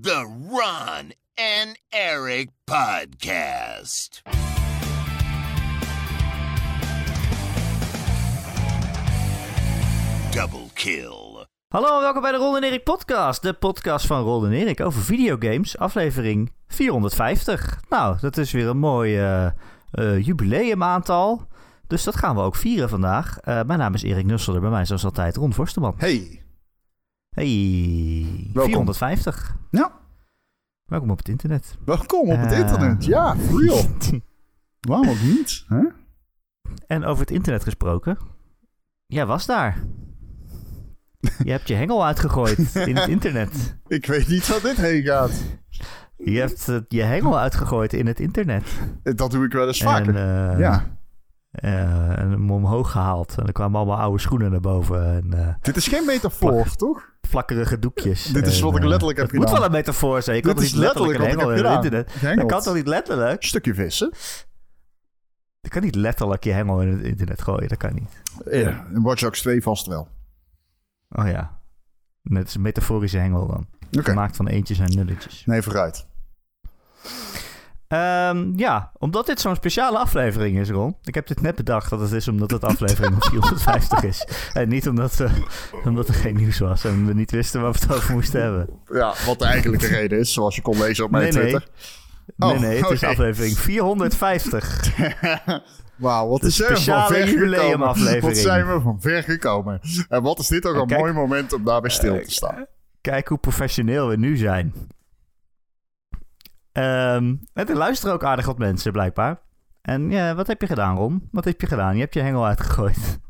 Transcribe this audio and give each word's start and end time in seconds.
The 0.00 0.24
Ron 0.48 1.12
and 1.34 1.78
Eric 1.88 2.48
Podcast. 2.64 4.22
Double 10.30 10.66
kill. 10.74 11.46
Hallo 11.68 11.96
en 11.96 12.00
welkom 12.00 12.22
bij 12.22 12.32
de 12.32 12.36
Ron 12.36 12.56
en 12.56 12.62
Erik 12.62 12.84
podcast. 12.84 13.42
De 13.42 13.52
podcast 13.52 14.06
van 14.06 14.22
Ron 14.22 14.44
en 14.44 14.52
Erik 14.52 14.80
over 14.80 15.02
videogames. 15.02 15.78
Aflevering 15.78 16.52
450. 16.66 17.80
Nou, 17.88 18.16
dat 18.20 18.36
is 18.36 18.52
weer 18.52 18.66
een 18.66 18.78
mooi 18.78 19.18
eh, 19.18 19.46
eh, 19.90 20.24
jubileumaantal. 20.24 21.46
Dus 21.86 22.04
dat 22.04 22.16
gaan 22.16 22.34
we 22.34 22.42
ook 22.42 22.56
vieren 22.56 22.88
vandaag. 22.88 23.38
Eh, 23.38 23.62
mijn 23.62 23.78
naam 23.78 23.94
is 23.94 24.02
Erik 24.02 24.26
Nusselder. 24.26 24.62
Bij 24.62 24.70
mij 24.70 24.84
zoals 24.84 25.04
altijd 25.04 25.36
Ron 25.36 25.52
Vorsterman. 25.52 25.94
Hey. 25.96 26.42
Hey, 27.34 28.50
Welkom. 28.52 28.72
450. 28.72 29.56
Ja, 29.70 29.92
Welkom 30.84 31.10
op 31.10 31.18
het 31.18 31.28
internet. 31.28 31.76
welkom 31.84 32.30
op 32.30 32.38
het 32.38 32.52
Eh. 32.52 32.58
internet. 32.58 33.04
Ja, 33.04 33.36
real. 33.50 33.84
Waarom 34.88 35.08
ook 35.08 35.20
niet? 35.22 35.64
Hè? 35.68 35.82
En 36.86 37.04
over 37.04 37.20
het 37.20 37.30
internet 37.30 37.62
gesproken. 37.62 38.18
Jij 39.06 39.26
was 39.26 39.46
daar. 39.46 39.78
Je 41.44 41.50
hebt 41.50 41.68
je 41.68 41.74
hengel 41.74 42.04
uitgegooid 42.04 42.74
in 42.74 42.96
het 42.96 43.08
internet. 43.16 43.76
Ik 43.86 44.06
weet 44.06 44.28
niet 44.28 44.48
waar 44.48 44.60
dit 44.60 44.76
heen 44.76 45.02
gaat. 45.02 45.42
Je 46.16 46.38
hebt 46.38 46.70
je 46.88 47.02
hengel 47.02 47.38
uitgegooid 47.38 47.92
in 47.92 48.06
het 48.06 48.20
internet. 48.20 48.80
Dat 49.02 49.30
doe 49.30 49.44
ik 49.44 49.52
wel 49.52 49.66
eens 49.66 49.82
vaker. 49.82 50.16
En, 50.16 50.50
eh, 50.52 50.58
ja. 50.58 50.96
eh, 51.50 52.18
en 52.18 52.30
hem 52.30 52.50
omhoog 52.50 52.90
gehaald. 52.90 53.38
En 53.38 53.46
er 53.46 53.52
kwamen 53.52 53.76
allemaal 53.76 53.98
oude 54.00 54.18
schoenen 54.20 54.50
naar 54.50 54.60
boven. 54.60 55.06
En 55.32 55.58
Dit 55.60 55.76
is 55.76 55.86
geen 55.88 56.06
metafoor, 56.06 56.76
toch? 56.76 57.10
Vlakkerige 57.28 57.78
doekjes. 57.78 58.24
Dit 58.24 58.46
is 58.46 58.60
wat 58.60 58.76
ik 58.76 58.82
eh, 58.82 58.88
letterlijk 58.88 59.18
heb 59.18 59.26
Het 59.26 59.36
moet 59.36 59.44
gedaan. 59.46 59.60
wel 59.60 59.70
een 59.70 59.76
metafoor 59.76 60.22
zijn. 60.22 60.36
Je 60.36 60.42
kan 60.42 60.54
Dit 60.54 60.62
is 60.64 60.72
niet 60.72 60.80
letterlijk 60.80 61.18
een 61.18 61.24
letterlijk 61.24 61.62
wat 61.62 61.84
in 61.84 61.86
ik 61.86 61.92
het 61.92 61.94
heb 61.94 62.08
gedaan. 62.08 62.20
internet. 62.20 62.38
Dat 62.38 62.50
kan 62.50 62.62
toch 62.62 62.74
niet 62.74 62.86
letterlijk? 62.86 63.42
Stukje 63.44 63.74
vissen. 63.74 64.12
Je 65.60 65.68
kan 65.68 65.82
niet 65.82 65.94
letterlijk 65.94 66.44
je 66.44 66.50
hengel 66.52 66.80
in 66.80 66.88
het 66.88 67.02
internet 67.02 67.42
gooien. 67.42 67.68
Dat 67.68 67.78
kan 67.78 67.94
niet. 67.94 68.22
Ja, 68.50 68.86
in 68.94 69.02
Watch 69.02 69.20
Dogs 69.20 69.40
2 69.40 69.62
vast 69.62 69.86
wel. 69.86 70.08
Oh 71.08 71.26
ja. 71.28 71.60
Net 72.22 72.48
is 72.48 72.54
een 72.54 72.60
metaforische 72.60 73.18
hengel 73.18 73.46
dan. 73.46 73.66
Oké. 73.92 74.04
Gemaakt 74.04 74.36
van 74.36 74.46
eentjes 74.48 74.78
en 74.78 74.94
nulletjes. 74.96 75.42
Nee, 75.46 75.62
vooruit. 75.62 76.06
Ehm, 77.92 78.52
ja, 78.56 78.90
omdat 78.98 79.26
dit 79.26 79.40
zo'n 79.40 79.54
speciale 79.54 79.98
aflevering 79.98 80.58
is, 80.58 80.70
Ron. 80.70 80.96
Ik 81.04 81.14
heb 81.14 81.26
dit 81.26 81.40
net 81.40 81.54
bedacht 81.54 81.90
dat 81.90 82.00
het 82.00 82.12
is 82.12 82.28
omdat 82.28 82.50
het 82.50 82.64
aflevering 82.64 83.16
450 83.30 84.02
is. 84.02 84.26
En 84.52 84.68
niet 84.68 84.88
omdat, 84.88 85.20
eh, 85.20 85.32
omdat 85.84 86.08
er 86.08 86.14
geen 86.14 86.36
nieuws 86.36 86.58
was 86.58 86.84
en 86.84 87.06
we 87.06 87.14
niet 87.14 87.30
wisten 87.30 87.60
waar 87.62 87.72
we 87.72 87.78
het 87.80 87.94
over 87.94 88.12
moesten 88.14 88.42
hebben. 88.42 88.68
Ja, 88.92 89.14
wat 89.26 89.38
de 89.38 89.44
eigenlijke 89.44 89.86
reden 89.86 90.18
is, 90.18 90.32
zoals 90.32 90.54
je 90.56 90.62
kon 90.62 90.78
lezen 90.78 91.04
op 91.04 91.10
mijn 91.10 91.22
Nee. 91.22 91.32
Twitter. 91.32 91.68
Nee, 92.36 92.52
Oh, 92.54 92.60
nee, 92.60 92.80
het 92.82 92.90
is 92.90 93.04
aflevering 93.04 93.58
450. 93.58 94.90
Wauw, 95.96 96.28
wat 96.28 96.40
De 96.40 96.46
is 96.46 96.60
er 96.60 96.66
van 96.66 96.76
speciale 96.76 97.06
ver 97.14 97.26
gekomen. 97.26 97.38
jubileumaflevering. 97.48 98.22
Wat 98.22 98.36
zijn 98.36 98.66
we 98.74 98.80
van 98.80 99.00
ver 99.00 99.22
gekomen. 99.22 99.80
En 100.08 100.22
wat 100.22 100.38
is 100.38 100.46
dit 100.48 100.66
ook 100.66 100.74
En 100.74 100.80
een 100.80 100.86
kijk- 100.86 101.00
mooi 101.00 101.12
moment 101.12 101.52
om 101.52 101.64
daarbij 101.64 101.90
stil 101.90 102.22
te 102.22 102.30
staan. 102.30 102.66
Kijk 103.00 103.28
hoe 103.28 103.38
professioneel 103.38 104.08
we 104.08 104.16
nu 104.16 104.36
zijn. 104.36 104.72
En 106.72 107.48
er 107.52 107.76
luisteren 107.76 108.14
ook 108.14 108.24
aardig 108.24 108.46
wat 108.46 108.58
mensen, 108.58 108.92
blijkbaar. 108.92 109.40
En 109.82 110.10
ja, 110.10 110.34
wat 110.34 110.46
heb 110.46 110.60
je 110.60 110.66
gedaan, 110.66 110.96
Ron? 110.96 111.28
Wat 111.30 111.44
heb 111.44 111.60
je 111.60 111.66
gedaan? 111.66 111.94
Je 111.94 112.00
hebt 112.00 112.14
je 112.14 112.20
hengel 112.20 112.46
uitgegooid. 112.46 112.98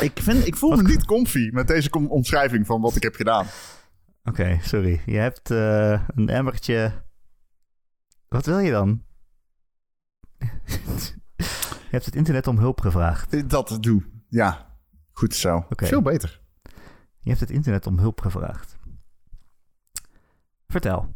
Ik, 0.00 0.20
vind, 0.22 0.46
ik 0.46 0.56
voel 0.56 0.76
me 0.76 0.82
niet 0.82 1.04
comfy 1.04 1.48
met 1.52 1.66
deze 1.66 1.90
com- 1.90 2.10
omschrijving 2.10 2.66
van 2.66 2.80
wat 2.80 2.96
ik 2.96 3.02
heb 3.02 3.14
gedaan. 3.14 3.46
Oké, 4.24 4.58
sorry. 4.62 5.02
Je 5.06 5.16
hebt 5.16 5.50
eh, 5.50 6.02
een 6.14 6.28
emmertje. 6.28 6.92
Wat 8.28 8.46
wil 8.46 8.58
je 8.58 8.70
dan? 8.70 9.02
je 11.36 11.90
hebt 11.90 12.04
het 12.04 12.14
internet 12.14 12.46
om 12.46 12.58
hulp 12.58 12.80
gevraagd. 12.80 13.50
Dat 13.50 13.78
doe. 13.80 14.04
Ja, 14.28 14.66
goed 15.12 15.34
zo. 15.34 15.66
Oké. 15.70 15.86
Veel 15.86 16.02
beter. 16.02 16.40
Je 17.20 17.28
hebt 17.28 17.40
het 17.40 17.50
internet 17.50 17.86
om 17.86 17.98
hulp 17.98 18.20
gevraagd. 18.20 18.76
Vertel. 20.68 21.14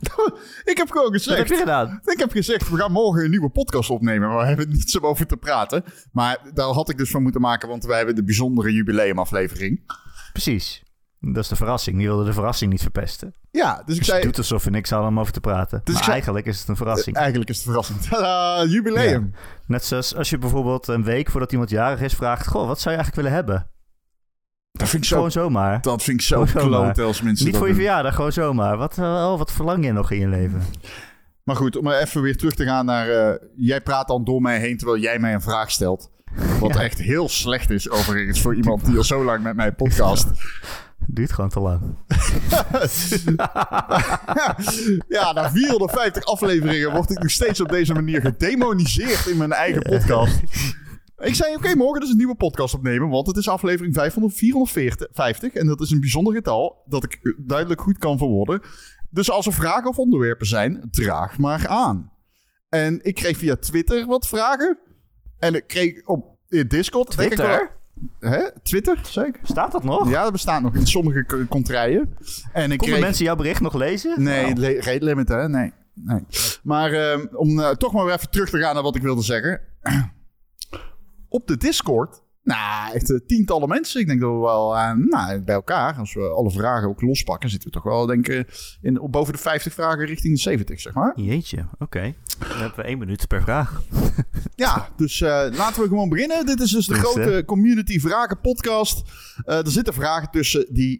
Ik 0.64 0.76
heb 0.76 0.90
gewoon 0.90 1.12
Wat 1.12 1.24
heb 1.24 1.32
gezegd. 1.34 1.48
je 1.48 1.56
gedaan? 1.56 2.00
Ik 2.04 2.18
heb 2.18 2.30
gezegd, 2.30 2.70
we 2.70 2.76
gaan 2.76 2.92
morgen 2.92 3.24
een 3.24 3.30
nieuwe 3.30 3.48
podcast 3.50 3.90
opnemen. 3.90 4.28
Maar 4.28 4.38
we 4.38 4.44
hebben 4.46 4.68
niets 4.68 4.98
om 4.98 5.06
over 5.06 5.26
te 5.26 5.36
praten. 5.36 5.84
Maar 6.12 6.38
daar 6.54 6.66
had 6.68 6.88
ik 6.88 6.98
dus 6.98 7.10
van 7.10 7.22
moeten 7.22 7.40
maken, 7.40 7.68
want 7.68 7.84
wij 7.84 7.96
hebben 7.96 8.14
de 8.14 8.24
bijzondere 8.24 8.72
jubileumaflevering. 8.72 9.92
Precies. 10.32 10.84
Dat 11.20 11.42
is 11.42 11.48
de 11.48 11.56
verrassing. 11.56 12.00
Je 12.00 12.06
wilde 12.06 12.24
de 12.24 12.32
verrassing 12.32 12.70
niet 12.70 12.80
verpesten. 12.82 13.34
Ja, 13.50 13.72
dus 13.72 13.80
ik 13.80 13.86
Dus 13.86 13.96
je 13.96 14.04
zei... 14.04 14.22
doet 14.22 14.38
alsof 14.38 14.64
je 14.64 14.70
niks 14.70 14.90
had 14.90 15.06
om 15.06 15.20
over 15.20 15.32
te 15.32 15.40
praten. 15.40 15.80
Dus 15.84 15.94
maar 15.94 16.02
zei- 16.02 16.12
eigenlijk 16.14 16.46
is 16.46 16.58
het 16.60 16.68
een 16.68 16.76
verrassing. 16.76 17.16
Eigenlijk 17.16 17.50
is 17.50 17.56
het 17.56 17.64
verrassend. 17.64 18.02
Tadaa, 18.10 18.64
jubileum. 18.64 19.32
Net 19.66 19.84
zoals 19.84 20.14
als 20.14 20.30
je 20.30 20.38
bijvoorbeeld 20.38 20.88
een 20.88 21.04
week 21.04 21.30
voordat 21.30 21.52
iemand 21.52 21.70
jarig 21.70 22.00
is 22.00 22.14
vraagt... 22.14 22.46
Goh, 22.46 22.66
wat 22.66 22.80
zou 22.80 22.94
je 22.94 23.00
eigenlijk 23.02 23.16
willen 23.16 23.32
hebben? 23.32 23.70
Dat 24.76 24.88
vind 24.88 25.02
ik 25.02 25.08
zo, 25.08 25.16
Gewoon 25.16 25.30
zomaar. 25.30 25.80
dat 25.80 26.02
vind 26.02 26.20
ik 26.20 26.26
zo 26.26 26.44
kloot 26.44 26.98
als 26.98 27.22
mensen 27.22 27.46
Niet 27.46 27.56
voor 27.56 27.68
je 27.68 27.74
verjaardag, 27.74 28.14
gewoon 28.14 28.32
zomaar. 28.32 28.76
Wat, 28.76 28.98
eh, 28.98 29.04
oh, 29.04 29.38
wat 29.38 29.52
verlang 29.52 29.84
je 29.84 29.92
nog 29.92 30.10
in 30.10 30.18
je 30.18 30.28
leven? 30.28 30.62
Maar 31.42 31.56
goed, 31.56 31.76
om 31.76 31.88
even 31.90 32.22
weer 32.22 32.36
terug 32.36 32.54
te 32.54 32.64
gaan 32.64 32.86
naar... 32.86 33.08
eh, 33.08 33.34
jij 33.56 33.80
praat 33.80 34.08
dan 34.08 34.24
door 34.24 34.40
mij 34.40 34.58
heen 34.58 34.76
terwijl 34.76 35.00
jij 35.00 35.18
mij 35.18 35.34
een 35.34 35.40
vraag 35.42 35.70
stelt. 35.70 36.10
Wat 36.60 36.74
Ja. 36.74 36.80
echt 36.82 36.98
heel 36.98 37.28
slecht 37.28 37.70
is 37.70 37.90
overigens 37.90 38.40
voor 38.40 38.54
iemand 38.54 38.84
die 38.86 38.96
al 38.96 39.04
zo 39.04 39.24
lang 39.24 39.42
met 39.42 39.56
mij 39.56 39.72
podcast. 39.72 40.26
Duurt 41.08 41.32
gewoon 41.32 41.50
te 41.50 41.60
lang. 41.60 41.80
ja, 45.08 45.32
na 45.32 45.50
450 45.50 46.24
afleveringen 46.24 46.92
word 46.92 47.10
ik 47.10 47.18
nog 47.18 47.30
steeds 47.30 47.60
op 47.60 47.68
deze 47.68 47.92
manier 47.94 48.20
gedemoniseerd 48.20 49.26
in 49.26 49.36
mijn 49.36 49.52
eigen 49.52 49.82
podcast. 49.92 50.40
Ik 51.18 51.34
zei, 51.34 51.54
oké, 51.54 51.74
morgen 51.74 52.00
dus 52.00 52.10
een 52.10 52.16
nieuwe 52.16 52.34
podcast 52.34 52.74
opnemen, 52.74 53.08
want 53.08 53.26
het 53.26 53.36
is 53.36 53.48
aflevering 53.48 53.94
500, 53.94 54.34
450 54.34 55.52
en 55.52 55.66
dat 55.66 55.80
is 55.80 55.90
een 55.90 56.00
bijzonder 56.00 56.34
getal 56.34 56.82
dat 56.86 57.04
ik 57.04 57.34
duidelijk 57.46 57.80
goed 57.80 57.98
kan 57.98 58.18
verwoorden. 58.18 58.60
Dus 59.10 59.30
als 59.30 59.46
er 59.46 59.52
vragen 59.52 59.88
of 59.90 59.98
onderwerpen 59.98 60.46
zijn, 60.46 60.88
draag 60.90 61.38
maar 61.38 61.68
aan. 61.68 62.12
En 62.68 63.00
ik 63.04 63.14
kreeg 63.14 63.36
via 63.36 63.56
Twitter 63.56 64.06
wat 64.06 64.26
vragen. 64.26 64.78
En 65.38 65.54
ik 65.54 65.66
kreeg 65.66 66.06
op 66.06 66.38
in 66.48 66.68
Discord... 66.68 67.16
denk 67.16 67.30
ik 67.32 67.38
wel- 67.38 67.46
Twitter? 67.46 67.74
hè? 68.20 68.60
Twitter, 68.62 68.98
zeker? 69.02 69.40
Staat 69.42 69.72
dat 69.72 69.84
nog? 69.84 70.08
Ja, 70.10 70.22
dat 70.22 70.32
bestaat 70.32 70.62
nog 70.62 70.74
in 70.74 70.86
sommige 70.86 71.46
contraien. 71.48 72.00
En 72.52 72.70
ik 72.70 72.78
Konden 72.78 72.78
kreeg... 72.78 73.00
mensen 73.00 73.24
jouw 73.24 73.36
bericht 73.36 73.60
nog 73.60 73.74
lezen? 73.74 74.22
Nee, 74.22 74.42
Nou, 74.44 74.56
le- 74.60 74.80
rate 74.80 75.04
limit, 75.04 75.28
hè? 75.28 75.48
Nee. 75.48 75.72
nee. 75.94 76.20
Maar 76.62 76.92
ehm, 76.92 77.26
om 77.32 77.60
eh, 77.60 77.70
toch 77.70 77.92
maar 77.92 78.04
weer 78.04 78.14
even 78.14 78.30
terug 78.30 78.50
te 78.50 78.58
gaan 78.58 78.74
naar 78.74 78.82
wat 78.82 78.96
ik 78.96 79.02
wilde 79.02 79.22
zeggen. 79.22 79.60
Op 81.28 81.46
de 81.46 81.56
Discord, 81.56 82.22
nou, 82.42 82.94
echt 82.94 83.10
eh, 83.10 83.18
tientallen 83.26 83.68
mensen. 83.68 84.00
Ik 84.00 84.06
denk 84.06 84.20
dat 84.20 84.30
we 84.30 84.38
wel 84.38 84.76
eh, 84.76 84.92
nou, 84.92 85.40
bij 85.40 85.54
elkaar, 85.54 85.94
als 85.98 86.14
we 86.14 86.28
alle 86.28 86.50
vragen 86.50 86.88
ook 86.88 87.00
lospakken, 87.00 87.50
zitten 87.50 87.68
we 87.68 87.74
toch 87.74 87.84
wel, 87.84 88.06
denk 88.06 88.28
ik, 88.28 88.76
in, 88.82 89.00
op 89.00 89.12
boven 89.12 89.32
de 89.32 89.38
50 89.38 89.72
vragen 89.72 90.04
richting 90.06 90.34
de 90.34 90.40
70, 90.40 90.80
zeg 90.80 90.94
maar. 90.94 91.12
Jeetje, 91.20 91.66
oké. 91.78 92.14
Dan 92.38 92.48
hebben 92.58 92.76
we 92.76 92.82
één 92.82 92.98
minuut 92.98 93.26
per 93.26 93.42
vraag. 93.42 93.82
Ja, 94.54 94.88
dus 94.96 95.20
eh, 95.20 95.28
laten 95.52 95.82
we 95.82 95.88
gewoon 95.88 96.08
beginnen. 96.08 96.46
Dit 96.46 96.60
is 96.60 96.70
dus 96.70 96.86
de 96.86 96.92
Dus, 96.92 97.02
grote 97.02 97.42
community 97.46 98.00
vragen 98.00 98.40
podcast. 98.40 99.02
Er 99.44 99.70
zitten 99.70 99.94
vragen 99.94 100.30
tussen 100.30 100.66
die... 100.74 100.98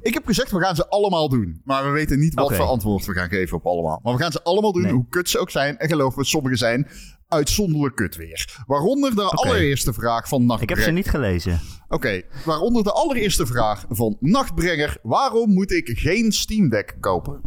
ik 0.00 0.14
heb 0.14 0.26
gezegd, 0.26 0.50
we 0.50 0.60
gaan 0.60 0.74
ze 0.76 0.88
allemaal 0.88 1.28
doen. 1.28 1.60
Maar 1.64 1.84
we 1.84 1.90
weten 1.90 2.18
niet 2.18 2.34
wat 2.34 2.54
voor 2.54 2.64
antwoord 2.64 3.06
we 3.06 3.12
gaan 3.12 3.28
geven 3.28 3.56
op 3.56 3.66
allemaal. 3.66 4.00
Maar 4.02 4.14
we 4.14 4.22
gaan 4.22 4.32
ze 4.32 4.42
allemaal 4.42 4.72
doen, 4.72 4.82
Nee. 4.82 4.92
hoe 4.92 5.06
kut 5.08 5.28
ze 5.28 5.38
ook 5.38 5.50
zijn. 5.50 5.78
En 5.78 5.88
geloof 5.88 6.16
me, 6.16 6.24
sommige 6.24 6.56
zijn 6.56 6.86
uitzonderlijk 7.32 7.94
kut 7.96 8.16
weer. 8.16 8.62
Waaronder 8.66 9.14
de 9.14 9.22
allereerste 9.22 9.92
vraag 9.92 10.28
van 10.28 10.40
Ik 10.42 10.46
Nachtbrenger. 10.46 10.76
heb 10.84 10.84
ze 10.86 10.94
niet 11.00 11.10
gelezen. 11.10 11.60
Oké, 11.88 12.22
waaronder 12.44 12.82
de 12.82 12.92
allereerste 12.92 13.46
vraag 13.46 13.84
van 13.88 14.16
Nachtbrenger. 14.20 14.96
Waarom 15.02 15.52
moet 15.52 15.70
ik 15.72 15.90
geen 15.98 16.32
Steam 16.32 16.68
Deck 16.68 16.96
kopen? 17.00 17.40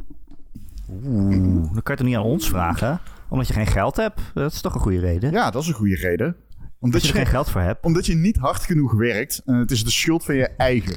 Oeh, 0.90 1.32
dan 1.74 1.82
kan 1.84 1.84
je 1.84 1.92
het 1.92 2.04
niet 2.04 2.16
aan 2.16 2.24
ons 2.24 2.50
vragen. 2.50 3.00
Omdat 3.30 3.48
je 3.48 3.54
geen 3.54 3.68
geld 3.68 3.96
hebt. 3.96 4.22
Dat 4.34 4.52
is 4.54 4.62
toch 4.62 4.74
een 4.74 4.80
goede 4.82 5.00
reden. 5.00 5.32
Ja, 5.32 5.52
dat 5.52 5.62
is 5.62 5.68
een 5.68 5.74
goede 5.74 5.96
reden. 5.96 6.36
Omdat 6.80 7.02
je 7.02 7.08
er 7.08 7.16
geen 7.16 7.26
geld 7.26 7.50
voor 7.50 7.62
hebt. 7.62 7.84
Omdat 7.86 8.06
je 8.06 8.16
niet 8.16 8.38
hard 8.38 8.62
genoeg 8.62 8.94
werkt. 8.94 9.42
En 9.46 9.56
het 9.56 9.72
is 9.72 9.84
de 9.84 9.92
schuld 9.92 10.26
van 10.26 10.36
je 10.36 10.48
eigen. 10.48 10.96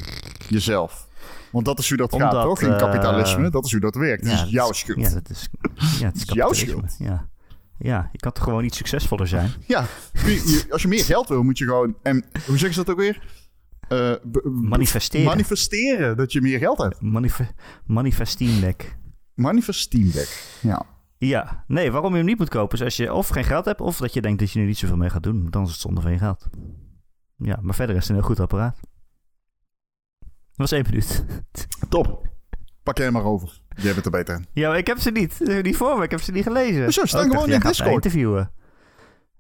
Jezelf. 0.49 1.07
Want 1.53 1.65
dat 1.65 1.79
is 1.79 1.89
hoe 1.89 1.97
dat 1.99 2.15
gaat, 2.15 2.31
toch? 2.43 2.63
In 2.63 2.73
eh, 2.73 2.79
kapitalisme. 2.79 3.51
Dat 3.51 3.65
is 3.65 3.71
hoe 3.73 3.81
dat 3.81 3.95
werkt. 3.95 4.23
Het 4.23 4.33
Ja, 4.39 4.45
is 4.45 4.51
jouw 4.51 4.73
schuld. 4.73 5.01
Ja, 5.01 5.11
dat 5.11 5.31
is, 5.31 5.49
ja, 5.99 6.07
het 6.07 6.17
is 6.17 6.23
jouw 6.33 6.49
kapitalisme. 6.49 7.05
Ja. 7.05 7.29
Ja, 7.79 8.09
je 8.13 8.19
kan 8.19 8.33
toch 8.33 8.45
gewoon 8.45 8.65
iets 8.65 8.77
succesvoller 8.77 9.29
zijn? 9.29 9.51
Ja, 9.67 9.87
als 10.71 10.83
je 10.83 10.89
meer 10.89 11.05
geld 11.05 11.29
wil, 11.29 11.43
moet 11.43 11.59
je 11.59 11.65
gewoon... 11.65 11.97
En 12.03 12.25
hoe 12.47 12.59
zeggen 12.59 12.75
ze 12.75 12.85
dat 12.85 12.91
ook 12.91 13.01
weer? 13.01 13.23
Eh, 13.89 14.15
Manifesteren. 14.45 15.27
Manifesteren 15.27 16.17
dat 16.17 16.33
je 16.33 16.41
meer 16.41 16.59
geld 16.59 16.79
hebt. 16.79 17.01
Manif 17.01 17.37
deck. 18.61 18.97
Manifest 19.35 19.81
Steam 19.81 20.11
Deck. 20.11 20.59
Ja. 20.61 20.87
Ja, 21.19 21.65
nee, 21.67 21.91
waarom 21.91 22.11
je 22.11 22.17
hem 22.17 22.27
niet 22.27 22.39
moet 22.39 22.49
kopen 22.49 22.79
is 22.79 22.85
als 22.85 22.97
je 22.97 23.13
of 23.13 23.29
geen 23.29 23.45
geld 23.45 23.65
hebt... 23.65 23.81
of 23.81 23.97
dat 23.97 24.13
je 24.13 24.21
denkt 24.21 24.39
dat 24.39 24.51
je 24.51 24.61
er 24.61 24.67
niet 24.67 24.79
zoveel 24.79 24.97
mee 24.97 25.11
gaat 25.11 25.23
doen. 25.23 25.47
Dan 25.51 25.63
is 25.63 25.71
het 25.71 25.81
zonde 25.81 26.01
van 26.01 26.13
je 26.13 26.19
geld. 26.19 26.49
Ja, 27.37 27.59
maar 27.63 27.75
verder 27.75 27.97
is 27.97 28.01
het 28.01 28.11
een 28.11 28.17
heel 28.17 28.27
goed 28.27 28.41
apparaat. 28.41 28.81
Dat 30.19 30.71
was 30.71 30.73
één 30.73 30.85
minuut. 30.89 31.25
Top. 31.89 32.29
Pak 32.83 32.99
jij 32.99 33.11
maar 33.11 33.25
over. 33.25 33.61
Jij 33.83 33.93
bent 33.93 34.05
er 34.05 34.11
beter 34.11 34.35
in. 34.35 34.47
Ja, 34.53 34.69
maar 34.69 34.79
ik 34.79 34.87
heb 34.87 34.99
ze 34.99 35.11
niet. 35.11 35.63
Niet 35.63 35.77
voor 35.77 35.99
me. 35.99 36.05
Ik 36.05 36.11
heb 36.11 36.21
ze 36.21 36.33
niet 36.33 36.43
gelezen. 36.43 36.93
Ze 36.93 37.01
staan 37.07 37.21
Oh, 37.21 37.27
dacht, 37.31 37.41
gewoon 37.43 37.55
in 37.55 37.61
Discord. 37.69 37.93
interviewen. 37.93 38.51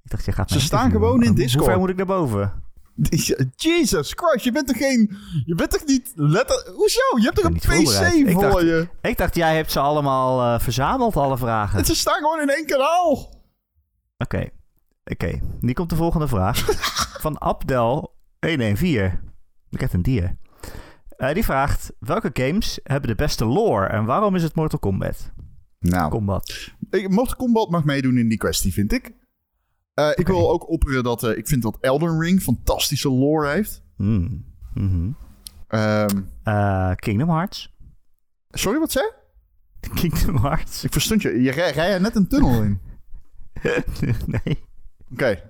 Ik 0.05 0.11
dacht, 0.11 0.25
jij 0.25 0.35
gaat 0.35 0.50
Ze 0.50 0.61
staan 0.61 0.90
gewoon 0.90 1.23
in 1.23 1.35
Discord. 1.35 1.64
Hoe 1.64 1.70
ver 1.73 1.79
moet 1.81 1.88
ik 1.88 1.96
naar 1.96 2.06
boven? 2.06 2.62
Jesus 3.56 4.12
Christ, 4.17 4.44
je 4.44 4.52
bent 4.52 4.67
toch 4.67 4.76
geen... 4.76 5.17
Je 5.44 5.55
bent 5.55 5.70
toch 5.70 5.85
niet... 5.85 6.12
Letter... 6.14 6.70
Hoezo? 6.75 7.00
Je 7.17 7.23
hebt 7.23 7.37
toch 7.37 7.44
een. 7.44 7.55
PC 7.55 8.31
voor 8.32 8.40
dacht- 8.43 8.61
je? 8.61 8.88
Ik 9.02 9.17
dacht, 9.19 9.35
jij 9.35 9.56
hebt 9.56 9.73
ze 9.73 9.81
allemaal 9.81 10.55
eh, 10.55 10.61
verzameld, 10.61 11.17
alle 11.17 11.38
vragen. 11.38 11.85
Ze 11.85 11.94
staan 11.94 12.14
gewoon 12.14 12.40
in 12.40 12.49
één 12.50 12.67
kanaal. 12.67 13.37
Oké, 14.19 14.49
oké. 15.05 15.38
Nu 15.61 15.73
komt 15.73 15.90
de 15.90 15.96
volgende 15.96 16.29
vraag. 16.29 16.58
Van 17.25 17.38
Abdel114. 17.44 19.19
Ik 19.70 19.81
heb 19.81 19.93
een 19.93 20.02
dier. 20.02 20.37
Eh, 21.19 21.35
die 21.35 21.44
vraagt, 21.44 21.93
welke 21.99 22.31
games 22.32 22.81
hebben 22.82 23.09
de 23.11 23.17
beste 23.17 23.44
lore 23.44 23.87
en 23.87 24.05
waarom 24.05 24.35
is 24.35 24.43
het 24.43 24.55
Mortal 24.55 24.79
Kombat? 24.79 25.32
Nou, 25.79 26.11
Combat. 26.11 26.73
ik, 26.91 27.09
Mortal 27.09 27.37
Kombat 27.37 27.70
mag 27.70 27.85
meedoen 27.85 28.19
in 28.19 28.29
die 28.29 28.38
kwestie, 28.38 28.73
vind 28.73 28.93
ik. 28.93 29.12
Eh, 29.94 30.11
Ik 30.15 30.26
wil 30.26 30.50
ook 30.50 30.69
opperen 30.70 31.03
dat 31.03 31.23
eh, 31.25 31.37
ik 31.37 31.47
vind 31.49 31.62
dat 31.62 31.79
Elden 31.81 32.20
Ring 32.20 32.41
fantastische 32.43 33.11
lore 33.11 33.49
heeft. 33.49 33.82
Hmm. 33.97 34.44
Mhm. 34.75 35.11
Ehm, 35.69 36.20
Eh, 36.43 36.93
Kingdom 36.94 37.29
Hearts. 37.31 37.75
sorry, 38.50 38.79
wat 38.79 38.93
zei? 38.93 39.11
Kingdom 40.00 40.37
Hearts. 40.37 40.85
Ik 40.85 40.93
verstond 40.93 41.23
je. 41.23 41.43
Je 41.43 41.50
rij, 41.50 41.71
rij 41.73 41.93
er 41.93 42.00
net 42.00 42.17
een 42.17 42.29
tunnel 42.29 42.62
in. 42.62 42.81
nee. 44.44 44.64
Oké. 45.12 45.43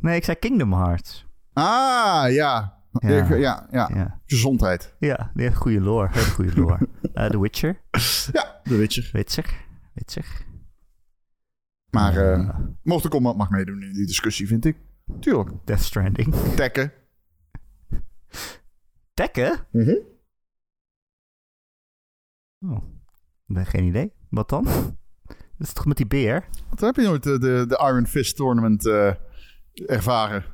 Nee, 0.00 0.16
ik 0.16 0.24
zei 0.24 0.36
Kingdom 0.38 0.72
Hearts. 0.72 1.26
Ah, 1.52 2.24
ja. 2.32 2.80
Ja. 3.00 3.34
Ja, 3.36 3.68
ja, 3.70 4.20
Gezondheid. 4.26 4.94
ja 4.98 5.30
die 5.34 5.42
heeft 5.44 5.56
goede 5.56 5.80
lore. 5.80 6.08
Hele 6.10 6.24
goede 6.30 6.54
lore. 6.60 6.78
Eh, 7.12 7.26
The 7.30 7.40
Witcher. 7.40 7.80
Ja, 8.32 8.60
de 8.64 8.76
Witcher. 8.76 9.08
Witcher. 9.12 9.64
Witcher. 9.92 10.46
Maar 11.90 12.16
eh 12.16 12.32
Eh, 12.32 12.58
Mortal 12.82 13.10
Kombat 13.10 13.36
mag 13.36 13.50
meedoen 13.50 13.82
in 13.82 13.92
die 13.92 14.06
discussie, 14.06 14.46
vind 14.46 14.64
ik. 14.64 14.76
Tuurlijk. 15.20 15.50
Death 15.64 15.80
Stranding. 15.82 16.34
Tekken. 16.34 16.92
Tekken? 19.14 19.66
Mhm. 19.70 19.94
Oh, 22.60 22.82
ik 23.46 23.66
geen 23.68 23.84
idee. 23.84 24.12
Wat 24.30 24.48
dan? 24.48 24.64
Dat 25.26 25.66
is 25.66 25.72
toch 25.72 25.86
met 25.86 25.96
die 25.96 26.06
beer? 26.06 26.48
Wat 26.70 26.80
heb 26.80 26.96
je 26.96 27.02
nooit 27.02 27.22
de, 27.22 27.38
de, 27.38 27.64
de 27.68 27.78
Iron 27.78 28.06
Fist 28.06 28.36
Tournament 28.36 28.86
eh, 28.86 29.14
ervaren? 29.86 30.44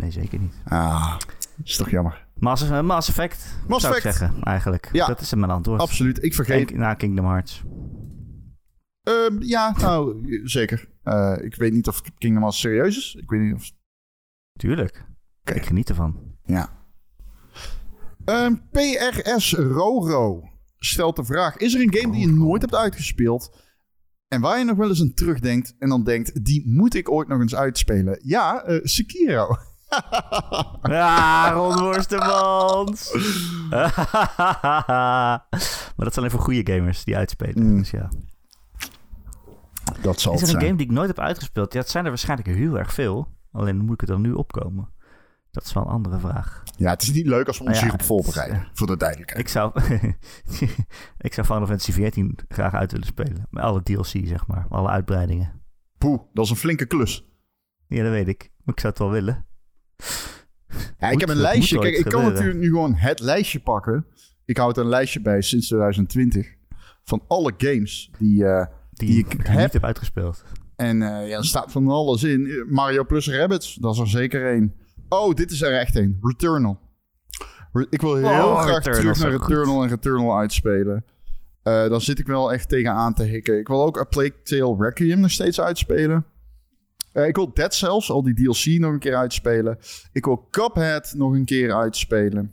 Nee, 0.00 0.10
zeker 0.10 0.38
niet. 0.38 0.54
Ah, 0.64 1.16
is 1.64 1.76
toch 1.76 1.90
jammer. 1.90 2.28
Mass, 2.34 2.68
Mass 2.82 3.08
Effect, 3.08 3.58
Mass 3.68 3.84
zou 3.84 3.96
ik 3.96 4.04
Effect. 4.04 4.18
zeggen, 4.18 4.42
eigenlijk. 4.42 4.88
Ja. 4.92 5.06
Dat 5.06 5.20
is 5.20 5.34
mijn 5.34 5.50
antwoord. 5.50 5.80
Absoluut. 5.80 6.22
Ik 6.24 6.34
vergeet. 6.34 6.74
Na 6.74 6.94
Kingdom 6.94 7.24
Hearts. 7.24 7.62
Ehm, 9.02 9.42
ja, 9.42 9.74
nou, 9.78 10.20
zeker. 10.44 10.88
Eh, 11.02 11.36
ik 11.40 11.54
weet 11.54 11.72
niet 11.72 11.88
of 11.88 12.02
Kingdom 12.18 12.42
Hearts 12.42 12.60
serieus 12.60 12.96
is. 12.96 13.14
Ik 13.14 13.30
weet 13.30 13.40
niet 13.40 13.54
of... 13.54 13.70
Tuurlijk. 14.52 15.04
Oké. 15.40 15.54
Ik 15.54 15.66
geniet 15.66 15.88
ervan. 15.88 16.36
Ja. 16.44 16.68
Ehm, 18.24 18.54
PRS 18.70 19.54
Roro 19.54 20.42
stelt 20.78 21.16
de 21.16 21.24
vraag: 21.24 21.56
Is 21.56 21.74
er 21.74 21.80
een 21.80 21.94
game 21.94 22.12
die 22.12 22.20
je 22.20 22.32
nooit 22.32 22.62
hebt 22.62 22.74
uitgespeeld 22.74 23.56
en 24.28 24.40
waar 24.40 24.58
je 24.58 24.64
nog 24.64 24.76
wel 24.76 24.88
eens 24.88 25.00
aan 25.00 25.14
terugdenkt 25.14 25.74
en 25.78 25.88
dan 25.88 26.04
denkt: 26.04 26.44
die 26.44 26.68
moet 26.68 26.94
ik 26.94 27.10
ooit 27.10 27.28
nog 27.28 27.40
eens 27.40 27.54
uitspelen? 27.54 28.18
Ja, 28.22 28.62
eh, 28.62 28.78
Sekiro. 28.82 29.56
Ah, 30.82 31.50
Ron 31.52 31.78
Worstemans. 31.78 33.12
maar 33.70 35.42
dat 35.96 36.14
zijn 36.14 36.16
alleen 36.16 36.30
voor 36.30 36.40
goede 36.40 36.72
gamers 36.72 37.04
die 37.04 37.16
uitspelen. 37.16 37.66
Mm. 37.66 37.78
Dus 37.78 37.90
ja. 37.90 38.08
Dat 40.02 40.20
zal 40.20 40.32
Is 40.34 40.38
er 40.40 40.44
een 40.46 40.52
zijn. 40.52 40.64
game 40.64 40.76
die 40.76 40.86
ik 40.86 40.92
nooit 40.92 41.08
heb 41.08 41.18
uitgespeeld? 41.18 41.72
Ja, 41.72 41.80
het 41.80 41.90
zijn 41.90 42.04
er 42.04 42.10
waarschijnlijk 42.10 42.48
heel 42.48 42.78
erg 42.78 42.92
veel. 42.94 43.28
Alleen 43.52 43.76
moet 43.84 43.94
ik 43.94 44.00
er 44.00 44.06
dan 44.06 44.20
nu 44.20 44.32
opkomen. 44.32 44.88
Dat 45.50 45.64
is 45.64 45.72
wel 45.72 45.82
een 45.82 45.88
andere 45.90 46.18
vraag. 46.18 46.62
Ja, 46.76 46.90
het 46.90 47.02
is 47.02 47.12
niet 47.12 47.26
leuk 47.26 47.46
als 47.46 47.58
we 47.58 47.64
ons 47.64 47.72
Nou 47.72 47.84
ja, 47.86 47.92
hierop 47.92 48.02
voorbereiden. 48.06 48.58
het 48.58 48.68
Voor 48.78 48.86
de 48.86 48.96
duidelijkheid. 48.96 49.40
Ik 49.40 49.48
zou, 49.48 49.72
ik 51.26 51.34
zou 51.34 51.46
Final 51.46 51.66
Fantasy 51.66 51.92
XIV 51.92 52.24
graag 52.48 52.72
uit 52.74 52.92
willen 52.92 53.06
spelen. 53.06 53.46
Met 53.50 53.62
alle 53.62 53.82
DLC, 53.82 54.06
zeg 54.06 54.46
maar. 54.46 54.66
Alle 54.68 54.88
uitbreidingen. 54.88 55.62
Poeh, 55.98 56.20
dat 56.32 56.44
is 56.44 56.50
een 56.50 56.56
flinke 56.56 56.86
klus. 56.86 57.28
Ja, 57.86 58.02
dat 58.02 58.12
weet 58.12 58.28
ik. 58.28 58.50
Maar 58.64 58.74
ik 58.74 58.80
zou 58.80 58.92
het 58.92 59.02
wel 59.02 59.10
willen. 59.10 59.46
Ja, 60.98 61.08
ik 61.10 61.20
heb 61.20 61.28
een 61.28 61.34
dat 61.34 61.44
lijstje. 61.44 61.78
Kijk, 61.78 61.96
ik 61.96 62.04
kan 62.04 62.22
natuurlijk 62.24 62.58
nu 62.58 62.66
gewoon 62.66 62.94
het 62.94 63.20
lijstje 63.20 63.60
pakken. 63.60 64.06
Ik 64.44 64.56
houd 64.56 64.76
een 64.76 64.88
lijstje 64.88 65.20
bij 65.20 65.40
sinds 65.42 65.66
2020 65.66 66.54
van 67.04 67.22
alle 67.28 67.52
games 67.58 68.10
die, 68.18 68.44
eh, 68.46 68.66
Die, 68.90 69.08
Die 69.08 69.18
ik 69.18 69.32
ik 69.32 69.38
niet 69.38 69.46
heb. 69.48 69.72
heb 69.72 69.84
uitgespeeld. 69.84 70.42
En 70.76 71.02
eh, 71.02 71.28
ja, 71.28 71.36
er 71.36 71.44
staat 71.44 71.72
van 71.72 71.88
alles 71.88 72.22
in. 72.22 72.66
Mario 72.68 73.04
plus 73.04 73.28
Rabbids, 73.30 73.74
dat 73.74 73.94
is 73.94 74.00
er 74.00 74.08
zeker 74.08 74.46
één. 74.52 74.74
Oh, 75.08 75.34
dit 75.34 75.50
is 75.50 75.62
er 75.62 75.72
echt 75.78 75.96
één. 75.96 76.18
Returnal. 76.22 76.78
Re- 77.72 77.86
ik 77.90 78.00
wil 78.00 78.14
heel 78.14 78.26
Oh, 78.26 78.60
graag 78.60 78.84
Returnal 78.84 79.00
terug 79.14 79.18
naar 79.18 79.32
goed. 79.32 79.48
Returnal 79.48 79.82
en 79.82 79.88
Returnal 79.88 80.38
uitspelen. 80.38 81.04
Eh 81.62 81.88
dan 81.88 82.00
zit 82.00 82.18
ik 82.18 82.26
wel 82.26 82.52
echt 82.52 82.68
tegenaan 82.68 83.14
te 83.14 83.22
hikken. 83.22 83.58
Ik 83.58 83.68
wil 83.68 83.84
ook 83.84 83.98
A 83.98 84.04
Plague 84.04 84.42
Tale 84.42 84.76
Requiem 84.78 85.20
nog 85.20 85.30
steeds 85.30 85.60
uitspelen. 85.60 86.24
Eh, 87.12 87.26
ik 87.26 87.36
wil 87.36 87.52
Dead 87.54 87.74
Cells, 87.74 88.10
al 88.10 88.22
die 88.22 88.34
DLC, 88.34 88.80
nog 88.80 88.92
een 88.92 88.98
keer 88.98 89.16
uitspelen. 89.16 89.78
Ik 90.12 90.24
wil 90.24 90.46
Cuphead 90.50 91.12
nog 91.16 91.32
een 91.32 91.44
keer 91.44 91.74
uitspelen. 91.74 92.52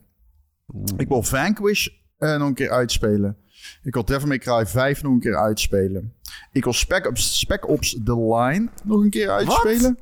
Ik 0.98 1.07
wil 1.07 1.24
Vanquish 1.24 1.88
eh, 2.18 2.38
nog 2.38 2.48
een 2.48 2.54
keer 2.54 2.69
uitspelen. 2.69 3.38
Ik 3.83 3.94
wil 3.94 4.06
Devil 4.06 4.27
May 4.27 4.38
Cry 4.38 4.65
5 4.65 5.04
nog 5.04 5.13
een 5.13 5.19
keer 5.19 5.38
uitspelen. 5.38 6.13
Ik 6.51 6.63
wil 6.63 6.74
Spec 6.74 7.07
Ops, 7.07 7.39
Spec 7.39 7.68
Ops 7.68 8.00
The 8.04 8.19
Line 8.36 8.68
nog 8.83 9.01
een 9.01 9.09
keer 9.09 9.30
uitspelen. 9.30 9.98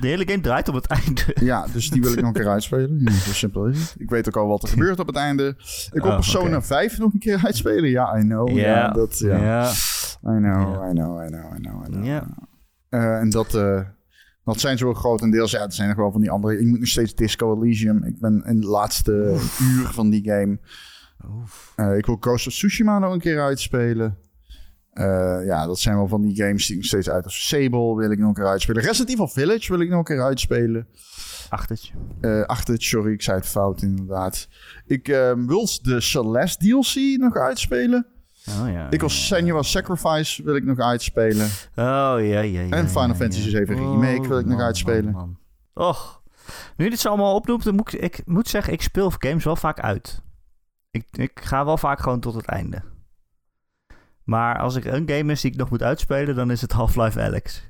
De 0.00 0.06
hele 0.06 0.26
game 0.28 0.40
draait 0.40 0.68
op 0.68 0.74
het 0.74 0.86
einde. 0.86 1.22
Ja, 1.40 1.66
dus 1.72 1.90
die 1.90 2.00
wil 2.02 2.12
ik 2.12 2.18
nog 2.18 2.26
een 2.26 2.32
keer 2.32 2.48
uitspelen. 2.58 3.00
Ja, 3.00 3.10
zo 3.10 3.32
simpel 3.32 3.66
is 3.66 3.78
het. 3.78 3.94
Ik 3.98 4.10
weet 4.10 4.28
ook 4.28 4.36
al 4.36 4.46
wat 4.46 4.62
er 4.62 4.68
gebeurt 4.68 4.98
op 4.98 5.06
het 5.06 5.16
einde. 5.16 5.48
Ik 5.92 6.02
wil 6.02 6.10
Oh, 6.10 6.14
Persona 6.14 6.56
oké. 6.56 6.66
5 6.66 6.98
nog 6.98 7.12
een 7.12 7.18
keer 7.18 7.40
uitspelen. 7.44 7.90
Ja, 7.90 8.18
I 8.18 8.20
know. 8.20 8.48
Ja, 8.48 8.90
dat, 8.90 9.18
ja. 9.18 9.36
ja. 9.36 9.70
I 9.70 10.36
know, 10.36 10.90
I 10.90 10.92
know, 10.92 11.22
I 11.22 11.26
know, 11.26 11.56
I 11.56 11.60
know, 11.60 11.86
I 11.86 11.90
know. 11.90 12.04
Eh, 12.94 13.18
en 13.18 13.30
dat, 13.30 13.54
eh, 13.54 13.80
dat 14.44 14.60
zijn 14.60 14.78
zo 14.78 14.94
grotendeels. 14.94 15.50
Ja, 15.50 15.62
er 15.62 15.72
zijn 15.72 15.88
nog 15.88 15.96
wel 15.96 16.12
van 16.12 16.20
die 16.20 16.30
andere. 16.30 16.58
Ik 16.58 16.66
moet 16.66 16.78
nog 16.78 16.88
steeds 16.88 17.14
Disco 17.14 17.56
Elysium. 17.56 18.04
Ik 18.04 18.20
ben 18.20 18.44
in 18.46 18.60
de 18.60 18.66
laatste 18.66 19.12
uur 19.60 19.86
van 19.92 20.10
die 20.10 20.24
game. 20.24 20.58
Eh, 21.76 21.96
ik 21.96 22.06
wil 22.06 22.16
Ghost 22.20 22.46
of 22.46 22.52
Tsushima 22.52 22.98
nog 22.98 23.12
een 23.12 23.20
keer 23.20 23.40
uitspelen. 23.40 24.18
Ja, 25.44 25.66
dat 25.66 25.78
zijn 25.78 25.96
wel 25.96 26.08
van 26.08 26.22
die 26.22 26.36
games 26.36 26.66
die 26.66 26.76
ik 26.76 26.82
nog 26.82 26.90
steeds 26.90 27.10
uit. 27.10 27.24
Sable 27.26 27.94
wil 27.94 28.10
ik 28.10 28.18
nog 28.18 28.28
een 28.28 28.34
keer 28.34 28.46
uitspelen. 28.46 28.82
Resident 28.82 29.10
Evil 29.10 29.28
Village 29.28 29.72
wil 29.72 29.80
ik 29.80 29.88
nog 29.88 29.98
een 29.98 30.04
keer 30.04 30.22
uitspelen. 30.22 30.86
Achtertje. 31.48 31.92
Eh 32.20 32.42
achter, 32.42 32.82
sorry, 32.82 33.12
ik 33.12 33.22
zei 33.22 33.36
het 33.36 33.46
fout 33.46 33.82
inderdaad. 33.82 34.48
Ik 34.86 35.08
eh, 35.08 35.32
wil 35.46 35.68
de 35.82 36.00
Celeste 36.00 36.66
DLC 36.66 37.20
nog 37.20 37.36
uitspelen. 37.36 38.06
Oh 38.48 38.70
ja. 38.72 38.90
Ik 38.90 39.00
wil 39.00 39.08
Senua's 39.08 39.70
Sacrifice 39.70 40.42
wil 40.42 40.56
ik 40.56 40.64
nog 40.64 40.78
uitspelen. 40.78 41.46
Oh 41.74 41.74
ja, 41.74 42.18
ja, 42.18 42.40
ja. 42.40 42.70
En 42.70 42.88
Final 42.88 43.14
Fantasy 43.14 43.44
ja. 43.44 43.50
7 43.50 43.76
Remake 43.76 44.28
wil 44.28 44.38
ik 44.38 44.46
nog 44.46 44.56
man, 44.56 44.66
uitspelen. 44.66 45.12
man, 45.12 45.38
man. 45.74 45.88
Och. 45.88 46.22
Nu 46.76 46.88
dit 46.88 47.00
zo 47.00 47.08
allemaal 47.08 47.34
opnoemt, 47.34 47.64
dan 47.64 47.74
moet 47.74 47.94
ik, 47.94 48.00
ik 48.00 48.22
moet 48.26 48.48
zeggen, 48.48 48.72
ik 48.72 48.82
speel 48.82 49.10
games 49.10 49.44
wel 49.44 49.56
vaak 49.56 49.80
uit. 49.80 50.22
Ik, 50.90 51.06
ik 51.12 51.40
ga 51.42 51.64
wel 51.64 51.76
vaak 51.76 52.00
gewoon 52.00 52.20
tot 52.20 52.34
het 52.34 52.46
einde. 52.46 52.82
Maar 54.24 54.58
als 54.58 54.74
ik 54.76 54.84
een 54.84 55.08
game 55.08 55.32
is 55.32 55.40
die 55.40 55.50
ik 55.50 55.56
nog 55.56 55.70
moet 55.70 55.82
uitspelen, 55.82 56.34
dan 56.34 56.50
is 56.50 56.60
het 56.60 56.72
Half-Life 56.72 57.20
Alex. 57.20 57.68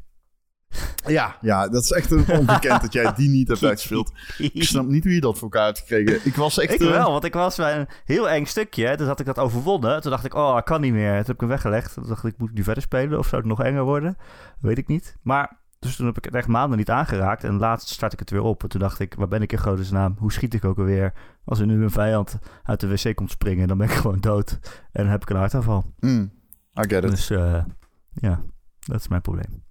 Ja, 1.06 1.36
ja, 1.40 1.68
dat 1.68 1.82
is 1.82 1.90
echt 1.90 2.10
een 2.10 2.28
ongekend 2.38 2.80
dat 2.80 2.92
jij 2.92 3.12
die 3.14 3.28
niet 3.28 3.48
hebt 3.48 3.64
uitgespeeld. 3.64 4.12
Ik 4.38 4.62
snap 4.62 4.86
niet 4.86 5.04
hoe 5.04 5.14
je 5.14 5.20
dat 5.20 5.34
voor 5.34 5.42
elkaar 5.42 5.66
hebt 5.66 5.78
gekregen. 5.78 6.20
Ik 6.24 6.34
was 6.34 6.58
echt... 6.58 6.72
Ik 6.72 6.80
eh, 6.80 6.90
wel, 6.90 7.10
want 7.10 7.24
ik 7.24 7.34
was 7.34 7.56
bij 7.56 7.78
een 7.78 7.88
heel 8.04 8.28
eng 8.28 8.44
stukje. 8.44 8.96
Toen 8.96 9.06
had 9.06 9.20
ik 9.20 9.26
dat 9.26 9.38
overwonnen. 9.38 10.00
Toen 10.00 10.10
dacht 10.10 10.24
ik, 10.24 10.34
oh, 10.34 10.56
ik 10.58 10.64
kan 10.64 10.80
niet 10.80 10.92
meer. 10.92 11.08
Toen 11.08 11.16
heb 11.16 11.34
ik 11.34 11.40
hem 11.40 11.48
weggelegd. 11.48 11.94
Toen 11.94 12.08
dacht 12.08 12.24
ik, 12.24 12.38
moet 12.38 12.48
ik 12.48 12.54
nu 12.54 12.62
verder 12.62 12.82
spelen? 12.82 13.18
Of 13.18 13.26
zou 13.26 13.40
het 13.40 13.50
nog 13.50 13.62
enger 13.62 13.82
worden? 13.82 14.16
Weet 14.60 14.78
ik 14.78 14.86
niet. 14.86 15.16
Maar, 15.22 15.58
dus 15.78 15.96
toen 15.96 16.06
heb 16.06 16.16
ik 16.16 16.24
het 16.24 16.34
echt 16.34 16.48
maanden 16.48 16.78
niet 16.78 16.90
aangeraakt. 16.90 17.44
En 17.44 17.58
laatst 17.58 17.88
start 17.88 18.12
ik 18.12 18.18
het 18.18 18.30
weer 18.30 18.42
op. 18.42 18.62
En 18.62 18.68
toen 18.68 18.80
dacht 18.80 19.00
ik, 19.00 19.14
waar 19.14 19.28
ben 19.28 19.42
ik 19.42 19.52
in 19.52 19.58
godesnaam? 19.58 20.16
Hoe 20.18 20.32
schiet 20.32 20.54
ik 20.54 20.64
ook 20.64 20.78
alweer? 20.78 21.12
Als 21.44 21.58
er 21.60 21.66
nu 21.66 21.82
een 21.82 21.90
vijand 21.90 22.38
uit 22.62 22.80
de 22.80 22.88
wc 22.88 23.14
komt 23.14 23.30
springen, 23.30 23.68
dan 23.68 23.78
ben 23.78 23.88
ik 23.88 23.94
gewoon 24.02 24.20
dood. 24.20 24.58
En 24.92 25.02
dan 25.02 25.12
heb 25.12 25.22
ik 25.22 25.30
een 25.30 25.36
hartaanval. 25.36 25.84
mm, 26.00 26.32
I 26.80 26.88
get 26.88 27.04
it. 27.04 27.10
Dus 27.10 27.30
eh, 27.30 27.64
ja, 28.12 28.42
dat 28.80 29.00
is 29.00 29.08
mijn 29.08 29.22
probleem. 29.22 29.63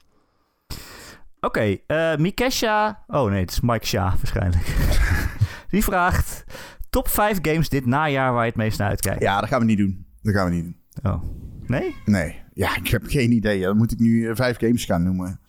Oké, 1.46 1.78
eh 1.88 2.16
Mikesha. 2.16 3.04
Oh 3.08 3.30
nee, 3.30 3.40
het 3.42 3.52
is 3.52 3.60
Mike 3.62 3.86
Sha 3.86 4.04
waarschijnlijk. 4.18 4.76
Die 5.70 5.84
vraagt: 5.84 6.44
Top 6.90 7.08
5 7.08 7.38
games 7.42 7.70
dit 7.70 7.86
najaar 7.86 8.34
waar 8.34 8.42
je 8.44 8.48
het 8.50 8.58
meest 8.58 8.78
naar 8.80 8.90
uitkijkt. 8.90 9.22
Ja, 9.22 9.40
dat 9.40 9.50
gaan 9.50 9.60
we 9.60 9.66
niet 9.66 9.78
doen. 9.78 10.06
Dat 10.22 10.34
gaan 10.34 10.50
we 10.50 10.56
niet 10.56 10.64
doen. 10.64 11.12
Oh. 11.12 11.24
Nee? 11.66 11.96
Nee. 12.06 12.42
Ja, 12.54 12.76
ik 12.78 12.88
heb 12.88 13.04
geen 13.06 13.32
idee. 13.32 13.62
Dan 13.62 13.78
moet 13.78 13.92
ik 13.92 14.00
nu 14.00 14.30
eh, 14.30 14.36
vijf 14.36 14.58
games 14.60 14.86
gaan 14.86 15.04
noemen. 15.04 15.40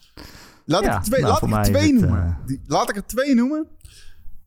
Laat 0.65 0.85
Ja, 0.85 0.91
ik 0.91 0.97
er 0.97 1.03
twee, 1.03 1.21
nou, 1.21 1.33
laat 1.33 1.41
voor 1.41 1.49
ik 1.49 1.55
er 1.57 1.63
twee 1.63 1.93
het, 1.93 2.01
noemen. 2.01 2.25
eh, 2.25 2.47
Die, 2.47 2.61
laat 2.67 2.91
ik 2.91 2.97
er 2.97 3.07
twee 3.07 3.35
noemen. 3.35 3.67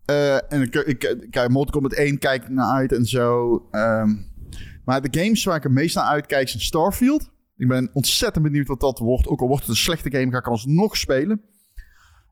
Eh, 0.05 0.35
en 0.51 0.61
ik, 0.61 0.75
ik, 0.75 1.03
ik, 1.03 1.27
kijk, 1.31 1.49
Mortal 1.49 1.71
Kombat 1.71 1.93
1 1.93 2.17
kijk 2.19 2.43
ik 2.43 2.49
naar 2.49 2.73
uit 2.73 2.91
en 2.91 3.05
zo. 3.05 3.55
Ehm, 3.71 4.15
Maar 4.85 5.01
de 5.01 5.19
games 5.21 5.43
waar 5.43 5.55
ik 5.55 5.63
het 5.63 5.71
meest 5.71 5.95
naar 5.95 6.05
uitkijk 6.05 6.49
zijn 6.49 6.63
Starfield. 6.63 7.29
Ik 7.57 7.67
ben 7.67 7.89
ontzettend 7.93 8.43
benieuwd 8.43 8.67
wat 8.67 8.79
dat 8.79 8.99
wordt. 8.99 9.27
Ook 9.27 9.41
al 9.41 9.47
wordt 9.47 9.61
het 9.61 9.71
een 9.71 9.77
slechte 9.77 10.11
game, 10.11 10.31
ga 10.31 10.37
ik 10.37 10.47
alsnog 10.47 10.97
spelen. 10.97 11.41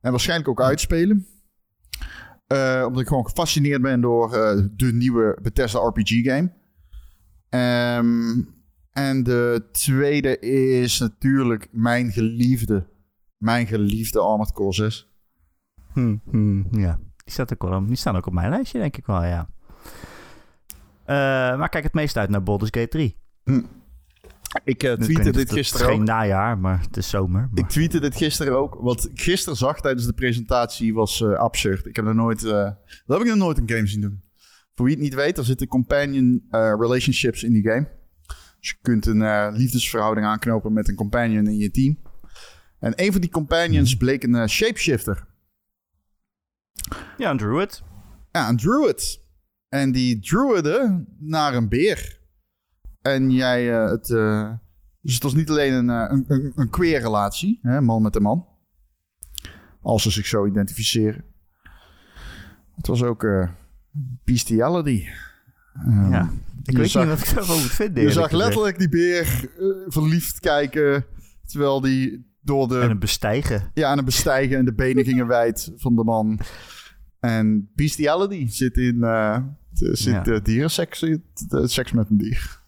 En 0.01 0.11
waarschijnlijk 0.11 0.49
ook 0.49 0.61
uitspelen. 0.61 1.27
Eh, 2.47 2.83
omdat 2.87 3.01
ik 3.01 3.07
gewoon 3.07 3.25
gefascineerd 3.25 3.81
ben 3.81 4.01
door 4.01 4.33
eh, 4.33 4.63
de 4.75 4.93
nieuwe 4.93 5.37
Bethesda 5.41 5.79
RPG 5.79 6.23
game. 6.23 6.53
Ehm, 7.49 8.41
en 8.91 9.23
de 9.23 9.67
tweede 9.71 10.39
is 10.39 10.99
natuurlijk 10.99 11.67
mijn 11.71 12.11
geliefde. 12.11 12.87
Mijn 13.37 13.67
geliefde 13.67 14.19
Armored 14.19 14.51
Core 14.51 14.73
6. 14.73 15.09
Hm, 15.93 16.17
hm, 16.29 16.79
ja, 16.79 16.99
die, 17.23 17.33
staat 17.33 17.53
ook 17.53 17.69
wel, 17.69 17.85
die 17.85 17.95
staan 17.95 18.15
ook 18.15 18.25
op 18.25 18.33
mijn 18.33 18.49
lijstje, 18.49 18.79
denk 18.79 18.97
ik 18.97 19.05
wel, 19.05 19.23
ja. 19.23 19.49
Uh, 21.07 21.57
maar 21.59 21.69
kijk 21.69 21.83
het 21.83 21.93
meest 21.93 22.17
uit 22.17 22.29
naar 22.29 22.43
Baldur's 22.43 22.71
Gate 22.73 22.87
3. 22.87 23.17
Hm. 23.43 23.61
Ik 24.63 24.83
uh, 24.83 24.93
tweette 24.93 25.31
dit 25.31 25.51
gisteren 25.51 25.85
Het 25.85 25.91
is 25.91 25.97
geen 25.97 26.05
najaar, 26.05 26.57
maar 26.57 26.81
het 26.81 26.97
is 26.97 27.09
zomer. 27.09 27.49
Maar... 27.51 27.63
Ik 27.63 27.69
tweette 27.69 27.99
dit 27.99 28.15
gisteren 28.15 28.57
ook. 28.57 28.77
Wat 28.81 29.09
ik 29.11 29.21
gisteren 29.21 29.57
zag 29.57 29.81
tijdens 29.81 30.05
de 30.05 30.13
presentatie 30.13 30.93
was 30.93 31.19
uh, 31.19 31.33
absurd. 31.33 31.85
Ik 31.85 31.95
heb 31.95 32.05
er 32.05 32.15
nooit... 32.15 32.41
dat 32.41 32.77
heb 33.05 33.19
ik 33.19 33.25
nog 33.25 33.35
nooit 33.35 33.57
een 33.57 33.69
game 33.69 33.87
zien 33.87 34.01
doen. 34.01 34.23
Voor 34.75 34.85
wie 34.85 34.93
het 34.93 35.03
niet 35.03 35.13
weet, 35.13 35.37
er 35.37 35.45
zitten 35.45 35.67
companion 35.67 36.47
relationships 36.51 37.43
in 37.43 37.53
die 37.53 37.63
game. 37.63 37.87
Dus 38.59 38.69
je 38.69 38.75
kunt 38.81 39.05
een 39.05 39.51
liefdesverhouding 39.51 40.25
aanknopen 40.27 40.73
met 40.73 40.87
een 40.87 40.95
companion 40.95 41.47
in 41.47 41.57
je 41.57 41.71
team. 41.71 41.97
En 42.79 42.93
een 42.95 43.11
van 43.11 43.21
die 43.21 43.29
companions 43.29 43.89
mhm. 43.89 43.99
bleek 43.99 44.23
een 44.23 44.49
shapeshifter. 44.49 45.27
Ja, 47.17 47.31
een 47.31 47.37
druid. 47.37 47.83
Ja, 48.31 48.49
een 48.49 48.57
druid. 48.57 49.21
En 49.69 49.91
die 49.91 50.19
druide 50.19 51.05
naar 51.19 51.53
een 51.53 51.69
beer. 51.69 52.19
En 53.05 53.31
jij, 53.31 53.69
uh, 53.69 53.89
het, 53.89 54.09
uh, 54.09 54.51
dus 55.01 55.13
het 55.13 55.23
was 55.23 55.33
niet 55.33 55.49
alleen 55.49 55.73
een, 55.73 55.89
uh, 55.89 56.05
een, 56.07 56.25
een, 56.27 56.51
een 56.55 56.69
queer 56.69 57.01
relatie, 57.01 57.59
hè, 57.61 57.81
man 57.81 58.01
met 58.01 58.15
een 58.15 58.21
man. 58.21 58.45
Als 59.81 60.03
ze 60.03 60.11
zich 60.11 60.25
zo 60.25 60.45
identificeren. 60.45 61.23
Het 62.75 62.87
was 62.87 63.03
ook 63.03 63.27
bestiality. 64.23 65.05
Um, 65.85 66.11
ja, 66.11 66.29
ik 66.63 66.77
weet 66.77 66.89
zag, 66.89 67.05
niet 67.05 67.19
wat 67.19 67.27
ik 67.27 67.35
daarvan 67.35 67.61
moet 67.61 67.71
vinden. 67.71 68.03
Je 68.03 68.11
zag 68.11 68.31
letterlijk 68.31 68.79
die 68.79 68.89
beer 68.89 69.49
verliefd 69.87 70.39
kijken, 70.39 71.05
terwijl 71.45 71.81
die 71.81 72.33
door 72.41 72.67
de... 72.67 72.79
En 72.79 72.89
een 72.89 72.99
bestijgen. 72.99 73.71
Ja, 73.73 73.91
en 73.91 73.97
een 73.97 74.05
bestijgen 74.05 74.57
en 74.57 74.65
de 74.65 74.73
benen 74.73 75.05
gingen 75.09 75.27
wijd 75.27 75.71
van 75.75 75.95
de 75.95 76.03
man. 76.03 76.39
En 77.19 77.69
bestiality 77.75 78.47
zit 78.47 78.77
in 78.77 78.95
uh, 78.95 79.37
zit, 79.71 80.03
ja. 80.03 80.27
uh, 80.27 80.39
dierenseks, 80.43 81.01
uh, 81.01 81.17
seks 81.63 81.91
met 81.91 82.09
een 82.09 82.17
dier. 82.17 82.63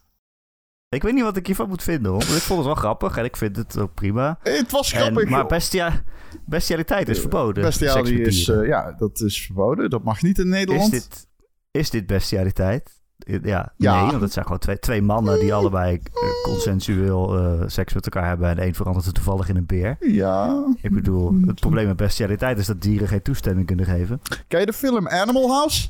Ik 0.90 1.02
weet 1.02 1.14
niet 1.14 1.22
wat 1.22 1.36
ik 1.36 1.46
hiervan 1.46 1.68
moet 1.68 1.82
vinden 1.82 2.12
hoor. 2.12 2.22
Ik 2.22 2.28
vond 2.28 2.58
het 2.58 2.66
wel 2.66 2.74
grappig 2.74 3.16
en 3.16 3.24
ik 3.24 3.36
vind 3.36 3.56
het 3.56 3.78
ook 3.78 3.94
prima. 3.94 4.38
Het 4.42 4.70
was 4.70 4.92
grappig. 4.92 5.22
En, 5.22 5.30
maar 5.30 5.46
bestia 5.46 6.02
bestialiteit 6.44 7.08
is 7.08 7.20
verboden. 7.20 7.62
Bestiality 7.64 8.12
is, 8.12 8.44
ja, 8.44 8.92
dat 8.92 9.20
is 9.20 9.44
verboden. 9.46 9.90
Dat 9.90 10.02
mag 10.02 10.22
niet 10.22 10.38
in 10.38 10.48
Nederland. 10.48 10.92
Is 10.92 11.08
dit, 11.08 11.26
is 11.70 11.90
dit 11.90 12.06
bestialiteit? 12.06 12.96
Ja, 13.42 13.72
ja, 13.76 14.00
nee, 14.00 14.10
want 14.10 14.22
het 14.22 14.32
zijn 14.32 14.44
gewoon 14.44 14.60
twee, 14.60 14.78
twee 14.78 15.02
mannen 15.02 15.40
die 15.40 15.54
allebei 15.54 15.94
uh, 15.94 16.02
consensueel 16.42 17.38
uh, 17.38 17.62
seks 17.66 17.94
met 17.94 18.04
elkaar 18.04 18.28
hebben. 18.28 18.48
En 18.48 18.58
één 18.58 18.74
verandert 18.74 19.04
het 19.04 19.14
toevallig 19.14 19.48
in 19.48 19.56
een 19.56 19.66
beer. 19.66 19.96
Ja. 20.00 20.66
Ik 20.80 20.92
bedoel, 20.92 21.34
het 21.46 21.60
probleem 21.60 21.86
met 21.86 21.96
bestialiteit 21.96 22.58
is 22.58 22.66
dat 22.66 22.82
dieren 22.82 23.08
geen 23.08 23.22
toestemming 23.22 23.66
kunnen 23.66 23.86
geven. 23.86 24.20
Ken 24.48 24.60
je 24.60 24.66
de 24.66 24.72
film 24.72 25.08
Animal 25.08 25.50
House? 25.50 25.88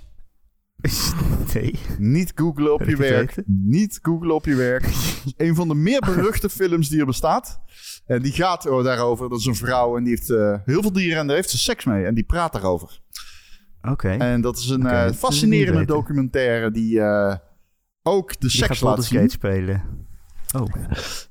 Nee. 1.55 1.75
Niet 1.99 2.33
googlen 2.35 2.75
op 2.75 2.83
je 2.83 2.97
werk. 2.97 3.35
Niet 3.47 3.99
googlen 4.03 4.35
op 4.35 4.45
je 4.45 4.55
werk. 4.55 4.85
een 5.37 5.55
van 5.55 5.69
de 5.69 5.75
meer 5.75 6.01
beruchte 6.01 6.51
films 6.51 6.89
die 6.89 7.01
er 7.01 7.07
bestaat. 7.07 7.61
En 8.07 8.23
die 8.23 8.33
gaat 8.33 8.63
daarover. 8.63 9.29
Dat 9.29 9.39
is 9.39 9.47
een 9.47 9.55
vrouw 9.55 9.97
en 9.97 10.05
die 10.05 10.15
heeft 10.15 10.31
uh, 10.31 10.57
heel 10.65 10.83
veel 10.83 10.93
dieren 10.93 11.19
en 11.19 11.27
daar 11.27 11.37
heeft 11.37 11.51
ze 11.51 11.59
seks 11.59 11.85
mee. 11.85 12.05
En 12.05 12.15
die 12.15 12.25
praat 12.25 12.53
daarover. 12.53 13.01
Oké. 13.83 14.09
En 14.09 14.41
dat 14.41 14.59
is 14.59 14.69
een 14.69 14.87
okay, 14.87 15.09
uh, 15.09 15.15
fascinerende 15.15 15.85
documentaire 15.85 16.71
die 16.71 16.95
uh, 16.95 17.35
ook 18.03 18.41
de 18.41 18.51
seks 18.51 18.81
laat 18.81 19.05
zien. 19.05 19.29
spelen. 19.29 19.83
Oh. 20.57 20.75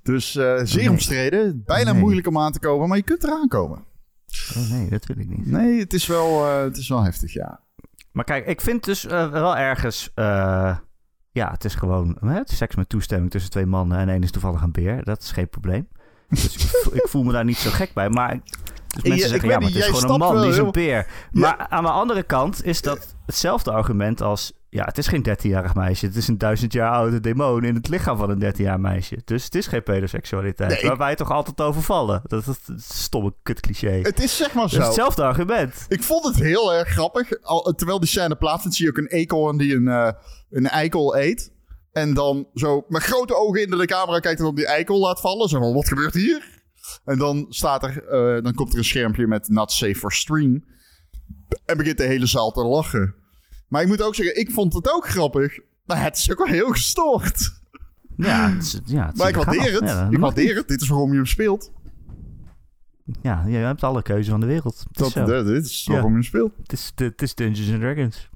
Dus 0.04 0.36
uh, 0.36 0.60
zeer 0.63 0.82
nee. 0.82 0.89
omstreden. 0.89 1.63
Bijna 1.66 1.92
nee. 1.92 2.01
moeilijk 2.01 2.27
om 2.27 2.38
aan 2.38 2.51
te 2.51 2.60
komen, 2.60 2.88
maar 2.88 2.98
je 2.98 3.04
kunt 3.04 3.24
eraan 3.24 3.48
komen. 3.48 3.86
Oh 4.58 4.70
nee, 4.70 4.89
dat 4.89 5.06
wil 5.06 5.18
ik 5.18 5.30
niet. 5.30 5.46
Nee, 5.46 5.80
het 5.80 5.94
is 5.94 6.08
wel, 6.08 6.46
het 6.46 6.77
is 6.77 6.88
wel 6.88 7.04
heftig, 7.04 7.34
ja. 7.34 7.67
Maar 8.18 8.26
kijk, 8.26 8.46
ik 8.46 8.62
vind 8.62 8.84
dus 8.84 9.04
wel 9.04 9.58
ergens... 9.58 10.12
ja, 11.32 11.52
het 11.52 11.64
is 11.64 11.76
gewoon 11.76 12.18
het 12.26 12.50
seks 12.50 12.76
met 12.76 12.90
toestemming 12.90 13.32
tussen 13.32 13.52
twee 13.52 13.66
mannen... 13.66 13.98
en 13.98 14.10
één 14.10 14.24
is 14.24 14.32
toevallig 14.32 14.62
een 14.62 14.72
beer. 14.72 15.04
Dat 15.04 15.22
is 15.22 15.32
geen 15.32 15.50
probleem. 15.50 15.88
Dus 16.30 16.56
ik, 16.56 16.94
ik 16.94 17.08
voel 17.08 17.24
me 17.24 17.32
daar 17.32 17.46
niet 17.46 17.58
zo 17.58 17.70
gek 17.70 17.94
bij. 17.94 18.10
Maar 18.10 18.40
dus 18.88 19.04
mensen 19.04 19.16
ja, 19.16 19.28
zeggen, 19.28 19.50
ja, 19.50 19.60
maar 19.60 19.68
het 19.68 19.78
is 19.78 19.86
gewoon 19.86 20.12
een 20.12 20.20
man, 20.20 20.42
die 20.42 20.50
is 20.50 20.58
een 20.58 20.72
peer. 20.72 21.08
Maar 21.32 21.66
aan 21.70 21.84
de 21.84 21.90
andere 21.90 22.24
kant 22.24 22.66
is 22.66 22.82
dat 22.82 23.16
hetzelfde 23.26 23.72
argument 23.72 24.22
als... 24.22 24.54
Ja, 24.78 24.86
het 24.86 24.98
is 24.98 25.08
geen 25.08 25.26
13-jarig 25.30 25.76
meisje. 25.76 26.06
Het 26.06 26.16
is 26.16 26.28
een 26.28 26.38
duizend 26.38 26.74
jaar 26.74 26.92
oude 26.92 27.20
demon 27.20 27.64
in 27.64 27.76
het 27.76 27.88
lichaam 27.88 28.18
van 28.18 28.30
een 28.30 28.54
13-jaar 28.54 28.80
meisje. 28.80 29.22
Dus 29.26 29.44
het 29.44 29.56
is 29.56 29.68
geen 29.68 29.84
pedoseksualiteit. 29.84 30.70
Nee, 30.70 30.82
waar 30.82 30.98
wij 30.98 31.16
toch 31.16 31.32
altijd 31.32 31.62
over 31.62 31.82
vallen. 31.82 32.22
Dat 32.28 32.48
is 32.48 32.48
een 32.66 32.80
stomme 32.80 33.34
kutcliché. 33.44 34.00
Het 34.02 34.20
is 34.20 34.38
zeg 34.38 34.54
maar 34.54 34.70
zo. 34.70 34.80
Is 34.80 34.86
hetzelfde 34.86 35.24
argument. 35.24 35.86
Ik 35.88 36.04
vond 36.04 36.26
het 36.26 36.36
heel 36.36 36.74
erg 36.74 36.88
grappig. 36.90 37.42
Al, 37.42 37.74
terwijl 37.76 38.00
die 38.00 38.10
scène 38.10 38.36
plaatsvindt, 38.36 38.78
zie 38.78 38.86
je 38.86 38.92
ook 38.92 38.98
een 38.98 39.08
eekhoorn 39.08 39.58
die 39.58 39.76
een, 39.76 39.88
uh, 39.88 40.12
een 40.50 40.68
eikel 40.68 41.18
eet. 41.18 41.52
En 41.92 42.14
dan 42.14 42.48
zo 42.54 42.86
met 42.88 43.04
grote 43.04 43.36
ogen 43.36 43.62
in 43.62 43.70
de 43.70 43.86
camera 43.86 44.20
kijkt 44.20 44.40
en 44.40 44.46
dan 44.46 44.56
die 44.56 44.68
eikel 44.68 45.00
laat 45.00 45.22
vallen. 45.22 45.50
Zo 45.50 45.60
van, 45.60 45.74
wat 45.74 45.88
gebeurt 45.88 46.14
hier? 46.14 46.62
En 47.06 47.18
dan, 47.18 47.46
staat 47.50 47.84
er, 47.84 48.04
uh, 48.04 48.44
dan 48.44 48.54
komt 48.54 48.72
er 48.72 48.78
een 48.78 48.84
schermpje 48.84 49.28
met 49.28 49.50
not 49.50 49.72
safe 49.72 49.96
for 49.96 50.12
stream. 50.12 50.64
En 51.66 51.78
begint 51.78 51.98
de 51.98 52.04
hele 52.04 52.26
zaal 52.26 52.52
te 52.52 52.64
lachen. 52.64 53.16
Maar 53.68 53.82
ik 53.82 53.88
moet 53.88 54.02
ook 54.02 54.16
zeggen, 54.16 54.40
ik 54.40 54.52
vond 54.52 54.74
het 54.74 54.94
ook 54.94 55.08
grappig. 55.08 55.60
Maar 55.86 56.04
het 56.04 56.18
is 56.18 56.32
ook 56.32 56.38
wel 56.38 56.48
heel 56.48 56.70
gestoord. 56.70 57.62
Ja, 58.18 58.50
het 58.50 58.64
is, 58.64 58.82
ja 58.86 59.06
het 59.06 59.18
maar 59.18 59.30
ik 59.30 59.36
waardeer 59.36 59.74
het. 59.74 59.90
Ja, 59.90 60.08
ik 60.12 60.18
waardeer 60.18 60.56
het. 60.56 60.68
Dit 60.68 60.82
is 60.82 60.88
waarom 60.88 61.10
je 61.10 61.16
hem 61.16 61.26
speelt. 61.26 61.72
Ja, 63.22 63.44
je 63.48 63.56
hebt 63.56 63.84
alle 63.84 64.02
keuze 64.02 64.30
van 64.30 64.40
de 64.40 64.46
wereld. 64.46 64.86
Dat, 64.92 65.14
dit 65.46 65.66
is 65.66 65.88
waarom 65.88 66.08
je 66.08 66.14
hem 66.14 66.24
speelt. 66.24 66.52
Het 66.62 66.72
is, 66.72 66.92
het 66.96 67.22
is 67.22 67.36
Dungeons 67.36 67.72
and 67.72 67.80
Dragons. 67.80 68.30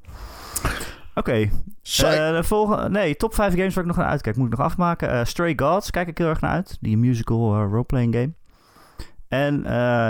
Oké. 1.16 1.20
Okay. 1.20 1.42
Uh, 1.42 2.36
de 2.38 2.44
volgende, 2.44 2.90
nee, 2.90 3.16
top 3.16 3.34
5 3.34 3.56
games 3.56 3.74
waar 3.74 3.84
ik 3.84 3.90
nog 3.90 4.00
naar 4.00 4.08
uitkijk. 4.08 4.36
Moet 4.36 4.52
ik 4.52 4.58
nog 4.58 4.66
afmaken. 4.66 5.14
Uh, 5.14 5.26
Stray 5.26 5.54
Gods 5.56 5.92
kijk 5.92 6.08
ik 6.08 6.18
heel 6.18 6.28
erg 6.28 6.42
naar 6.42 6.52
uit. 6.52 6.78
Die 6.82 6.98
musical 6.98 7.56
uh, 7.56 7.70
roleplaying 7.72 8.14
game. 8.14 8.34
En 9.28 9.64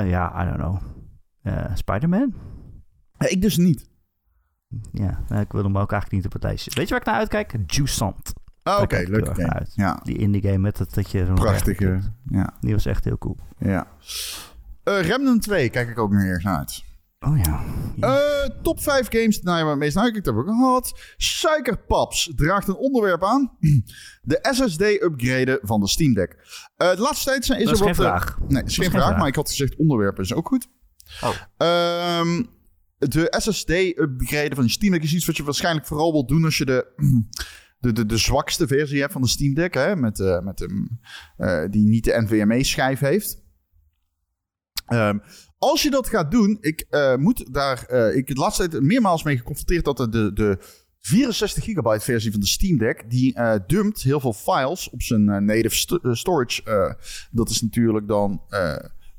ja, 0.07 0.43
I 0.43 0.45
don't 0.45 0.57
know. 0.57 0.77
Spider-Man? 1.77 2.33
ik 3.17 3.41
dus 3.41 3.57
niet. 3.57 3.89
Ja, 4.91 5.39
ik 5.39 5.51
wil 5.51 5.63
hem 5.63 5.77
ook 5.77 5.91
eigenlijk 5.91 6.11
niet 6.11 6.25
op 6.25 6.33
het 6.33 6.43
lijstje. 6.43 6.71
Weet 6.73 6.87
je 6.87 6.91
waar 6.91 7.01
ik 7.01 7.07
naar 7.07 7.15
uitkijk? 7.15 7.55
Juicant. 7.65 8.33
Oh, 8.63 8.73
oké, 8.73 8.83
okay, 8.83 9.03
leuk 9.03 9.25
game. 9.25 9.65
Ja. 9.73 9.99
Die 10.03 10.17
indie 10.17 10.41
game 10.41 10.57
met 10.57 10.77
dat, 10.77 10.93
dat 10.93 11.11
je... 11.11 11.31
Prachtige, 11.33 11.99
ja. 12.29 12.53
Die 12.59 12.73
was 12.73 12.85
echt 12.85 13.03
heel 13.03 13.17
cool. 13.17 13.37
Ja. 13.57 13.87
Uh, 14.83 15.01
Remnant 15.01 15.41
2 15.41 15.69
kijk 15.69 15.89
ik 15.89 15.99
ook 15.99 16.11
nog 16.11 16.23
erg 16.23 16.43
naar 16.43 16.57
uit. 16.57 16.83
Oh 17.19 17.37
ja. 17.37 17.63
Uh, 17.99 18.49
top 18.61 18.81
5 18.81 19.07
games 19.09 19.41
nou, 19.41 19.65
waar 19.65 19.77
meest 19.77 19.95
naar 19.95 20.07
ik 20.07 20.25
heb 20.25 20.35
ik 20.35 20.45
gehad. 20.45 20.99
Suikerpaps 21.17 22.31
draagt 22.35 22.67
een 22.67 22.75
onderwerp 22.75 23.23
aan. 23.23 23.57
De 24.21 24.39
SSD 24.51 24.81
upgraden 24.81 25.59
van 25.61 25.79
de 25.79 25.87
Steam 25.87 26.13
Deck. 26.13 26.31
Uh, 26.77 26.89
de 26.95 27.01
laatste 27.01 27.29
tijd 27.29 27.45
zijn, 27.45 27.59
is 27.59 27.65
dat 27.65 27.79
er 27.79 27.89
is 27.89 27.97
wat... 27.97 28.05
Geen 28.05 28.05
vraag. 28.05 28.37
Nee, 28.47 28.63
is 28.63 28.77
geen, 28.77 28.89
vraag, 28.89 29.03
vraag, 29.03 29.17
maar 29.17 29.27
ik 29.27 29.35
had 29.35 29.49
gezegd 29.49 29.75
onderwerpen 29.75 30.23
is 30.23 30.33
ook 30.33 30.47
goed. 30.47 30.67
Oh. 31.21 32.19
Um, 32.19 32.49
de 33.09 33.35
SSD 33.39 33.69
upgraden 33.69 34.55
van 34.55 34.69
Steam 34.69 34.91
Deck 34.91 35.03
is 35.03 35.13
iets 35.13 35.25
wat 35.25 35.37
je 35.37 35.43
waarschijnlijk 35.43 35.87
vooral 35.87 36.11
wilt 36.11 36.27
doen 36.27 36.45
als 36.45 36.57
je 36.57 36.65
de... 36.65 36.85
De, 37.81 37.91
de, 37.91 38.05
de 38.05 38.17
zwakste 38.17 38.67
versie 38.67 38.99
hebt 38.99 39.13
van 39.13 39.21
de 39.21 39.27
Steam 39.27 39.53
Deck, 39.53 39.73
hè, 39.73 39.95
met, 39.95 40.19
uh, 40.19 40.39
met 40.39 40.67
uh, 41.37 41.63
die 41.69 41.87
niet 41.87 42.03
de 42.03 42.21
NVMe-schijf 42.21 42.99
heeft. 42.99 43.41
Um, 44.87 45.21
als 45.57 45.83
je 45.83 45.89
dat 45.89 46.07
gaat 46.07 46.31
doen, 46.31 46.57
ik 46.59 46.85
uh, 46.89 47.15
moet 47.15 47.53
daar. 47.53 47.79
Ik 47.89 48.27
heb 48.27 48.35
de 48.35 48.41
laatste 48.41 48.67
tijd 48.67 48.83
meermaals 48.83 49.23
mee 49.23 49.37
geconfronteerd 49.37 49.85
dat 49.85 49.97
de, 49.97 50.33
de 50.33 50.57
64 50.99 51.63
gigabyte 51.63 52.03
versie 52.03 52.31
van 52.31 52.39
de 52.39 52.47
Steam 52.47 52.77
Deck. 52.77 53.09
die 53.09 53.37
uh, 53.37 53.55
dumpt 53.67 54.01
heel 54.01 54.19
veel 54.19 54.33
files 54.33 54.89
op 54.89 55.01
zijn 55.01 55.45
native 55.45 55.75
st 55.75 55.99
storage. 56.01 56.95
dat 57.31 57.49
is 57.49 57.61
natuurlijk 57.61 58.07
dan 58.07 58.41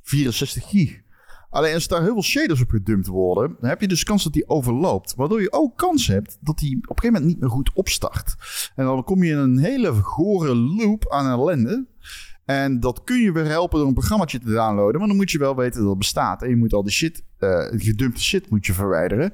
64 0.03 0.69
gig. 0.69 1.02
Alleen 1.53 1.75
als 1.75 1.89
daar 1.89 2.03
heel 2.03 2.13
veel 2.13 2.23
shaders 2.23 2.61
op 2.61 2.71
gedumpt 2.71 3.07
worden, 3.07 3.57
dan 3.61 3.69
heb 3.69 3.81
je 3.81 3.89
dus 3.89 4.05
kans 4.05 4.25
dat 4.25 4.33
die 4.33 4.49
overloopt. 4.49 5.15
Waardoor 5.15 5.41
je 5.41 5.53
ook 5.53 5.77
kans 5.77 6.07
hebt 6.07 6.39
dat 6.41 6.59
die 6.59 6.77
op 6.77 6.83
een 6.83 6.97
gegeven 6.97 7.13
moment 7.13 7.25
niet 7.25 7.41
meer 7.41 7.51
goed 7.51 7.71
opstart. 7.75 8.35
En 8.75 8.85
dan 8.85 9.05
kom 9.05 9.23
je 9.23 9.31
in 9.33 9.39
een 9.39 9.59
hele 9.59 9.93
gore 9.93 10.55
loop 10.55 11.11
aan 11.11 11.31
ellende. 11.31 11.87
En 12.45 12.81
dat 12.81 13.05
kun 13.05 13.21
je 13.21 13.33
weer 13.33 13.45
helpen 13.45 13.79
door 13.79 13.89
een 13.89 13.95
programmaatje 13.95 14.39
te 14.39 14.53
downloaden. 14.53 14.99
Maar 14.99 15.09
dan 15.09 15.17
moet 15.17 15.31
je 15.31 15.39
wel 15.39 15.57
weten 15.57 15.81
dat 15.81 15.89
het 15.89 15.99
bestaat. 15.99 16.43
En 16.43 16.49
je 16.49 16.57
moet 16.57 16.73
al 16.73 16.83
die 16.83 16.93
shit, 16.93 17.23
uh, 17.39 17.65
gedumpte 17.71 18.23
shit 18.23 18.51
moet 18.51 18.67
je 18.67 18.73
verwijderen. 18.73 19.33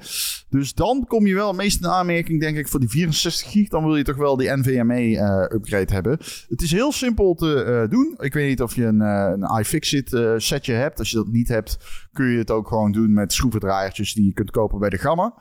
Dus 0.49 0.75
dan 0.75 1.05
kom 1.07 1.27
je 1.27 1.35
wel 1.35 1.53
meest 1.53 1.81
in 1.81 1.89
aanmerking, 1.89 2.41
denk 2.41 2.57
ik, 2.57 2.69
voor 2.69 2.81
die 2.81 2.89
64 2.89 3.51
gig. 3.51 3.69
Dan 3.69 3.85
wil 3.85 3.97
je 3.97 4.05
toch 4.05 4.17
wel 4.17 4.37
die 4.37 4.57
NVMe-upgrade 4.57 5.93
hebben. 5.93 6.19
Het 6.49 6.63
is 6.63 6.73
heel 6.73 6.93
simpel 6.93 7.35
te 7.35 7.87
doen. 7.91 8.15
Ik 8.19 8.33
weet 8.33 8.49
niet 8.49 8.63
of 8.63 8.75
je 8.75 8.85
een, 8.85 9.01
een 9.01 9.59
iFixit 9.61 10.21
setje 10.37 10.73
hebt. 10.73 10.99
Als 10.99 11.11
je 11.11 11.17
dat 11.17 11.29
niet 11.29 11.49
hebt, 11.49 11.79
kun 12.13 12.27
je 12.27 12.39
het 12.39 12.51
ook 12.51 12.69
gewoon 12.69 12.93
doen 12.93 13.13
met 13.13 13.33
schroevendraaiertjes 13.33 14.15
die 14.15 14.25
je 14.25 14.33
kunt 14.33 14.51
kopen 14.51 14.79
bij 14.79 14.91
de 14.91 14.99
Gamma. 14.99 15.35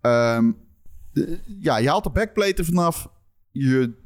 Um, 0.00 0.56
ja, 1.60 1.78
je 1.78 1.88
haalt 1.88 2.04
de 2.04 2.10
backplate 2.10 2.64
vanaf. 2.64 3.08
Je 3.50 4.01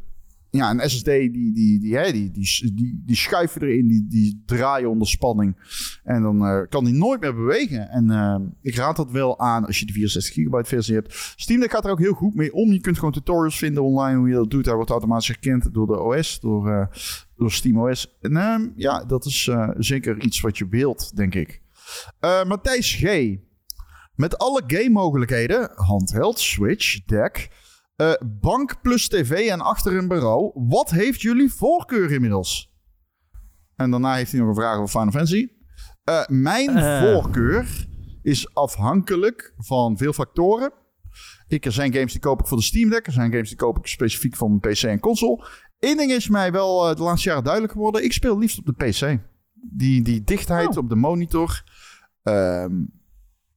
ja, 0.56 0.70
een 0.70 0.90
SSD 0.90 1.04
die, 1.04 1.52
die, 1.52 1.80
die, 1.80 1.96
hè, 1.96 2.12
die, 2.12 2.30
die, 2.30 2.74
die, 2.74 3.02
die 3.06 3.16
schuiven 3.16 3.62
erin, 3.62 3.88
die, 3.88 4.06
die 4.08 4.42
draaien 4.46 4.90
onder 4.90 5.08
spanning. 5.08 5.56
En 6.04 6.22
dan 6.22 6.42
uh, 6.42 6.60
kan 6.68 6.84
die 6.84 6.94
nooit 6.94 7.20
meer 7.20 7.34
bewegen. 7.34 7.88
En 7.88 8.10
uh, 8.10 8.36
ik 8.62 8.74
raad 8.74 8.96
dat 8.96 9.10
wel 9.10 9.38
aan 9.38 9.66
als 9.66 9.78
je 9.78 9.86
de 9.86 9.92
64 9.92 10.34
gigabyte 10.34 10.68
versie 10.68 10.94
hebt. 10.94 11.32
Steam 11.36 11.60
Deck 11.60 11.70
gaat 11.70 11.84
er 11.84 11.90
ook 11.90 11.98
heel 11.98 12.12
goed 12.12 12.34
mee 12.34 12.52
om. 12.52 12.72
Je 12.72 12.80
kunt 12.80 12.96
gewoon 12.96 13.12
tutorials 13.12 13.58
vinden 13.58 13.82
online 13.82 14.18
hoe 14.18 14.28
je 14.28 14.34
dat 14.34 14.50
doet. 14.50 14.66
Hij 14.66 14.74
wordt 14.74 14.90
automatisch 14.90 15.28
herkend 15.28 15.74
door 15.74 15.86
de 15.86 16.00
OS, 16.00 16.40
door, 16.40 16.68
uh, 16.68 16.86
door 17.36 17.52
SteamOS. 17.52 18.16
En 18.20 18.72
ja, 18.76 19.04
dat 19.04 19.24
is 19.24 19.50
zeker 19.78 20.22
iets 20.22 20.40
wat 20.40 20.58
je 20.58 20.68
wilt, 20.68 21.16
denk 21.16 21.34
ik. 21.34 21.62
Matthijs 22.46 22.94
G. 22.94 23.36
Met 24.14 24.38
alle 24.38 24.62
game 24.66 24.90
mogelijkheden, 24.90 25.70
handheld, 25.74 26.38
Switch, 26.38 27.04
Deck 27.04 27.48
uh, 27.96 28.12
bank 28.40 28.82
plus 28.82 29.08
tv 29.08 29.48
en 29.48 29.60
achter 29.60 29.96
een 29.96 30.08
bureau. 30.08 30.50
Wat 30.54 30.90
heeft 30.90 31.20
jullie 31.20 31.52
voorkeur 31.52 32.12
inmiddels? 32.12 32.74
En 33.76 33.90
daarna 33.90 34.14
heeft 34.14 34.30
hij 34.30 34.40
nog 34.40 34.48
een 34.48 34.54
vraag 34.54 34.76
over 34.76 34.88
Final 34.88 35.10
Fantasy. 35.10 35.48
Uh, 36.10 36.26
mijn 36.26 36.76
uh. 36.76 37.00
voorkeur 37.00 37.86
is 38.22 38.54
afhankelijk 38.54 39.54
van 39.56 39.96
veel 39.96 40.12
factoren. 40.12 40.72
Ik, 41.48 41.64
er 41.64 41.72
zijn 41.72 41.92
games 41.92 42.12
die 42.12 42.20
koop 42.20 42.40
ik 42.40 42.46
voor 42.46 42.56
de 42.56 42.62
Steam 42.62 42.90
Deck. 42.90 43.06
Er 43.06 43.12
zijn 43.12 43.30
games 43.30 43.48
die 43.48 43.58
koop 43.58 43.78
ik 43.78 43.86
specifiek 43.86 44.36
voor 44.36 44.48
mijn 44.48 44.60
PC 44.60 44.82
en 44.82 45.00
console. 45.00 45.46
Eén 45.78 45.96
ding 45.96 46.10
is 46.10 46.28
mij 46.28 46.52
wel 46.52 46.94
de 46.94 47.02
laatste 47.02 47.28
jaren 47.28 47.44
duidelijk 47.44 47.72
geworden. 47.72 48.04
Ik 48.04 48.12
speel 48.12 48.38
liefst 48.38 48.58
op 48.58 48.66
de 48.66 48.72
PC. 48.72 49.20
Die, 49.52 50.02
die 50.02 50.22
dichtheid 50.22 50.68
oh. 50.68 50.76
op 50.76 50.88
de 50.88 50.96
monitor. 50.96 51.62
Um, 52.22 52.94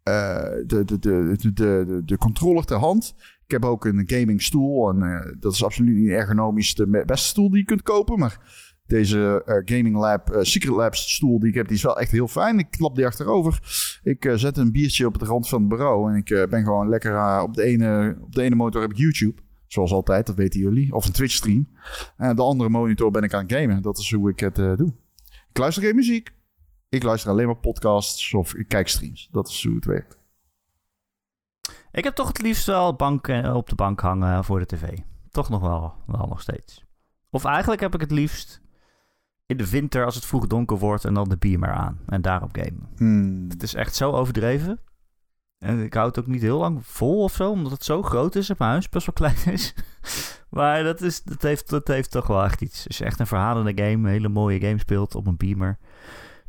de, 0.04 0.64
de, 0.66 0.86
de, 0.86 1.36
de, 1.38 1.54
de, 1.54 2.02
de 2.06 2.18
controller 2.18 2.66
ter 2.66 2.78
hand. 2.78 3.16
Ik 3.50 3.56
heb 3.62 3.66
ook 3.66 3.86
een 3.86 4.04
gaming 4.06 4.42
stoel. 4.42 4.90
En 4.90 5.04
uh, 5.04 5.40
dat 5.40 5.54
is 5.54 5.64
absoluut 5.64 5.96
niet 5.96 6.10
ergonomisch 6.10 6.76
de 6.76 7.04
beste 7.06 7.28
stoel 7.28 7.50
die 7.50 7.60
je 7.60 7.66
kunt 7.66 7.82
kopen. 7.82 8.20
Maar 8.20 8.40
deze 8.88 9.44
uh, 9.46 9.56
Gaming 9.66 9.96
Lab, 9.96 10.36
uh, 10.36 10.38
Secret 10.42 10.76
Labs 10.76 11.14
stoel 11.14 11.40
die 11.40 11.50
ik 11.50 11.56
heb, 11.56 11.68
die 11.68 11.76
is 11.76 11.84
wel 11.84 12.00
echt 12.00 12.12
heel 12.12 12.28
fijn. 12.28 12.60
Ik 12.60 12.72
klap 12.72 12.96
die 12.96 13.06
achterover. 13.06 13.60
Ik 14.04 14.32
zet 14.36 14.58
een 14.58 14.72
biertje 14.72 15.06
op 15.06 15.14
het 15.14 15.22
rand 15.22 15.50
van 15.50 15.60
het 15.60 15.70
bureau. 15.70 16.12
En 16.12 16.18
ik 16.18 16.50
ben 16.50 16.64
gewoon 16.64 16.90
lekker 16.90 17.42
op, 17.42 17.54
de 17.54 17.64
ene, 17.64 18.18
op 18.22 18.36
de 18.36 18.42
ene 18.42 18.56
motor 18.56 18.82
heb 18.82 18.92
ik 18.92 18.98
YouTube. 18.98 19.42
Zoals 19.68 19.92
altijd, 19.92 20.26
dat 20.26 20.36
weten 20.36 20.60
jullie. 20.60 20.94
Of 20.94 21.06
een 21.06 21.12
Twitch 21.12 21.34
stream. 21.34 21.68
En 22.18 22.36
de 22.36 22.42
andere 22.42 22.70
monitor 22.70 23.12
ben 23.12 23.24
ik 23.24 23.34
aan 23.34 23.44
het 23.44 23.54
gamen. 23.54 23.82
Dat 23.82 23.98
is 23.98 24.14
hoe 24.14 24.30
ik 24.30 24.40
het 24.40 24.56
doe. 24.56 24.94
Ik 25.50 25.58
luister 25.58 25.84
geen 25.84 25.96
muziek. 25.96 26.30
Ik 26.90 27.04
luister 27.04 27.32
alleen 27.32 27.46
maar 27.46 27.58
podcasts 27.58 28.34
of 28.34 28.56
ik 28.56 28.68
kijk 28.68 28.88
streams. 28.88 29.30
Dat 29.32 29.48
is 29.48 29.64
hoe 29.64 29.76
het 29.76 29.86
werkt. 29.86 30.19
Ik 32.00 32.06
heb 32.06 32.16
toch 32.16 32.28
het 32.28 32.42
liefst 32.42 32.66
wel 32.66 32.94
bank, 32.94 33.28
eh, 33.28 33.56
op 33.56 33.70
de 33.70 33.76
bank 33.76 34.00
hangen 34.00 34.44
voor 34.44 34.60
de 34.60 34.66
tv. 34.66 34.98
Toch 35.32 35.50
nog 35.50 35.62
wel, 35.62 35.94
wel 36.06 36.28
nog 36.28 36.42
steeds. 36.42 36.84
Of 37.30 37.46
eigenlijk 37.46 37.82
heb 37.82 37.94
ik 37.94 38.02
het 38.02 38.12
liefst 38.12 38.62
in 39.46 39.58
de 39.58 39.70
winter 39.70 40.06
als 40.06 40.16
het 40.16 40.26
vroeg 40.26 40.48
donker 40.48 40.78
wordt 40.78 41.06
en 41.06 41.14
dan 41.14 41.30
de 41.30 41.38
beamer 41.38 41.72
aan. 41.72 42.00
En 42.08 42.22
daarop 42.22 42.50
gamen. 42.52 42.90
Hmm. 42.96 43.50
Het 43.50 43.64
is 43.64 43.74
echt 43.74 43.96
zo 43.96 44.12
overdreven. 44.12 44.80
En 45.58 45.84
ik 45.84 45.94
hou 45.94 46.08
het 46.08 46.20
ook 46.20 46.28
niet 46.28 46.42
heel 46.42 46.58
lang 46.58 46.86
vol 46.86 47.24
of 47.24 47.34
zo, 47.34 47.52
omdat 47.52 47.72
het 47.72 47.84
zo 47.84 48.02
groot 48.02 48.36
is 48.36 48.50
op 48.50 48.60
mijn 48.60 48.72
huis, 48.72 48.90
best 48.90 49.06
wel 49.06 49.16
klein 49.32 49.54
is. 49.56 49.74
maar 50.50 50.84
dat, 50.84 51.02
is, 51.02 51.24
dat, 51.24 51.42
heeft, 51.42 51.70
dat 51.70 51.88
heeft 51.88 52.12
toch 52.12 52.28
wel 52.28 52.44
echt 52.44 52.62
iets. 52.62 52.88
Als 52.88 52.98
je 52.98 53.06
echt 53.06 53.20
een 53.20 53.28
verhalende 53.28 53.84
game, 53.84 53.92
een 53.92 54.06
hele 54.06 54.30
mooie 54.30 54.60
game 54.60 54.80
speelt 54.80 55.16
op 55.16 55.28
een 55.28 55.38
beamer, 55.38 55.78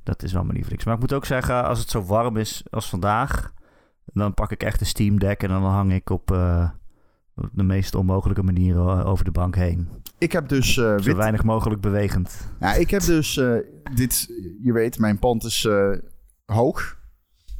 dat 0.02 0.23
is 0.23 0.33
wel 0.33 0.42
mijn 0.42 0.54
lievelings. 0.54 0.85
Maar 0.85 0.94
ik 0.94 1.01
moet 1.01 1.12
ook 1.12 1.27
zeggen, 1.27 1.64
als 1.64 1.79
het 1.79 1.90
zo 1.90 2.03
warm 2.03 2.37
is 2.37 2.62
als 2.70 2.88
vandaag, 2.88 3.53
dan 4.12 4.35
pak 4.35 4.51
ik 4.51 4.62
echt 4.62 4.81
een 4.81 4.87
Steam 4.87 5.18
Deck 5.18 5.42
en 5.42 5.49
dan 5.49 5.62
hang 5.62 5.92
ik 5.92 6.11
op 6.11 6.31
uh, 6.31 6.70
de 7.53 7.62
meest 7.62 7.94
onmogelijke 7.94 8.42
manieren 8.42 9.05
over 9.05 9.25
de 9.25 9.31
bank 9.31 9.57
heen. 9.57 9.88
Ik 10.18 10.33
heb 10.33 10.49
dus... 10.49 10.77
Uh, 10.77 10.99
Zo 10.99 11.16
weinig 11.16 11.44
mogelijk 11.44 11.81
bewegend. 11.81 12.49
Ja, 12.61 12.75
ik 12.75 12.90
heb 12.90 13.03
dus 13.03 13.37
uh, 13.37 13.57
dit... 13.94 14.27
Je 14.62 14.73
weet, 14.73 14.99
mijn 14.99 15.18
pand 15.18 15.44
is 15.44 15.68
hoog. 16.44 16.99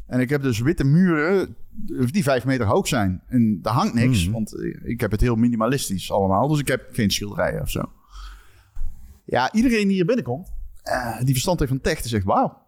En 0.06 0.20
ik 0.20 0.28
heb 0.28 0.42
dus 0.42 0.58
witte 0.58 0.84
muren 0.84 1.56
die 2.10 2.22
vijf 2.22 2.44
meter 2.44 2.66
hoog 2.66 2.88
zijn. 2.88 3.22
En 3.26 3.58
daar 3.62 3.74
hangt 3.74 3.94
niks, 3.94 4.26
mm. 4.26 4.32
want 4.32 4.62
ik 4.82 5.00
heb 5.00 5.10
het 5.10 5.20
heel 5.20 5.36
minimalistisch 5.36 6.12
allemaal. 6.12 6.48
Dus 6.48 6.58
ik 6.58 6.68
heb 6.68 6.88
geen 6.92 7.10
schilderijen 7.10 7.60
of 7.60 7.70
zo. 7.70 7.82
Ja, 9.24 9.52
iedereen 9.52 9.86
die 9.86 9.96
hier 9.96 10.04
binnenkomt, 10.04 10.52
die 11.18 11.32
verstand 11.32 11.58
heeft 11.58 11.70
van 11.70 11.80
tech, 11.80 12.00
die 12.00 12.08
zegt... 12.08 12.24
Wauw, 12.24 12.66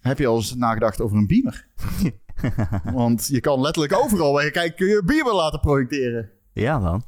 heb 0.00 0.18
je 0.18 0.26
al 0.26 0.36
eens 0.36 0.54
nagedacht 0.54 1.00
over 1.00 1.16
een 1.16 1.26
beamer? 1.26 1.66
Want 2.92 3.26
je 3.26 3.40
kan 3.40 3.60
letterlijk 3.60 3.96
overal 3.96 4.42
je 4.42 4.50
kijkt 4.50 4.76
kun 4.76 4.86
je 4.86 5.02
beamer 5.04 5.34
laten 5.34 5.60
projecteren. 5.60 6.30
Ja 6.52 6.78
dan. 6.78 7.04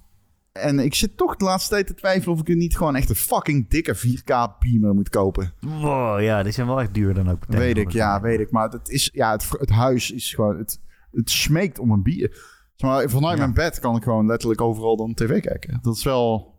En 0.53 0.79
ik 0.79 0.95
zit 0.95 1.17
toch 1.17 1.37
de 1.37 1.45
laatste 1.45 1.71
tijd 1.71 1.87
te 1.87 1.95
twijfelen 1.95 2.35
of 2.35 2.41
ik 2.41 2.49
er 2.49 2.57
niet 2.57 2.77
gewoon 2.77 2.97
echt 2.97 3.09
een 3.09 3.15
fucking 3.15 3.69
dikke 3.69 3.97
4K 3.97 4.59
beamer 4.59 4.95
moet 4.95 5.09
kopen. 5.09 5.53
Wow, 5.61 6.21
ja, 6.21 6.43
die 6.43 6.53
zijn 6.53 6.67
wel 6.67 6.81
echt 6.81 6.95
duur 6.95 7.15
dan 7.15 7.31
ook. 7.31 7.45
Weet 7.47 7.77
ik, 7.77 7.91
ja, 7.91 8.21
weet 8.21 8.41
ik. 8.41 8.51
Maar 8.51 8.69
het, 8.69 8.89
is, 8.89 9.11
ja, 9.13 9.33
het, 9.33 9.49
het 9.51 9.71
huis 9.71 10.11
is 10.11 10.35
gewoon, 10.35 10.59
het, 10.59 10.81
het 11.11 11.31
smeekt 11.31 11.79
om 11.79 11.91
een 11.91 12.03
bier. 12.03 12.57
Maar 12.79 13.11
vanuit 13.11 13.39
mijn 13.39 13.55
bed 13.55 13.81
kan 13.81 13.97
ik 13.97 14.03
gewoon 14.03 14.27
letterlijk 14.27 14.61
overal 14.61 14.97
dan 14.97 15.15
tv 15.15 15.41
kijken. 15.41 15.79
Dat 15.83 15.97
is 15.97 16.05
wel... 16.05 16.57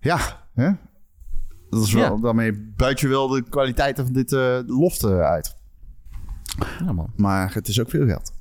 Ja, 0.00 0.48
hè? 0.54 0.70
Dat 1.70 1.82
is 1.82 1.92
wel, 1.92 2.20
daarmee 2.20 2.72
buit 2.76 3.00
je 3.00 3.08
wel 3.08 3.28
de 3.28 3.42
kwaliteiten 3.48 4.04
van 4.04 4.12
dit 4.12 4.32
uh, 4.32 4.58
loft 4.66 5.04
uit. 5.04 5.55
Ja, 6.84 6.92
man. 6.92 7.12
Maar 7.16 7.54
het 7.54 7.68
is 7.68 7.80
ook 7.80 7.90
veel 7.90 8.06
geld. 8.06 8.32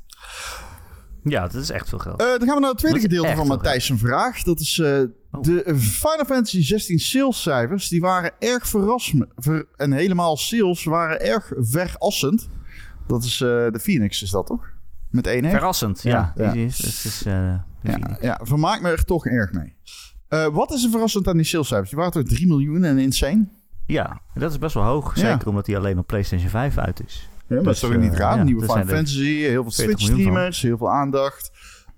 Ja, 1.24 1.44
het 1.44 1.54
is 1.54 1.70
echt 1.70 1.90
veel 1.90 1.98
geld. 1.98 2.22
Uh, 2.22 2.28
dan 2.28 2.48
gaan 2.48 2.56
we 2.56 2.62
naar 2.62 2.70
het 2.70 2.78
tweede 2.78 3.00
gedeelte 3.00 3.36
van 3.36 3.48
Matthijs' 3.48 3.92
vraag. 3.96 4.44
Dat 4.44 4.60
is 4.60 4.78
uh, 4.78 5.00
oh. 5.32 5.42
de 5.42 5.64
Final 5.78 6.26
Fantasy 6.26 6.64
16 6.64 7.00
sales 7.00 7.42
cijfers. 7.42 7.88
Die 7.88 8.02
waren 8.02 8.32
erg 8.40 8.68
verrassend. 8.68 9.26
Ver 9.36 9.66
en 9.76 9.92
helemaal 9.92 10.38
sales 10.38 10.84
waren 10.84 11.22
erg 11.22 11.52
verrassend. 11.56 12.50
Dat 13.08 13.24
is 13.24 13.40
uh, 13.40 13.50
de 13.50 13.80
Phoenix, 13.80 14.22
is 14.22 14.30
dat 14.30 14.46
toch? 14.46 14.74
Met 15.10 15.28
één 15.28 15.50
Verrassend, 15.50 16.02
ja. 16.02 16.34
ja. 16.36 16.54
Is, 16.54 16.82
is, 16.82 17.06
is 17.06 17.20
ja, 17.20 17.66
ja, 18.22 18.40
vermaak 18.44 18.82
me 18.82 18.90
er 18.90 19.04
toch 19.04 19.26
erg 19.26 19.52
mee. 19.52 19.76
wat 20.52 20.74
is 20.74 20.84
er 20.84 20.90
verrassend 20.90 21.28
aan 21.28 21.38
die 21.38 21.46
sales 21.46 21.68
cijfers? 21.68 21.90
Die 21.90 21.98
waren 21.98 22.14
toch 22.14 22.24
3 22.24 22.48
miljoen 22.48 22.84
en 22.84 22.98
insane? 22.98 23.48
Ja, 23.86 24.22
dat 24.34 24.52
is 24.52 24.58
best 24.58 24.74
wel 24.74 24.84
hoog. 24.84 25.18
Zeker 25.18 25.48
omdat 25.48 25.66
die 25.66 25.78
alleen 25.78 25.98
op 25.98 26.08
PlayStation 26.08 26.50
5 26.50 26.78
uit 26.78 27.04
is. 27.06 27.30
Ja, 27.48 27.56
maar 27.56 27.64
dat 27.64 27.74
is 27.74 27.80
toch 27.80 27.98
niet 27.98 28.14
raar? 28.14 28.38
Ja, 28.38 28.44
Nieuwe 28.44 28.66
Final 28.66 28.86
Fantasy, 28.86 29.36
heel 29.36 29.62
veel 29.62 29.72
Switch-streamers, 29.72 30.62
heel 30.62 30.78
veel 30.78 30.92
aandacht. 30.92 31.52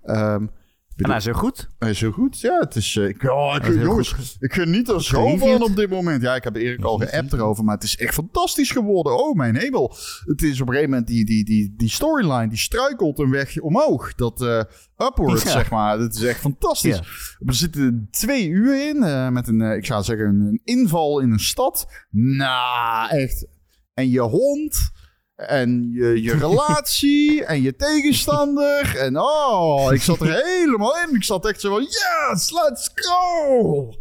Um, 0.06 0.52
en 0.98 1.10
hij 1.10 1.18
is 1.18 1.26
heel 1.26 1.34
goed. 1.34 1.68
Hij 1.80 1.90
is 1.90 2.02
heel 2.02 2.12
goed, 2.12 2.40
ja. 2.40 2.60
Het 2.60 2.76
is, 2.76 2.96
uh, 2.96 3.08
ik, 3.08 3.24
oh, 3.24 3.56
ik, 3.56 3.82
jongens, 3.82 4.12
goed. 4.12 4.36
ik 4.40 4.54
geniet 4.54 4.90
er 4.90 5.04
zo 5.04 5.38
van 5.38 5.64
op 5.64 5.76
dit 5.76 5.90
moment. 5.90 6.22
Ja, 6.22 6.36
ik 6.36 6.44
heb 6.44 6.56
Erik 6.56 6.84
al 6.84 6.98
geappt 6.98 7.34
erover, 7.34 7.64
maar 7.64 7.76
het 7.76 7.84
is 7.84 7.98
echt 7.98 8.14
fantastisch 8.14 8.72
geworden. 8.72 9.18
Oh, 9.18 9.36
mijn 9.36 9.56
hemel. 9.56 9.96
Het 10.26 10.42
is 10.42 10.62
op 10.62 10.68
een 10.68 10.74
gegeven 10.74 10.90
moment 10.90 11.08
die, 11.08 11.26
die, 11.26 11.46
die, 11.46 11.74
die 11.78 11.90
storyline, 11.90 12.48
die 12.48 12.58
struikelt 12.58 13.20
een 13.20 13.30
weg 13.30 13.60
omhoog. 13.60 14.16
Dat 14.16 14.42
uh, 14.42 14.62
upward, 14.98 15.42
ja. 15.42 15.50
zeg 15.50 15.70
maar. 15.70 15.98
Dat 15.98 16.16
is 16.16 16.24
echt 16.24 16.40
fantastisch. 16.40 16.98
Ja. 16.98 17.04
Er 17.46 17.54
zitten 17.54 18.08
twee 18.12 18.48
uur 18.48 18.90
in, 18.90 18.96
uh, 18.96 19.30
met 19.30 19.48
een, 19.48 19.62
ik 19.62 19.86
zou 19.86 20.04
zeggen, 20.04 20.28
een 20.28 20.62
inval 20.64 21.20
in 21.20 21.32
een 21.32 21.40
stad. 21.40 21.88
Nou, 22.12 23.10
echt. 23.10 23.48
En 23.94 24.10
je 24.10 24.22
hond 24.22 24.92
en 25.38 25.90
je, 25.94 26.22
je 26.22 26.38
relatie 26.48 27.46
en 27.46 27.62
je 27.62 27.76
tegenstander. 27.76 28.98
En 28.98 29.20
oh, 29.20 29.94
ik 29.94 30.02
zat 30.02 30.22
er 30.22 30.44
helemaal 30.46 30.98
in. 30.98 31.16
Ik 31.16 31.24
zat 31.24 31.46
echt 31.46 31.62
zo 31.62 31.70
van, 31.70 31.84
yes, 31.84 32.52
let's 32.52 32.92
go. 32.94 33.94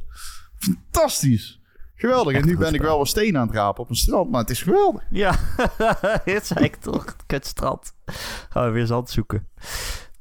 Fantastisch. 0.59 1.61
Geweldig. 1.95 2.35
en 2.35 2.47
nu 2.47 2.57
ben 2.57 2.75
ik 2.75 2.81
wel 2.81 2.99
wat 2.99 3.09
stenen 3.09 3.41
aan 3.41 3.47
het 3.47 3.57
rapen 3.57 3.83
op 3.83 3.91
een 3.91 3.97
strand, 3.97 4.31
maar 4.31 4.41
het 4.41 4.51
is 4.51 4.63
geweldig. 4.63 5.03
Ja, 5.11 5.39
het 6.25 6.47
zei 6.47 6.65
ik 6.65 6.77
toch. 6.77 7.17
Het 7.27 7.47
strand. 7.47 7.95
Gaan 8.49 8.65
we 8.65 8.71
weer 8.71 8.87
zand 8.87 9.11
zoeken. 9.11 9.49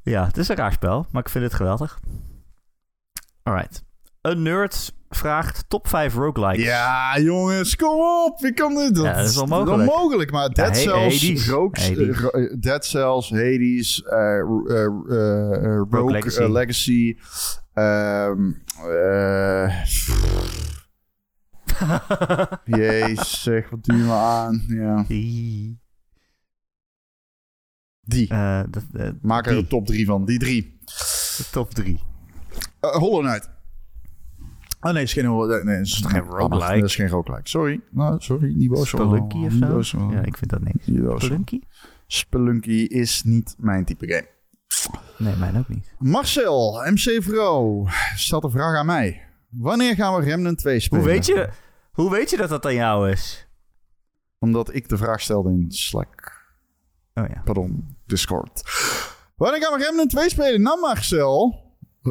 Ja, 0.02 0.26
het 0.26 0.36
is 0.36 0.48
een 0.48 0.56
raar 0.56 0.72
spel, 0.72 1.06
maar 1.10 1.22
ik 1.22 1.28
vind 1.28 1.44
het 1.44 1.54
geweldig. 1.54 2.00
Alright. 3.42 3.85
Een 4.26 4.42
nerd 4.42 4.92
vraagt 5.10 5.64
top 5.68 5.88
5 5.88 6.14
roguelikes. 6.14 6.64
Ja, 6.64 7.18
jongens, 7.18 7.76
kom 7.76 8.00
op. 8.00 8.44
Ik 8.44 8.54
kan 8.54 8.74
dit. 8.74 8.94
Dat, 8.94 9.04
ja, 9.04 9.16
dat 9.16 9.28
is 9.28 9.34
wel 9.34 9.46
mogelijk. 9.46 9.76
Wel 9.76 9.96
mogelijk 9.96 10.30
maar 10.30 10.48
Dead 10.48 10.76
ja, 10.76 10.82
Cells, 10.82 11.22
Hades. 11.22 11.48
Rogues, 11.48 11.88
Hades. 11.88 12.20
Uh, 12.32 12.54
Dead 12.60 12.84
Cells, 12.84 13.30
Hades, 13.30 14.02
uh, 14.04 14.12
uh, 14.12 14.84
Rogue, 14.84 15.86
Rogue 15.90 16.10
Legacy. 16.10 16.42
Legacy 16.42 17.16
um, 17.74 18.64
Jezus, 22.78 23.42
zeg, 23.42 23.70
wat 23.70 23.84
duur 23.84 24.04
me 24.04 24.12
aan. 24.12 24.64
Ja. 24.68 25.04
Die. 25.08 25.80
Die. 28.00 28.28
Eh, 28.28 28.62
dat, 28.70 28.84
eh, 28.92 29.10
Maak 29.20 29.46
er 29.46 29.52
die. 29.52 29.60
een 29.60 29.68
top 29.68 29.86
3 29.86 30.06
van. 30.06 30.24
Die 30.24 30.38
drie. 30.38 30.78
de 31.36 31.44
top 31.50 31.74
3. 31.74 32.00
Uh, 32.80 32.90
Hollow 32.90 33.20
Knight. 33.20 33.55
Oh 34.86 34.92
nee, 34.92 35.02
is 35.02 35.12
geen 35.12 35.24
Hollow 35.24 35.64
nee, 35.64 35.80
is 35.80 36.02
geen 36.06 36.20
roguelike? 36.20 36.70
Nee, 36.70 36.80
dat 36.80 36.88
is 36.88 36.94
geen 36.94 37.08
roguelike. 37.08 37.48
Sorry. 37.48 37.80
Nou, 37.90 38.16
sorry, 38.18 38.54
niet 38.54 38.68
boos. 38.68 38.88
Spelunky 38.88 39.44
of 39.44 39.52
zo? 39.52 39.58
boos. 39.58 39.90
Ja, 39.90 40.24
ik 40.24 40.36
vind 40.36 40.50
dat 40.50 40.60
niks. 40.60 40.84
Spelunky? 40.84 41.60
Spelunky 42.06 42.82
is 42.82 43.22
niet 43.22 43.54
mijn 43.58 43.84
type 43.84 44.06
game. 44.06 44.28
Nee, 45.18 45.36
mijn 45.36 45.58
ook 45.58 45.68
niet. 45.68 45.94
Marcel, 45.98 46.82
MC 46.90 47.22
Vro, 47.22 47.86
stelt 48.16 48.44
een 48.44 48.50
vraag 48.50 48.76
aan 48.76 48.86
mij. 48.86 49.22
Wanneer 49.50 49.94
gaan 49.94 50.16
we 50.16 50.24
Remnant 50.24 50.58
2 50.58 50.80
spelen? 50.80 51.04
Hoe 51.04 51.12
weet, 51.12 51.26
je, 51.26 51.48
hoe 51.92 52.10
weet 52.10 52.30
je 52.30 52.36
dat 52.36 52.48
dat 52.48 52.64
aan 52.66 52.74
jou 52.74 53.10
is? 53.10 53.48
Omdat 54.38 54.74
ik 54.74 54.88
de 54.88 54.96
vraag 54.96 55.20
stelde 55.20 55.50
in 55.50 55.64
Slack. 55.68 56.44
Oh 57.14 57.24
ja. 57.28 57.42
Pardon, 57.44 57.96
Discord. 58.06 58.62
Wanneer 59.36 59.62
gaan 59.62 59.78
we 59.78 59.84
Remnant 59.84 60.10
2 60.10 60.28
spelen? 60.28 60.62
Nou 60.62 60.80
Marcel. 60.80 61.64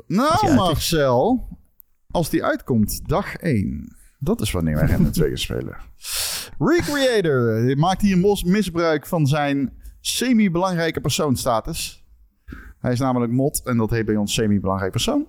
Nou. 0.07 0.53
Marcel. 0.53 1.47
Als 2.15 2.29
die 2.29 2.43
uitkomt, 2.43 3.01
dag 3.07 3.35
1. 3.35 3.95
Dat 4.19 4.41
is 4.41 4.51
wanneer 4.51 4.75
wij 4.75 4.85
Remnant 4.85 5.13
2 5.13 5.27
gaan 5.27 5.37
spelen. 5.37 5.77
Recreator 6.59 7.77
maakt 7.77 8.01
hier 8.01 8.17
misbruik 8.45 9.05
van 9.05 9.27
zijn 9.27 9.73
semi-belangrijke 10.01 11.01
persoonstatus. 11.01 12.05
Hij 12.79 12.91
is 12.91 12.99
namelijk 12.99 13.31
mod 13.31 13.61
en 13.65 13.77
dat 13.77 13.89
heet 13.89 14.05
bij 14.05 14.15
ons 14.15 14.33
semi-belangrijk 14.33 14.91
persoon. 14.91 15.27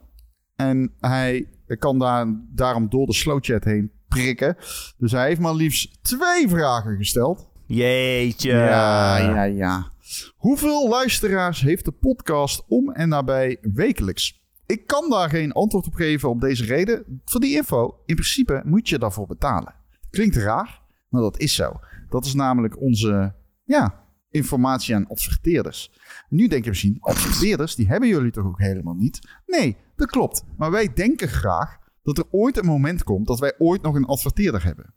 En 0.56 0.92
hij 1.00 1.48
kan 1.78 1.98
daar, 1.98 2.26
daarom 2.54 2.88
door 2.88 3.06
de 3.06 3.14
slowchat 3.14 3.64
heen 3.64 3.90
prikken. 4.08 4.56
Dus 4.98 5.12
hij 5.12 5.26
heeft 5.26 5.40
maar 5.40 5.54
liefst 5.54 6.02
twee 6.02 6.48
vragen 6.48 6.96
gesteld. 6.96 7.48
Jeetje. 7.66 8.50
Ja, 8.50 9.16
ja, 9.16 9.42
ja. 9.42 9.90
Hoeveel 10.36 10.88
luisteraars 10.88 11.60
heeft 11.60 11.84
de 11.84 11.92
podcast 11.92 12.64
om 12.68 12.92
en 12.92 13.08
nabij 13.08 13.58
wekelijks? 13.60 14.44
Ik 14.66 14.86
kan 14.86 15.10
daar 15.10 15.28
geen 15.28 15.52
antwoord 15.52 15.86
op 15.86 15.94
geven 15.94 16.28
op 16.28 16.40
deze 16.40 16.64
reden. 16.64 17.20
Voor 17.24 17.40
die 17.40 17.56
info, 17.56 18.00
in 18.06 18.14
principe 18.14 18.62
moet 18.64 18.88
je 18.88 18.98
daarvoor 18.98 19.26
betalen. 19.26 19.74
Klinkt 20.10 20.36
raar, 20.36 20.82
maar 21.08 21.22
dat 21.22 21.38
is 21.38 21.54
zo. 21.54 21.80
Dat 22.08 22.24
is 22.24 22.34
namelijk 22.34 22.80
onze 22.80 23.34
ja, 23.64 24.04
informatie 24.30 24.94
aan 24.94 25.06
adverteerders. 25.08 25.92
Nu 26.28 26.48
denk 26.48 26.62
je 26.64 26.70
misschien, 26.70 26.96
adverteerders, 27.00 27.74
die 27.74 27.88
hebben 27.88 28.08
jullie 28.08 28.30
toch 28.30 28.44
ook 28.46 28.58
helemaal 28.60 28.94
niet? 28.94 29.28
Nee, 29.46 29.76
dat 29.96 30.10
klopt. 30.10 30.44
Maar 30.56 30.70
wij 30.70 30.92
denken 30.92 31.28
graag 31.28 31.78
dat 32.02 32.18
er 32.18 32.24
ooit 32.30 32.56
een 32.56 32.66
moment 32.66 33.04
komt 33.04 33.26
dat 33.26 33.38
wij 33.38 33.54
ooit 33.58 33.82
nog 33.82 33.94
een 33.94 34.04
adverteerder 34.04 34.64
hebben. 34.64 34.94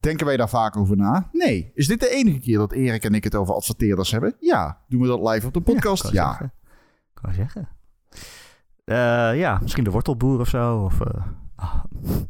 Denken 0.00 0.26
wij 0.26 0.36
daar 0.36 0.48
vaak 0.48 0.76
over 0.76 0.96
na? 0.96 1.28
Nee. 1.32 1.70
Is 1.74 1.86
dit 1.86 2.00
de 2.00 2.10
enige 2.10 2.38
keer 2.38 2.58
dat 2.58 2.72
Erik 2.72 3.04
en 3.04 3.14
ik 3.14 3.24
het 3.24 3.34
over 3.34 3.54
adverteerders 3.54 4.10
hebben? 4.10 4.36
Ja. 4.40 4.84
Doen 4.88 5.00
we 5.00 5.06
dat 5.06 5.20
live 5.32 5.46
op 5.46 5.54
de 5.54 5.60
podcast? 5.60 6.02
kan 6.02 6.12
Ja. 6.12 6.28
zeggen. 6.28 6.52
Kan 7.14 7.32
zeggen. 7.34 7.68
Eh, 8.86 9.38
ja, 9.38 9.58
misschien 9.62 9.84
de 9.84 9.90
wortelboer 9.90 10.40
of 10.40 10.48
zo. 10.48 10.76
Of, 10.78 11.00
eh, 11.00 11.26
ah, 11.56 11.84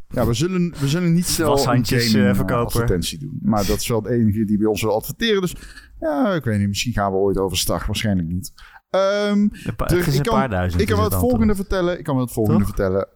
Ja, 0.08 0.26
we 0.26 0.34
zullen, 0.34 0.74
we 0.80 0.88
zullen 0.88 1.12
niet 1.12 1.26
snel 1.26 1.52
een 1.52 1.84
gaming 1.86 2.14
eh, 2.14 2.34
verkopen. 2.34 2.56
advertentie 2.64 3.18
doen. 3.18 3.38
Maar 3.42 3.66
dat 3.66 3.76
is 3.80 3.88
wel 3.88 4.02
het 4.02 4.12
enige 4.12 4.44
die 4.44 4.58
bij 4.58 4.66
ons 4.66 4.82
wil 4.82 4.94
adverteren. 4.94 5.40
Dus 5.40 5.54
ja, 6.00 6.34
ik 6.34 6.44
weet 6.44 6.58
niet. 6.58 6.68
Misschien 6.68 6.92
gaan 6.92 7.12
we 7.12 7.18
ooit 7.18 7.38
overstag. 7.38 7.86
Waarschijnlijk 7.86 8.28
niet. 8.28 8.52
Paar, 8.90 9.88
Dus 9.88 9.98
het 9.98 10.06
is 10.06 10.06
ik 10.06 10.14
een 10.18 10.22
kan- 10.22 10.34
paar 10.38 10.48
duizend. 10.48 10.80
ik 10.82 10.88
kan 10.88 10.96
wel 10.96 11.04
het 11.10 11.14
volgende 11.18 11.54
vertellen. 11.54 11.98
Ik 11.98 12.04
kan 12.04 12.14
wel 12.14 12.24
het 12.24 12.32
volgende 12.32 12.58
Toch? 12.64 12.68
vertellen. 12.74 13.08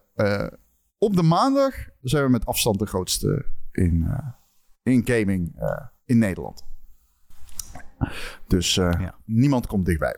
Op 0.97 1.15
de 1.15 1.23
maandag 1.23 1.73
zijn 2.01 2.23
we 2.23 2.29
met 2.29 2.45
afstand 2.45 2.79
de 2.79 2.85
grootste 2.85 3.45
in, 3.71 4.07
in 4.83 5.01
gaming 5.05 5.55
in 6.05 6.17
Nederland. 6.17 6.63
Dus 8.47 8.75
Ja. 8.75 9.15
niemand 9.25 9.67
komt 9.67 9.85
dichtbij. 9.85 10.15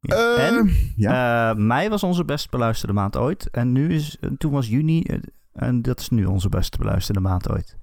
Ja. 0.00 0.14
Eh, 0.36 0.46
en 0.46 0.70
ja. 0.96 1.50
eh, 1.50 1.56
mei 1.56 1.88
was 1.88 2.02
onze 2.02 2.24
best 2.24 2.50
beluisterde 2.50 2.92
maand 2.94 3.16
ooit. 3.16 3.50
En 3.50 3.72
nu 3.72 3.94
is, 3.94 4.18
en 4.20 4.36
toen 4.36 4.52
was 4.52 4.68
juni. 4.68 5.02
eh, 5.02 5.18
En 5.52 5.82
dat 5.82 6.00
is 6.00 6.08
nu 6.08 6.24
onze 6.24 6.48
best 6.48 6.78
beluisterde 6.78 7.20
maand 7.20 7.48
ooit. 7.50 7.78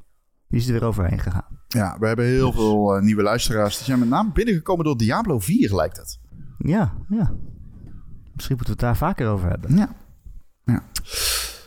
Die 0.47 0.59
is 0.59 0.67
er 0.67 0.73
weer 0.73 0.83
overheen 0.83 1.19
gegaan. 1.19 1.59
Ja, 1.67 1.97
we 1.99 2.07
hebben 2.07 2.25
heel 2.25 2.45
Dus- 2.51 2.55
veel 2.59 2.95
eh, 2.95 3.01
nieuwe 3.03 3.21
luisteraars. 3.21 3.75
Die 3.75 3.85
zijn 3.85 3.99
met 3.99 4.07
name 4.09 4.31
binnengekomen 4.31 4.85
door 4.85 4.97
Diablo 4.97 5.39
4, 5.39 5.75
lijkt 5.75 5.97
het. 5.97 6.19
Ja, 6.57 6.93
ja. 7.09 7.33
Misschien 8.33 8.55
moeten 8.55 8.65
we 8.65 8.71
het 8.71 8.79
daar 8.79 8.97
vaker 8.97 9.27
over 9.27 9.49
hebben. 9.49 9.75
Ja. 9.77 9.95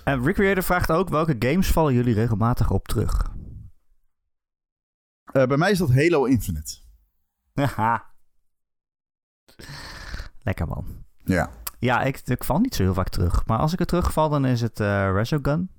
En 0.05 0.25
Rick 0.25 0.35
Creator 0.35 0.63
vraagt 0.63 0.91
ook 0.91 1.09
welke 1.09 1.37
games 1.39 1.71
vallen 1.71 1.95
jullie 1.95 2.15
regelmatig 2.15 2.71
op 2.71 2.89
terug? 2.89 3.31
Eh, 5.33 5.47
bij 5.47 5.57
mij 5.57 5.71
is 5.71 5.79
dat 5.79 5.95
Halo 5.95 6.25
Infinite. 6.25 6.79
Haha. 7.55 8.05
Lekker 10.49 10.67
man. 10.69 10.85
Ja. 11.25 11.51
Ja, 11.79 12.03
ik, 12.03 12.21
ik 12.25 12.45
val 12.45 12.59
niet 12.59 12.75
zo 12.75 12.83
heel 12.83 12.95
vaak 12.95 13.09
terug. 13.09 13.47
Maar 13.47 13.59
als 13.59 13.73
ik 13.73 13.81
er 13.81 13.87
terugval, 13.87 14.29
dan 14.29 14.45
is 14.47 14.61
het 14.61 14.81
eh 14.81 15.11
Resogun. 15.13 15.71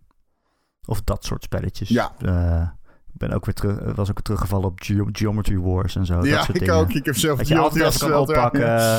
Of 0.86 1.02
dat 1.02 1.26
soort 1.26 1.44
spelletjes. 1.44 1.90
Ja. 1.90 2.12
Eh, 2.22 2.68
ik 3.14 3.18
ben 3.18 3.32
ook 3.32 3.46
weer 3.46 3.54
terug, 3.54 3.78
was 3.96 4.10
ook 4.10 4.16
weer 4.16 4.24
teruggevallen 4.24 4.66
op 4.68 4.80
Geo- 4.82 5.10
Geometry 5.12 5.58
Wars 5.58 5.96
en 5.96 6.06
zo. 6.06 6.16
dat 6.16 6.26
ja, 6.26 6.38
soort 6.44 6.56
ik 6.56 6.60
dingen. 6.60 6.76
ook. 6.76 6.90
Ik 6.92 7.06
heb 7.06 7.16
zelf 7.16 7.38
Dat 7.38 7.48
je 7.48 7.58
altijd 7.58 7.98
kan 7.98 8.10
ja. 8.10 8.20
oppakken. 8.20 8.96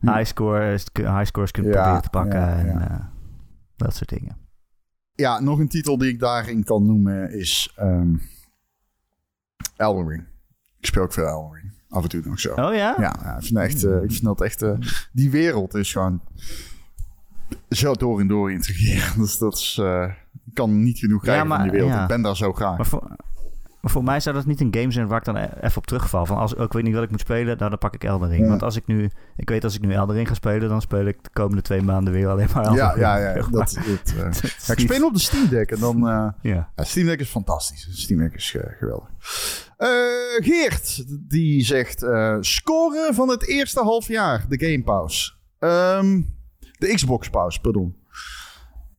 High, 0.00 0.24
scores, 0.24 0.84
high 0.92 1.24
scores 1.24 1.50
kunt 1.50 1.66
Ja, 1.66 1.72
proberen 1.72 2.02
te 2.02 2.08
pakken. 2.10 2.40
ja, 2.40 2.56
en 2.58 2.66
ja. 2.66 2.90
eh, 2.90 3.04
dat 3.76 3.94
soort 3.96 4.08
dingen. 4.08 4.36
Ja, 5.14 5.40
nog 5.40 5.58
een 5.58 5.68
titel 5.68 5.98
die 5.98 6.08
ik 6.12 6.18
daarin 6.18 6.64
kan 6.64 6.86
noemen 6.86 7.32
is 7.32 7.74
Elden 9.76 10.08
Ring. 10.08 10.26
Ik 10.78 10.86
speel 10.86 11.02
ook 11.02 11.12
veel 11.12 11.26
Elden 11.26 11.52
Ring. 11.52 11.59
Af 11.90 12.02
en 12.02 12.08
toe 12.08 12.22
nog 12.24 12.40
zo. 12.40 12.50
Oh 12.50 12.56
ja? 12.56 12.94
Ja, 12.98 13.14
ja, 13.22 13.36
ik, 13.36 13.44
vind 13.44 13.58
echt, 13.58 13.84
eh, 13.84 14.02
ik 14.02 14.10
vind 14.10 14.22
dat 14.24 14.40
echt... 14.40 14.62
eh, 14.62 14.72
die 15.12 15.30
wereld 15.30 15.74
is 15.74 15.92
gewoon 15.92 16.20
zo 17.68 17.92
door 17.92 18.20
en 18.20 18.26
door 18.26 18.52
intrigerend. 18.52 19.16
Dus 19.22 19.38
dat 19.38 19.54
is... 19.54 19.80
ik 20.46 20.54
kan 20.54 20.82
niet 20.82 20.98
genoeg 20.98 21.22
krijgen 21.22 21.46
maar- 21.46 21.58
van 21.58 21.68
die 21.68 21.76
wereld. 21.76 21.92
ja. 21.94 22.02
Ik 22.02 22.08
ben 22.08 22.22
daar 22.22 22.36
zo 22.36 22.52
graag. 22.52 22.76
Maar 22.76 22.86
voor, 22.86 23.16
maar 23.80 23.90
voor 23.92 24.04
mij 24.04 24.20
zou 24.20 24.34
dat 24.36 24.46
niet 24.46 24.60
een 24.60 24.74
game 24.76 24.92
zijn 24.92 25.06
waar 25.06 25.18
ik 25.18 25.24
dan 25.24 25.36
e- 25.36 25.48
even 25.60 25.76
op 25.76 25.86
terugval. 25.86 26.26
Van 26.26 26.36
als 26.36 26.54
oh, 26.54 26.62
ik 26.64 26.72
weet 26.72 26.82
niet 26.82 26.94
wat 26.94 27.02
ik 27.02 27.10
moet 27.10 27.20
spelen, 27.20 27.56
nou, 27.58 27.70
dan 27.70 27.78
pak 27.78 27.94
ik 27.94 28.04
Elden 28.04 28.28
Ring. 28.28 28.42
Ja. 28.42 28.48
Want 28.48 28.62
als 28.62 28.76
ik 28.76 28.86
nu, 28.86 29.10
ik 29.36 29.48
weet 29.48 29.64
als 29.64 29.74
ik 29.74 29.80
nu 29.80 29.92
Elden 29.92 30.16
Ring 30.16 30.28
ga 30.28 30.34
spelen, 30.34 30.68
dan 30.68 30.80
speel 30.80 31.06
ik 31.06 31.22
de 31.22 31.30
komende 31.32 31.62
twee 31.62 31.82
maanden 31.82 32.12
weer 32.12 32.28
alleen 32.28 32.48
maar 32.54 32.64
Elden 32.64 32.78
Ja, 32.78 32.88
Ring. 32.88 33.00
ja, 33.00 33.16
ja. 33.18 33.32
Zeg 33.32 33.48
Dat, 33.48 33.74
dat, 33.74 34.14
eh, 34.16 34.50
ja, 34.66 34.72
ik 34.74 34.78
speel 34.80 35.06
op 35.06 35.14
de 35.14 35.20
Steam 35.20 35.48
Deck 35.48 35.70
en 35.70 35.78
dan... 35.80 35.96
eh, 36.08 36.28
Ja. 36.42 36.70
Ja, 36.76 36.84
Steam 36.84 37.06
Deck 37.06 37.20
is 37.20 37.28
fantastisch. 37.28 37.88
Steam 37.92 38.20
Deck 38.20 38.34
is 38.34 38.54
eh, 38.54 38.72
geweldig. 38.78 39.08
Eh, 39.76 39.88
Geert, 40.44 41.04
die 41.28 41.64
zegt... 41.64 42.02
eh 42.02 42.36
scoren 42.40 43.14
van 43.14 43.28
het 43.28 43.46
eerste 43.46 43.80
half 43.80 44.08
jaar. 44.08 44.44
De 44.48 44.64
Game 44.66 44.82
Pause. 44.82 45.32
Ehm, 45.58 46.20
de 46.78 46.92
Xbox 46.94 47.30
Pause, 47.30 47.60
pardon. 47.60 47.96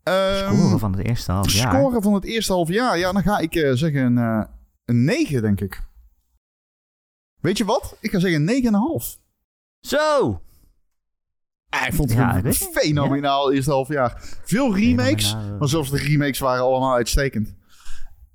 Ehm, 0.04 0.54
Scoren 0.56 0.80
van 0.80 0.92
het 0.92 1.06
eerste 1.08 1.32
half 1.32 1.50
jaar. 1.52 1.74
scoren 1.76 2.02
van 2.02 2.14
het 2.14 2.24
eerste 2.26 2.54
half 2.54 2.70
jaar. 2.70 2.98
Ja, 2.98 3.12
dan 3.12 3.22
ga 3.22 3.38
ik 3.38 3.56
eh, 3.56 3.72
zeggen 3.74 4.18
een, 4.92 5.10
eh, 5.10 5.16
een 5.16 5.26
9, 5.28 5.42
denk 5.42 5.62
ik. 5.62 5.82
Weet 7.42 7.58
je 7.58 7.66
wat? 7.66 7.98
Ik 8.00 8.12
ga 8.12 8.20
zeggen 8.20 8.40
een 8.40 8.46
9,5. 8.46 9.20
Zo! 9.80 10.42
Ah, 11.70 11.88
ik 11.88 11.94
vond 11.94 12.10
het 12.10 12.18
Ja, 12.18 12.52
fenomenaal 12.54 13.52
eerste 13.54 13.72
half 13.72 13.88
jaar. 13.88 14.40
Veel 14.44 14.76
remakes. 14.76 15.36
Maar 15.60 15.68
zelfs 15.68 15.90
de 15.90 15.98
remakes 15.98 16.40
waren 16.40 16.64
allemaal 16.64 16.96
uitstekend. 16.96 17.56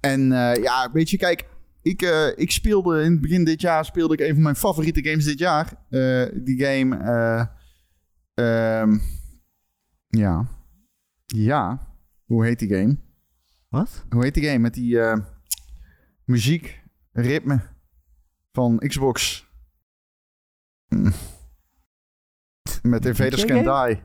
En 0.01 0.33
eh, 0.33 0.63
ja, 0.63 0.91
weet 0.93 1.11
je, 1.11 1.17
kijk, 1.17 1.49
ik, 1.83 2.03
eh, 2.03 2.29
ik 2.37 2.51
speelde 2.51 3.03
in 3.03 3.11
het 3.13 3.21
begin 3.21 3.45
dit 3.45 3.61
jaar 3.61 3.85
speelde 3.85 4.15
ik 4.15 4.21
een 4.21 4.35
van 4.35 4.43
mijn 4.43 4.57
favoriete 4.57 5.05
games 5.05 5.25
dit 5.25 5.39
jaar. 5.39 5.73
Eh, 5.89 6.27
die 6.35 6.65
game, 6.65 6.97
eh, 6.97 7.47
ehm, 8.35 8.99
ja, 10.09 10.47
ja, 11.27 11.87
hoe 12.25 12.45
heet 12.45 12.59
die 12.59 12.69
game? 12.69 12.97
Wat? 13.69 14.05
Hoe 14.11 14.25
heet 14.25 14.35
die 14.35 14.45
game 14.45 14.59
met 14.59 14.75
die 14.75 15.01
eh, 15.01 15.19
muziek, 16.27 16.83
ritme 17.13 17.61
van 18.53 18.79
Xbox? 18.79 19.47
Hm. 20.89 21.11
Met 22.83 23.07
Invaders 23.07 23.45
Can? 23.45 23.63
Die. 23.63 24.03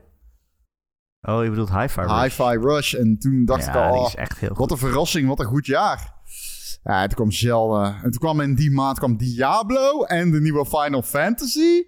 Oh, 1.20 1.42
je 1.44 1.50
bedoelt 1.50 1.70
Hi-Fi 1.70 2.00
Rush. 2.00 2.22
Hi-Fi 2.22 2.58
Rush. 2.58 2.94
En 2.94 3.18
toen 3.18 3.44
dacht 3.44 3.66
ik 3.66 3.74
al, 3.74 3.98
oh, 3.98 4.06
is 4.06 4.14
echt 4.14 4.38
heel 4.38 4.48
goed. 4.48 4.58
wat 4.58 4.70
een 4.70 4.78
verrassing, 4.78 5.28
wat 5.28 5.40
een 5.40 5.46
goed 5.46 5.66
jaar. 5.66 6.14
Ja, 6.82 7.02
en 7.02 7.08
toen 7.08 7.16
kwam 7.16 7.30
Zelda. 7.30 7.94
En 7.94 8.10
toen 8.10 8.20
kwam 8.20 8.40
in 8.40 8.54
die 8.54 8.70
maand 8.70 8.98
kwam 8.98 9.16
Diablo 9.16 10.02
en 10.02 10.30
de 10.30 10.40
nieuwe 10.40 10.66
Final 10.66 11.02
Fantasy. 11.02 11.82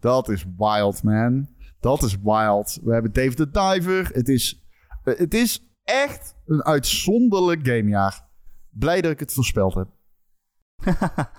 Dat 0.00 0.28
is 0.28 0.44
wild, 0.56 1.02
man. 1.02 1.48
Dat 1.80 2.02
is 2.02 2.16
wild. 2.22 2.78
We 2.82 2.92
hebben 2.92 3.12
Dave 3.12 3.34
the 3.34 3.50
Diver. 3.50 4.10
Het 4.12 4.28
is, 4.28 4.66
eh, 5.04 5.18
het 5.18 5.34
is 5.34 5.60
echt 5.84 6.34
een 6.46 6.64
uitzonderlijk 6.64 7.66
gamejaar. 7.66 8.25
Blij 8.78 9.00
dat 9.00 9.10
ik 9.10 9.20
het 9.20 9.32
voorspeld 9.32 9.74
heb. 9.74 9.88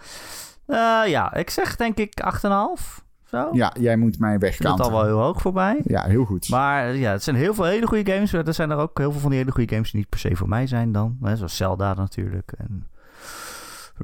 Eh, 0.67 1.02
ja, 1.06 1.34
ik 1.34 1.50
zeg 1.50 1.76
denk 1.76 1.97
ik 1.97 2.23
8,5. 2.45 3.06
Zo? 3.23 3.50
Ja, 3.52 3.73
jij 3.80 3.97
moet 3.97 4.19
mij 4.19 4.39
vind 4.39 4.62
dat 4.62 4.80
al 4.80 4.91
wel 4.91 5.04
heel 5.04 5.21
hoog 5.21 5.41
voor 5.41 5.54
mij. 5.54 5.82
Ja, 5.84 6.04
heel 6.04 6.26
goed. 6.26 6.50
Maar 6.50 6.95
ja, 6.95 7.12
het 7.12 7.23
zijn 7.23 7.36
heel 7.36 7.54
veel 7.54 7.65
hele 7.65 7.88
goede 7.88 8.12
games. 8.12 8.34
Er 8.34 8.54
zijn 8.54 8.71
er 8.71 8.78
ook 8.78 8.97
heel 8.97 9.12
veel 9.12 9.19
van 9.19 9.30
die 9.30 9.39
hele 9.39 9.52
goede 9.52 9.73
games 9.73 9.91
die 9.91 10.00
niet 10.00 10.10
per 10.10 10.19
se 10.19 10.36
voor 10.36 10.50
mij 10.50 10.67
zijn 10.67 10.91
dan. 10.91 11.17
Hè, 11.21 11.36
zoals 11.36 11.58
Zelda 11.58 11.93
natuurlijk. 11.93 12.52
En 12.52 12.88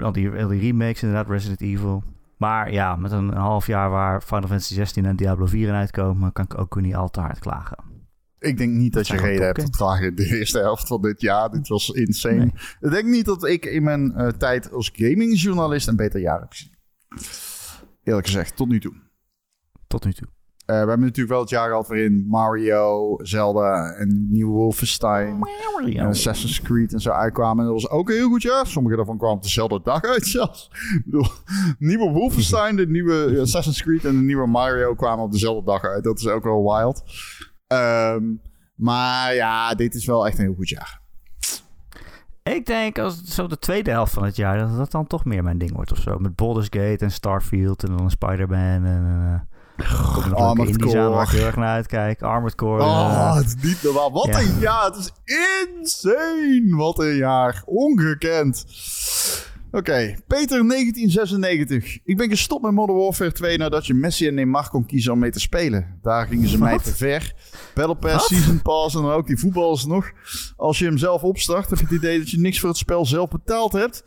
al 0.02 0.12
die, 0.12 0.43
al 0.43 0.48
die 0.48 0.60
remakes 0.60 1.04
inderdaad, 1.04 1.30
Resident 1.30 1.62
Evil. 1.62 2.04
Maar 2.38 2.72
ja, 2.72 2.96
met 2.96 3.12
een 3.12 3.34
half 3.34 3.67
jaar 3.67 3.89
waar 3.89 4.22
Final 4.22 4.48
Fantasy 4.48 4.74
16 4.74 5.06
en 5.06 5.15
Diablo 5.15 5.46
4 5.46 5.67
in 5.67 5.74
uitkomen... 5.74 6.32
kan 6.32 6.46
ik 6.46 6.58
ook 6.58 6.74
weer 6.74 6.84
niet 6.84 6.96
al 6.96 7.10
te 7.10 7.19
hard 7.19 7.39
klagen. 7.39 7.78
Ik 8.43 8.58
denk 8.58 8.73
niet 8.73 8.93
dat 8.93 9.08
je 9.08 9.17
reden 9.17 9.45
hebt 9.45 9.60
top 9.60 9.71
te 9.71 9.77
klagen 9.77 10.06
in 10.08 10.15
de 10.15 10.38
eerste 10.38 10.60
helft 10.60 10.88
van 10.88 11.01
dit 11.01 11.21
jaar. 11.21 11.51
Dit 11.51 11.67
was 11.67 11.89
insane. 11.89 12.36
Nee. 12.36 12.53
Ik 12.82 12.91
denk 12.91 13.06
niet 13.06 13.25
dat 13.25 13.47
ik 13.47 13.65
in 13.65 13.84
mijn 13.84 14.13
eh, 14.13 14.27
tijd 14.27 14.71
als 14.71 14.91
gamingjournalist 14.93 15.88
een 15.88 15.95
beter 15.95 16.19
jaar 16.19 16.39
heb 16.39 16.51
gezien. 16.51 16.71
Eerlijk 18.03 18.25
gezegd, 18.25 18.56
tot 18.56 18.67
nu 18.67 18.79
toe. 18.79 18.93
Tot 19.88 20.06
nu 20.06 20.13
toe. 20.13 20.27
Eh, 20.65 20.82
we 20.82 20.88
hebben 20.88 20.99
natuurlijk 20.99 21.29
wel 21.29 21.39
het 21.39 21.49
jaar 21.49 21.67
gehad 21.67 21.88
waarin 21.88 22.25
Mario, 22.27 23.17
Zelda 23.21 23.93
en 23.93 24.27
nieuwe 24.29 24.51
Wolfenstein 24.51 25.41
en 25.86 26.06
Assassin's 26.06 26.62
Creed 26.62 26.93
en 26.93 26.99
zo 26.99 27.10
uitkwamen. 27.10 27.65
En 27.65 27.71
dat 27.71 27.82
was 27.82 27.91
ook 27.91 28.10
een 28.10 28.15
heel 28.15 28.29
goed 28.29 28.41
jaar. 28.41 28.67
Sommige 28.67 28.95
daarvan 28.95 29.17
kwamen 29.17 29.36
op 29.36 29.43
dezelfde 29.43 29.82
dag 29.84 30.03
uit 30.03 30.25
zelfs. 30.25 30.69
Ik 30.71 31.01
bedoel, 31.06 31.27
nieuwe 31.79 32.12
Wolfenstein, 32.12 32.75
de 32.75 32.88
nieuwe 32.88 33.39
Assassin's 33.41 33.82
Creed 33.82 34.06
en 34.06 34.15
de 34.15 34.23
nieuwe 34.23 34.47
Mario 34.47 34.95
kwamen 34.95 35.25
op 35.25 35.32
dezelfde 35.32 35.65
dag 35.65 35.84
uit. 35.84 36.03
Dat 36.03 36.19
is 36.19 36.27
ook 36.27 36.43
wel 36.43 36.63
wild. 36.63 37.03
Ehm, 37.73 38.23
maar 38.75 39.33
ja, 39.36 39.75
dit 39.75 39.95
is 39.95 40.05
wel 40.05 40.27
echt 40.27 40.38
een 40.38 40.43
heel 40.43 40.55
goed 40.55 40.69
jaar. 40.69 41.01
Ik 42.43 42.65
denk 42.65 42.99
als 42.99 43.23
zo 43.23 43.47
de 43.47 43.59
tweede 43.59 43.91
helft 43.91 44.13
van 44.13 44.23
het 44.23 44.36
jaar... 44.36 44.57
dat 44.57 44.77
dat 44.77 44.91
dan 44.91 45.07
toch 45.07 45.25
meer 45.25 45.43
mijn 45.43 45.57
ding 45.57 45.73
wordt 45.75 45.91
of 45.91 45.97
zo. 45.97 46.17
Met 46.19 46.36
Baldur's 46.36 46.67
Gate 46.69 46.97
en 46.99 47.12
Starfield 47.12 47.83
en 47.83 47.97
dan 47.97 48.09
Spider-Man 48.09 48.86
en... 48.86 49.03
Uh, 49.05 50.33
Armored 50.33 50.69
indies 50.69 50.95
aan 50.95 51.09
waar 51.12 51.21
ik 51.21 51.27
Core. 51.27 51.38
heel 51.38 51.45
erg 51.45 51.55
naar 51.55 51.67
uitkijk. 51.75 52.21
Armored 52.21 52.55
Core. 52.55 52.83
Oh, 52.83 53.36
het 53.36 53.45
is 53.45 53.55
niet 53.63 53.83
normaal. 53.83 54.12
Wat 54.12 54.25
Ja. 54.25 54.39
een 54.39 54.59
jaar. 54.59 54.86
Het 54.86 54.95
is 54.97 55.12
insane. 55.79 56.75
Wat 56.75 56.99
een 56.99 57.15
jaar. 57.15 57.62
Ongekend. 57.65 58.65
Oké, 59.75 60.15
Peter 60.27 60.67
1996. 60.67 61.99
Ik 62.03 62.17
ben 62.17 62.29
gestopt 62.29 62.63
met 62.63 62.71
Modern 62.71 62.97
Warfare 62.97 63.31
2 63.31 63.57
nadat 63.57 63.86
je 63.86 63.93
Messi 63.93 64.27
en 64.27 64.33
Neymar 64.33 64.69
kon 64.69 64.86
kiezen 64.86 65.12
om 65.12 65.19
mee 65.19 65.31
te 65.31 65.39
spelen. 65.39 65.99
Daar 66.01 66.27
gingen 66.27 66.49
ze 66.49 66.57
mij 66.57 66.77
te 66.77 66.95
ver. 66.95 67.33
Battle 67.73 67.95
Pass? 67.95 68.27
Season 68.27 68.62
Pass 68.62 68.95
en 68.95 69.01
dan 69.01 69.12
ook 69.12 69.27
die 69.27 69.39
voetballers 69.39 69.86
nog. 69.86 70.12
Als 70.55 70.79
je 70.79 70.86
hem 70.86 70.97
zelf 70.97 71.23
opstart, 71.23 71.69
heb 71.69 71.79
je 71.79 71.86
het 71.86 71.93
idee 71.93 72.17
dat 72.17 72.29
je 72.29 72.39
niks 72.39 72.59
voor 72.59 72.69
het 72.69 72.77
spel 72.77 73.05
zelf 73.05 73.29
betaald 73.29 73.73
hebt. 73.73 74.03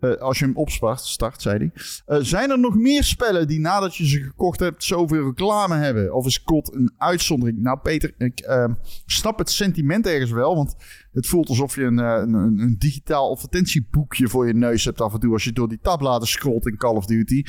Eh, 0.00 0.14
als 0.14 0.38
je 0.38 0.44
hem 0.44 0.56
opstart, 0.56 1.00
start, 1.00 1.42
zei 1.42 1.58
hij. 1.58 1.72
Eh, 2.06 2.24
zijn 2.24 2.50
er 2.50 2.58
nog 2.58 2.74
meer 2.74 3.04
spellen 3.04 3.48
die 3.48 3.60
nadat 3.60 3.96
je 3.96 4.08
ze 4.08 4.22
gekocht 4.22 4.60
hebt 4.60 4.84
zoveel 4.84 5.24
reclame 5.24 5.74
hebben? 5.74 6.14
Of 6.14 6.26
is 6.26 6.42
COD 6.42 6.74
een 6.74 6.92
uitzondering? 6.96 7.58
Nou 7.58 7.78
Peter, 7.78 8.14
ik 8.18 8.40
eh, 8.40 8.64
snap 9.06 9.38
het 9.38 9.50
sentiment 9.50 10.06
ergens 10.06 10.30
wel. 10.30 10.54
Want 10.54 10.74
het 11.12 11.26
voelt 11.26 11.48
alsof 11.48 11.74
je 11.74 11.82
een, 11.82 11.98
eh, 11.98 12.14
een, 12.14 12.34
een, 12.34 12.58
een 12.58 12.76
digitaal 12.78 13.30
advertentieboekje 13.30 14.28
voor 14.28 14.46
je 14.46 14.54
neus 14.54 14.84
hebt 14.84 15.00
af 15.00 15.12
en 15.12 15.20
toe... 15.20 15.32
als 15.32 15.44
je 15.44 15.52
door 15.52 15.68
die 15.68 15.80
tabbladen 15.82 16.28
scrolt 16.28 16.66
in 16.66 16.76
Call 16.76 16.96
of 16.96 17.06
Duty. 17.06 17.42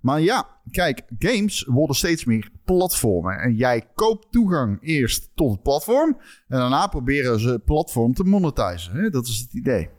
Maar 0.00 0.20
ja, 0.20 0.48
kijk, 0.70 1.02
games 1.18 1.64
worden 1.68 1.96
steeds 1.96 2.24
meer 2.24 2.50
platformen. 2.64 3.38
En 3.38 3.54
jij 3.54 3.82
koopt 3.94 4.32
toegang 4.32 4.78
eerst 4.80 5.30
tot 5.34 5.50
het 5.50 5.62
platform... 5.62 6.16
en 6.48 6.58
daarna 6.58 6.86
proberen 6.86 7.40
ze 7.40 7.48
het 7.48 7.64
platform 7.64 8.14
te 8.14 8.24
monetizen. 8.24 8.92
Hè? 8.92 9.10
Dat 9.10 9.26
is 9.26 9.38
het 9.38 9.52
idee. 9.52 9.95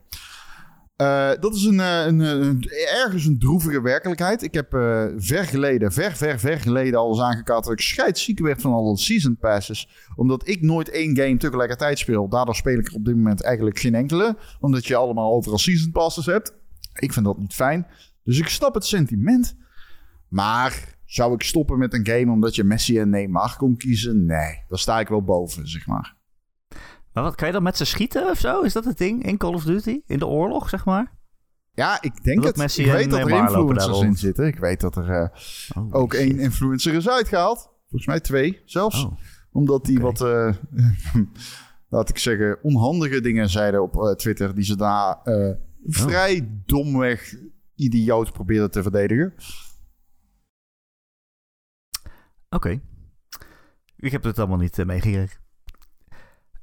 Eh, 0.98 1.32
dat 1.40 1.56
is 1.56 1.64
een, 1.64 1.80
eh, 1.80 2.06
een, 2.06 2.20
een- 2.20 2.70
ergens 3.04 3.26
een 3.26 3.40
droevige 3.40 3.82
werkelijkheid. 3.82 4.42
Ik 4.44 4.54
heb 4.54 4.74
eh, 4.74 5.06
ver 5.18 5.44
geleden, 5.44 5.92
ver, 5.92 6.16
ver, 6.16 6.40
ver 6.40 6.60
geleden 6.60 7.00
al 7.00 7.10
eens 7.10 7.22
aangekaart 7.22 7.64
dat 7.64 7.74
ik 7.74 7.80
scheidsziek 7.82 8.40
werd 8.40 8.62
van 8.62 8.74
alle 8.74 8.98
season 8.98 9.38
passes. 9.38 9.90
Omdat 10.16 10.48
ik 10.48 10.62
nooit 10.62 10.90
één 10.90 11.16
game 11.18 11.38
tegelijkertijd 11.38 12.00
speel. 12.00 12.30
Daardoor 12.30 12.56
speel 12.56 12.78
ik 12.80 12.94
op 12.94 13.06
dit 13.06 13.16
moment 13.16 13.42
eigenlijk 13.44 13.80
geen 13.80 13.96
enkele. 13.96 14.38
Omdat 14.60 14.86
je 14.86 14.96
allemaal 14.96 15.34
overal 15.34 15.58
season 15.58 15.92
passes 15.92 16.26
hebt. 16.26 16.54
Ik 16.94 17.14
vind 17.14 17.26
dat 17.26 17.38
niet 17.38 17.54
fijn. 17.54 17.88
Dus 18.24 18.40
ik 18.40 18.48
snap 18.48 18.74
het 18.74 18.86
sentiment. 18.86 19.56
Maar 20.28 20.96
zou 21.06 21.34
ik 21.34 21.42
stoppen 21.44 21.78
met 21.78 21.94
een 21.94 22.06
game 22.08 22.32
omdat 22.32 22.56
je 22.56 22.64
Messi 22.64 23.00
en 23.00 23.10
Neymar 23.10 23.56
kon 23.58 23.78
kiezen? 23.78 24.26
Nee, 24.26 24.64
daar 24.68 24.80
sta 24.80 25.00
ik 25.00 25.08
wel 25.08 25.24
boven, 25.24 25.68
zeg 25.70 25.88
maar. 25.88 26.16
Maar 27.18 27.26
wat, 27.26 27.36
kan 27.36 27.48
je 27.48 27.54
dan 27.54 27.64
met 27.64 27.78
ze 27.78 27.86
schieten 27.86 28.30
of 28.30 28.40
zo? 28.40 28.62
Is 28.62 28.74
dat 28.74 28.86
het 28.86 28.98
ding 28.98 29.24
in 29.26 29.38
Call 29.38 29.54
of 29.54 29.64
Duty? 29.64 30.02
In 30.06 30.20
de 30.20 30.28
oorlog, 30.28 30.70
zeg 30.70 30.86
maar? 30.86 31.14
Ja, 31.74 32.02
ik 32.02 32.24
denk 32.24 32.38
Dat 32.38 32.48
het. 32.48 32.58
Messi 32.58 32.84
ik 32.84 32.92
weet 32.92 33.10
dat 33.10 33.20
er 33.20 33.30
influencers 33.30 34.02
in 34.02 34.16
zitten. 34.16 34.48
Ik 34.48 34.60
weet 34.60 34.82
dat 34.82 34.96
er 34.96 35.10
eh, 35.10 35.30
Oh, 35.78 35.94
ook 35.94 36.14
shit. 36.14 36.22
één 36.24 36.40
influencer 36.40 36.94
is 36.94 37.10
uitgehaald. 37.10 37.70
Volgens 37.82 38.06
mij 38.06 38.20
twee 38.20 38.62
zelfs. 38.66 39.04
Oh. 39.06 39.18
Omdat 39.52 39.86
die 39.86 40.00
wat, 40.00 40.22
eh, 40.22 40.54
laat 41.90 42.10
ik 42.10 42.18
zeggen, 42.18 42.64
onhandige 42.64 43.22
dingen 43.22 43.50
zeiden 43.50 43.82
op 43.82 43.96
eh, 43.96 44.12
Twitter. 44.12 44.56
Die 44.56 44.64
ze 44.66 44.76
daar 44.76 45.20
Oh. 45.24 45.56
vrij 45.86 46.62
domweg 46.66 47.36
idioot 47.76 48.32
probeerden 48.32 48.72
te 48.72 48.82
verdedigen. 48.82 49.34
Oké. 52.50 52.82
Ik 53.96 54.12
heb 54.12 54.24
het 54.24 54.40
allemaal 54.40 54.58
niet 54.58 54.86
meegekregen. 54.86 55.46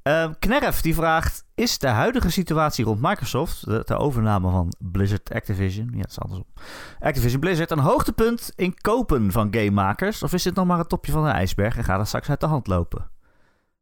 Uh, 0.08 0.30
Knerf 0.38 0.80
die 0.80 0.94
vraagt: 0.94 1.44
Is 1.54 1.78
de 1.78 1.88
huidige 1.88 2.30
situatie 2.30 2.84
rond 2.84 3.00
Microsoft, 3.00 3.64
de, 3.64 3.82
de, 3.84 3.96
overname 3.96 4.50
van 4.50 4.72
Blizzard 4.78 5.32
Activision, 5.32 5.88
ja, 5.92 6.00
het 6.00 6.10
is 6.10 6.20
andersom, 6.20 6.46
Activision 7.00 7.40
Blizzard, 7.40 7.70
een 7.70 7.78
hoogtepunt 7.78 8.52
in 8.56 8.80
kopen 8.80 9.32
van 9.32 9.48
gamemakers? 9.50 10.22
Of 10.22 10.32
is 10.32 10.42
dit 10.42 10.54
nog 10.54 10.66
maar 10.66 10.78
het 10.78 10.88
topje 10.88 11.12
van 11.12 11.24
de 11.24 11.30
ijsberg 11.30 11.76
en 11.76 11.84
gaat 11.84 11.98
het 11.98 12.06
straks 12.06 12.28
uit 12.28 12.40
de 12.40 12.46
hand 12.46 12.66
lopen? 12.66 13.10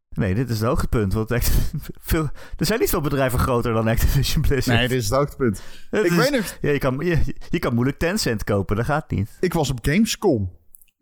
Nee, 0.08 0.35
dit 0.35 0.50
is 0.50 0.58
het 0.58 0.68
hoogtepunt. 0.68 1.12
Want 1.12 1.30
veel, 2.00 2.28
er 2.56 2.66
zijn 2.66 2.80
niet 2.80 2.90
veel 2.90 3.00
bedrijven 3.00 3.38
groter 3.38 3.72
dan 3.72 3.88
Activision 3.88 4.42
Blizzard. 4.42 4.78
Nee, 4.78 4.88
dit 4.88 4.98
is 4.98 5.08
het 5.08 5.18
hoogtepunt. 5.18 5.62
Het 5.90 6.04
ik 6.04 6.11
is, 6.11 6.16
weet 6.16 6.30
nog... 6.30 6.58
Ja, 6.61 6.70
je, 6.70 6.78
kan, 6.78 6.98
je, 6.98 7.37
je 7.48 7.58
kan 7.58 7.74
moeilijk 7.74 7.98
Tencent 7.98 8.44
kopen, 8.44 8.76
dat 8.76 8.85
gaat 8.85 9.11
niet. 9.11 9.30
Ik 9.40 9.52
was 9.52 9.70
op 9.70 9.78
Gamescom. 9.82 10.50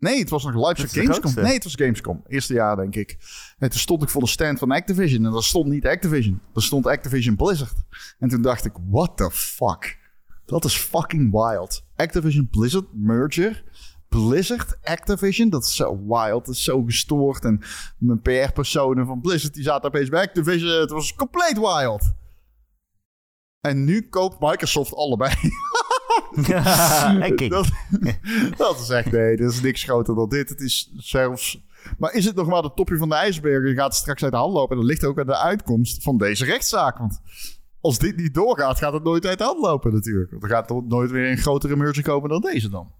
Nee, 0.01 0.19
het 0.19 0.29
was 0.29 0.43
nog 0.43 0.55
Leipzig 0.55 0.91
Gamescom. 0.91 1.33
Nee, 1.35 1.53
het 1.53 1.63
was 1.63 1.75
Gamescom. 1.75 2.23
Eerste 2.27 2.53
jaar, 2.53 2.75
denk 2.75 2.95
ik. 2.95 3.17
En 3.57 3.69
toen 3.69 3.79
stond 3.79 4.03
ik 4.03 4.09
voor 4.09 4.21
de 4.21 4.27
stand 4.27 4.59
van 4.59 4.71
Activision. 4.71 5.25
En 5.25 5.31
dat 5.31 5.43
stond 5.43 5.67
niet 5.67 5.85
Activision. 5.85 6.41
Dat 6.53 6.63
stond 6.63 6.87
Activision 6.87 7.35
Blizzard. 7.35 7.73
En 8.19 8.29
toen 8.29 8.41
dacht 8.41 8.65
ik, 8.65 8.73
what 8.89 9.17
the 9.17 9.31
fuck? 9.31 9.99
Dat 10.45 10.65
is 10.65 10.75
fucking 10.75 11.31
wild. 11.31 11.83
Activision 11.95 12.49
Blizzard 12.49 12.85
merger. 12.93 13.63
Blizzard 14.09 14.77
Activision, 14.83 15.49
dat 15.49 15.63
is 15.63 15.75
zo 15.75 15.99
wild. 16.07 16.45
Dat 16.45 16.55
is 16.55 16.63
zo 16.63 16.83
gestoord. 16.83 17.45
En 17.45 17.61
mijn 17.97 18.21
PR-personen 18.21 19.05
van 19.05 19.21
Blizzard, 19.21 19.53
die 19.53 19.63
zaten 19.63 19.87
opeens 19.87 20.09
bij 20.09 20.21
Activision. 20.21 20.79
Het 20.79 20.91
was 20.91 21.15
compleet 21.15 21.57
wild. 21.57 22.13
En 23.59 23.83
nu 23.83 24.09
koopt 24.09 24.39
Microsoft 24.39 24.95
allebei. 24.95 25.33
dat, 28.57 28.79
is 28.79 28.89
echt, 28.89 29.11
nee, 29.11 29.37
dat 29.37 29.51
is 29.51 29.61
niks 29.61 29.83
groter 29.83 30.15
dan 30.15 30.29
dit. 30.29 30.49
Het 30.49 30.61
is 30.61 30.91
zelfs... 30.97 31.69
Maar 31.97 32.13
is 32.13 32.25
het 32.25 32.35
nog 32.35 32.47
maar 32.47 32.63
het 32.63 32.75
topje 32.75 32.97
van 32.97 33.09
de 33.09 33.15
ijsberg 33.15 33.69
en 33.69 33.75
gaat 33.75 33.95
straks 33.95 34.23
uit 34.23 34.31
de 34.31 34.37
hand 34.37 34.53
lopen? 34.53 34.75
En 34.75 34.81
dat 34.81 34.91
ligt 34.91 35.05
ook 35.05 35.19
aan 35.19 35.25
de 35.25 35.37
uitkomst 35.37 36.03
van 36.03 36.17
deze 36.17 36.45
rechtszaak. 36.45 36.97
Want 36.97 37.21
als 37.81 37.99
dit 37.99 38.15
niet 38.15 38.33
doorgaat, 38.33 38.77
gaat 38.77 38.93
het 38.93 39.03
nooit 39.03 39.25
uit 39.25 39.37
de 39.37 39.43
hand 39.43 39.59
lopen 39.59 39.93
natuurlijk. 39.93 40.31
Want 40.31 40.43
er 40.43 40.49
gaat 40.49 40.83
nooit 40.87 41.11
weer 41.11 41.31
een 41.31 41.37
grotere 41.37 41.75
merger 41.75 42.03
komen 42.03 42.29
dan 42.29 42.41
deze 42.41 42.69
dan. 42.69 42.91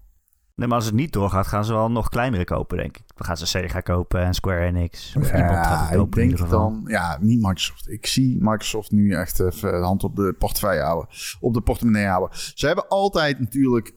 Nee, 0.62 0.70
maar 0.70 0.80
als 0.80 0.90
het 0.90 0.96
niet 0.96 1.12
doorgaat, 1.12 1.46
gaan 1.46 1.64
ze 1.64 1.72
wel 1.72 1.90
nog 1.90 2.08
kleinere 2.08 2.44
kopen, 2.44 2.76
denk 2.76 2.96
ik. 2.96 3.02
Dan 3.14 3.26
gaan 3.26 3.36
ze 3.36 3.46
Sega 3.46 3.80
kopen 3.80 4.20
en 4.20 4.34
Square 4.34 4.64
Enix. 4.64 5.16
Of 5.16 5.30
ja, 5.30 5.64
gaat 5.64 5.88
het 5.88 5.98
kopen, 5.98 6.22
ik 6.22 6.36
denk 6.36 6.50
dan... 6.50 6.82
Ja, 6.86 7.18
niet 7.20 7.40
Microsoft. 7.40 7.88
Ik 7.88 8.06
zie 8.06 8.36
Microsoft 8.40 8.90
nu 8.90 9.14
echt 9.14 9.40
even 9.40 9.72
de 9.72 9.84
hand 9.84 10.04
op 10.04 10.16
de 10.16 10.34
portefeuille 10.38 10.82
houden. 10.82 11.08
Op 11.40 11.54
de 11.54 11.60
portemonnee 11.60 12.06
houden. 12.06 12.38
Ze 12.54 12.66
hebben 12.66 12.88
altijd 12.88 13.40
natuurlijk 13.40 13.94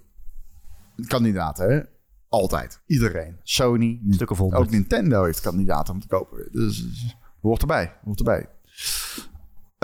kandidaten, 1.08 1.70
hè? 1.70 1.82
Altijd. 2.30 2.82
Iedereen. 2.86 3.40
Sony. 3.44 4.02
Stuk 4.10 4.32
of 4.32 4.42
ook 4.42 4.70
Nintendo 4.70 5.24
heeft 5.24 5.42
kandidaten 5.42 5.94
om 5.94 6.00
te 6.00 6.08
kopen. 6.08 6.48
Dus 6.52 7.16
hoort 7.42 7.62
erbij. 7.62 7.94
Hoort 8.04 8.20
erbij. 8.20 8.50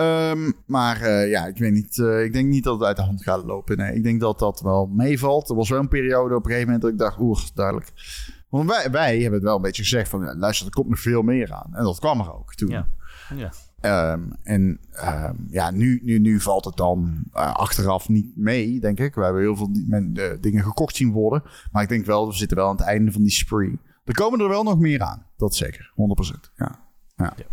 Um, 0.02 0.54
maar 0.66 1.02
uh, 1.02 1.30
ja, 1.30 1.46
ik 1.46 1.58
weet 1.58 1.72
niet. 1.72 1.96
Uh, 1.96 2.24
ik 2.24 2.32
denk 2.32 2.48
niet 2.48 2.64
dat 2.64 2.74
het 2.78 2.88
uit 2.88 2.96
de 2.96 3.02
hand 3.02 3.22
gaat 3.22 3.44
lopen. 3.44 3.76
Nee, 3.76 3.94
ik 3.94 4.02
denk 4.02 4.20
dat 4.20 4.38
dat 4.38 4.60
wel 4.60 4.86
meevalt. 4.86 5.48
Er 5.48 5.56
was 5.56 5.68
wel 5.68 5.78
een 5.78 5.88
periode 5.88 6.34
op 6.34 6.44
een 6.44 6.50
gegeven 6.50 6.64
moment 6.64 6.82
dat 6.82 6.92
ik 6.92 6.98
dacht, 6.98 7.20
oeh, 7.20 7.40
duidelijk. 7.54 7.92
Want 8.48 8.70
wij, 8.70 8.90
wij 8.90 9.14
hebben 9.14 9.32
het 9.32 9.42
wel 9.42 9.56
een 9.56 9.62
beetje 9.62 9.82
gezegd 9.82 10.08
van, 10.08 10.24
ja, 10.24 10.36
luister, 10.36 10.66
er 10.66 10.72
komt 10.72 10.88
nog 10.88 11.00
veel 11.00 11.22
meer 11.22 11.52
aan. 11.52 11.70
En 11.72 11.84
dat 11.84 11.98
kwam 11.98 12.20
er 12.20 12.34
ook 12.34 12.54
toen. 12.54 12.70
Ja. 12.70 12.86
ja. 13.36 13.50
Um, 14.12 14.32
en 14.42 14.80
um, 15.04 15.46
ja, 15.48 15.70
nu, 15.70 16.00
nu, 16.02 16.18
nu 16.18 16.40
valt 16.40 16.64
het 16.64 16.76
dan 16.76 17.24
uh, 17.34 17.54
achteraf 17.54 18.08
niet 18.08 18.36
mee, 18.36 18.80
denk 18.80 19.00
ik. 19.00 19.14
We 19.14 19.24
hebben 19.24 19.42
heel 19.42 19.56
veel 19.56 19.70
men, 19.86 20.14
uh, 20.18 20.24
dingen 20.40 20.62
gekocht 20.62 20.96
zien 20.96 21.12
worden. 21.12 21.42
Maar 21.72 21.82
ik 21.82 21.88
denk 21.88 22.06
wel, 22.06 22.28
we 22.28 22.34
zitten 22.34 22.56
wel 22.56 22.68
aan 22.68 22.76
het 22.76 22.86
einde 22.86 23.12
van 23.12 23.22
die 23.22 23.30
spree. 23.30 23.78
Er 24.04 24.14
komen 24.14 24.40
er 24.40 24.48
wel 24.48 24.62
nog 24.62 24.78
meer 24.78 25.00
aan. 25.02 25.26
Dat 25.36 25.54
zeker, 25.54 25.92
100%. 26.36 26.50
Ja. 26.56 26.78
ja. 27.16 27.32
ja. 27.36 27.44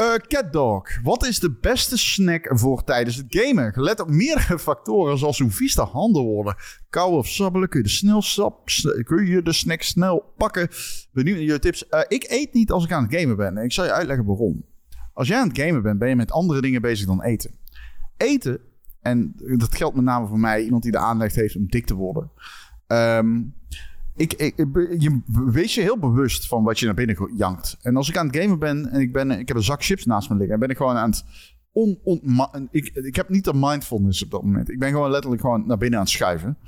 Eh 0.00 0.14
Catdog, 0.14 1.00
wat 1.02 1.24
is 1.24 1.38
de 1.38 1.50
beste 1.60 1.98
snack 1.98 2.50
voor 2.52 2.84
tijdens 2.84 3.16
het 3.16 3.26
gamen? 3.28 3.72
Gelet 3.72 4.00
op 4.00 4.08
meerdere 4.08 4.58
factoren 4.68 5.18
zoals 5.18 5.38
hoe 5.38 5.50
vies 5.50 5.74
de 5.74 5.82
handen 5.82 6.22
worden. 6.22 6.56
Kou 6.90 7.12
of 7.12 7.28
sabbelen, 7.28 7.68
kun 7.68 7.78
je 7.80 7.86
de, 7.86 7.92
snel 8.20 8.62
kun 9.04 9.26
je 9.26 9.42
de 9.42 9.52
snack 9.52 9.82
snel 9.82 10.32
pakken? 10.36 10.68
Benieuwd 11.12 11.36
naar 11.36 11.44
je 11.44 11.58
tips. 11.58 11.88
Eh, 11.88 12.00
ik 12.08 12.24
eet 12.28 12.52
niet 12.52 12.70
als 12.70 12.84
ik 12.84 12.92
aan 12.92 13.02
het 13.02 13.14
gamen 13.14 13.36
ben. 13.36 13.56
Ik 13.56 13.72
zal 13.72 13.84
je 13.84 13.92
uitleggen 13.92 14.26
waarom. 14.26 14.64
Als 15.12 15.28
jij 15.28 15.38
aan 15.38 15.48
het 15.48 15.58
gamen 15.58 15.82
bent, 15.82 15.98
ben 15.98 16.08
je 16.08 16.16
met 16.16 16.32
andere 16.32 16.60
dingen 16.60 16.82
bezig 16.82 17.06
dan 17.06 17.22
eten. 17.22 17.50
Eten, 18.16 18.60
en 19.00 19.34
dat 19.56 19.76
geldt 19.76 19.96
met 19.96 20.04
name 20.04 20.26
voor 20.26 20.40
mij, 20.40 20.64
iemand 20.64 20.82
die 20.82 20.92
de 20.92 20.98
aanleg 20.98 21.34
heeft 21.34 21.56
om 21.56 21.68
dik 21.68 21.86
te 21.86 21.94
worden. 21.94 22.30
Ehm, 22.86 23.42
ik, 24.20 24.32
ik, 24.32 24.54
je, 24.98 25.20
wees 25.50 25.74
je 25.74 25.80
heel 25.80 25.98
bewust 25.98 26.46
van 26.46 26.62
wat 26.62 26.78
je 26.78 26.86
naar 26.86 26.94
binnen 26.94 27.36
jankt. 27.36 27.76
En 27.82 27.96
als 27.96 28.08
ik 28.08 28.16
aan 28.16 28.26
het 28.26 28.36
gamen 28.36 28.58
ben 28.58 28.90
en 28.90 29.00
ik, 29.00 29.12
ben, 29.12 29.30
ik 29.30 29.48
heb 29.48 29.56
een 29.56 29.62
zak 29.62 29.84
chips 29.84 30.04
naast 30.04 30.28
me 30.30 30.34
liggen... 30.36 30.54
en 30.54 30.60
ben 30.60 30.68
ik 30.68 30.76
gewoon 30.76 30.96
aan 30.96 31.10
het... 31.10 31.24
On, 31.72 31.98
on, 32.04 32.68
ik, 32.70 32.86
ik 32.88 33.16
heb 33.16 33.28
niet 33.28 33.44
de 33.44 33.54
mindfulness 33.54 34.22
op 34.24 34.30
dat 34.30 34.42
moment. 34.42 34.70
Ik 34.70 34.78
ben 34.78 34.90
gewoon 34.90 35.10
letterlijk 35.10 35.40
gewoon 35.42 35.66
naar 35.66 35.78
binnen 35.78 35.98
aan 35.98 36.04
het 36.04 36.14
schuiven. 36.14 36.58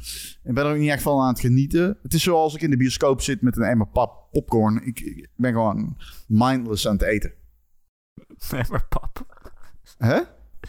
Ik 0.45 0.55
ben 0.55 0.65
er 0.65 0.71
ook 0.73 0.79
niet 0.79 0.91
echt 0.91 1.03
van 1.03 1.21
aan 1.21 1.29
het 1.29 1.41
genieten. 1.41 1.99
Het 2.03 2.15
is 2.15 2.23
zoals 2.23 2.55
ik 2.55 2.61
in 2.61 2.71
de 2.71 2.77
bioscoop 2.77 3.21
zit 3.21 3.43
met 3.43 3.57
een 3.57 3.62
emmer 3.62 3.87
pap, 3.87 4.27
popcorn. 4.31 4.87
Ik, 4.87 5.01
ik 5.01 5.29
ben 5.37 5.53
gewoon 5.53 5.97
mindless 6.27 6.87
aan 6.88 6.93
het 6.93 7.03
eten. 7.03 7.33
Emmer 8.51 8.87
pap. 8.88 9.27
Hè? 9.99 10.21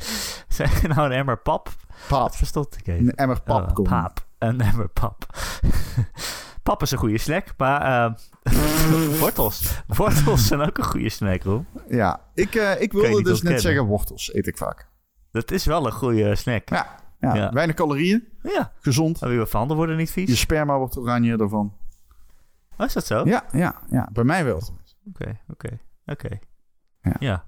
Zeg 0.58 0.82
je 0.82 0.88
nou 0.88 1.06
een 1.06 1.18
emmer 1.18 1.38
pap? 1.38 1.76
Pap. 2.08 2.20
Dat 2.20 2.36
verstond 2.36 2.78
ik 2.78 2.88
even. 2.88 3.06
Een 3.08 3.16
emmer 3.16 3.42
Oh, 3.46 3.58
popcorn. 3.66 3.90
paap. 3.90 4.28
Een 4.38 4.62
emmer 4.62 4.90
pap. 4.90 5.26
pap 6.64 6.82
is 6.82 6.92
een 6.92 6.98
goede 6.98 7.18
snack, 7.18 7.48
maar 7.58 7.82
eh, 7.82 8.14
wortels. 9.20 9.82
Wortels 9.88 10.48
zijn 10.48 10.62
ook 10.62 10.78
een 10.78 10.84
goede 10.84 11.10
snack, 11.10 11.44
hoor. 11.44 11.66
Ja, 11.90 12.22
ik, 12.34 12.56
eh, 12.56 12.82
ik 12.82 12.92
je 12.92 13.02
wilde 13.02 13.24
dus 13.24 13.42
net 13.42 13.62
zeggen 13.62 13.86
wortels 13.86 14.34
eet 14.34 14.48
ik 14.48 14.58
vaak. 14.58 14.88
Dat 15.32 15.52
is 15.52 15.66
wel 15.66 15.86
een 15.86 15.92
goede 15.92 16.36
snack. 16.36 16.70
Ja, 16.70 16.96
ja, 17.20 17.36
Ja. 17.36 17.52
weinig 17.52 17.76
calorieën, 17.76 18.28
Ja. 18.44 18.72
gezond. 18.80 19.22
Maar 19.22 19.30
uw 19.30 19.46
handen 19.52 19.78
worden 19.78 19.98
niet 19.98 20.12
vies. 20.12 20.30
Je 20.30 20.36
sperma 20.36 20.78
wordt 20.78 20.98
oranje 20.98 21.38
ervan. 21.38 21.78
Oh, 22.78 22.86
is 22.86 22.94
dat 22.94 23.06
zo? 23.06 23.26
Ja, 23.26 23.44
ja, 23.52 23.82
ja, 23.90 24.10
bij 24.14 24.24
mij 24.24 24.46
wel. 24.46 24.62
Oké, 25.10 25.40
oké, 25.48 25.80
oké. 26.06 26.40
Ja. 27.02 27.16
Ja. 27.20 27.46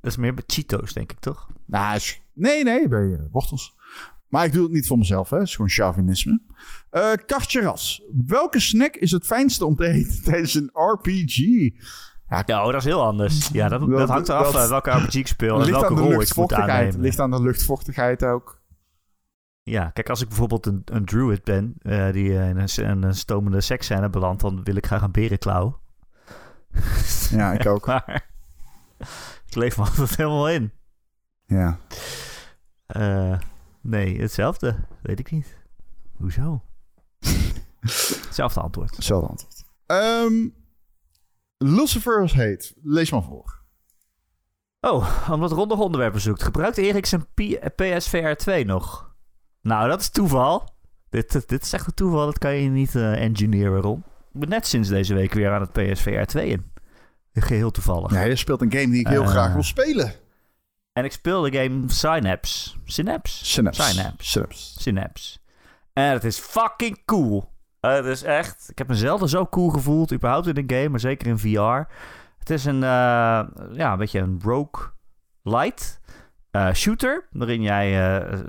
Dat 0.00 0.10
is 0.14 0.16
meer 0.16 0.34
bij 0.34 0.44
Cheetos, 0.46 0.92
denk 0.92 1.12
ik, 1.12 1.18
toch? 1.18 1.48
Nou, 1.66 2.00
nee, 2.32 2.64
nee, 2.64 2.88
bij 2.88 3.12
eh, 3.12 3.18
wortels. 3.30 3.74
Maar 4.28 4.44
ik 4.44 4.52
doe 4.52 4.62
het 4.62 4.72
niet 4.72 4.86
voor 4.86 4.98
mezelf, 4.98 5.30
hè. 5.30 5.36
Het 5.38 5.46
is 5.46 5.54
gewoon 5.54 5.70
chauvinisme. 5.70 6.40
Eh 6.90 7.12
Kartjeras. 7.26 8.02
Welke 8.26 8.60
snack 8.60 8.94
is 8.96 9.10
het 9.10 9.26
fijnste 9.26 9.64
om 9.66 9.76
te 9.76 9.86
eten 9.88 10.22
tijdens 10.30 10.54
een 10.54 10.70
RPG? 10.72 11.36
Ja, 12.28 12.40
oh, 12.64 12.64
dat 12.72 12.74
is 12.74 12.84
heel 12.84 13.02
anders. 13.02 13.48
Ja, 13.48 13.68
dat, 13.68 13.80
dat, 13.88 13.88
Dat- 13.90 14.08
hangt 14.08 14.28
eraf 14.28 14.52
dat- 14.52 14.62
eh, 14.62 14.68
welke 14.68 14.90
RPG 14.90 15.14
ik 15.14 15.26
speel 15.26 15.60
en 15.62 15.70
welke 15.70 15.86
rol 15.86 15.96
ik 15.98 16.02
moet 16.04 16.16
luchtvochtigheid. 16.16 16.70
aannemen. 16.70 17.00
Ligt 17.00 17.20
aan 17.20 17.30
de 17.30 17.42
luchtvochtigheid 17.42 18.24
ook. 18.24 18.60
Ja, 19.62 19.90
kijk, 19.90 20.08
als 20.08 20.20
ik 20.22 20.28
bijvoorbeeld 20.28 20.66
een, 20.66 20.82
een 20.84 21.04
druid 21.04 21.44
ben 21.44 21.74
eh, 21.78 22.12
die 22.12 22.32
in 22.32 22.56
een, 22.76 23.02
een 23.02 23.14
stomende 23.14 23.60
seksscène 23.60 24.10
belandt, 24.10 24.42
dan 24.42 24.64
wil 24.64 24.76
ik 24.76 24.86
graag 24.86 25.02
een 25.02 25.10
berenklauw. 25.12 25.80
Ja, 27.30 27.52
ik 27.52 27.66
ook. 27.66 27.86
Maar 27.86 28.30
ik 29.46 29.54
leef 29.54 29.76
me 29.76 29.84
altijd 29.84 30.16
helemaal 30.16 30.48
in. 30.48 30.72
Ja. 31.46 31.78
Eh, 32.86 33.38
nee, 33.86 34.20
hetzelfde. 34.20 34.76
Weet 35.02 35.18
ik 35.18 35.30
niet. 35.30 35.56
Hoezo? 36.16 36.62
Hetzelfde 38.26 38.60
antwoord. 38.60 38.96
Hetzelfde 38.96 39.28
antwoord. 39.28 39.64
Ehm 39.86 40.48
Lucifer's 41.58 42.34
Hate. 42.34 42.72
Lees 42.82 43.10
maar 43.10 43.22
voor. 43.22 43.60
Oh, 44.80 45.28
omdat 45.30 45.52
Ron 45.52 45.68
nog 45.68 45.78
onderwerpen 45.78 46.20
zoekt. 46.20 46.42
Gebruikt 46.42 46.76
Erik 46.76 47.06
zijn 47.06 47.26
PSVR 47.74 48.32
2 48.36 48.64
nog? 48.64 49.14
Nou, 49.62 49.88
dat 49.88 50.00
is 50.00 50.08
toeval. 50.10 50.74
Dit, 51.10 51.48
dit 51.48 51.62
is 51.62 51.72
echt 51.72 51.86
een 51.86 51.94
toeval. 51.94 52.24
Dat 52.24 52.38
kan 52.38 52.54
je 52.54 52.68
niet 52.68 52.94
eh 52.94 53.22
engineeren, 53.22 53.80
Ron. 53.80 53.98
Ik 54.32 54.40
ben 54.40 54.48
net 54.48 54.66
sinds 54.66 54.88
deze 54.88 55.14
week 55.14 55.32
weer 55.32 55.50
aan 55.52 55.60
het 55.60 55.72
PSVR 55.72 56.24
2 56.24 56.48
in. 56.48 56.70
Geheel 57.32 57.70
toevallig. 57.70 58.24
Je 58.26 58.36
speelt 58.36 58.60
een 58.60 58.72
game 58.72 58.90
die 58.90 59.00
ik 59.00 59.08
heel 59.08 59.22
Eh. 59.22 59.28
graag 59.28 59.52
wil 59.52 59.62
spelen. 59.62 60.12
En 60.96 61.04
ik 61.04 61.12
speel 61.12 61.40
de 61.42 61.52
game 61.62 61.82
Synapse. 61.86 62.74
Synapse? 62.84 63.44
Synapse. 63.44 63.82
Synapse. 63.82 64.28
Synapse. 64.28 64.80
Synapse. 64.80 65.38
En 65.92 66.12
het 66.12 66.24
is 66.24 66.38
fucking 66.38 67.04
cool. 67.04 67.52
Eh, 67.80 67.92
Het 67.94 68.04
is 68.04 68.22
echt... 68.22 68.66
Ik 68.70 68.78
heb 68.78 68.88
mezelf 68.88 69.28
zo 69.28 69.46
cool 69.46 69.68
gevoeld. 69.68 70.12
Überhaupt 70.12 70.46
in 70.46 70.56
een 70.56 70.70
game, 70.76 70.88
maar 70.88 71.00
zeker 71.00 71.26
in 71.26 71.38
VR. 71.38 71.92
Het 72.38 72.50
is 72.50 72.64
een... 72.64 72.82
eh, 72.82 73.44
ja, 73.72 73.92
een 73.92 73.98
beetje 73.98 74.18
een 74.20 74.40
rogue 74.42 74.90
light 75.42 76.00
eh, 76.50 76.72
shooter. 76.72 77.26
Waarin 77.30 77.62
jij 77.62 77.90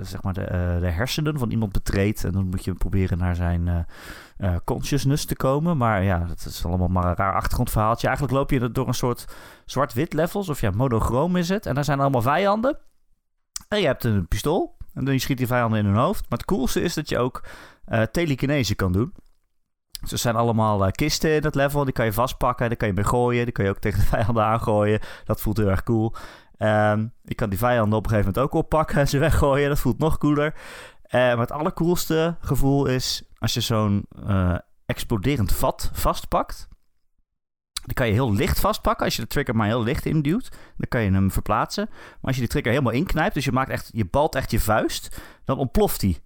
zeg 0.00 0.22
maar 0.22 0.32
de, 0.32 0.76
de 0.80 0.90
hersenen 0.90 1.38
van 1.38 1.50
iemand 1.50 1.72
betreedt. 1.72 2.24
En 2.24 2.32
dan 2.32 2.46
moet 2.48 2.64
je 2.64 2.74
proberen 2.74 3.18
naar 3.18 3.34
zijn 3.36 3.86
eh, 4.38 4.56
consciousness 4.64 5.24
te 5.24 5.36
komen. 5.36 5.76
Maar 5.76 6.02
ja, 6.02 6.18
dat 6.18 6.44
is 6.44 6.64
allemaal 6.64 6.88
maar 6.88 7.04
een 7.04 7.16
raar 7.16 7.34
achtergrondverhaaltje. 7.34 8.06
Eigenlijk 8.06 8.36
loop 8.36 8.50
je 8.50 8.72
door 8.72 8.88
een 8.88 8.94
soort 8.94 9.24
zwart-wit 9.64 10.12
levels. 10.12 10.48
Of 10.48 10.60
ja, 10.60 10.70
monochroom 10.70 11.36
is 11.36 11.48
het. 11.48 11.66
En 11.66 11.74
daar 11.74 11.84
zijn 11.84 12.00
allemaal 12.00 12.22
vijanden. 12.22 12.78
En 13.68 13.80
je 13.80 13.86
hebt 13.86 14.04
een 14.04 14.28
pistool. 14.28 14.76
En 14.94 15.04
dan 15.04 15.18
schiet 15.18 15.38
die 15.38 15.46
vijanden 15.46 15.78
in 15.78 15.84
hun 15.84 15.96
hoofd. 15.96 16.20
Maar 16.28 16.38
het 16.38 16.46
coolste 16.46 16.80
is 16.80 16.94
dat 16.94 17.08
je 17.08 17.18
ook 17.18 17.44
eh 17.84 18.02
telekinese 18.02 18.74
kan 18.74 18.92
doen. 18.92 19.14
Dus 20.00 20.12
er 20.12 20.18
zijn 20.18 20.36
allemaal 20.36 20.84
eh, 20.84 20.90
kisten 20.90 21.34
in 21.34 21.40
dat 21.40 21.54
level. 21.54 21.84
Die 21.84 21.92
kan 21.92 22.04
je 22.04 22.12
vastpakken. 22.12 22.68
Daar 22.68 22.76
kan 22.76 22.88
je 22.88 22.94
mee 22.94 23.04
gooien. 23.04 23.44
Die 23.44 23.52
kan 23.52 23.64
je 23.64 23.70
ook 23.70 23.78
tegen 23.78 24.00
de 24.00 24.06
vijanden 24.06 24.44
aangooien. 24.44 25.00
Dat 25.24 25.40
voelt 25.40 25.56
heel 25.56 25.68
erg 25.68 25.82
cool. 25.82 26.14
Ehm 26.56 27.06
je 27.22 27.34
kan 27.34 27.48
die 27.48 27.58
vijanden 27.58 27.98
op 27.98 28.04
een 28.04 28.10
gegeven 28.10 28.32
moment 28.34 28.52
ook 28.52 28.62
oppakken 28.62 28.98
en 28.98 29.08
ze 29.08 29.18
weggooien. 29.18 29.68
Dat 29.68 29.78
voelt 29.78 29.98
nog 29.98 30.18
cooler. 30.18 30.54
Maar 31.10 31.38
het 31.38 31.52
allercoolste 31.52 32.36
gevoel 32.40 32.86
is 32.86 33.27
als 33.38 33.54
je 33.54 33.60
zo'n 33.60 34.06
eh, 34.26 34.58
exploderend 34.86 35.52
vat 35.52 35.90
vastpakt. 35.92 36.68
Die 37.84 37.94
kan 37.94 38.06
je 38.06 38.12
heel 38.12 38.32
licht 38.34 38.60
vastpakken. 38.60 39.04
Als 39.04 39.16
je 39.16 39.22
de 39.22 39.28
trigger 39.28 39.56
maar 39.56 39.66
heel 39.66 39.82
licht 39.82 40.06
induwt, 40.06 40.48
dan 40.50 40.88
kan 40.88 41.02
je 41.02 41.10
hem 41.10 41.30
verplaatsen. 41.30 41.86
Maar 41.90 42.18
als 42.20 42.34
je 42.34 42.40
die 42.40 42.50
trigger 42.50 42.70
helemaal 42.70 42.92
inknijpt, 42.92 43.34
dus 43.34 43.44
je, 43.44 43.52
maakt 43.52 43.70
echt, 43.70 43.88
je 43.92 44.04
balt 44.04 44.34
echt 44.34 44.50
je 44.50 44.60
vuist, 44.60 45.20
dan 45.44 45.58
ontploft 45.58 46.00
die. 46.00 46.20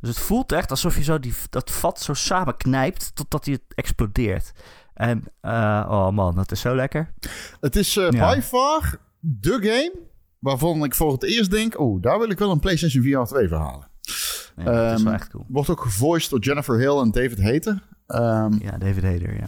Dus 0.00 0.08
het 0.08 0.18
voelt 0.18 0.52
echt 0.52 0.70
alsof 0.70 0.96
je 0.96 1.02
zo 1.02 1.18
die, 1.18 1.34
dat 1.50 1.70
vat 1.70 2.00
zo 2.00 2.14
samen 2.14 2.56
knijpt 2.56 3.14
totdat 3.14 3.44
hij 3.44 3.58
explodeert. 3.68 4.52
En, 4.94 5.24
eh, 5.40 5.86
oh 5.88 6.08
man, 6.10 6.34
dat 6.34 6.52
is 6.52 6.60
zo 6.60 6.74
lekker. 6.74 7.12
Het 7.60 7.76
is 7.76 7.94
Ja. 7.94 8.08
by 8.10 8.40
far 8.40 8.98
de 9.20 9.52
game 9.52 9.92
waarvan 10.38 10.84
ik 10.84 10.94
voor 10.94 11.12
het 11.12 11.22
eerst 11.22 11.50
denk... 11.50 11.78
Oh, 11.80 12.02
daar 12.02 12.18
wil 12.18 12.30
ik 12.30 12.38
wel 12.38 12.50
een 12.50 12.60
PlayStation 12.60 13.02
VR 13.02 13.34
2 13.34 13.48
voor 13.48 13.88
dat 14.04 14.14
is 14.56 14.64
wel 14.64 14.74
Ehm, 14.74 15.06
echt 15.08 15.28
cool. 15.28 15.44
Wordt 15.48 15.68
ook 15.70 15.80
gevoiced 15.80 16.30
door 16.30 16.40
Jennifer 16.40 16.78
Hill 16.78 16.98
en 16.98 17.10
David 17.10 17.42
Hayter. 17.42 17.82
Ehm, 18.06 18.52
Ja, 18.62 18.78
David 18.78 19.02
Hayter, 19.02 19.36
ja. 19.36 19.46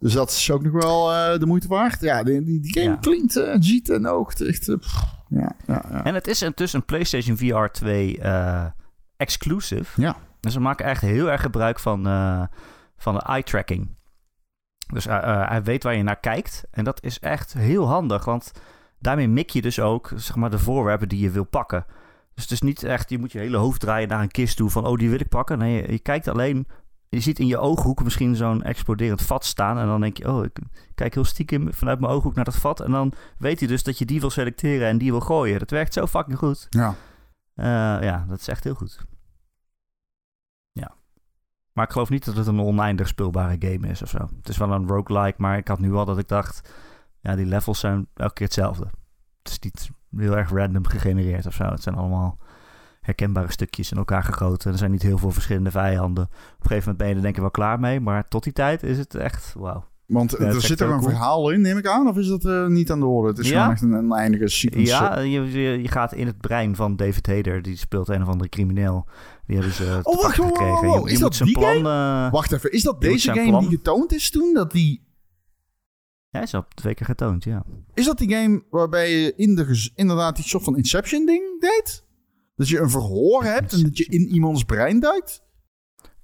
Dus 0.00 0.12
dat 0.12 0.30
is 0.30 0.50
ook 0.50 0.62
nog 0.62 0.72
wel 0.72 1.12
eh, 1.12 1.38
de 1.38 1.46
moeite 1.46 1.68
waard. 1.68 2.00
Ja, 2.00 2.22
die, 2.22 2.44
die, 2.44 2.60
die 2.60 2.72
game 2.72 2.86
Ja. 2.94 2.96
klinkt 3.00 3.36
eh, 3.36 3.52
en 3.52 3.62
ziet 3.62 3.88
en 3.90 4.06
oogt 4.06 4.40
echt... 4.40 4.68
eh, 4.68 4.76
ja, 5.28 5.52
ja, 5.66 5.84
ja. 5.90 6.04
En 6.04 6.14
het 6.14 6.26
is 6.26 6.42
intussen 6.42 6.78
een 6.78 6.84
PlayStation 6.86 7.36
VR 7.36 7.64
2 7.72 8.18
eh, 8.18 8.64
exclusive. 9.16 10.00
Ja. 10.02 10.16
Dus 10.40 10.52
ze 10.52 10.60
maken 10.60 10.84
echt 10.86 11.00
heel 11.00 11.30
erg 11.30 11.40
gebruik 11.40 11.78
van, 11.78 12.02
van 12.96 13.14
de 13.14 13.20
eye 13.22 13.42
tracking. 13.42 13.96
Dus 14.92 15.04
hij 15.04 15.60
weet 15.64 15.82
waar 15.82 15.94
je 15.94 16.02
naar 16.02 16.20
kijkt. 16.20 16.64
En 16.70 16.84
dat 16.84 17.02
is 17.02 17.18
echt 17.18 17.52
heel 17.52 17.86
handig. 17.88 18.24
Want 18.24 18.52
daarmee 18.98 19.28
mik 19.28 19.50
je 19.50 19.62
dus 19.62 19.80
ook 19.80 20.12
zeg 20.14 20.36
maar, 20.36 20.50
de 20.50 20.58
voorwerpen 20.58 21.08
die 21.08 21.20
je 21.20 21.30
wil 21.30 21.44
pakken. 21.44 21.84
Dus 22.38 22.46
het 22.46 22.56
is 22.56 22.68
niet 22.68 22.82
echt, 22.82 23.10
je 23.10 23.18
moet 23.18 23.32
je 23.32 23.38
hele 23.38 23.56
hoofd 23.56 23.80
draaien 23.80 24.08
naar 24.08 24.22
een 24.22 24.30
kist 24.30 24.56
toe 24.56 24.70
van, 24.70 24.86
oh, 24.86 24.98
die 24.98 25.10
wil 25.10 25.20
ik 25.20 25.28
pakken. 25.28 25.58
Nee, 25.58 25.82
je, 25.82 25.92
je 25.92 25.98
kijkt 25.98 26.28
alleen, 26.28 26.66
je 27.08 27.20
ziet 27.20 27.38
in 27.38 27.46
je 27.46 27.58
ooghoek 27.58 28.02
misschien 28.02 28.36
zo'n 28.36 28.62
exploderend 28.62 29.22
vat 29.22 29.44
staan. 29.44 29.78
En 29.78 29.86
dan 29.86 30.00
denk 30.00 30.16
je, 30.16 30.32
oh, 30.32 30.44
ik 30.44 30.58
kijk 30.94 31.14
heel 31.14 31.24
stiekem 31.24 31.74
vanuit 31.74 32.00
mijn 32.00 32.12
ooghoek 32.12 32.34
naar 32.34 32.44
dat 32.44 32.56
vat. 32.56 32.80
En 32.80 32.90
dan 32.90 33.12
weet 33.38 33.58
hij 33.58 33.68
dus 33.68 33.82
dat 33.82 33.98
je 33.98 34.04
die 34.04 34.20
wil 34.20 34.30
selecteren 34.30 34.88
en 34.88 34.98
die 34.98 35.10
wil 35.10 35.20
gooien. 35.20 35.58
Dat 35.58 35.70
werkt 35.70 35.92
zo 35.92 36.06
fucking 36.06 36.38
goed. 36.38 36.66
ja. 36.70 36.94
Eh, 37.54 37.64
ja, 38.02 38.24
dat 38.28 38.40
is 38.40 38.48
echt 38.48 38.64
heel 38.64 38.74
goed. 38.74 38.98
Ja. 40.72 40.94
Maar 41.72 41.84
ik 41.84 41.92
geloof 41.92 42.08
niet 42.08 42.24
dat 42.24 42.36
het 42.36 42.46
een 42.46 42.60
oneindig 42.60 43.08
speelbare 43.08 43.56
game 43.58 43.88
is 43.88 44.02
of 44.02 44.08
zo. 44.08 44.28
Het 44.36 44.48
is 44.48 44.56
wel 44.56 44.72
een 44.72 44.88
roguelike, 44.88 45.42
maar 45.42 45.56
ik 45.56 45.68
had 45.68 45.78
nu 45.78 45.90
wel 45.90 46.04
dat 46.04 46.18
ik 46.18 46.28
dacht... 46.28 46.72
Ja, 47.20 47.34
die 47.34 47.46
levels 47.46 47.80
zijn 47.80 48.08
elke 48.14 48.32
keer 48.32 48.46
hetzelfde. 48.46 48.84
Het 49.42 49.50
is 49.50 49.58
niet 49.58 49.90
heel 50.16 50.36
erg 50.36 50.50
random 50.50 50.86
gegenereerd 50.86 51.46
of 51.46 51.54
zo. 51.54 51.64
Het 51.64 51.82
zijn 51.82 51.94
allemaal 51.94 52.38
herkenbare 53.00 53.52
stukjes 53.52 53.90
in 53.90 53.96
elkaar 53.98 54.22
gegoten. 54.22 54.72
Er 54.72 54.78
zijn 54.78 54.90
niet 54.90 55.02
heel 55.02 55.18
veel 55.18 55.30
verschillende 55.30 55.70
vijanden. 55.70 56.24
Op 56.24 56.30
een 56.30 56.66
gegeven 56.68 56.78
moment 56.78 56.96
ben 56.98 57.08
je 57.08 57.14
er 57.14 57.22
denk 57.22 57.34
ik 57.34 57.40
wel 57.40 57.50
klaar 57.50 57.80
mee. 57.80 58.00
Maar 58.00 58.28
tot 58.28 58.42
die 58.44 58.52
tijd 58.52 58.82
is 58.82 58.98
het 58.98 59.14
echt 59.14 59.54
wauw. 59.58 59.84
Want 60.06 60.30
Ja, 60.30 60.44
er 60.44 60.60
zit 60.60 60.80
er 60.80 60.90
een 60.90 60.98
cool. 60.98 61.10
verhaal 61.10 61.50
in, 61.50 61.60
neem 61.60 61.78
ik 61.78 61.86
aan? 61.86 62.08
Of 62.08 62.16
is 62.16 62.28
dat 62.28 62.44
eh, 62.44 62.66
niet 62.66 62.90
aan 62.90 63.00
de 63.00 63.06
orde? 63.06 63.28
Het 63.28 63.38
is 63.38 63.48
Ja. 63.48 63.58
gewoon 63.58 63.70
echt 63.72 63.82
een, 63.82 63.92
een 63.92 64.12
eindige 64.12 64.48
sequence. 64.48 64.92
Ja, 64.92 65.18
je, 65.18 65.42
je, 65.82 65.88
gaat 65.88 66.12
in 66.14 66.26
het 66.26 66.38
brein 66.40 66.76
van 66.76 66.96
David 66.96 67.26
Hayter. 67.26 67.62
Die 67.62 67.76
speelt 67.76 68.08
een 68.08 68.22
of 68.22 68.28
andere 68.28 68.48
crimineel. 68.48 69.06
Die 69.46 69.56
hebben 69.56 69.74
ze 69.74 70.00
Oh, 70.02 70.22
wacht, 70.22 70.36
wow, 70.36 70.58
wow. 70.84 71.06
Je, 71.06 71.12
Is 71.12 71.18
je 71.18 71.24
dat 71.24 71.40
die 71.44 71.58
plan... 71.58 71.82
Wacht 72.30 72.52
even, 72.52 72.72
is 72.72 72.82
dat 72.82 73.00
deze 73.00 73.32
game 73.32 73.48
plan- 73.48 73.60
die 73.60 73.70
getoond 73.76 74.12
is 74.12 74.30
toen? 74.30 74.54
Dat 74.54 74.70
die... 74.72 75.06
Ja, 76.30 76.38
hij 76.38 76.42
is 76.42 76.54
al 76.54 76.64
twee 76.74 76.94
keer 76.94 77.06
getoond, 77.06 77.44
ja. 77.44 77.64
Is 77.94 78.04
dat 78.04 78.18
die 78.18 78.34
game 78.34 78.62
waarbij 78.70 79.10
je 79.10 79.34
in 79.36 79.54
de, 79.54 79.90
inderdaad 79.94 80.36
die 80.36 80.44
soort 80.44 80.64
van 80.64 80.76
Inception-ding 80.76 81.60
deed? 81.60 82.04
Dat 82.56 82.68
je 82.68 82.78
een 82.80 82.90
verhoor 82.90 83.44
hebt 83.44 83.72
en 83.72 83.82
dat 83.82 83.98
je 83.98 84.04
in 84.04 84.28
iemands 84.28 84.64
brein 84.64 85.00
duikt? 85.00 85.42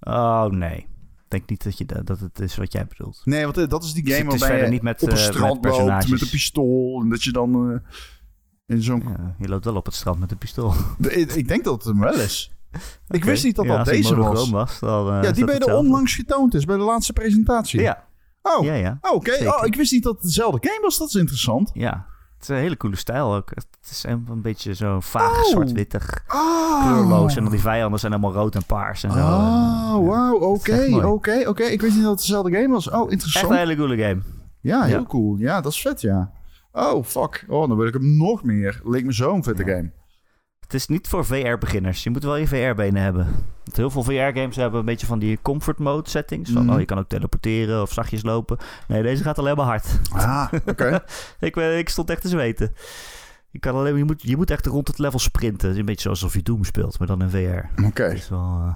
Oh, 0.01 0.47
nee. 0.47 0.77
Ik 1.25 1.31
denk 1.41 1.49
niet 1.49 1.65
dat, 1.65 1.79
je, 1.79 1.85
dat 1.85 2.07
dat 2.07 2.21
het 2.21 2.41
is 2.41 2.57
wat 2.57 2.73
jij 2.73 2.87
bedoelt. 2.87 3.21
Nee, 3.25 3.45
want 3.45 3.59
eh, 3.59 3.69
dat 3.69 3.85
is 3.85 3.93
die 3.93 4.15
game 4.15 4.31
waarbij 4.31 4.63
je 4.63 4.69
niet 4.69 4.83
met, 4.83 5.03
op 5.03 5.09
een 5.09 5.15
eh, 5.17 5.23
met 5.23 5.33
strand 5.35 5.49
loopt 5.51 5.61
personages. 5.61 6.11
met 6.11 6.21
een 6.21 6.29
pistool. 6.29 7.01
En 7.03 7.09
dat 7.09 7.23
je 7.23 7.33
dan 7.33 7.73
eh, 7.73 7.79
in 8.67 8.83
zo'n... 8.83 9.03
Ja, 9.07 9.35
je 9.39 9.49
loopt 9.49 9.65
wel 9.65 9.77
op 9.77 9.85
het 9.87 9.95
strand 9.95 10.19
met 10.19 10.31
een 10.31 10.39
pistool. 10.39 10.73
Ik, 10.99 11.33
ik 11.33 11.49
denk 11.49 11.65
dat 11.65 11.75
het 11.75 11.85
hem 11.85 12.01
wel 12.01 12.15
is. 12.21 12.53
Ik 13.09 13.25
wist 13.25 13.45
niet 13.45 13.57
dat 13.57 13.65
Ja, 13.65 13.77
dat 13.77 13.87
deze 13.87 14.15
was. 14.17 14.51
was. 14.51 14.79
dan, 14.81 15.23
Ja, 15.23 15.33
die 15.33 15.45
bij 15.45 15.59
de 15.59 15.77
onlangs 15.77 16.15
getoond 16.15 16.55
is, 16.55 16.65
bij 16.65 16.77
de 16.77 16.83
laatste 16.83 17.13
presentatie. 17.13 17.81
Ja, 17.81 18.05
Oh, 18.47 18.65
ja, 18.65 18.75
ja. 18.75 18.99
oh, 19.01 19.15
oké. 19.15 19.47
Oh, 19.49 19.67
ik 19.67 19.75
wist 19.75 19.93
niet 19.93 20.03
dat 20.03 20.13
het 20.15 20.23
dezelfde 20.23 20.69
game 20.69 20.81
was. 20.83 20.99
Dat 20.99 21.09
is 21.09 21.15
interessant. 21.15 21.71
Ja, 21.75 22.07
het 22.35 22.43
is 22.43 22.49
een 22.49 22.57
hele 22.57 22.77
coole 22.77 22.97
stijl 22.97 23.35
ook. 23.35 23.51
Het 23.55 23.67
is 23.91 24.05
een, 24.07 24.27
een 24.31 24.43
beetje 24.43 24.75
zo 24.75 25.01
vaag 25.01 25.39
Oh. 25.39 25.45
zwart-wittig, 25.45 26.25
Oh. 26.29 26.83
kleurloos. 26.87 27.37
En 27.37 27.43
dan 27.43 27.53
die 27.53 27.61
vijanden 27.61 28.01
zijn 28.01 28.13
allemaal 28.13 28.33
rood 28.33 28.55
en 28.55 28.65
paars 28.67 29.03
en 29.03 29.11
zo. 29.13 29.19
Oh, 29.19 30.07
wauw. 30.09 30.35
Oké, 30.39 30.73
echt 30.73 31.05
oké, 31.05 31.45
oké. 31.49 31.63
Ik 31.63 31.81
wist 31.81 31.95
niet 31.95 32.03
dat 32.03 32.13
het 32.13 32.21
dezelfde 32.21 32.53
game 32.53 32.69
was. 32.69 32.91
Oh, 32.91 33.03
Echt 33.03 33.11
interessant. 33.11 33.51
een 33.51 33.57
hele 33.59 33.77
coole 33.77 33.97
game. 33.97 34.21
Ja, 34.61 34.83
heel 34.83 34.99
Ja. 34.99 35.05
cool. 35.09 35.37
Ja, 35.39 35.61
dat 35.61 35.73
is 35.73 35.81
vet, 35.81 36.01
ja. 36.01 36.33
Oh, 36.73 37.05
fuck. 37.05 37.45
Oh, 37.49 37.69
dan 37.69 37.77
wil 37.77 37.87
ik 37.87 37.95
hem 37.95 38.17
nog 38.17 38.43
meer. 38.43 38.81
Leek 38.85 39.05
me 39.05 39.13
zo'n 39.13 39.43
vette 39.43 39.65
game. 39.65 39.91
Het 40.65 40.75
is 40.75 40.87
niet 40.87 41.09
voor 41.09 41.25
VR-beginners. 41.25 42.03
Je 42.03 42.11
moet 42.11 42.23
wel 42.25 42.37
je 42.37 42.47
VR-benen 42.47 43.03
hebben. 43.03 43.25
Want 43.65 43.77
heel 43.77 43.91
veel 43.91 44.03
VR-games 44.03 44.57
hebben 44.57 44.81
een 44.81 44.87
beetje 44.87 45.07
van 45.07 45.19
die 45.19 45.39
comfort 45.43 45.79
mode 45.79 46.11
settings. 46.11 46.51
Van, 46.51 46.65
Mhm. 46.65 46.73
oh, 46.75 46.79
je 46.81 46.85
kan 46.87 46.99
ook 46.99 47.09
teleporteren 47.09 47.83
of 47.83 47.93
zachtjes 47.93 48.23
lopen. 48.23 48.59
Nee, 48.89 49.03
deze 49.03 49.23
gaat 49.23 49.39
alleen 49.39 49.57
maar 49.57 49.67
hard. 49.67 49.87
Ah, 50.13 50.53
oké. 50.67 51.05
ik, 51.41 51.57
eh, 51.57 51.79
ik 51.79 51.89
stond 51.89 52.11
echt 52.11 52.21
te 52.21 52.29
zweten. 52.29 52.73
Je, 53.51 53.59
kan 53.59 53.75
alleen, 53.75 53.97
je, 53.97 54.05
moet, 54.05 54.23
je 54.23 54.37
moet 54.37 54.51
echt 54.51 54.67
rond 54.67 54.89
het 54.89 54.99
level 54.99 55.19
sprinten. 55.19 55.67
Het 55.67 55.75
is 55.75 55.81
een 55.81 55.87
beetje 55.87 56.09
alsof 56.09 56.35
je 56.35 56.43
Doom 56.43 56.65
speelt, 56.65 56.99
maar 56.99 57.09
dan 57.09 57.23
in 57.23 57.31
VR. 57.31 57.83
Oké, 57.85 58.09
Dat 58.09 58.29
eh, 58.31 58.75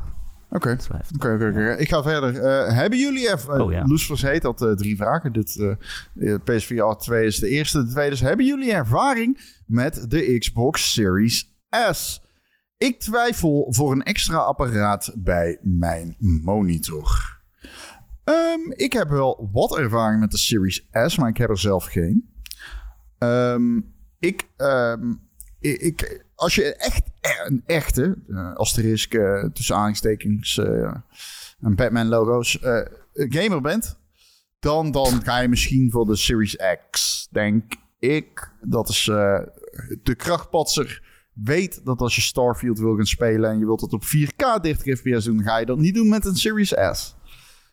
oké. 0.51 0.77
dat. 0.77 0.89
Oké, 1.15 1.33
oké, 1.35 1.49
oké. 1.49 1.75
Ik 1.79 1.89
ga 1.89 2.03
verder. 2.03 2.37
Eh, 2.43 2.75
hebben 2.77 2.99
jullie 2.99 3.33
even... 3.33 3.61
Oh, 3.61 3.73
ja. 3.73 3.85
Had 4.43 4.63
eh, 4.63 4.73
drie 4.73 4.97
vragen. 4.97 5.33
Dit, 5.33 5.77
PSVR 6.45 6.97
2 6.99 7.27
is 7.27 7.39
de 7.39 7.49
eerste. 7.49 7.85
De 7.85 7.91
tweede 7.91 8.15
is... 8.15 8.21
Hebben 8.21 8.47
jullie 8.47 8.73
ervaring 8.73 9.55
met 9.67 10.05
de 10.09 10.39
Xbox 10.39 10.93
Series 10.93 11.57
S? 11.93 12.21
Ik 12.79 13.01
twijfel 13.01 13.67
voor 13.71 13.93
een 13.93 14.03
extra 14.03 14.37
apparaat 14.37 15.13
bij 15.15 15.59
mijn 15.63 16.17
monitor. 16.19 17.41
Ehm, 18.25 18.71
ik 18.71 18.93
heb 18.93 19.09
wel 19.09 19.49
wat 19.53 19.79
ervaring 19.79 20.21
met 20.21 20.31
de 20.31 20.39
Series 20.39 20.89
S, 20.93 21.17
maar 21.17 21.29
ik 21.29 21.37
heb 21.37 21.51
er 21.51 21.59
zelf 21.59 21.85
geen. 21.85 22.31
Ehm, 23.19 23.81
ik, 24.19 24.49
ehm, 24.57 25.15
ik, 25.61 26.25
als 26.35 26.55
je 26.55 26.75
echt 26.75 27.03
een 27.47 27.63
echte, 27.67 28.19
eh 28.29 28.55
asterisk 28.55 29.15
eh, 29.15 29.45
tussen 29.45 29.75
aanhalingstekens 29.75 30.59
eh 30.59 30.95
en 31.61 31.75
Batman 31.75 32.07
logo's 32.09 32.61
eh, 32.61 32.87
gamer 33.13 33.61
bent, 33.61 33.99
dan, 34.59 34.91
dan 34.91 35.23
ga 35.23 35.39
je 35.39 35.49
misschien 35.49 35.91
voor 35.91 36.07
de 36.07 36.17
Series 36.17 36.57
X, 36.91 37.29
denk 37.31 37.75
ik. 37.99 38.53
Dat 38.61 38.89
is 38.89 39.05
de 40.03 40.15
krachtpatser. 40.17 41.08
Weet 41.43 41.85
dat 41.85 42.01
als 42.01 42.15
je 42.15 42.21
Starfield 42.21 42.79
wil 42.79 42.97
gaan 42.97 43.07
spelen 43.07 43.51
en 43.51 43.59
je 43.59 43.65
wilt 43.65 43.81
het 43.81 43.93
op 43.93 44.05
4K 44.05 44.61
30 44.63 44.99
fps 44.99 45.25
doen, 45.25 45.43
ga 45.43 45.59
je 45.59 45.67
dat 45.67 45.79
niet 45.79 45.95
doen 45.95 46.09
met 46.09 46.25
een 46.25 46.37
Series 46.37 46.75
S. 46.93 47.17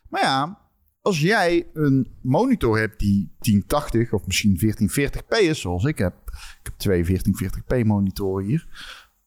Maar 0.08 0.22
ja, 0.22 0.58
als 1.00 1.20
jij 1.20 1.66
een 1.72 2.06
monitor 2.20 2.78
hebt 2.78 2.98
die 2.98 3.34
1080 3.38 4.12
of 4.12 4.26
misschien 4.26 4.60
1440p 4.64 5.38
is, 5.40 5.60
zoals 5.60 5.84
ik 5.84 5.98
heb. 5.98 6.14
Ik 6.26 6.60
heb 6.62 6.74
twee 6.76 7.04
1440p 7.04 7.86
monitoren 7.86 8.44
hier. 8.44 8.66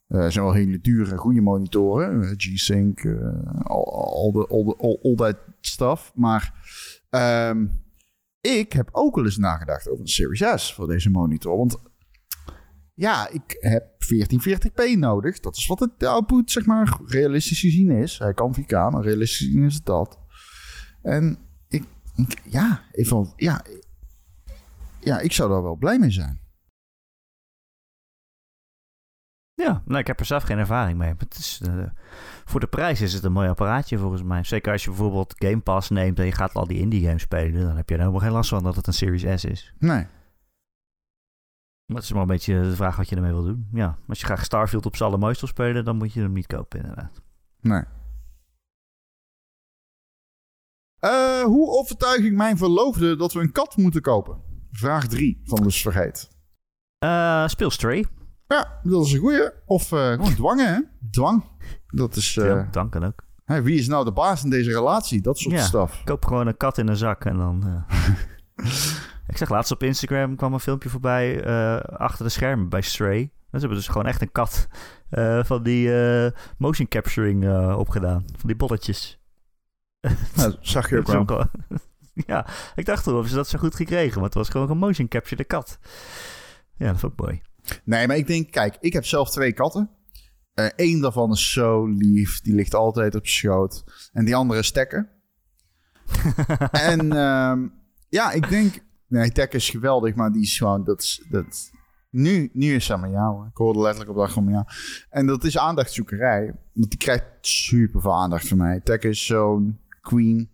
Eh 0.08 0.28
zijn 0.30 0.46
wel 0.46 0.54
hele 0.54 0.80
dure, 0.82 1.18
goede 1.18 1.42
monitoren. 1.42 2.22
Eh, 2.22 2.34
G-Sync, 2.38 3.00
eh, 3.00 3.64
al, 3.64 4.14
al, 4.14 4.32
de, 4.32 4.48
al, 4.48 4.64
de, 4.64 4.76
al, 4.78 5.00
al 5.04 5.16
dat 5.16 5.38
stuff. 5.62 6.12
Maar 6.16 6.54
ehm, 7.10 7.66
ik 8.42 8.74
heb 8.74 8.90
ook 8.92 9.16
wel 9.16 9.26
eens 9.26 9.38
nagedacht 9.38 9.90
over 9.90 10.02
een 10.02 10.08
Series 10.08 10.64
S 10.64 10.74
voor 10.74 10.88
deze 10.88 11.10
monitor. 11.10 11.58
Want 11.58 11.78
ja, 13.00 13.30
ik 13.30 13.58
heb 13.60 13.84
1440p 13.84 14.98
nodig. 14.98 15.40
Dat 15.40 15.56
is 15.56 15.68
wat 15.68 15.80
het 15.80 16.04
output, 16.04 16.52
zeg 16.52 16.66
maar, 16.66 17.00
realistisch 17.06 17.60
gezien 17.60 17.92
is. 17.92 18.18
Hij 18.18 18.34
kan 18.34 18.56
4K, 18.60 18.72
maar 18.72 19.02
realistisch 19.02 19.48
gezien 19.48 19.64
is 19.64 19.74
het 19.74 19.86
dat. 19.86 20.20
En 21.02 21.38
ik, 21.68 21.84
ik 22.16 22.42
ja, 22.44 22.82
ik 22.92 23.08
vond, 23.08 23.34
ja, 23.36 23.66
ja, 25.00 25.20
ik 25.20 25.32
zou 25.32 25.50
daar 25.50 25.64
wel 25.64 25.76
blij 25.76 26.00
mee 26.00 26.12
zijn. 26.12 26.40
Ja, 29.54 29.82
nou, 29.86 30.00
ik 30.00 30.08
heb 30.08 30.20
er 30.20 30.26
zelf 30.26 30.44
geen 30.44 30.58
ervaring 30.58 30.98
mee. 30.98 31.14
Het 31.18 31.38
is, 31.38 31.62
eh, 31.68 31.84
voor 32.46 32.60
de 32.60 32.68
prijs 32.68 33.02
is 33.02 33.14
het 33.14 33.24
een 33.24 33.32
mooi 33.32 33.50
apparaatje 33.50 33.98
volgens 33.98 34.24
mij. 34.24 34.44
Zeker 34.44 34.72
als 34.72 34.84
je 34.84 34.90
bijvoorbeeld 34.90 35.36
Game 35.38 35.60
Pass 35.60 35.90
neemt 35.90 36.20
en 36.20 36.26
je 36.26 36.32
gaat 36.32 36.54
al 36.54 36.68
die 36.68 36.80
indie 36.80 37.06
games 37.06 37.22
spelen. 37.22 37.62
Dan 37.62 37.76
heb 37.76 37.90
je 37.90 37.96
er 37.96 38.02
helemaal 38.02 38.22
geen 38.22 38.32
last 38.32 38.50
van 38.50 38.64
dat 38.64 38.76
het 38.76 38.88
een 38.88 38.94
Series 38.94 39.42
S 39.42 39.46
is. 39.46 39.74
Nee. 39.78 40.06
Maar 41.90 41.98
het 41.98 42.06
is 42.06 42.12
maar 42.14 42.22
een 42.22 42.28
beetje 42.28 42.62
de 42.62 42.76
vraag 42.76 42.96
wat 42.96 43.10
je 43.10 43.16
ermee 43.16 43.32
wil 43.32 43.44
doen. 43.44 43.68
Ja, 43.72 43.98
als 44.08 44.20
je 44.20 44.26
graag 44.26 44.44
Starfield 44.44 44.86
op 44.86 44.96
z'n 44.96 45.04
allermooist 45.04 45.40
wil 45.42 45.50
spelen, 45.50 45.86
dan 45.86 45.96
moet 45.98 46.14
je 46.14 46.22
hem 46.22 46.34
niet 46.34 46.48
kopen 46.48 46.80
inderdaad. 46.80 47.22
Nee. 47.62 47.84
Eh, 51.00 51.42
hoe 51.44 51.70
overtuig 51.70 52.24
ik 52.26 52.34
mijn 52.34 52.58
verloofde 52.58 53.16
dat 53.16 53.34
we 53.34 53.40
een 53.40 53.52
kat 53.52 53.78
moeten 53.78 54.02
kopen? 54.02 54.38
Vraag 54.72 55.08
3 55.08 55.42
van 55.44 55.64
Lus 55.64 55.82
Vergeet. 55.82 56.30
Eh 57.00 57.48
speel 57.48 57.70
Stray. 57.70 58.06
Ja, 58.48 58.80
dat 58.84 59.06
is 59.06 59.12
een 59.14 59.20
goeie. 59.20 59.52
Of 59.66 59.92
eh, 59.92 60.12
gewoon 60.12 60.34
dwangen, 60.36 60.74
hè? 60.74 60.80
Dwang. 61.12 61.44
Dat 61.88 62.16
is... 62.16 62.34
ja, 62.34 62.64
kan 62.90 63.04
ook. 63.06 63.24
wie 63.46 63.80
is 63.80 63.88
nou 63.88 64.06
de 64.06 64.12
baas 64.12 64.44
in 64.44 64.50
deze 64.50 64.70
relatie? 64.72 65.22
Dat 65.22 65.38
soort 65.40 65.56
Ja. 65.56 65.62
stuff. 65.64 66.04
Koop 66.04 66.26
gewoon 66.26 66.48
een 66.48 66.58
kat 66.58 66.78
in 66.78 66.88
een 66.88 66.98
zak 66.98 67.26
en 67.26 67.38
dan... 67.38 67.64
ik 69.30 69.38
zag 69.38 69.50
laatst 69.50 69.72
op 69.72 69.84
Instagram 69.84 70.36
kwam 70.36 70.54
een 70.54 70.60
filmpje 70.60 70.90
voorbij 70.90 71.44
eh, 71.44 71.80
achter 71.80 72.26
de 72.26 72.32
schermen 72.32 72.70
bij 72.70 72.82
Stray. 72.82 73.32
Ze 73.52 73.58
hebben 73.58 73.78
dus 73.78 73.88
gewoon 73.88 74.06
echt 74.06 74.22
een 74.22 74.32
kat 74.32 74.68
eh, 75.10 75.44
van 75.44 75.64
die 75.64 76.02
eh, 76.02 76.32
motion 76.58 76.88
capturing 76.88 77.74
opgedaan. 77.76 78.26
Van 78.38 78.48
die 78.48 78.56
bolletjes. 78.56 79.18
Nou, 80.36 80.56
zag 80.62 80.90
je 80.90 80.98
ook 80.98 81.06
Dat 81.06 81.30
wel. 81.30 81.46
ja, 82.28 82.48
ik 82.76 82.86
dacht 82.86 83.04
toen 83.04 83.14
hebben 83.14 83.32
ze 83.32 83.38
dat 83.38 83.48
zo 83.48 83.60
goed 83.60 83.76
gekregen, 83.76 84.16
maar 84.16 84.26
het 84.26 84.34
was 84.34 84.50
gewoon 84.50 84.70
een 84.70 84.78
motion 84.78 85.08
capture 85.08 85.36
de 85.36 85.44
kat. 85.44 85.80
Ja, 86.78 86.92
dat 86.92 87.00
vond 87.00 87.14
ik 87.14 87.20
mooi. 87.20 87.42
Nee, 87.84 88.08
maar 88.08 88.18
ik 88.18 88.28
denk, 88.28 88.52
kijk, 88.52 88.78
ik 88.80 88.94
heb 88.94 89.06
zelf 89.06 89.30
twee 89.30 89.54
katten. 89.54 89.90
Eén 90.76 91.02
daarvan 91.02 91.32
is 91.32 91.52
zo 91.52 91.86
lief. 91.86 92.42
Die 92.42 92.54
ligt 92.54 92.74
altijd 92.74 93.16
op 93.16 93.28
schoot. 93.28 93.84
En 94.14 94.26
die 94.26 94.36
andere 94.36 94.60
is 94.60 94.72
Tekken. 94.72 95.10
en 96.72 97.12
ehm, 97.12 97.68
ja, 98.10 98.32
ik 98.32 98.50
denk... 98.50 98.88
Nee, 99.10 99.32
Tekken 99.32 99.60
is 99.60 99.70
geweldig, 99.70 100.16
maar 100.16 100.32
die 100.32 100.42
is 100.42 100.58
gewoon... 100.58 100.84
Dat 100.84 101.02
is, 101.02 101.26
dat, 101.30 101.72
nu, 102.10 102.50
nu 102.54 102.74
is 102.74 102.86
ze 102.86 102.94
aan 102.94 103.12
jou. 103.12 103.48
Ik 103.48 103.58
hoorde 103.58 103.80
letterlijk 103.80 104.10
op 104.10 104.16
de 104.16 104.22
achtergrond 104.22 104.54
jou. 104.56 104.66
En 105.10 105.26
dat 105.26 105.44
is 105.44 105.58
aandachtzoekerij. 105.58 106.56
Want 106.74 106.90
die 106.90 107.00
krijgt 107.00 107.26
super 107.42 108.02
veel 108.02 108.14
aandacht 108.16 108.48
van 108.48 108.58
mij. 108.58 108.80
Tekken 108.80 109.10
is 109.10 109.26
zo'n 109.26 109.80
queen. 110.02 110.50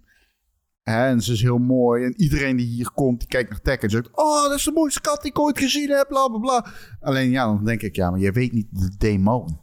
Hè, 0.84 1.06
en 1.08 1.22
ze 1.22 1.32
is 1.32 1.42
heel 1.42 1.58
mooi. 1.58 2.04
En 2.06 2.22
iedereen 2.22 2.56
die 2.56 2.66
hier 2.66 2.92
komt, 2.92 3.20
die 3.20 3.28
kijkt 3.28 3.50
naar 3.50 3.62
Tekken 3.62 3.84
en 3.90 3.94
zegt... 3.96 4.10
Oh, 4.12 4.44
dat 4.44 4.58
is 4.58 4.64
de 4.64 4.72
mooiste 4.72 5.02
kat 5.02 5.22
die 5.22 5.32
ik 5.32 5.40
ooit 5.40 5.58
gezien 5.58 5.90
heb, 5.90 6.08
bla, 6.08 6.28
bla, 6.28 6.38
bla. 6.40 6.66
Alleen 7.00 7.30
ja, 7.30 7.46
dan 7.46 7.66
denk 7.66 7.82
ik, 7.82 7.96
ja, 7.96 8.10
maar 8.10 8.20
jij 8.20 8.34
weet 8.34 8.52
niet 8.52 8.68
de 8.72 8.96
demon. 8.98 9.60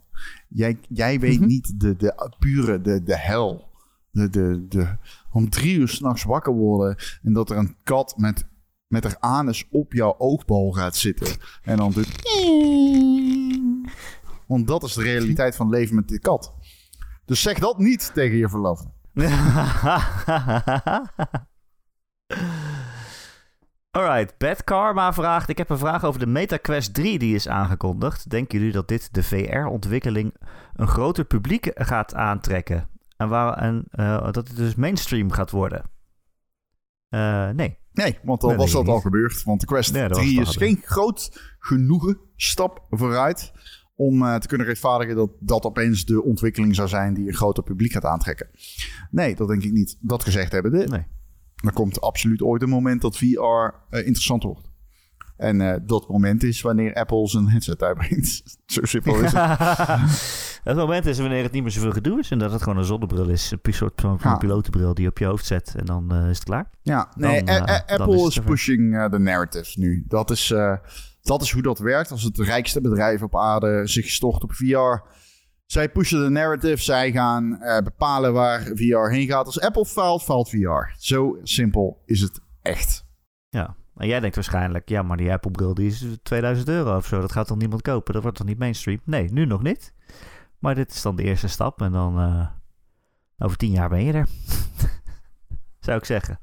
Jij, 0.48 0.78
jij 0.88 1.20
weet 1.20 1.38
Mhm. 1.38 1.46
niet 1.48 1.80
de, 1.80 1.96
de 1.96 2.34
pure, 2.38 2.80
de, 2.80 3.02
de 3.02 3.16
hel. 3.18 3.70
De, 4.10 4.28
de, 4.28 4.66
de, 4.68 4.96
om 5.32 5.50
drie 5.50 5.76
uur 5.78 5.88
s'nachts 5.88 6.24
wakker 6.24 6.52
worden... 6.52 6.96
en 7.22 7.32
dat 7.32 7.50
er 7.50 7.56
een 7.56 7.76
kat 7.82 8.14
met, 8.16 8.44
met 8.92 9.04
haar 9.04 9.16
anus 9.18 9.68
op 9.70 9.92
jouw 9.92 10.14
oogbal 10.18 10.72
gaat 10.72 10.96
zitten. 10.96 11.36
En 11.62 11.76
dan 11.76 11.92
doet... 11.92 12.08
Want 14.46 14.66
dat 14.66 14.82
is 14.82 14.92
de 14.92 15.02
realiteit 15.02 15.56
van 15.56 15.68
leven 15.68 15.94
met 15.94 16.08
die 16.08 16.18
kat. 16.18 16.54
Dus 17.24 17.42
zeg 17.42 17.58
dat 17.58 17.78
niet 17.78 18.10
tegen 18.14 18.36
je 18.36 18.48
verloofde. 18.48 18.90
Alright, 23.90 24.38
Bad 24.38 24.64
Karma 24.64 25.12
vraagt: 25.12 25.48
Ik 25.48 25.58
heb 25.58 25.70
een 25.70 25.78
vraag 25.78 26.04
over 26.04 26.20
de 26.20 26.26
MetaQuest 26.26 26.92
3 26.92 27.18
die 27.18 27.34
is 27.34 27.48
aangekondigd. 27.48 28.30
Denken 28.30 28.58
jullie 28.58 28.72
dat 28.72 28.88
dit 28.88 29.14
de 29.14 29.22
VR-ontwikkeling 29.22 30.34
een 30.74 30.88
groter 30.88 31.24
publiek 31.24 31.70
gaat 31.74 32.14
aantrekken? 32.14 32.88
En, 33.16 33.28
waar, 33.28 33.56
en 33.56 33.84
eh, 33.90 34.22
dat 34.22 34.48
het 34.48 34.56
dus 34.56 34.74
mainstream 34.74 35.30
gaat 35.30 35.50
worden? 35.50 35.90
Eh, 37.08 37.48
nee. 37.48 37.81
Nee, 37.92 38.18
want 38.22 38.40
dan 38.40 38.50
Nee, 38.50 38.58
was 38.58 38.72
dat 38.72 38.88
al 38.88 39.00
gebeurd. 39.00 39.42
Want 39.42 39.60
de 39.60 39.66
Quest 39.66 39.92
Nee, 39.92 40.08
dat 40.08 40.16
was 40.16 40.26
3 40.26 40.38
het 40.38 40.48
is 40.48 40.56
geen 40.56 40.80
groot 40.84 41.40
genoegen 41.58 42.18
stap 42.36 42.86
vooruit... 42.90 43.52
om 43.94 44.22
eh, 44.22 44.34
te 44.36 44.48
kunnen 44.48 44.66
rechtvaardigen 44.66 45.16
dat 45.16 45.30
dat 45.40 45.64
opeens 45.64 46.04
de 46.04 46.22
ontwikkeling 46.22 46.74
zou 46.74 46.88
zijn... 46.88 47.14
die 47.14 47.28
een 47.28 47.34
groter 47.34 47.62
publiek 47.62 47.92
gaat 47.92 48.04
aantrekken. 48.04 48.48
Nee, 49.10 49.34
dat 49.34 49.48
denk 49.48 49.62
ik 49.62 49.72
niet. 49.72 49.96
Dat 50.00 50.22
gezegd 50.22 50.52
hebben, 50.52 50.72
de, 50.72 50.86
nee. 50.86 51.06
er 51.64 51.72
komt 51.72 52.00
absoluut 52.00 52.42
ooit 52.42 52.62
een 52.62 52.68
moment 52.68 53.00
dat 53.00 53.16
VR 53.16 53.30
eh, 53.90 53.98
interessant 53.98 54.42
wordt. 54.42 54.71
En 55.42 55.60
eh, 55.60 55.80
dat 55.86 56.08
moment 56.08 56.42
is 56.42 56.60
wanneer 56.60 56.94
Apple 56.94 57.28
zijn 57.28 57.48
headset 57.48 57.82
uitbrengt. 57.82 58.42
Zo 58.66 58.84
simpel 58.84 59.14
is 59.14 59.32
het. 59.32 59.58
het 60.64 60.76
moment 60.76 61.06
is 61.06 61.18
wanneer 61.18 61.42
het 61.42 61.52
niet 61.52 61.62
meer 61.62 61.70
zoveel 61.70 61.90
gedoe 61.92 62.18
is 62.18 62.30
en 62.30 62.38
dat 62.38 62.52
het 62.52 62.62
gewoon 62.62 62.78
een 62.78 62.84
zonnebril 62.84 63.28
is. 63.28 63.52
Een 63.62 63.72
soort 63.72 64.00
van 64.00 64.18
Ja. 64.22 64.36
pilotenbril 64.36 64.94
die 64.94 65.04
je 65.04 65.10
op 65.10 65.18
je 65.18 65.24
hoofd 65.24 65.46
zet 65.46 65.74
en 65.76 65.84
dan 65.84 66.12
eh, 66.12 66.28
is 66.28 66.36
het 66.36 66.44
klaar. 66.44 66.70
Ja, 66.82 67.12
nee, 67.16 67.42
Dan, 67.44 67.66
eh, 67.66 67.98
Apple 67.98 68.26
is 68.26 68.38
pushing 68.38 69.08
the 69.10 69.18
narrative 69.18 69.80
nu. 69.80 70.04
Dat 70.08 70.30
is, 70.30 70.54
dat 71.22 71.42
is 71.42 71.50
hoe 71.50 71.62
dat 71.62 71.78
werkt. 71.78 72.10
Als 72.10 72.22
het 72.22 72.38
rijkste 72.38 72.80
bedrijf 72.80 73.22
op 73.22 73.36
aarde 73.36 73.86
zich 73.86 74.08
stort 74.08 74.42
op 74.42 74.52
VR. 74.52 75.10
Zij 75.66 75.88
pushen 75.88 76.22
de 76.22 76.30
narrative. 76.30 76.82
Zij 76.82 77.12
gaan 77.12 77.58
bepalen 77.84 78.32
waar 78.32 78.60
VR 78.74 79.10
heen 79.10 79.26
gaat. 79.26 79.46
Als 79.46 79.60
Apple 79.60 79.86
faalt, 79.86 80.22
faalt 80.22 80.48
VR. 80.48 80.94
Zo 80.98 81.38
simpel 81.42 82.02
is 82.04 82.20
het 82.20 82.40
echt. 82.62 83.04
Ja. 83.48 83.76
En 83.96 84.06
jij 84.06 84.20
denkt 84.20 84.34
waarschijnlijk, 84.34 84.88
ja, 84.88 85.02
maar 85.02 85.16
die 85.16 85.32
Apple-bril 85.32 85.74
die 85.74 85.86
is 85.86 86.06
2000 86.22 86.68
euro 86.68 86.96
of 86.96 87.06
zo. 87.06 87.20
Dat 87.20 87.32
gaat 87.32 87.46
toch 87.46 87.58
niemand 87.58 87.82
kopen? 87.82 88.12
Dat 88.12 88.22
wordt 88.22 88.36
toch 88.38 88.46
niet 88.46 88.58
mainstream? 88.58 89.00
Nee, 89.04 89.32
nu 89.32 89.44
nog 89.44 89.62
niet. 89.62 89.94
Maar 90.58 90.74
dit 90.74 90.92
is 90.92 91.02
dan 91.02 91.16
de 91.16 91.22
eerste 91.22 91.48
stap 91.48 91.82
en 91.82 91.92
dan 91.92 92.18
eh, 92.18 92.46
over 93.38 93.56
tien 93.56 93.70
jaar 93.70 93.88
ben 93.88 94.04
je 94.04 94.12
er. 94.12 94.28
Zou 95.80 95.98
ik 95.98 96.04
zeggen. 96.04 96.40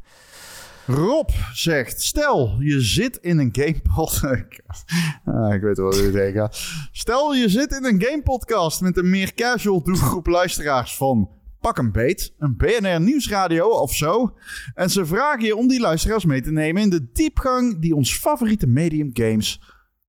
Rob 0.86 1.30
zegt: 1.54 2.02
Stel, 2.02 2.56
je 2.60 2.82
zit 2.82 3.18
in 3.18 3.39
een 3.39 3.50
gamepod. 3.52 4.22
ah, 5.26 5.54
ik 5.54 5.62
weet 5.62 5.78
wel 5.78 5.86
wat 5.86 5.97
je 5.97 6.12
denkt. 6.12 6.58
Stel, 6.91 7.34
je 7.34 7.50
zit 7.50 7.72
in 7.72 7.86
een 7.86 8.04
gamepodcast 8.04 8.82
met 8.82 8.97
een 8.97 9.10
meer 9.10 9.34
casual 9.34 9.84
doelgroep 9.84 10.28
luisteraars 10.28 10.95
van 10.95 11.30
Pak 11.60 11.78
een 11.78 11.91
Beet, 11.91 12.34
een 12.38 12.55
BNR 12.57 13.01
Nieuwsradio 13.01 13.68
of 13.68 13.93
zo. 13.93 14.38
En 14.74 14.89
ze 14.89 15.05
vragen 15.05 15.45
je 15.45 15.55
om 15.55 15.68
die 15.68 15.80
luisteraars 15.80 16.26
mee 16.26 16.41
te 16.41 16.51
nemen 16.51 16.82
in 16.82 16.89
de 16.89 17.12
diepgang 17.14 17.80
die 17.80 17.95
ons 17.95 18.18
favoriete 18.18 18.68
medium 18.68 19.10
games 19.14 19.62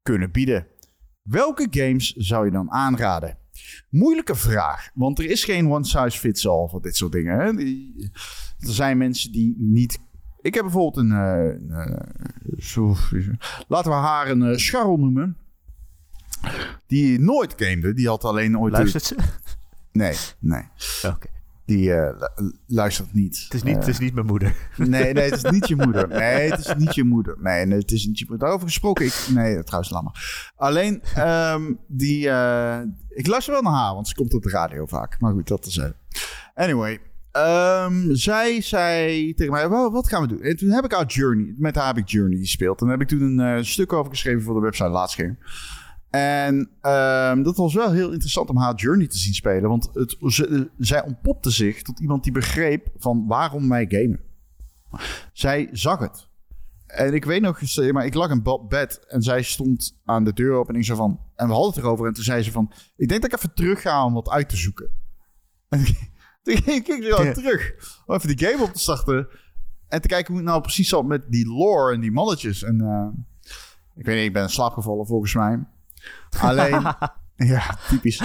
kunnen 0.03 0.30
bieden. 0.30 0.66
Welke 1.22 1.66
games 1.70 2.12
zou 2.12 2.44
je 2.44 2.51
dan 2.51 2.70
aanraden? 2.70 3.38
Moeilijke 3.90 4.34
vraag, 4.34 4.90
want 4.94 5.18
er 5.18 5.24
is 5.24 5.44
geen 5.44 5.70
one 5.70 5.84
size 5.84 6.18
fits 6.18 6.48
all 6.48 6.68
voor 6.68 6.82
dit 6.82 6.96
soort 6.96 7.12
dingen. 7.12 7.38
Hè? 7.38 7.46
Er 8.66 8.72
zijn 8.72 8.98
mensen 8.98 9.32
die 9.32 9.55
niet 9.59 9.98
ik 10.42 10.55
heb 10.55 10.62
bijvoorbeeld 10.62 10.96
een. 10.96 11.12
eh, 11.12 11.84
eh, 11.84 12.01
zo, 12.59 12.96
laten 13.68 13.90
we 13.90 13.96
haar 13.96 14.30
een 14.30 14.42
eh, 14.42 14.57
scharrel 14.57 14.96
noemen. 14.96 15.36
Die 16.86 17.18
nooit 17.20 17.55
gamede. 17.57 17.94
Die 17.94 18.09
had 18.09 18.24
alleen 18.24 18.59
ooit. 18.59 18.72
Luistert 18.72 19.05
ze? 19.05 19.16
Nee, 19.92 20.16
nee. 20.38 20.62
Oké. 21.07 21.28
Die 21.71 21.93
eh, 21.95 22.29
lu- 22.37 22.53
luistert 22.66 23.12
niet. 23.14 23.41
Het, 23.45 23.55
is 23.55 23.62
niet, 23.62 23.75
het 23.77 23.87
is 23.89 23.99
niet 23.99 24.14
mijn 24.14 24.27
moeder. 24.27 24.55
Nee, 24.77 25.12
nee, 25.12 25.25
het 25.31 25.45
is 25.45 25.51
niet 25.51 25.68
je 25.68 25.77
moeder. 25.77 26.09
Nee, 26.18 26.51
het 26.51 26.59
is 26.59 26.75
niet 26.77 26.95
je 26.95 27.05
moeder. 27.05 27.37
Nee, 27.41 27.66
nee 27.66 27.79
het 27.79 27.91
is 27.93 28.07
niet 28.07 28.18
je 28.18 28.25
moeder. 28.29 28.45
Daarover 28.45 28.66
gesproken. 28.68 29.05
Ik, 29.07 29.27
nee, 29.35 29.62
trouwens, 29.64 29.91
laat 29.93 30.03
maar. 30.03 30.53
Alleen, 30.57 31.03
ehm, 31.14 31.62
die... 31.87 32.29
eh, 32.29 32.79
ik 33.09 33.27
luister 33.27 33.53
wel 33.53 33.62
naar 33.62 33.73
haar, 33.73 33.95
want 33.95 34.09
ze 34.09 34.14
komt 34.14 34.35
op 34.35 34.43
de 34.43 34.51
radio 34.51 34.87
vaak. 34.87 35.21
Maar 35.21 35.33
goed, 35.33 35.49
dat 35.49 35.66
is... 35.66 35.77
eh 35.79 35.89
Anyway. 36.55 36.99
ehm, 37.33 38.14
zij 38.14 38.61
zei 38.61 39.35
tegen 39.35 39.53
mij, 39.53 39.68
"Wel, 39.68 39.91
wat 39.93 40.09
gaan 40.09 40.23
we 40.23 40.29
doen? 40.29 40.41
En 40.43 40.57
toen 40.57 40.71
heb 40.71 40.85
ik 40.85 40.93
haar 40.93 41.07
Journey, 41.07 41.55
met 41.59 41.75
haar 41.77 41.87
heb 41.87 41.97
ik 41.97 42.09
Journey 42.09 42.39
gespeeld. 42.39 42.81
En 42.81 42.87
daar 42.87 42.99
heb 42.99 43.11
ik 43.11 43.18
toen 43.18 43.39
een 43.39 43.57
eh, 43.57 43.62
stuk 43.64 43.93
over 43.93 44.11
geschreven 44.11 44.43
voor 44.43 44.55
de 44.55 44.61
website 44.61 44.89
Laatstgame. 44.89 45.37
En 46.11 46.71
ehm, 46.81 47.43
dat 47.43 47.57
was 47.57 47.75
wel 47.75 47.93
heel 47.93 48.11
interessant 48.11 48.49
om 48.51 48.57
haar 48.57 48.75
Journey 48.75 49.07
te 49.07 49.19
zien 49.19 49.35
spelen. 49.35 49.69
Want 49.69 49.89
het, 49.93 50.17
ze- 50.27 50.71
zij 50.79 51.03
ontpopte 51.05 51.51
zich 51.51 51.83
tot 51.83 52.01
iemand 52.01 52.23
die 52.23 52.33
begreep 52.33 52.89
van 52.97 53.27
waarom 53.27 53.69
wij 53.69 53.87
gamen. 53.89 54.21
Zij 55.33 55.69
zag 55.73 55.99
het. 55.99 56.29
En 56.87 57.15
ik 57.15 57.25
weet 57.25 57.41
nog, 57.43 57.61
eens, 57.61 57.91
maar 57.93 58.05
ik 58.07 58.15
lag 58.15 58.31
in 58.31 58.43
bed 58.69 59.05
en 59.09 59.23
zij 59.23 59.43
stond 59.43 60.01
aan 60.05 60.25
de 60.25 60.33
deur 60.33 60.59
op 60.59 60.69
en 60.69 60.75
ik 60.75 60.85
zei 60.85 60.99
van... 60.99 61.21
En 61.37 61.47
we 61.47 61.53
hadden 61.53 61.73
het 61.75 61.83
erover 61.85 62.07
en 62.07 62.13
toen 62.13 62.25
zei 62.25 62.43
ze 62.43 62.51
van... 62.53 62.73
Ik 62.97 63.09
denk 63.09 63.23
dat 63.23 63.33
ik 63.33 63.37
even 63.39 63.55
terug 63.55 63.81
ga 63.81 64.05
om 64.05 64.13
wat 64.13 64.29
uit 64.31 64.49
te 64.49 64.57
zoeken. 64.57 64.91
En 65.69 65.85
toen 66.43 66.57
ging 66.63 66.87
ik 66.87 67.03
zo 67.13 67.23
Ja. 67.25 67.33
terug 67.33 67.73
om 68.07 68.15
even 68.15 68.37
die 68.37 68.47
game 68.49 68.63
op 68.65 68.73
te 68.73 68.79
starten. 68.81 69.29
En 69.89 70.01
te 70.01 70.09
kijken 70.09 70.27
hoe 70.33 70.37
het 70.43 70.51
nou 70.51 70.61
precies 70.63 70.89
zat 70.89 71.05
met 71.07 71.25
die 71.29 71.47
lore 71.49 71.95
en 71.95 72.01
die 72.01 72.11
mannetjes. 72.13 72.63
En 72.63 72.81
eh, 72.81 73.09
ik 73.95 74.05
weet 74.05 74.17
niet, 74.17 74.25
ik 74.27 74.33
ben 74.33 74.43
in 74.43 74.49
slaap 74.49 74.73
gevallen 74.73 75.07
volgens 75.07 75.35
mij. 75.35 75.65
Alleen, 76.40 76.82
ja, 77.53 77.76
typisch. 77.88 78.16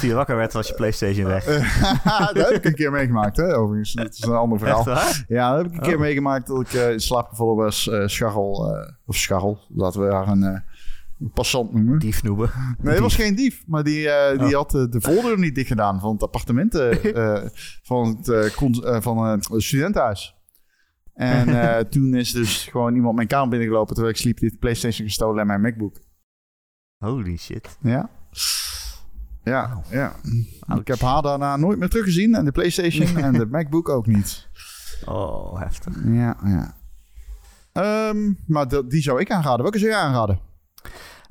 Toen 0.00 0.08
je 0.08 0.14
wakker 0.14 0.36
werd, 0.36 0.52
was 0.52 0.68
je 0.68 0.74
PlayStation 0.74 1.26
weg. 1.26 1.44
dat 2.34 2.48
heb 2.48 2.50
ik 2.50 2.64
een 2.64 2.74
keer 2.74 2.90
meegemaakt, 2.90 3.36
hè, 3.36 3.56
overigens. 3.56 3.92
Dat 3.92 4.12
is 4.14 4.22
een 4.22 4.32
ander 4.32 4.58
verhaal. 4.58 4.86
Echt? 4.90 5.24
Ja, 5.28 5.48
dat 5.50 5.62
heb 5.62 5.66
ik 5.66 5.72
een 5.78 5.82
keer 5.82 5.94
Oh. 5.94 6.00
meegemaakt 6.00 6.46
dat 6.46 6.60
ik 6.60 6.72
eh, 6.72 6.90
in 6.92 7.00
slaap 7.00 7.28
gevallen 7.28 7.56
was. 7.56 7.88
eh 7.88 8.06
scharrel, 8.06 8.74
eh, 8.76 8.92
of 9.06 9.16
scharrel, 9.16 9.58
laten 9.74 10.06
we 10.06 10.12
haar 10.12 10.28
een, 10.28 10.42
een 10.42 11.30
passant 11.34 11.72
noemen. 11.72 11.98
Dief 11.98 12.22
noemen. 12.22 12.50
Nee, 12.78 12.92
het 12.92 13.02
was 13.02 13.14
geen 13.14 13.34
dief, 13.34 13.62
maar 13.66 13.82
die, 13.84 14.08
die 14.38 14.46
Oh. 14.46 14.52
had 14.52 14.70
de 14.70 15.00
voordeur 15.00 15.38
niet 15.38 15.54
dicht 15.54 15.68
gedaan 15.68 16.00
van 16.00 16.12
het 16.12 16.22
appartement 16.22 16.72
van 17.82 18.06
het, 18.22 18.52
van, 19.02 19.26
het 19.26 19.48
studentenhuis. 19.56 20.36
En 21.14 21.88
toen 21.90 22.14
is 22.14 22.32
dus 22.32 22.64
gewoon 22.70 22.94
iemand 22.94 23.14
mijn 23.16 23.26
kamer 23.28 23.48
binnengelopen 23.48 23.94
terwijl 23.94 24.14
ik 24.14 24.20
sliep, 24.20 24.38
dit 24.38 24.58
PlayStation 24.58 25.06
gestolen 25.06 25.40
en 25.40 25.46
mijn 25.46 25.60
MacBook. 25.60 25.96
Holy 26.98 27.36
shit. 27.36 27.78
Ja. 27.80 28.10
Ja, 29.44 29.82
ja. 29.90 30.14
Ouch. 30.66 30.80
Ik 30.80 30.88
heb 30.88 31.00
haar 31.00 31.22
daarna 31.22 31.56
nooit 31.56 31.78
meer 31.78 31.88
teruggezien. 31.88 32.34
En 32.34 32.44
de 32.44 32.52
PlayStation 32.52 33.16
en 33.16 33.32
de 33.32 33.46
MacBook 33.56 33.88
ook 33.88 34.06
niet. 34.06 34.48
Oh, 35.04 35.60
heftig. 35.60 35.94
Ja, 36.04 36.36
ja. 36.44 36.74
Ehm, 37.72 38.32
maar 38.46 38.68
die 38.68 39.02
zou 39.02 39.20
ik 39.20 39.30
aanraden. 39.30 39.62
Welke 39.62 39.78
zou 39.78 39.90
jij 39.90 40.00
aanraden? 40.00 40.40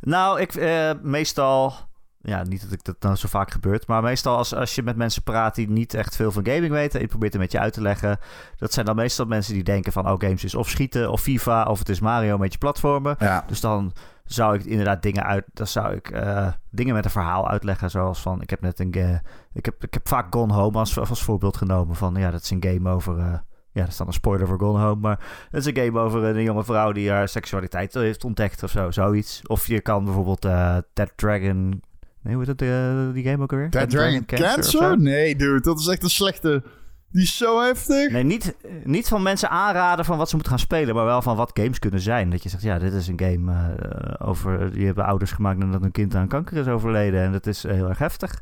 Nou, 0.02 0.42
ik 0.42 0.56
eh, 0.56 0.92
meestal... 1.02 1.74
Ja, 2.22 2.44
niet 2.44 2.62
dat 2.62 2.72
ik 2.72 2.84
dat 2.84 2.96
nou 3.00 3.16
zo 3.16 3.28
vaak 3.28 3.52
gebeurt. 3.52 3.88
Maar 3.88 4.02
meestal 4.02 4.38
als, 4.38 4.54
als 4.54 4.76
je 4.76 4.84
met 4.84 4.96
mensen 4.96 5.24
praat 5.24 5.56
die 5.56 5.70
niet 5.70 5.94
echt 5.94 6.16
veel 6.16 6.32
van 6.32 6.46
gaming 6.46 6.72
weten... 6.72 6.96
en 6.96 7.02
je 7.02 7.08
probeert 7.08 7.34
het 7.34 7.42
met 7.42 7.52
je 7.52 7.60
uit 7.60 7.74
te 7.74 7.82
leggen... 7.82 8.20
dat 8.58 8.74
zijn 8.74 8.86
dan 8.86 8.96
meestal 8.96 9.26
mensen 9.26 9.54
die 9.54 9.64
denken 9.64 9.92
van... 9.92 10.10
oh, 10.10 10.20
games 10.20 10.44
is 10.44 10.56
of 10.56 10.70
schieten 10.70 11.12
of 11.12 11.22
FIFA 11.22 11.64
of 11.64 11.80
het 11.80 11.90
is 11.90 12.00
Mario 12.00 12.38
met 12.38 12.52
je 12.52 12.58
platformen. 12.58 13.16
Ja. 13.20 13.44
Dus 13.48 13.60
dan 13.60 13.94
zou 14.28 14.56
ik 14.56 14.66
inderdaad 14.66 15.02
dingen 15.02 15.24
uit... 15.24 15.46
dan 15.54 15.68
zou 15.68 15.96
ik 15.96 16.10
eh, 16.10 16.48
dingen 16.70 16.94
met 16.94 17.06
een 17.06 17.12
verhaal 17.12 17.50
uitleggen. 17.50 17.90
Zoals 17.90 18.22
van, 18.22 18.42
ik 18.42 18.50
heb 18.50 18.62
net 18.62 18.80
een... 18.80 19.22
ik, 19.54 19.66
heb, 19.66 19.84
ik 19.84 19.94
heb 19.94 20.08
vaak 20.08 20.34
Gone 20.34 20.54
Home 20.54 20.78
als, 20.78 21.00
als 21.00 21.24
voorbeeld 21.24 21.58
genomen. 21.58 21.96
Van, 21.96 22.16
ja, 22.16 22.32
dat 22.32 22.42
is 22.42 22.50
een 22.50 22.64
game 22.64 22.90
over... 22.90 23.18
eh, 23.18 23.34
ja, 23.72 23.82
dat 23.84 23.88
is 23.88 23.98
dan 23.98 24.08
een 24.08 24.14
spoiler 24.14 24.48
voor 24.48 24.60
Gone 24.60 24.80
Home. 24.80 25.02
Maar 25.02 25.20
het 25.50 25.66
is 25.66 25.66
een 25.66 25.84
game 25.86 26.00
over 26.00 26.24
een 26.24 26.44
jonge 26.44 26.64
vrouw 26.64 26.92
die 26.92 27.12
haar 27.12 27.28
seksualiteit 27.28 27.94
heeft 27.94 28.24
ontdekt 28.24 28.64
of 28.64 28.72
zo. 28.72 28.92
Zoiets. 28.92 29.42
Of 29.48 29.68
je 29.68 29.82
kan 29.82 30.04
bijvoorbeeld 30.04 30.46
eh 30.46 30.78
Dead 30.94 31.12
Dragon... 31.16 31.82
Nee, 32.22 32.36
hoe 32.36 32.46
heet 32.46 32.58
dat, 32.58 33.14
die 33.14 33.24
game 33.24 33.44
ook 33.44 33.52
alweer? 33.52 33.70
Dead 33.70 33.90
Dragon 33.90 34.24
zo? 34.28 34.36
Cancer? 34.36 35.00
Nee, 35.00 35.36
dude. 35.36 35.62
Dat 35.62 35.80
is 35.80 35.88
echt 35.88 36.04
een 36.04 36.10
slechte... 36.10 36.64
Die 37.12 37.22
is 37.22 37.38
zo 37.38 37.62
heftig. 37.62 38.12
Nee, 38.12 38.24
niet, 38.24 38.56
niet 38.84 39.08
van 39.08 39.24
mensen 39.24 39.50
aanraden 39.50 40.06
van 40.06 40.18
wat 40.18 40.30
ze 40.30 40.36
moeten 40.36 40.54
gaan 40.54 40.62
spelen, 40.62 40.96
maar 40.96 41.06
wel 41.06 41.22
van 41.22 41.36
wat 41.36 41.52
games 41.54 41.80
kunnen 41.80 42.00
zijn. 42.00 42.30
Dat 42.30 42.44
je 42.44 42.50
zegt, 42.50 42.64
ja, 42.64 42.80
dit 42.80 42.94
is 42.94 43.08
een 43.08 43.20
game 43.20 43.76
eh, 43.76 44.28
over... 44.28 44.72
Die 44.72 44.86
hebben 44.86 45.06
ouders 45.06 45.32
gemaakt 45.32 45.58
nadat 45.58 45.82
hun 45.82 45.92
kind 45.92 46.16
aan 46.16 46.28
kanker 46.28 46.58
is 46.58 46.68
overleden. 46.68 47.22
En 47.22 47.32
dat 47.32 47.48
is 47.48 47.64
eh, 47.64 47.74
heel 47.74 47.90
erg 47.90 47.98
heftig. 47.98 48.42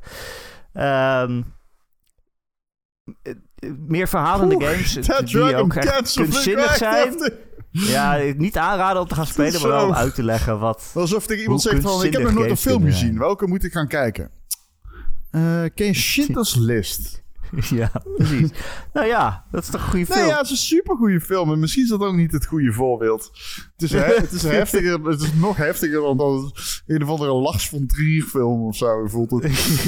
Ehm, 0.74 1.42
eh, 3.22 3.34
meer 3.78 4.08
verhalende 4.08 4.56
Oeh, 4.56 4.66
games 4.66 4.94
die 5.26 5.56
ook 5.56 5.74
echt 5.74 6.10
ik 6.10 6.24
kunstzinnig 6.24 6.76
zijn. 6.76 7.08
heftig. 7.08 7.34
Ja, 7.72 8.18
niet 8.38 8.58
aanraden 8.58 9.02
om 9.02 9.08
te 9.08 9.16
gaan 9.16 9.28
spelen, 9.36 9.62
maar 9.62 9.70
wel 9.70 9.88
om 9.88 9.94
uit 9.94 10.16
te 10.16 10.24
leggen 10.24 10.60
wat... 10.60 10.92
Alsof 10.96 11.26
tegen 11.28 11.44
iemand 11.44 11.62
zegt 11.62 11.82
van... 11.82 12.04
Ik 12.04 12.14
heb 12.14 12.22
nog 12.22 12.34
nooit 12.34 12.50
een 12.50 12.58
film 12.58 12.84
gezien. 12.84 13.18
Welke 13.18 13.48
moet 13.48 13.64
ik 13.64 13.72
gaan 13.72 13.88
kijken? 13.88 14.32
Eh 15.32 15.64
ken 15.74 15.86
je 15.86 15.94
Schindler's 15.94 16.56
List? 16.56 17.24
ja, 17.82 17.92
precies. 18.16 18.50
nou 18.94 19.08
ja, 19.08 19.46
dat 19.52 19.64
is 19.64 19.70
toch 19.70 19.82
een 19.84 19.90
goede 19.90 20.06
film? 20.06 20.20
Nee, 20.20 20.28
ja, 20.30 20.36
het 20.38 20.46
is 20.46 20.52
een 20.52 20.58
supergoeie 20.58 21.22
film. 21.22 21.52
En 21.52 21.60
misschien 21.60 21.84
is 21.84 21.90
dat 21.90 22.00
ook 22.02 22.16
niet 22.16 22.32
het 22.32 22.46
goede 22.46 22.72
voorbeeld. 22.74 23.32
Het 23.74 23.82
is, 23.82 23.92
he- 23.92 24.16
het 24.22 24.32
is 24.32 24.44
heftiger. 24.44 25.02
Het 25.04 25.22
is 25.22 25.34
nog 25.34 25.58
heftiger 25.58 26.02
dan 26.02 26.18
dat 26.18 26.54
een 26.88 27.04
of 27.04 27.10
andere 27.10 27.34
Lars 27.34 27.70
von 27.70 27.88
Trier 27.88 28.24
film 28.24 28.62
of 28.62 28.76
zo. 28.76 29.06
Voelt 29.08 29.32
het. 29.32 29.44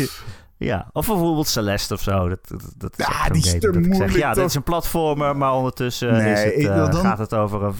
Ja, 0.59 0.89
of 0.91 1.07
bijvoorbeeld 1.07 1.47
Celeste 1.47 1.93
of 1.93 2.01
zo. 2.01 2.29
Dat, 2.29 2.39
dat, 2.77 2.93
Ja, 2.97 3.29
die 3.29 3.43
is 3.43 3.51
te 3.59 3.67
ik 3.67 3.87
moeilijk, 3.87 4.11
Ja, 4.15 4.33
dit 4.33 4.45
is 4.45 4.55
een 4.55 4.63
platformer, 4.63 5.37
maar 5.37 5.53
ondertussen 5.53 6.11
Nee, 6.11 6.33
is 6.33 6.43
het, 6.43 6.53
ik- 6.53 6.67
eh, 6.67 6.91
dan- 6.91 7.01
gaat 7.01 7.17
het 7.17 7.33
over 7.33 7.63
een, 7.63 7.73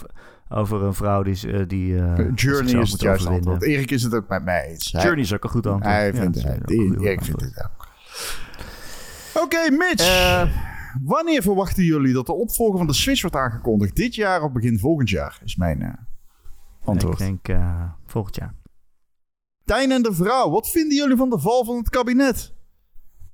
over 0.48 0.82
een 0.82 0.94
vrouw 0.94 1.22
die... 1.22 1.52
eh, 1.52 1.60
die 1.66 1.96
eh, 1.98 2.28
Journey 2.34 2.80
is 2.80 2.92
het 2.92 3.00
juiste 3.00 3.28
antwoord. 3.28 3.62
Erik 3.62 3.90
is 3.90 4.02
het 4.02 4.14
ook 4.14 4.28
met 4.28 4.44
mij 4.44 4.74
Journey 4.78 5.20
is 5.22 5.34
ook 5.34 5.44
een 5.44 5.50
goed 5.50 5.66
antwoord. 5.66 5.94
Hij 5.94 6.14
vindt 6.14 6.42
het. 6.42 6.70
een 6.70 6.96
Erik 7.00 7.22
vindt 7.24 7.40
het 7.40 7.64
ook. 7.64 7.87
Oké, 9.42 9.70
Mitch. 9.70 10.06
Eh, 10.08 10.42
Wanneer 11.04 11.42
verwachten 11.42 11.84
jullie 11.84 12.12
dat 12.12 12.26
de 12.26 12.32
opvolger 12.32 12.78
van 12.78 12.86
de 12.86 12.92
Switch 12.92 13.20
wordt 13.20 13.36
aangekondigd? 13.36 13.96
Dit 13.96 14.14
jaar 14.14 14.42
of 14.42 14.52
begin 14.52 14.78
volgend 14.78 15.10
jaar? 15.10 15.40
Is 15.44 15.56
mijn 15.56 15.82
eh, 15.82 15.92
antwoord. 16.84 17.20
ik 17.20 17.26
denk 17.26 17.48
eh, 17.48 17.82
volgend 18.06 18.36
jaar. 18.36 18.54
Tijn 19.64 19.92
en 19.92 20.02
de 20.02 20.12
vrouw, 20.14 20.50
wat 20.50 20.70
vinden 20.70 20.96
jullie 20.96 21.16
van 21.16 21.30
de 21.30 21.38
val 21.38 21.64
van 21.64 21.76
het 21.76 21.88
kabinet? 21.88 22.54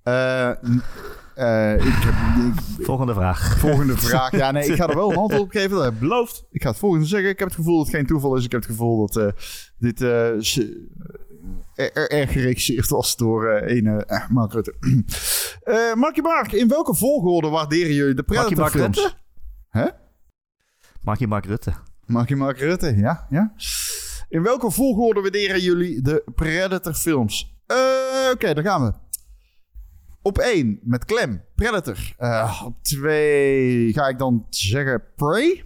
Eh, 0.02 0.50
ik 1.74 2.02
heb, 2.02 2.14
ik- 2.78 2.84
Volgende 2.84 3.14
vraag. 3.14 3.58
volgende 3.58 3.96
vraag. 3.96 4.30
Ja, 4.36 4.50
nee, 4.50 4.66
ik 4.68 4.74
ga 4.76 4.88
er 4.88 4.94
wel 4.96 5.10
een 5.10 5.16
antwoord 5.16 5.42
op 5.42 5.50
geven. 5.60 5.70
Dat 5.70 5.84
heb 5.84 5.92
ik 5.94 6.00
beloofd. 6.00 6.44
Ik 6.50 6.62
ga 6.62 6.68
het 6.68 6.78
volgende 6.78 7.06
zeggen. 7.06 7.28
Ik 7.30 7.38
heb 7.38 7.48
het 7.48 7.56
gevoel 7.56 7.76
dat 7.76 7.86
het 7.86 7.94
geen 7.96 8.06
toeval 8.06 8.36
is. 8.36 8.44
Ik 8.44 8.52
heb 8.52 8.60
het 8.60 8.70
gevoel 8.70 9.06
dat 9.06 9.32
dit 9.78 10.00
er, 11.74 11.92
er- 11.92 12.10
erg 12.10 12.32
geregisseerd 12.32 12.88
was 12.88 13.16
door 13.16 13.48
eh 13.48 13.76
ene 13.76 14.04
eh, 14.04 14.28
Mark 14.28 14.52
Rutte. 14.52 14.74
Eh 15.64 15.94
Markie 15.94 16.22
Mark, 16.22 16.52
in 16.52 16.68
welke 16.68 16.94
volgorde 16.94 17.48
waarderen 17.48 17.94
jullie 17.94 18.14
de 18.14 18.22
Predator 18.22 18.56
Mark 18.58 18.70
films? 18.70 19.16
Hè? 19.68 19.86
Markie 21.02 21.26
Mark 21.26 21.44
Rutte. 21.46 21.72
Markie 22.06 22.36
Mark 22.36 22.58
Rutte, 22.58 22.96
ja, 22.96 23.26
ja. 23.30 23.52
In 24.28 24.42
welke 24.42 24.70
volgorde 24.70 25.20
waarderen 25.20 25.60
jullie 25.60 26.02
de 26.02 26.24
Predator 26.34 26.94
films? 26.94 27.56
Oké, 28.32 28.54
daar 28.54 28.64
gaan 28.64 28.84
we. 28.86 28.92
Op 30.22 30.38
1 30.38 30.78
met 30.82 31.04
klem, 31.04 31.42
Predator. 31.54 31.98
Op 32.64 32.82
2 32.82 33.92
ga 33.92 34.08
ik 34.08 34.18
dan 34.18 34.46
zeggen 34.48 35.02
Prey. 35.16 35.64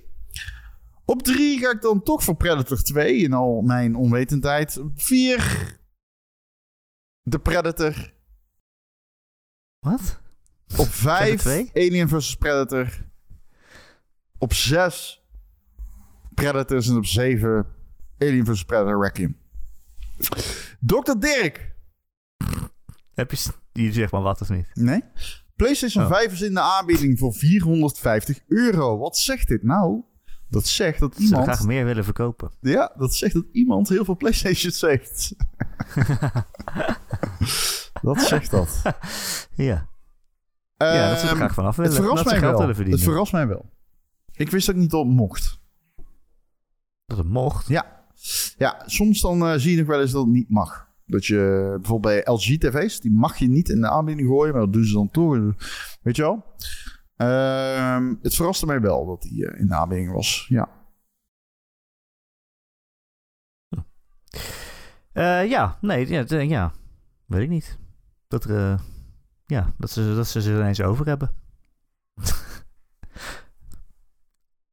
Op 1.05 1.23
3 1.23 1.59
ga 1.59 1.71
ik 1.71 1.81
dan 1.83 2.03
toch 2.03 2.23
voor 2.25 2.37
Predator 2.37 2.83
2 2.83 3.17
in 3.17 3.33
al 3.33 3.61
mijn 3.61 3.97
onwetendheid. 3.97 4.79
Op 4.79 4.91
4 4.95 5.78
de 7.29 7.39
Predator. 7.39 8.13
Wat? 9.79 10.21
Op 10.77 10.87
5 11.09 11.41
twee? 11.41 11.71
Alien 11.75 12.09
vs 12.09 12.37
Predator. 12.37 13.07
Op 14.39 14.53
6 14.53 15.23
Predators 16.35 16.89
en 16.89 16.97
op 16.97 17.07
7 17.07 17.67
Alien 18.19 18.47
vs 18.47 18.65
Predator 18.65 19.03
Requiem. 19.05 19.39
Dr. 20.81 21.19
Dirk. 21.19 21.75
Heb 23.15 23.31
je... 23.31 23.51
Je 23.73 23.93
zegt 23.93 24.13
maar 24.13 24.23
wat 24.23 24.41
of 24.41 24.49
niet? 24.49 24.67
Nee? 24.75 25.03
PlayStation 25.57 26.05
Oh. 26.05 26.11
5 26.11 26.33
is 26.33 26.41
in 26.41 26.55
de 26.55 26.61
aanbieding 26.61 27.19
voor 27.19 27.33
450 27.33 28.41
euro. 28.49 28.99
Wat 28.99 29.17
zegt 29.19 29.49
dit 29.49 29.63
nou? 29.63 30.03
Dat 30.51 30.67
zegt 30.67 31.01
dat 31.01 31.15
Ze 31.17 31.27
graag 31.27 31.41
iemand... 31.41 31.65
meer 31.65 31.85
willen 31.85 32.05
verkopen. 32.05 32.51
Ja, 32.61 32.93
dat 32.97 33.15
zegt 33.15 33.35
dat 33.35 33.45
iemand 33.53 33.89
heel 33.89 34.05
veel 34.05 34.17
PlayStations 34.17 34.81
heeft. 34.81 35.35
dat 38.03 38.21
zegt 38.21 38.51
dat. 38.51 38.83
Ja. 39.55 39.89
ja, 40.77 41.09
dat 41.09 41.19
ze 41.19 41.25
er 41.25 41.31
Ehm, 41.31 41.37
graag 41.37 41.55
vanaf 41.55 41.77
willen. 41.77 41.93
Het 41.93 42.01
verrast 42.01 42.25
dat 42.25 42.33
mij 42.33 42.43
geld 42.43 42.77
wel. 42.77 42.87
Het 42.91 43.03
verrast 43.03 43.33
mij 43.33 43.47
wel. 43.47 43.71
Ik 44.33 44.51
wist 44.51 44.67
dat 44.67 44.75
ik 44.75 44.81
niet 44.81 44.93
op 44.93 45.07
mocht. 45.07 45.61
Dat 47.07 47.19
het 47.19 47.29
mocht. 47.29 47.69
Ja, 47.69 48.05
ja 48.57 48.83
soms 48.87 49.21
dan 49.21 49.47
eh, 49.47 49.55
zie 49.57 49.71
je 49.71 49.79
nog 49.79 49.87
wel 49.87 50.01
eens 50.01 50.13
dat 50.13 50.25
het 50.25 50.33
niet 50.33 50.51
mag. 50.51 50.89
Dat 51.07 51.27
je 51.27 51.69
bijvoorbeeld 51.81 52.25
bij 52.25 52.35
LG-tv's, 52.35 53.01
die 53.01 53.13
mag 53.13 53.37
je 53.37 53.49
niet 53.49 53.69
in 53.69 53.81
de 53.81 53.89
aanbieding 53.89 54.29
gooien, 54.29 54.53
maar 54.53 54.63
dat 54.63 54.73
doen 54.73 54.85
ze 54.85 54.95
dan 54.95 55.11
toch. 55.11 55.37
Weet 56.03 56.17
je 56.17 56.23
wel? 56.23 56.45
Ehm, 57.19 58.15
het 58.23 58.35
verraste 58.35 58.67
mij 58.67 58.81
wel 58.81 59.07
dat 59.07 59.23
die 59.23 59.47
eh, 59.47 59.61
in 59.61 59.67
de 59.67 60.11
was. 60.13 60.47
Ja. 60.49 60.69
Eh, 65.13 65.49
ja, 65.49 65.79
nee, 65.81 66.09
ja, 66.09 66.41
ja, 66.41 66.73
weet 67.27 67.43
ik 67.43 67.49
niet. 67.49 67.79
Dat, 68.29 68.47
eh, 68.47 68.79
ja, 69.47 69.73
dat, 69.77 69.91
ze, 69.91 70.15
dat 70.15 70.27
ze 70.27 70.43
ze 70.43 70.51
ineens 70.51 70.83
over 70.83 71.07
hebben. 71.07 71.35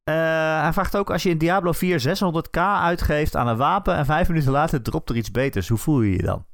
Hij 0.04 0.72
vraagt 0.72 0.96
ook, 0.96 1.10
als 1.10 1.22
je 1.22 1.30
in 1.30 1.38
Diablo 1.38 1.72
4 1.72 2.00
600k 2.00 2.58
uitgeeft 2.60 3.36
aan 3.36 3.48
een 3.48 3.56
wapen 3.56 3.94
en 3.94 4.04
vijf 4.04 4.28
minuten 4.28 4.52
later 4.52 4.82
dropt 4.82 5.10
er 5.10 5.16
iets 5.16 5.30
beters, 5.30 5.68
hoe 5.68 5.78
voel 5.78 6.00
je 6.00 6.16
je 6.16 6.22
dan? 6.22 6.46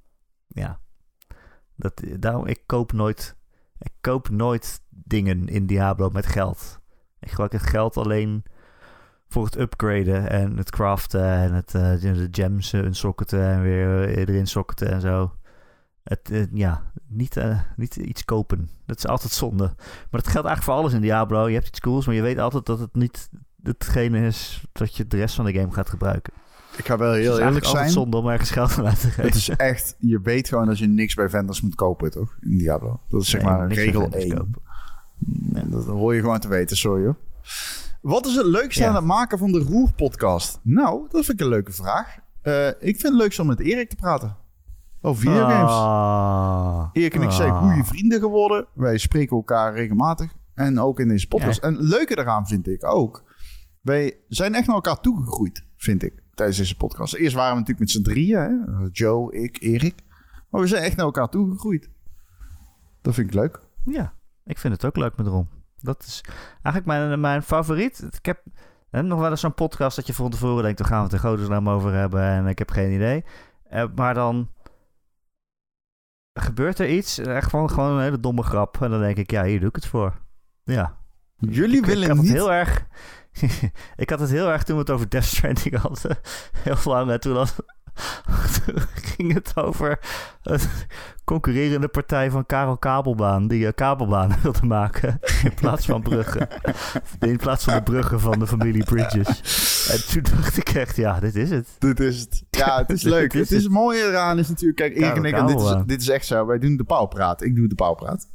Ja, 0.47 0.81
dat, 1.77 2.03
daarom, 2.19 2.47
ik 2.47 2.63
koop 2.67 2.93
nooit, 2.93 3.37
ik 3.79 3.93
koop 4.01 4.29
nooit 4.29 4.82
dingen 5.05 5.49
in 5.49 5.67
Diablo 5.67 6.11
met 6.11 6.27
geld. 6.27 6.81
Ik 7.21 7.29
gebruik 7.29 7.53
het 7.53 7.63
geld 7.63 7.97
alleen 7.97 8.43
voor 9.29 9.45
het 9.45 9.59
upgraden 9.59 10.31
en 10.31 10.57
het 10.57 10.71
craften 10.71 11.25
en 11.25 11.53
het, 11.53 11.75
eh, 11.75 12.01
de 12.01 12.29
gems 12.31 12.73
uh, 12.73 12.85
unsocketen 12.85 13.43
en 13.43 13.63
weer 13.63 14.09
eh, 14.09 14.17
erin 14.17 14.47
socketen 14.47 14.91
en 14.91 15.01
zo. 15.01 15.33
Het, 16.03 16.31
eh, 16.31 16.43
ja, 16.53 16.93
niet, 17.09 17.37
eh, 17.37 17.59
niet 17.77 17.97
iets 17.97 18.25
kopen. 18.25 18.69
Dat 18.87 18.97
is 18.99 19.07
altijd 19.07 19.33
zonde. 19.33 19.65
Maar 19.77 20.21
dat 20.21 20.29
geldt 20.29 20.47
eigenlijk 20.47 20.63
voor 20.63 20.75
alles 20.75 20.93
in 20.93 21.01
Diablo. 21.01 21.49
Je 21.49 21.55
hebt 21.55 21.67
iets 21.67 21.81
cools, 21.81 22.07
maar 22.07 22.15
je 22.15 22.23
weet 22.23 22.39
altijd 22.39 22.67
dat 22.67 22.79
het 22.79 22.95
niet 22.95 23.31
hetgene 23.63 24.27
is 24.27 24.65
dat 24.73 24.97
je 24.97 25.07
de 25.07 25.17
rest 25.17 25.35
van 25.35 25.45
de 25.45 25.53
game 25.53 25.73
gaat 25.73 25.89
gebruiken. 25.89 26.33
Ik 26.77 26.87
ga 26.87 26.99
wel 26.99 27.09
Het 27.11 27.19
is 27.19 27.23
heel 27.23 27.39
eerlijk 27.39 27.51
eigenlijk 27.53 27.65
zijn. 27.65 27.77
altijd 27.77 27.93
zonde 27.95 28.17
om 28.17 28.29
ergens 28.29 28.51
geld 28.51 28.79
aan 28.79 28.95
te 28.95 29.09
geven. 29.09 29.23
Het 29.25 29.35
is 29.35 29.49
echt, 29.49 29.97
je 29.99 30.21
weet 30.21 30.49
gewoon 30.49 30.67
dat 30.67 30.79
je 30.79 30.87
niks 30.87 31.15
bij 31.15 31.29
vendors 31.29 31.61
moet 31.61 31.75
kopen, 31.75 32.11
toch? 32.11 32.37
In 32.41 32.59
Diablo. 32.59 33.01
Dat 33.09 33.21
is 33.21 33.31
zeg 33.31 33.43
Nee, 33.43 33.51
maar 33.51 33.67
bij 33.67 33.77
regel 33.77 34.01
vendors 34.01 34.25
1. 34.25 34.35
kopen. 34.37 34.63
Dat 35.67 35.85
hoor 35.87 36.15
je 36.15 36.21
gewoon 36.21 36.39
te 36.39 36.49
weten, 36.49 36.77
sorry 36.77 37.05
hoor. 37.05 37.17
Wat 38.01 38.27
is 38.27 38.35
het 38.35 38.47
leukste 38.47 38.83
Ja. 38.83 38.89
aan 38.89 38.95
het 38.95 39.05
maken 39.05 39.39
van 39.39 39.53
de 39.53 39.59
Roer-podcast? 39.59 40.61
Nou, 40.63 41.07
dat 41.11 41.25
vind 41.25 41.41
ik 41.41 41.45
een 41.47 41.53
leuke 41.53 41.73
vraag. 41.73 42.17
Eh, 42.43 42.69
ik 42.69 42.75
vind 42.81 43.03
het 43.03 43.13
leukst 43.15 43.39
om 43.39 43.47
met 43.47 43.61
Erik 43.61 43.89
te 43.89 43.97
praten. 43.97 44.37
Over 45.01 45.21
videogames. 45.23 45.71
Ah. 45.71 46.89
Erik 46.93 47.15
en 47.15 47.23
ik 47.23 47.31
zijn 47.31 47.51
Ah. 47.53 47.63
goede 47.63 47.85
vrienden 47.85 48.21
geworden. 48.21 48.67
Wij 48.75 48.99
spreken 48.99 49.37
elkaar 49.37 49.75
regelmatig. 49.75 50.33
En 50.55 50.81
ook 50.81 51.01
in 51.01 51.09
deze 51.09 51.29
podcast. 51.29 51.61
Ja. 51.63 51.69
En 51.69 51.75
het 51.75 51.83
leuke 51.85 52.15
daaraan 52.15 52.47
vind 52.47 52.69
ik 52.69 52.85
ook. 52.85 53.23
Wij 53.81 54.17
zijn 54.29 54.55
echt 54.55 54.67
naar 54.67 54.75
elkaar 54.77 55.01
toegegroeid, 55.01 55.65
vind 55.77 56.03
ik, 56.03 56.23
tijdens 56.35 56.59
deze 56.59 56.77
podcast. 56.77 57.15
Eerst 57.15 57.35
waren 57.35 57.53
we 57.53 57.59
natuurlijk 57.61 57.79
met 57.79 57.91
z'n 57.91 58.03
drieën. 58.03 58.39
Hè? 58.41 58.87
Joe, 58.93 59.33
ik, 59.35 59.63
Erik. 59.63 59.95
Maar 60.51 60.61
we 60.61 60.67
zijn 60.67 60.83
echt 60.83 60.97
naar 60.97 61.07
elkaar 61.07 61.29
toegegroeid. 61.29 61.89
Dat 63.03 63.15
vind 63.15 63.29
ik 63.29 63.35
leuk. 63.35 63.61
Ja, 63.85 64.13
ik 64.45 64.59
vind 64.59 64.75
het 64.75 64.85
ook 64.85 64.97
leuk 64.97 65.17
met 65.17 65.27
Ron. 65.27 65.49
Dat 65.77 66.03
is 66.03 66.25
eigenlijk 66.63 66.87
mijn, 66.87 67.21
mijn 67.21 67.43
favoriet. 67.43 68.09
Ik 68.11 68.27
heb 68.27 68.43
hè, 68.91 69.03
nog 69.03 69.21
wel 69.21 69.31
eens 69.31 69.41
zo'n 69.41 69.55
podcast 69.55 69.97
dat 69.97 70.07
je 70.07 70.15
van 70.15 70.31
tevoren 70.31 70.63
denkt... 70.63 70.79
daar 70.79 70.89
gaan 70.89 70.99
we 70.99 71.05
het 71.05 71.13
er 71.13 71.29
godesnaam 71.29 71.69
over 71.69 71.93
hebben 71.93 72.23
en 72.23 72.47
ik 72.47 72.59
heb 72.59 72.71
geen 72.71 72.93
idee. 72.93 73.25
Eh, 73.65 73.85
maar 73.95 74.15
dan 74.15 74.51
gebeurt 76.33 76.79
er 76.79 76.89
iets, 76.89 77.19
echt 77.19 77.51
gewoon, 77.51 77.71
gewoon 77.71 77.97
een 77.97 78.03
hele 78.03 78.21
domme 78.21 78.43
grap. 78.43 78.83
En 78.83 78.91
dan 78.91 79.01
denk 79.01 79.17
ik, 79.17 79.31
ja, 79.31 79.45
hier 79.45 79.61
doe 79.61 79.69
ik 79.69 79.75
het 79.75 79.87
voor. 79.87 80.21
Ja, 80.65 80.97
Jullie 81.51 81.79
ik, 81.79 81.87
willen 81.87 82.03
ik 82.03 82.09
had 82.09 82.17
niet... 82.17 82.29
het 82.29 82.37
heel 82.37 82.53
erg... 82.53 82.87
ik 83.97 84.11
had 84.11 84.21
het 84.21 84.31
heel 84.31 84.49
erg 84.49 84.63
toen 84.63 84.75
we 84.75 84.81
het 84.81 84.91
over 84.91 85.09
Death 85.09 85.25
Stranding 85.25 85.77
hadden. 85.77 86.19
Heel 86.65 86.77
lang. 86.85 87.11
En 87.11 87.21
toen, 87.21 87.37
had, 87.37 87.55
toen 87.57 87.65
ging 89.17 89.33
het 89.35 89.57
over 89.57 89.99
een 90.43 90.61
concurrerende 91.25 91.89
partij 91.89 92.31
van 92.31 92.47
Karel 92.47 92.77
Kabelbaan. 92.77 93.49
Die 93.49 93.65
uh, 93.65 93.69
kabelbanen 93.75 94.39
wilde 94.43 94.67
maken. 94.67 95.21
In 95.45 95.55
plaats 95.55 95.87
van 95.87 96.03
bruggen. 96.03 96.49
In 97.21 97.37
plaats 97.37 97.65
van 97.65 97.75
de 97.75 97.83
bruggen 97.83 98.21
van 98.21 98.39
de 98.39 98.47
familie 98.47 98.85
Bridges. 98.85 99.89
En 99.91 100.23
toen 100.23 100.35
dacht 100.37 100.57
ik 100.57 100.69
echt, 100.69 100.97
ja, 100.97 101.21
dit 101.21 101.35
is 101.35 101.51
het. 101.51 101.69
Dit 101.79 102.01
is 102.01 102.21
het. 102.21 102.45
Ja, 102.51 102.79
het 102.79 102.91
is 102.91 103.03
leuk. 103.03 103.33
Dit 103.33 103.43
is 103.43 103.49
het 103.49 103.59
is 103.59 103.65
het 103.65 103.73
mooie 103.73 104.03
eraan 104.03 104.39
is 104.39 104.49
natuurlijk... 104.49 104.79
Kijk, 104.79 104.97
Erik 104.97 105.17
en 105.17 105.25
ik, 105.25 105.35
en 105.35 105.47
dit 105.47 105.61
is, 105.61 105.75
dit 105.87 106.01
is 106.01 106.09
echt 106.09 106.27
zo. 106.27 106.47
Wij 106.47 106.59
doen 106.59 106.77
de 106.77 106.85
pauwpraat. 106.85 107.43
Ik 107.43 107.57
doe 107.57 107.69
de 107.69 107.75
pauwpraat. 107.75 108.29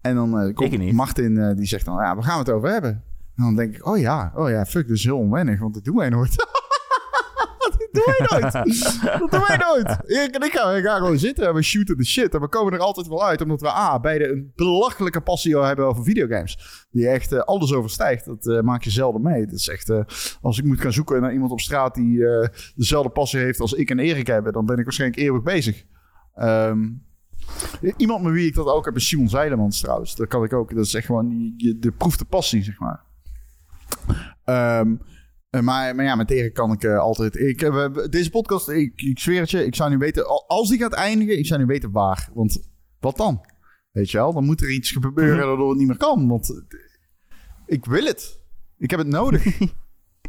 En 0.00 0.14
dan 0.14 0.38
eh, 0.38 0.48
Ik 0.48 0.54
komt. 0.54 0.92
Martin, 0.92 1.38
eh, 1.38 1.56
die 1.56 1.66
zegt 1.66 1.84
dan... 1.84 1.94
Ja, 1.94 2.14
waar 2.14 2.24
gaan 2.24 2.32
we 2.32 2.38
het 2.38 2.50
over 2.50 2.68
hebben? 2.68 2.90
En 3.36 3.44
dan 3.44 3.56
denk 3.56 3.76
ik, 3.76 3.86
oh 3.86 3.98
ja, 3.98 4.32
oh 4.34 4.50
ja, 4.50 4.64
fuck, 4.64 4.88
dat 4.88 4.96
is 4.96 5.04
heel 5.04 5.18
onwennig. 5.18 5.60
Want 5.60 5.74
dat 5.74 5.84
doen 5.84 5.96
wij 5.96 6.08
nooit. 6.08 6.46
Dat 7.70 7.88
doen 7.92 8.14
wij 8.18 8.40
nooit. 8.40 8.52
dat 9.20 9.30
doen 9.30 9.40
wij 9.46 9.56
nooit. 9.56 10.10
Erik 10.10 10.34
en 10.34 10.42
ik 10.42 10.52
gaan, 10.52 10.74
we 10.74 10.82
gaan 10.82 10.96
gewoon 10.98 11.18
zitten 11.18 11.46
en 11.46 11.54
we 11.54 11.62
shooten 11.62 11.96
de 11.96 12.04
shit. 12.04 12.34
En 12.34 12.40
we 12.40 12.48
komen 12.48 12.72
er 12.72 12.78
altijd 12.78 13.06
wel 13.08 13.24
uit. 13.24 13.40
Omdat 13.40 13.60
we 13.60 13.68
A, 13.68 14.00
beide 14.00 14.28
een 14.28 14.52
belachelijke 14.54 15.20
passie 15.20 15.58
hebben 15.58 15.86
over 15.86 16.04
videogames. 16.04 16.86
Die 16.90 17.08
echt 17.08 17.32
eh, 17.32 17.38
alles 17.40 17.72
overstijgt. 17.72 18.24
Dat 18.24 18.46
eh, 18.46 18.60
maak 18.60 18.82
je 18.82 18.90
zelden 18.90 19.22
mee. 19.22 19.44
Dat 19.46 19.58
is 19.58 19.68
echt... 19.68 19.90
eh, 19.90 20.00
als 20.40 20.58
ik 20.58 20.64
moet 20.64 20.80
gaan 20.80 20.92
zoeken 20.92 21.20
naar 21.20 21.32
iemand 21.32 21.50
op 21.52 21.60
straat 21.60 21.94
die 21.94 22.24
dezelfde 22.74 23.10
passie 23.10 23.40
heeft 23.40 23.60
als 23.60 23.72
ik 23.72 23.90
en 23.90 23.98
Erik 23.98 24.26
hebben... 24.26 24.52
dan 24.52 24.66
ben 24.66 24.78
ik 24.78 24.84
waarschijnlijk 24.84 25.20
eeuwig 25.20 25.42
bezig. 25.42 25.84
Ehm, 26.34 26.88
iemand 27.96 28.22
met 28.22 28.32
wie 28.32 28.46
ik 28.46 28.54
dat 28.54 28.66
ook 28.66 28.84
heb 28.84 28.96
is 28.96 29.06
Simon 29.08 29.28
Zeilemans 29.28 29.80
trouwens. 29.80 30.16
Dat 30.16 30.28
kan 30.28 30.44
ik 30.44 30.52
ook. 30.52 30.74
Dat 30.74 30.84
is 30.84 30.94
echt 30.94 31.06
gewoon 31.06 31.54
je- 31.56 31.78
de 31.78 31.92
proefde 31.92 32.24
passie, 32.24 32.62
zeg 32.62 32.78
maar. 32.78 33.00
Ehm, 34.44 34.94
eh, 34.94 35.15
maar, 35.64 35.94
maar 35.94 36.04
ja, 36.04 36.14
met 36.14 36.30
Erik 36.30 36.54
kan 36.54 36.72
ik 36.72 36.84
eh, 36.84 36.98
altijd... 36.98 37.36
Ik, 37.36 37.62
eh, 37.62 37.86
deze 38.10 38.30
podcast, 38.30 38.68
ik, 38.68 38.92
ik 39.02 39.18
zweer 39.18 39.40
het 39.40 39.50
je, 39.50 39.64
ik 39.66 39.74
zou 39.74 39.90
nu 39.90 39.98
weten... 39.98 40.26
al- 40.26 40.44
Als 40.48 40.68
die 40.68 40.78
gaat 40.78 40.92
eindigen, 40.92 41.38
ik 41.38 41.46
zou 41.46 41.60
nu 41.60 41.66
weten 41.66 41.90
waar. 41.90 42.28
Want 42.34 42.68
wat 43.00 43.16
dan? 43.16 43.44
Weet 43.90 44.10
je 44.10 44.16
wel? 44.18 44.32
Dan 44.32 44.44
moet 44.44 44.60
er 44.60 44.70
iets 44.70 44.90
gebeuren 44.90 45.46
waardoor 45.46 45.68
het 45.68 45.78
niet 45.78 45.86
meer 45.88 45.96
kan. 45.96 46.28
Want 46.28 46.50
eh, 46.50 46.78
ik 47.66 47.84
wil 47.84 48.04
het. 48.04 48.40
Ik 48.78 48.90
heb 48.90 48.98
het 48.98 49.08
nodig. 49.08 49.44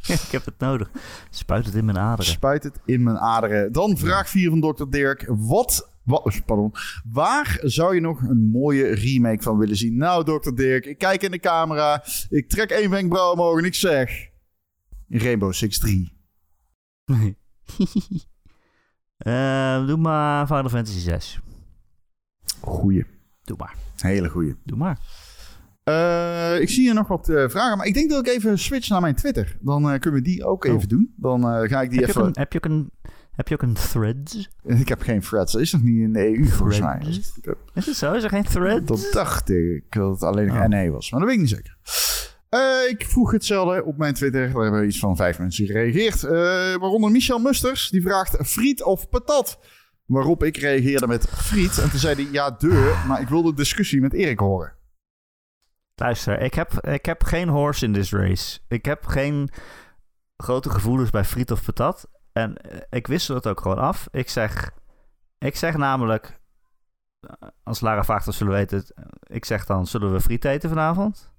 ik 0.08 0.32
heb 0.32 0.46
het 0.46 0.60
nodig. 0.60 0.90
Spuit 1.30 1.66
het 1.66 1.76
in 1.76 1.86
mijn 1.86 1.98
aderen. 1.98 2.32
Spuit 2.32 2.64
het 2.64 2.80
in 2.86 3.04
mijn 3.04 3.18
aderen. 3.18 3.72
Dan 3.72 3.98
vraag 3.98 4.30
4 4.30 4.50
van 4.50 4.62
Dr. 4.62 4.84
Dirk. 4.90 5.26
Wat, 5.28 5.92
wat, 6.04 6.42
pardon, 6.46 6.72
waar 7.12 7.60
zou 7.64 7.96
je 7.96 8.02
nog 8.02 8.22
een 8.22 8.50
mooie 8.52 8.86
remake 8.88 9.44
van 9.44 9.58
willen 9.58 9.76
zien? 9.76 9.98
Nou, 9.98 10.24
Dr. 10.42 10.54
Dirk, 10.54 10.86
ik 10.86 10.98
kijk 10.98 11.24
in 11.24 11.32
de 11.32 11.40
camera. 11.40 12.04
Ik 12.30 12.50
trek 12.50 12.70
één 12.70 12.90
wenkbrauw 12.90 13.32
omhoog 13.32 13.58
en 13.58 13.66
ik 13.66 13.76
zeg... 13.76 14.27
Rainbow 15.08 15.54
Six 15.54 15.80
3. 15.80 16.16
Eh, 19.18 19.86
doe 19.86 19.98
maar 19.98 20.46
Final 20.48 20.70
Fantasy 20.70 21.00
6. 21.00 21.40
Goeie. 22.62 23.06
Doe 23.44 23.58
maar. 23.58 23.76
Hele 23.96 24.30
goeie. 24.30 24.56
Doe 24.64 24.78
maar. 24.78 25.00
Eh, 25.84 26.62
ik 26.62 26.70
zie 26.70 26.82
hier 26.84 26.94
nog 26.94 27.08
wat 27.08 27.30
eh, 27.30 27.50
vragen, 27.50 27.78
maar 27.78 27.86
ik 27.88 27.94
denk 27.94 28.10
dat 28.10 28.28
ik 28.28 28.34
even 28.34 28.60
switch 28.60 28.90
naar 28.90 29.02
mijn 29.02 29.16
Twitter. 29.16 29.58
Dan 29.62 30.00
kunnen 30.00 30.20
we 30.22 30.26
die 30.26 30.46
ook 30.46 30.66
Oh. 30.66 30.74
even 30.74 30.88
doen. 30.90 31.14
Dan 31.16 31.42
ga 31.70 31.82
ik 31.82 31.90
die 31.90 32.00
Heb 32.00 32.08
je, 32.10 32.14
even... 32.16 32.26
een, 32.26 32.32
heb, 32.34 32.52
je 32.54 32.58
ook 32.58 32.66
een, 32.72 32.92
heb 33.32 33.48
je 33.48 33.54
ook 33.54 33.62
een 33.62 33.74
thread? 33.74 34.50
Ik 34.82 34.88
heb 34.88 35.02
geen 35.02 35.22
threads. 35.22 35.52
Dat 35.52 35.62
is 35.62 35.72
nog 35.72 35.82
niet 35.82 36.00
in 36.00 36.14
de 36.14 36.20
EU 36.38 36.46
volgens 36.46 36.80
mij. 36.80 37.00
Threads? 37.00 37.34
Is 37.74 37.86
het 37.86 37.96
zo? 37.96 38.14
Is 38.14 38.24
er 38.24 38.30
geen 38.30 38.44
thread? 38.44 38.88
Dat 38.88 39.10
dacht 39.12 39.50
ik 39.50 39.84
dat 39.90 40.12
het 40.12 40.24
alleen 40.24 40.48
nog 40.48 40.56
Oh. 40.58 40.66
NE 40.66 40.90
was. 40.92 41.12
Maar 41.12 41.20
dat 41.20 41.30
weet 41.30 41.38
ik 41.38 41.44
niet 41.46 41.54
zeker. 41.56 41.78
Eh, 42.50 42.90
ik 42.90 43.06
vroeg 43.06 43.32
hetzelfde 43.32 43.84
op 43.84 43.98
mijn 43.98 44.14
Twitter. 44.14 44.54
Daar 44.54 44.62
hebben 44.64 44.86
iets 44.86 45.00
van 45.00 45.16
vijf 45.16 45.40
mensen 45.40 45.66
gereageerd. 45.66 46.24
Eh, 46.24 46.32
waaronder 46.76 47.12
Michel 47.12 47.40
Musters. 47.40 47.90
Die 47.90 48.02
vraagt 48.02 48.48
friet 48.48 48.84
of 48.84 49.10
patat. 49.10 49.60
Waarop 50.06 50.44
ik 50.44 50.58
reageerde 50.58 51.08
met 51.08 51.30
friet. 51.30 51.78
En 51.78 51.90
toen 51.90 52.00
zei 52.00 52.16
hij 52.16 52.32
ja, 52.32 52.52
deur. 52.52 53.06
Maar 53.08 53.22
ik 53.22 53.28
wil 53.28 53.44
de 53.44 53.54
discussie 53.54 54.02
met 54.02 54.14
Erik 54.14 54.40
horen. 54.40 54.76
Luister, 55.96 56.42
ik 56.42 56.54
heb, 56.54 56.74
ik 56.74 57.06
heb 57.06 57.24
geen 57.24 57.50
horse 57.50 57.86
in 57.86 57.94
this 57.94 58.12
race. 58.12 58.60
Ik 58.68 58.86
heb 58.86 59.06
geen 59.06 59.50
grote 60.38 60.70
gevoelens 60.70 61.10
bij 61.10 61.24
friet 61.24 61.52
of 61.52 61.66
patat. 61.66 62.10
En 62.34 62.58
eh, 62.58 62.78
ik 62.90 63.08
wissel 63.08 63.36
het 63.36 63.48
ook 63.48 63.62
gewoon 63.62 63.78
af. 63.78 64.08
Ik 64.12 64.30
zeg, 64.30 64.72
ik 65.38 65.56
zeg 65.56 65.78
namelijk, 65.78 66.40
als 67.64 67.80
Lara 67.80 68.04
vraagt 68.04 68.34
zullen 68.34 68.54
we 68.54 68.60
eten, 68.60 68.84
ik 69.24 69.46
zeg 69.46 69.66
dan, 69.66 69.88
zullen 69.88 70.12
we 70.12 70.22
friet 70.22 70.46
eten 70.46 70.70
vanavond? 70.70 71.36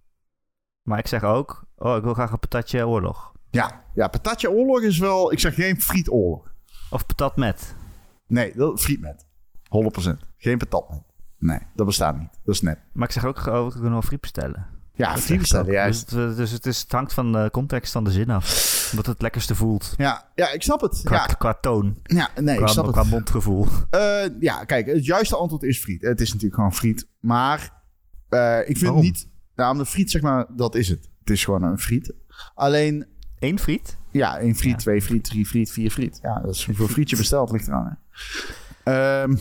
Maar 0.89 0.99
ik 0.99 1.07
zeg 1.07 1.23
ook, 1.25 1.65
oh, 1.77 1.97
ik 1.97 2.03
wil 2.03 2.15
graag 2.15 2.33
een 2.33 2.39
patatje 2.39 2.87
oorlog. 2.87 3.33
Ja, 3.51 3.85
ja 3.95 4.09
patatje 4.09 4.51
oorlog 4.51 4.81
is 4.81 4.99
wel... 4.99 5.33
Ik 5.33 5.39
zeg 5.41 5.55
geen 5.55 5.81
friet 5.83 6.11
oorlog. 6.11 6.53
Of 6.91 7.07
patat 7.07 7.37
met. 7.37 7.75
Nee, 8.27 8.53
dat, 8.57 8.81
friet 8.81 9.01
met. 9.01 9.27
100%. 10.07 10.11
Geen 10.37 10.59
patat 10.59 10.91
met. 10.91 11.03
Nee, 11.39 11.59
dat 11.75 11.87
bestaat 11.87 12.19
niet. 12.19 12.31
Dat 12.45 12.55
is 12.55 12.61
net. 12.61 12.79
Maar 12.93 13.07
ik 13.09 13.13
zeg 13.13 13.25
ook, 13.25 13.47
oh, 13.47 13.65
we 13.67 13.73
kunnen 13.73 13.91
wel 13.93 14.03
friet 14.03 14.21
bestellen. 14.21 14.67
Ja, 14.93 15.13
Dat 15.13 15.21
friet 15.21 15.31
ik 15.35 15.39
bestellen, 15.39 15.73
juist. 15.73 16.11
Dus, 16.11 16.25
het- 16.29 16.37
dus 16.37 16.51
het, 16.51 16.67
is, 16.67 16.81
het 16.81 16.93
hangt 16.93 17.13
van 17.15 17.33
de 17.33 17.49
context 17.53 17.93
van 17.93 18.05
de 18.05 18.11
zin 18.11 18.31
af. 18.31 18.93
Wat 18.97 19.07
het 19.07 19.23
lekkerste 19.23 19.55
voelt. 19.55 19.95
Ja, 19.97 20.29
ja, 20.35 20.51
ik 20.51 20.63
snap 20.63 20.81
het. 20.81 21.01
Qua, 21.05 21.17
Ja, 21.17 21.25
qua 21.35 21.55
toon. 21.55 21.99
ja 22.03 22.29
nee, 22.41 22.55
ik 22.55 22.61
Qua, 22.61 22.67
snap 22.73 22.85
het. 22.87 22.95
qua 22.95 23.05
mondgevoel. 23.05 23.67
Eh, 23.91 24.01
ja, 24.41 24.65
kijk, 24.65 24.87
het 24.87 25.05
juiste 25.05 25.37
antwoord 25.37 25.63
is 25.63 25.81
friet. 25.81 26.03
Het 26.03 26.21
is 26.21 26.29
natuurlijk 26.29 26.55
gewoon 26.55 26.75
friet. 26.75 27.09
Maar 27.21 27.73
eh, 28.29 28.59
ik 28.61 28.65
vind 28.67 28.81
Waarom? 28.81 29.01
niet... 29.03 29.28
Nou, 29.59 29.79
de 29.79 29.87
friet, 29.87 30.11
zeg 30.11 30.23
maar, 30.23 30.47
dat 30.57 30.75
is 30.75 30.89
het. 30.89 31.09
Het 31.21 31.31
is 31.31 31.45
gewoon 31.45 31.63
een 31.63 31.79
friet. 31.79 32.15
Alleen, 32.55 33.07
Eén 33.39 33.59
friet? 33.59 33.97
ja, 34.11 34.39
één 34.39 34.55
friet, 34.55 34.71
Ja. 34.71 34.77
twee 34.77 35.03
friet, 35.03 35.25
drie 35.25 35.47
friet, 35.47 35.71
vier 35.71 35.91
friet. 35.91 36.19
Ja, 36.23 36.41
dat 36.41 36.55
is 36.55 36.67
hoeveel 36.67 36.89
friet 36.89 37.11
je 37.11 37.17
bestelt, 37.17 37.51
ligt 37.51 37.67
eraan. 37.69 37.99
Hè. 38.85 38.93
Ehm, 39.23 39.37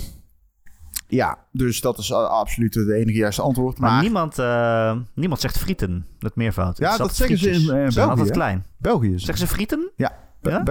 ja, 1.08 1.38
dus 1.52 1.82
dat 1.82 1.98
is 1.98 2.14
absoluut 2.14 2.74
het 2.74 2.90
enige 2.90 3.18
juiste 3.18 3.42
antwoord. 3.42 3.78
Maar, 3.80 3.92
Maar, 3.92 4.02
niemand, 4.02 4.40
eh, 4.40 4.98
niemand 5.14 5.42
zegt 5.42 5.58
frieten, 5.58 6.06
het 6.20 6.36
meervoud. 6.36 6.78
Ja, 6.78 6.86
is 6.92 6.98
dat 6.98 7.00
altijd 7.10 7.18
zeggen 7.30 7.38
ze 7.38 7.50
in, 7.50 7.56
eh, 7.56 7.62
Ze 7.62 7.92
zijn 7.92 7.94
België, 7.94 8.10
altijd 8.10 8.28
hè? 8.28 8.34
klein. 8.34 8.66
België 8.78 9.14
is 9.14 9.24
Zeggen 9.24 9.48
ze 9.48 9.54
frieten? 9.54 9.92
Ja, 9.96 10.18
Ja? 10.50 10.64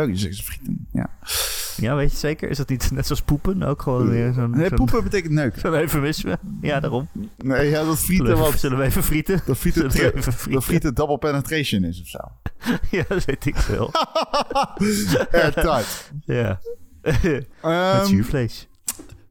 Frieten. 0.42 0.86
Ja. 0.92 1.10
Ja, 1.76 1.94
weet 1.96 2.10
je 2.10 2.16
zeker? 2.16 2.50
Is 2.50 2.56
dat 2.56 2.68
niet 2.68 2.90
net 2.90 3.06
zoals 3.06 3.22
poepen? 3.22 3.62
Ook 3.62 3.82
gewoon 3.82 4.08
weer 4.08 4.32
zo'n 4.32 4.50
Nee, 4.50 4.70
poepen 4.70 5.02
betekent 5.02 5.32
neuken. 5.32 5.60
zo'n 5.64 5.72
eufemisme? 5.74 6.38
Ja, 6.60 6.80
daarom. 6.80 7.08
Nee, 7.36 7.68
ja, 7.70 7.72
dat 7.72 7.82
Zullen 7.82 7.96
frieten 7.96 8.26
we, 8.26 8.34
wat... 8.34 8.58
zullen 8.58 8.78
we 8.78 8.84
even 8.84 9.02
frieten? 9.02 9.40
Dat 9.46 9.56
frieten, 9.58 9.90
Zullen 9.90 10.12
we 10.12 10.16
even 10.16 10.32
frieten? 10.32 10.52
dat 10.52 10.64
frieten 10.64 10.94
double 10.94 11.18
penetration 11.18 11.84
is 11.84 12.00
of 12.00 12.06
zo. 12.06 12.18
Ja, 12.96 13.04
dat 13.08 13.24
weet 13.24 13.46
ik 13.46 13.56
veel. 13.56 13.90
Airtight. 15.32 16.12
ja. 16.24 16.60
Met 17.02 17.46
Ehm, 17.62 18.04
zuurvlees. 18.06 18.68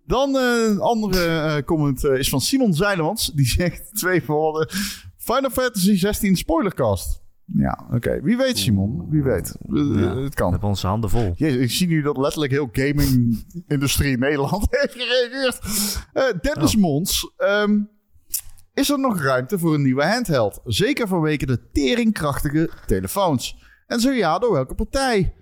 Dan 0.08 0.36
eh, 0.38 0.66
een 0.70 0.80
andere 0.80 1.26
eh, 1.56 1.64
comment 1.66 2.04
eh, 2.06 2.18
is 2.18 2.30
van 2.30 2.42
Simon 2.42 2.74
Zeilemans. 2.74 3.32
Die 3.34 3.46
zegt 3.46 3.96
twee 3.96 4.24
woorden. 4.26 4.70
Final 5.18 5.50
Fantasy 5.50 5.98
16 5.98 6.36
spoilercast. 6.36 7.24
Ja, 7.46 7.86
oké. 7.92 8.22
Wie 8.22 8.38
weet 8.38 8.58
Simon. 8.58 9.10
Wie 9.10 9.24
weet. 9.24 9.56
Eh, 9.62 9.76
Ja. 9.76 10.16
Het 10.16 10.30
We 10.30 10.30
kan. 10.34 10.52
hebben 10.52 10.70
onze 10.70 10.88
handen 10.88 11.10
vol. 11.10 11.34
Jezus, 11.36 11.62
ik 11.62 11.72
zie 11.72 11.88
nu 11.88 12.02
dat 12.02 12.18
letterlijk 12.18 12.52
heel 12.52 12.70
gaming-industrie 12.72 14.12
in 14.12 14.20
Nederland 14.20 14.68
heeft 14.70 14.94
gereageerd. 14.94 15.60
Eh 16.14 16.24
Dennis 16.42 16.76
Oh. 16.76 16.82
Mons. 16.82 17.34
ehm, 17.38 17.80
is 18.74 18.90
er 18.90 19.00
nog 19.00 19.22
ruimte 19.22 19.60
voor 19.60 19.74
een 19.74 19.82
nieuwe 19.82 20.06
handheld? 20.06 20.62
Zeker 20.66 21.08
vanwege 21.08 21.46
de 21.46 21.70
teringkrachtige 21.72 22.70
telefoons. 22.86 23.64
En 23.88 24.00
zo 24.00 24.12
ja, 24.12 24.40
door 24.40 24.52
welke 24.52 24.76
partij? 24.76 25.34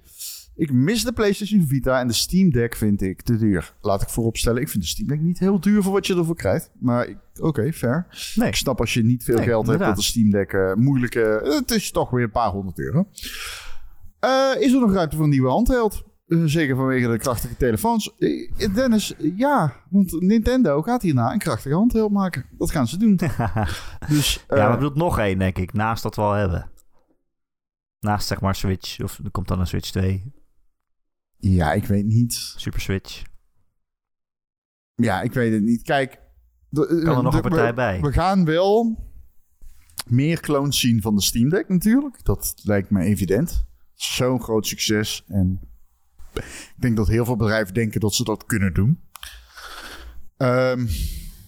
Ik 0.55 0.71
mis 0.71 1.03
de 1.03 1.13
PlayStation 1.13 1.67
Vita 1.67 1.99
en 1.99 2.07
de 2.07 2.13
Steam 2.13 2.51
Deck 2.51 2.75
vind 2.75 3.01
ik 3.01 3.21
te 3.21 3.37
duur. 3.37 3.73
Laat 3.81 4.01
ik 4.01 4.09
vooropstellen, 4.09 4.61
ik 4.61 4.69
vind 4.69 4.83
de 4.83 4.89
Steam 4.89 5.07
Deck 5.07 5.19
niet 5.19 5.39
heel 5.39 5.59
duur 5.59 5.83
voor 5.83 5.91
wat 5.93 6.07
je 6.07 6.15
ervoor 6.15 6.35
krijgt. 6.35 6.71
Maar 6.79 7.07
oké, 7.39 7.73
fair. 7.73 8.07
Nee. 8.35 8.47
Ik 8.47 8.55
snap 8.55 8.79
als 8.79 8.93
je 8.93 9.03
niet 9.03 9.23
veel 9.23 9.35
Nee, 9.35 9.45
geld 9.45 9.67
hebt 9.67 9.79
dat 9.79 9.95
de 9.95 10.01
Steam 10.03 10.29
Deck 10.29 10.53
eh, 10.53 10.73
moeilijke... 10.73 11.41
het 11.43 11.71
is 11.71 11.91
toch 11.91 12.09
weer 12.09 12.23
een 12.23 12.31
paar 12.31 12.49
honderd 12.51 12.79
euro. 12.79 13.07
Eh, 14.19 14.61
is 14.61 14.73
er 14.73 14.79
nog 14.79 14.93
ruimte 14.93 15.15
voor 15.15 15.25
een 15.25 15.31
nieuwe 15.31 15.49
handheld? 15.49 16.03
Eh, 16.27 16.41
zeker 16.45 16.75
vanwege 16.75 17.07
de 17.07 17.17
krachtige 17.17 17.57
telefoons. 17.57 18.15
Eh, 18.17 18.73
Dennis, 18.73 19.15
eh, 19.15 19.37
ja. 19.37 19.73
Want 19.89 20.21
Nintendo 20.21 20.81
gaat 20.81 21.01
hierna 21.01 21.31
een 21.31 21.39
krachtige 21.39 21.75
handheld 21.75 22.11
maken. 22.11 22.45
Dat 22.57 22.71
gaan 22.71 22.87
ze 22.87 22.97
doen. 22.97 23.15
dus, 24.09 24.45
eh, 24.47 24.57
ja, 24.57 24.63
maar 24.63 24.73
ik 24.73 24.79
bedoel 24.79 24.97
nog 24.97 25.19
één, 25.19 25.39
denk 25.39 25.57
ik. 25.57 25.73
Naast 25.73 26.03
dat 26.03 26.15
we 26.15 26.21
al 26.21 26.31
hebben. 26.31 26.69
Naast 27.99 28.27
zeg 28.27 28.41
maar 28.41 28.55
Switch. 28.55 29.01
Of 29.01 29.19
er 29.23 29.31
komt 29.31 29.47
dan 29.47 29.59
een 29.59 29.67
Switch 29.67 29.91
2. 29.91 30.33
Ja, 31.51 31.73
ik 31.73 31.85
weet 31.85 32.05
niet. 32.05 32.33
Super 32.55 32.81
Switch. 32.81 33.21
Ja, 34.95 35.21
ik 35.21 35.33
weet 35.33 35.53
het 35.53 35.63
niet. 35.63 35.81
Kijk. 35.83 36.19
de- 36.69 37.01
Kan 37.03 37.17
er 37.17 37.23
nog 37.23 37.35
een 37.35 37.41
partij 37.41 37.67
we, 37.67 37.73
bij? 37.73 38.01
We 38.01 38.11
gaan 38.11 38.45
wel 38.45 38.97
meer 40.07 40.39
clones 40.39 40.79
zien 40.79 41.01
van 41.01 41.15
de 41.15 41.21
Steam 41.21 41.49
Deck 41.49 41.69
natuurlijk. 41.69 42.23
Dat 42.23 42.53
lijkt 42.63 42.89
me 42.89 43.03
evident. 43.03 43.65
Zo'n 43.93 44.41
groot 44.41 44.67
succes. 44.67 45.23
En 45.27 45.59
ik 46.33 46.73
denk 46.77 46.95
dat 46.97 47.07
heel 47.07 47.25
veel 47.25 47.35
bedrijven 47.35 47.73
denken 47.73 47.99
dat 47.99 48.13
ze 48.13 48.23
dat 48.23 48.45
kunnen 48.45 48.73
doen. 48.73 49.01
Ehm, 50.37 50.87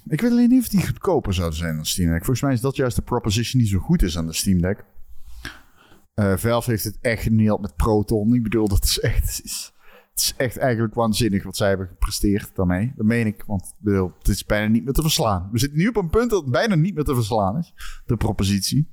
ik 0.06 0.22
weet 0.22 0.32
alleen 0.32 0.50
niet 0.50 0.62
of 0.62 0.68
die 0.68 0.86
goedkoper 0.86 1.34
zouden 1.34 1.58
zijn 1.58 1.76
dan 1.76 1.86
Steam 1.86 2.10
Deck. 2.10 2.18
Volgens 2.18 2.42
mij 2.42 2.54
is 2.54 2.62
dat 2.62 2.76
juist 2.76 2.96
de 2.96 3.02
proposition 3.02 3.62
die 3.62 3.72
zo 3.72 3.80
goed 3.80 4.02
is 4.02 4.18
aan 4.18 4.28
de 4.28 4.34
Steam 4.34 4.62
Deck. 4.62 4.86
Eh 6.14 6.38
Valve 6.38 6.70
heeft 6.70 6.84
het 6.84 6.98
echt 7.02 7.24
geneeld 7.24 7.62
met 7.62 7.76
Proton. 7.76 8.34
Ik 8.34 8.44
bedoel, 8.44 8.68
dat 8.68 8.84
is 8.84 9.00
echt... 9.00 9.42
Is, 9.44 9.74
het 10.16 10.24
is 10.24 10.34
echt 10.38 10.58
eigenlijk 10.58 10.94
waanzinnig 10.94 11.44
wat 11.44 11.58
zij 11.58 11.68
hebben 11.68 11.88
gepresteerd 11.88 12.56
daarmee. 12.56 12.94
Dat 12.96 13.06
meen 13.06 13.28
ik, 13.28 13.44
want 13.48 13.74
bedoel, 13.80 14.12
het 14.18 14.28
is 14.28 14.46
bijna 14.46 14.68
niet 14.68 14.84
meer 14.84 14.94
te 14.94 15.02
verslaan. 15.02 15.50
We 15.52 15.60
zitten 15.60 15.78
nu 15.78 15.88
op 15.88 15.96
een 15.96 16.10
punt 16.10 16.30
dat 16.30 16.42
het 16.42 16.52
bijna 16.52 16.76
niet 16.76 16.96
meer 16.96 17.04
te 17.04 17.16
verslaan 17.16 17.58
is. 17.58 17.74
De 18.06 18.18
propositie. 18.18 18.90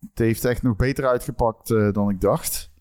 Het 0.00 0.18
heeft 0.18 0.44
echt 0.44 0.62
nog 0.62 0.76
beter 0.76 1.06
uitgepakt 1.06 1.70
eh, 1.70 1.92
dan 1.92 2.08
ik 2.10 2.20
dacht. 2.20 2.72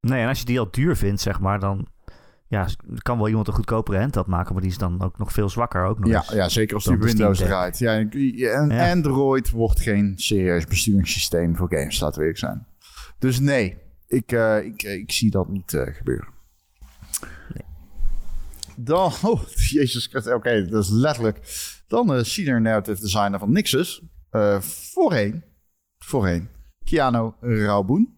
Nee, 0.00 0.22
en 0.22 0.28
als 0.28 0.38
je 0.38 0.44
die 0.44 0.58
al 0.58 0.70
duur 0.70 0.96
vindt, 0.96 1.20
zeg 1.20 1.40
maar, 1.40 1.60
dan... 1.60 1.86
Ja, 2.46 2.68
kan 2.96 3.18
wel 3.18 3.28
iemand 3.28 3.48
een 3.48 3.54
goedkopere 3.54 3.98
handheld 3.98 4.26
maken, 4.26 4.52
maar 4.52 4.62
die 4.62 4.70
is 4.70 4.78
dan 4.78 5.02
ook 5.02 5.18
nog 5.18 5.32
veel 5.32 5.48
zwakker 5.48 5.84
ook 5.84 5.98
nog 5.98 6.08
Ja, 6.08 6.18
eens. 6.18 6.28
ja, 6.32 6.48
zeker 6.48 6.74
als 6.74 6.84
die 6.84 6.96
Windows 6.98 7.38
draait. 7.38 7.78
Ja, 7.78 7.94
en 7.98 8.08
Ja. 8.36 8.90
Android 8.90 9.50
wordt 9.50 9.80
geen 9.80 10.12
serieus 10.16 10.66
besturingssysteem 10.66 11.56
voor 11.56 11.68
games, 11.68 12.00
laten 12.00 12.14
we 12.18 12.20
eerlijk 12.20 12.38
zijn. 12.38 12.66
Dus 13.18 13.40
nee, 13.40 13.76
ik, 14.06 14.32
eh, 14.32 14.64
ik, 14.64 14.82
eh, 14.82 14.94
ik 14.94 15.12
zie 15.12 15.30
dat 15.30 15.48
niet 15.48 15.76
gebeuren. 15.92 16.28
Dan, 18.76 19.12
oh, 19.22 19.40
jezus 19.54 20.06
Christus, 20.06 20.32
oké, 20.32 20.66
dat 20.68 20.84
is 20.84 20.90
letterlijk. 20.90 21.38
Dan 21.86 22.06
de 22.06 22.24
senior 22.24 22.60
narrative 22.60 23.00
designer 23.00 23.38
van 23.38 23.52
Nixus. 23.52 24.02
Eh, 24.30 24.60
voorheen, 24.60 25.44
voorheen, 25.98 26.48
Keanu 26.84 27.30
Rauboen. 27.40 28.16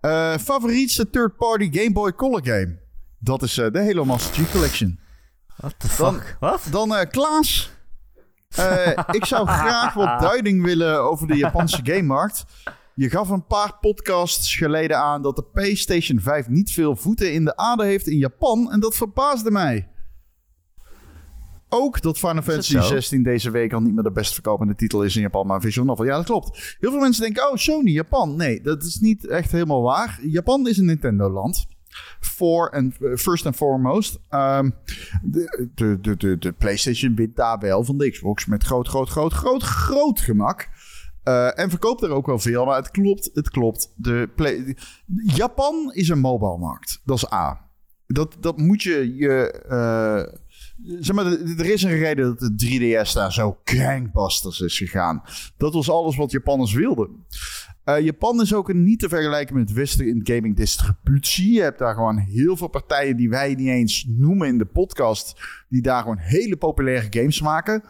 Eh 0.00 0.36
favorietste 0.38 1.10
third-party 1.10 1.68
Game 1.72 1.92
Boy 1.92 2.12
Color 2.14 2.40
game? 2.44 2.78
Dat 3.18 3.42
is 3.42 3.58
eh, 3.58 3.70
de 3.70 3.84
Halo 3.84 4.04
Master 4.04 4.34
Chief 4.34 4.52
Collection. 4.52 5.00
What 5.56 5.74
the 5.78 5.94
Dan- 5.98 6.14
fuck? 6.14 6.36
Wat? 6.40 6.66
Dan 6.70 6.94
eh, 6.96 7.08
Klaas. 7.10 7.70
Eh, 8.56 8.98
ik 9.10 9.24
zou 9.24 9.46
graag 9.60 9.94
wat 9.94 10.20
duiding 10.20 10.62
willen 10.64 11.02
over 11.02 11.26
de 11.26 11.36
Japanse 11.36 11.80
gamemarkt. 11.82 12.44
Je 12.98 13.10
gaf 13.10 13.28
een 13.28 13.46
paar 13.46 13.78
podcasts 13.80 14.56
geleden 14.56 14.98
aan 14.98 15.22
dat 15.22 15.36
de 15.36 15.42
PlayStation 15.42 16.20
5 16.20 16.48
niet 16.48 16.70
veel 16.70 16.96
voeten 16.96 17.32
in 17.32 17.44
de 17.44 17.56
aarde 17.56 17.84
heeft 17.84 18.06
in 18.06 18.16
Japan. 18.16 18.72
En 18.72 18.80
dat 18.80 18.96
verbaasde 18.96 19.50
mij. 19.50 19.88
Ook 21.68 22.02
dat 22.02 22.18
Final 22.18 22.42
Fantasy 22.42 22.72
zo? 22.72 22.80
16 22.80 23.22
deze 23.22 23.50
week 23.50 23.72
al 23.72 23.80
niet 23.80 23.94
meer 23.94 24.02
de 24.02 24.12
best 24.12 24.32
verkopende 24.32 24.74
titel 24.74 25.02
is 25.02 25.16
in 25.16 25.22
Japan, 25.22 25.46
maar 25.46 25.60
visual 25.60 25.86
novel. 25.86 26.04
Ja, 26.04 26.16
dat 26.16 26.24
klopt. 26.24 26.76
Heel 26.80 26.90
veel 26.90 27.00
mensen 27.00 27.22
denken, 27.22 27.50
oh, 27.50 27.56
Sony, 27.56 27.90
Japan. 27.90 28.36
Nee, 28.36 28.60
dat 28.60 28.82
is 28.82 28.98
niet 28.98 29.26
echt 29.26 29.52
helemaal 29.52 29.82
waar. 29.82 30.18
Japan 30.22 30.68
is 30.68 30.78
een 30.78 30.84
Nintendo-land. 30.84 31.66
For 32.20 32.70
and, 32.70 32.94
first 33.14 33.46
and 33.46 33.56
foremost. 33.56 34.20
De, 34.30 35.70
de, 35.74 36.00
de, 36.00 36.16
de, 36.16 36.38
de 36.38 36.52
PlayStation 36.52 37.14
wint 37.14 37.36
daar 37.36 37.58
wel 37.58 37.84
van 37.84 37.98
de 37.98 38.10
Xbox 38.10 38.46
met 38.46 38.64
groot, 38.64 38.88
groot, 38.88 39.08
groot, 39.08 39.32
groot, 39.32 39.62
groot 39.62 40.20
gemak. 40.20 40.68
Eh, 41.28 41.58
en 41.58 41.70
verkoopt 41.70 42.02
er 42.02 42.10
ook 42.10 42.26
wel 42.26 42.38
veel, 42.38 42.64
maar 42.64 42.76
het 42.76 42.90
klopt, 42.90 43.30
het 43.32 43.50
klopt. 43.50 43.92
De 43.96 44.76
Japan 45.22 45.92
is 45.92 46.08
een 46.08 46.18
mobile 46.18 46.58
markt. 46.58 47.00
Dat 47.04 47.16
is 47.16 47.32
A. 47.32 47.66
Dat, 48.06 48.36
dat 48.40 48.58
moet 48.58 48.82
je 48.82 49.14
je. 49.16 49.50
eh, 49.68 50.34
zeg 51.00 51.16
maar, 51.16 51.26
er 51.26 51.70
is 51.70 51.82
een 51.82 51.98
reden 51.98 52.36
dat 52.36 52.58
de 52.58 52.66
3DS 52.66 53.12
daar 53.12 53.32
zo 53.32 53.58
gangbusters 53.64 54.60
is 54.60 54.78
gegaan. 54.78 55.22
Dat 55.56 55.74
was 55.74 55.90
alles 55.90 56.16
wat 56.16 56.30
Japanners 56.30 56.72
wilden. 56.72 57.26
Uh, 57.88 58.00
Japan 58.00 58.40
is 58.40 58.54
ook 58.54 58.72
niet 58.72 58.98
te 58.98 59.08
vergelijken 59.08 59.56
met 59.56 59.68
het 59.68 59.78
Westen 59.78 60.08
in 60.08 60.20
gaming 60.22 60.56
distributie. 60.56 61.52
Je 61.52 61.60
hebt 61.60 61.78
daar 61.78 61.94
gewoon 61.94 62.16
heel 62.18 62.56
veel 62.56 62.68
partijen 62.68 63.16
die 63.16 63.28
wij 63.28 63.54
niet 63.54 63.68
eens 63.68 64.04
noemen 64.08 64.48
in 64.48 64.58
de 64.58 64.64
podcast. 64.64 65.40
Die 65.68 65.82
daar 65.82 66.00
gewoon 66.00 66.18
hele 66.18 66.56
populaire 66.56 67.06
games 67.10 67.40
maken. 67.40 67.82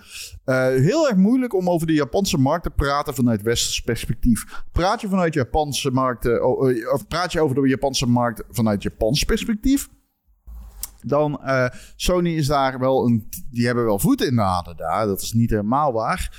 Uh, 0.44 0.66
heel 0.66 1.09
erg 1.09 1.16
moeilijk 1.16 1.55
om 1.55 1.70
over 1.70 1.86
de 1.86 1.92
Japanse 1.92 2.38
markt 2.38 2.62
te 2.62 2.70
praten 2.70 3.14
vanuit 3.14 3.42
Westers 3.42 3.80
perspectief. 3.80 4.64
Praat 4.72 5.01
je 5.01 5.09
vanuit 5.09 5.34
Japanse 5.34 5.90
markten, 5.90 6.46
of 6.92 7.07
praat 7.07 7.32
je 7.32 7.40
over 7.40 7.55
de 7.55 7.68
Japanse 7.68 8.07
markt 8.07 8.44
vanuit 8.51 8.82
Japans 8.82 9.24
perspectief? 9.24 9.88
Dan 11.01 11.40
Sony 11.96 12.30
is 12.30 12.46
daar 12.46 12.78
wel 12.78 13.07
een. 13.07 13.28
Die 13.51 13.66
hebben 13.66 13.84
wel 13.84 13.99
voeten 13.99 14.26
in 14.26 14.34
de 14.34 14.42
aarde 14.42 14.74
daar. 14.74 15.07
Dat 15.07 15.22
is 15.22 15.32
niet 15.32 15.51
helemaal 15.51 15.92
waar. 15.92 16.36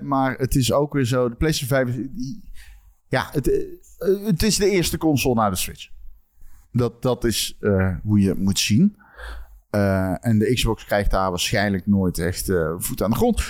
Maar 0.00 0.34
het 0.38 0.54
is 0.54 0.72
ook 0.72 0.92
weer 0.92 1.04
zo. 1.04 1.28
De 1.28 1.36
PlayStation 1.36 1.86
5 1.86 2.08
die, 2.14 2.49
ja, 3.10 3.28
het, 3.32 3.48
uh, 3.48 4.26
het 4.26 4.42
is 4.42 4.56
de 4.56 4.70
eerste 4.70 4.98
console 4.98 5.34
na 5.34 5.50
de 5.50 5.56
Switch. 5.56 5.88
Dat, 6.72 7.02
dat 7.02 7.24
is 7.24 7.56
hoe 8.02 8.20
je 8.20 8.28
het 8.28 8.38
moet 8.38 8.58
zien. 8.58 8.96
en 10.20 10.38
de 10.38 10.54
Xbox 10.54 10.84
krijgt 10.84 11.10
daar 11.10 11.30
waarschijnlijk 11.30 11.86
nooit 11.86 12.18
echt 12.18 12.52
voet 12.78 13.02
aan 13.02 13.10
de 13.10 13.16
grond. 13.16 13.42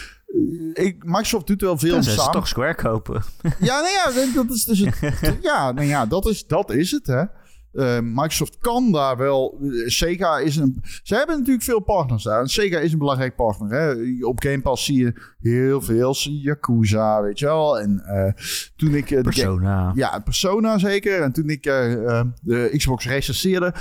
Ik, 0.72 1.04
Microsoft 1.04 1.46
doet 1.46 1.60
wel 1.60 1.78
veel 1.78 2.02
samen. 2.02 2.24
ze 2.24 2.30
toch 2.30 2.48
Square 2.48 2.74
kopen. 2.74 3.22
Ja, 3.60 3.80
nou 3.80 3.88
ja, 3.88 4.32
dat 4.42 4.50
is 4.50 4.64
dus 4.64 4.78
het. 4.78 5.38
ja, 5.42 5.72
nou 5.72 5.86
ja, 5.86 6.06
dat 6.06 6.26
is, 6.26 6.46
dat 6.46 6.70
is 6.70 6.90
het, 6.90 7.06
hè. 7.06 7.24
Uh, 7.72 7.98
Microsoft 8.02 8.58
kan 8.58 8.92
daar 8.92 9.16
wel. 9.16 9.58
Sega 9.86 10.38
is 10.38 10.56
een. 10.56 10.82
Ze 11.02 11.14
hebben 11.14 11.38
natuurlijk 11.38 11.64
veel 11.64 11.80
partners 11.80 12.22
daar. 12.22 12.40
En 12.40 12.48
Sega 12.48 12.78
is 12.78 12.92
een 12.92 12.98
belangrijk 12.98 13.36
partner. 13.36 13.70
Hè? 13.70 13.94
Op 14.24 14.42
Game 14.42 14.60
Pass 14.60 14.84
zie 14.84 14.98
je 14.98 15.12
heel 15.40 15.80
veel. 15.80 16.14
Yakuza, 16.22 17.22
weet 17.22 17.38
je 17.38 17.44
wel. 17.44 17.80
En 17.80 18.02
uh, 18.06 18.42
toen 18.76 18.94
ik. 18.94 19.10
Uh, 19.10 19.20
Persona. 19.20 19.92
ja, 19.94 20.18
Persona 20.18 20.78
zeker. 20.78 21.22
En 21.22 21.32
toen 21.32 21.48
ik 21.48 21.62
de 21.62 22.72
Xbox 22.76 23.06
recenseerde. 23.06 23.74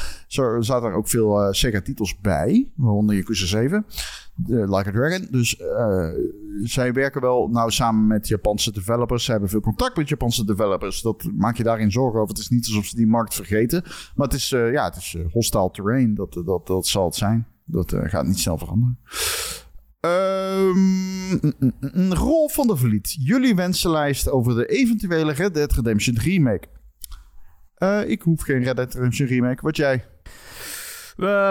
zaten 0.60 0.84
er 0.84 0.94
ook 0.94 1.10
veel 1.10 1.54
Sega-titels 1.54 2.20
bij. 2.22 2.72
Waaronder 2.76 3.16
Yakuza 3.16 3.46
7. 3.46 3.86
Like 4.48 4.90
a 4.90 4.92
Dragon. 4.92 5.28
Dus 5.32 5.62
zij 6.64 6.94
werken 6.94 7.22
wel 7.22 7.48
nou 7.48 7.72
samen 7.72 8.08
met 8.08 8.28
Japanse 8.28 8.72
developers. 8.72 9.26
Ze 9.26 9.32
hebben 9.32 9.50
veel 9.50 9.60
contact 9.60 9.98
met 9.98 10.10
Japanse 10.10 10.46
developers. 10.46 11.02
Dat 11.02 11.30
maak 11.36 11.58
je 11.58 11.64
daarin 11.64 11.92
zorgen 11.92 12.20
over. 12.20 12.34
Het 12.34 12.44
is 12.44 12.50
niet 12.50 12.66
alsof 12.66 12.86
ze 12.86 12.96
die 12.96 13.08
markt 13.08 13.36
vergeten. 13.36 13.84
Maar 14.16 14.28
het 14.28 14.36
is, 14.36 14.52
uh, 14.52 14.72
ja, 14.72 14.86
het 14.86 14.96
is 14.96 15.14
uh, 15.14 15.26
hostile 15.32 15.72
terrain. 15.72 16.16
Dat, 16.16 16.42
dat, 16.46 16.68
dat 16.68 16.88
zal 16.88 17.06
het 17.06 17.16
zijn. 17.16 17.48
Dat 17.66 17.96
gaat 18.04 18.26
niet 18.26 18.40
snel 18.40 18.58
veranderen. 18.58 19.00
Um, 20.02 22.14
Rolf 22.14 22.54
van 22.54 22.68
der 22.68 22.78
Vliet. 22.78 23.16
Jullie 23.20 23.56
wensenlijst 23.56 24.30
over 24.30 24.56
de 24.56 24.66
eventuele 24.66 25.32
Red 25.32 25.54
Dead 25.54 25.74
Redemption 25.74 26.18
remake. 26.18 26.68
ik 28.08 28.22
hoef 28.22 28.42
geen 28.42 28.64
Red 28.64 28.76
Dead 28.76 28.94
Redemption 28.94 29.28
remake. 29.28 29.62
Wat 29.62 29.76
jij? 29.76 30.06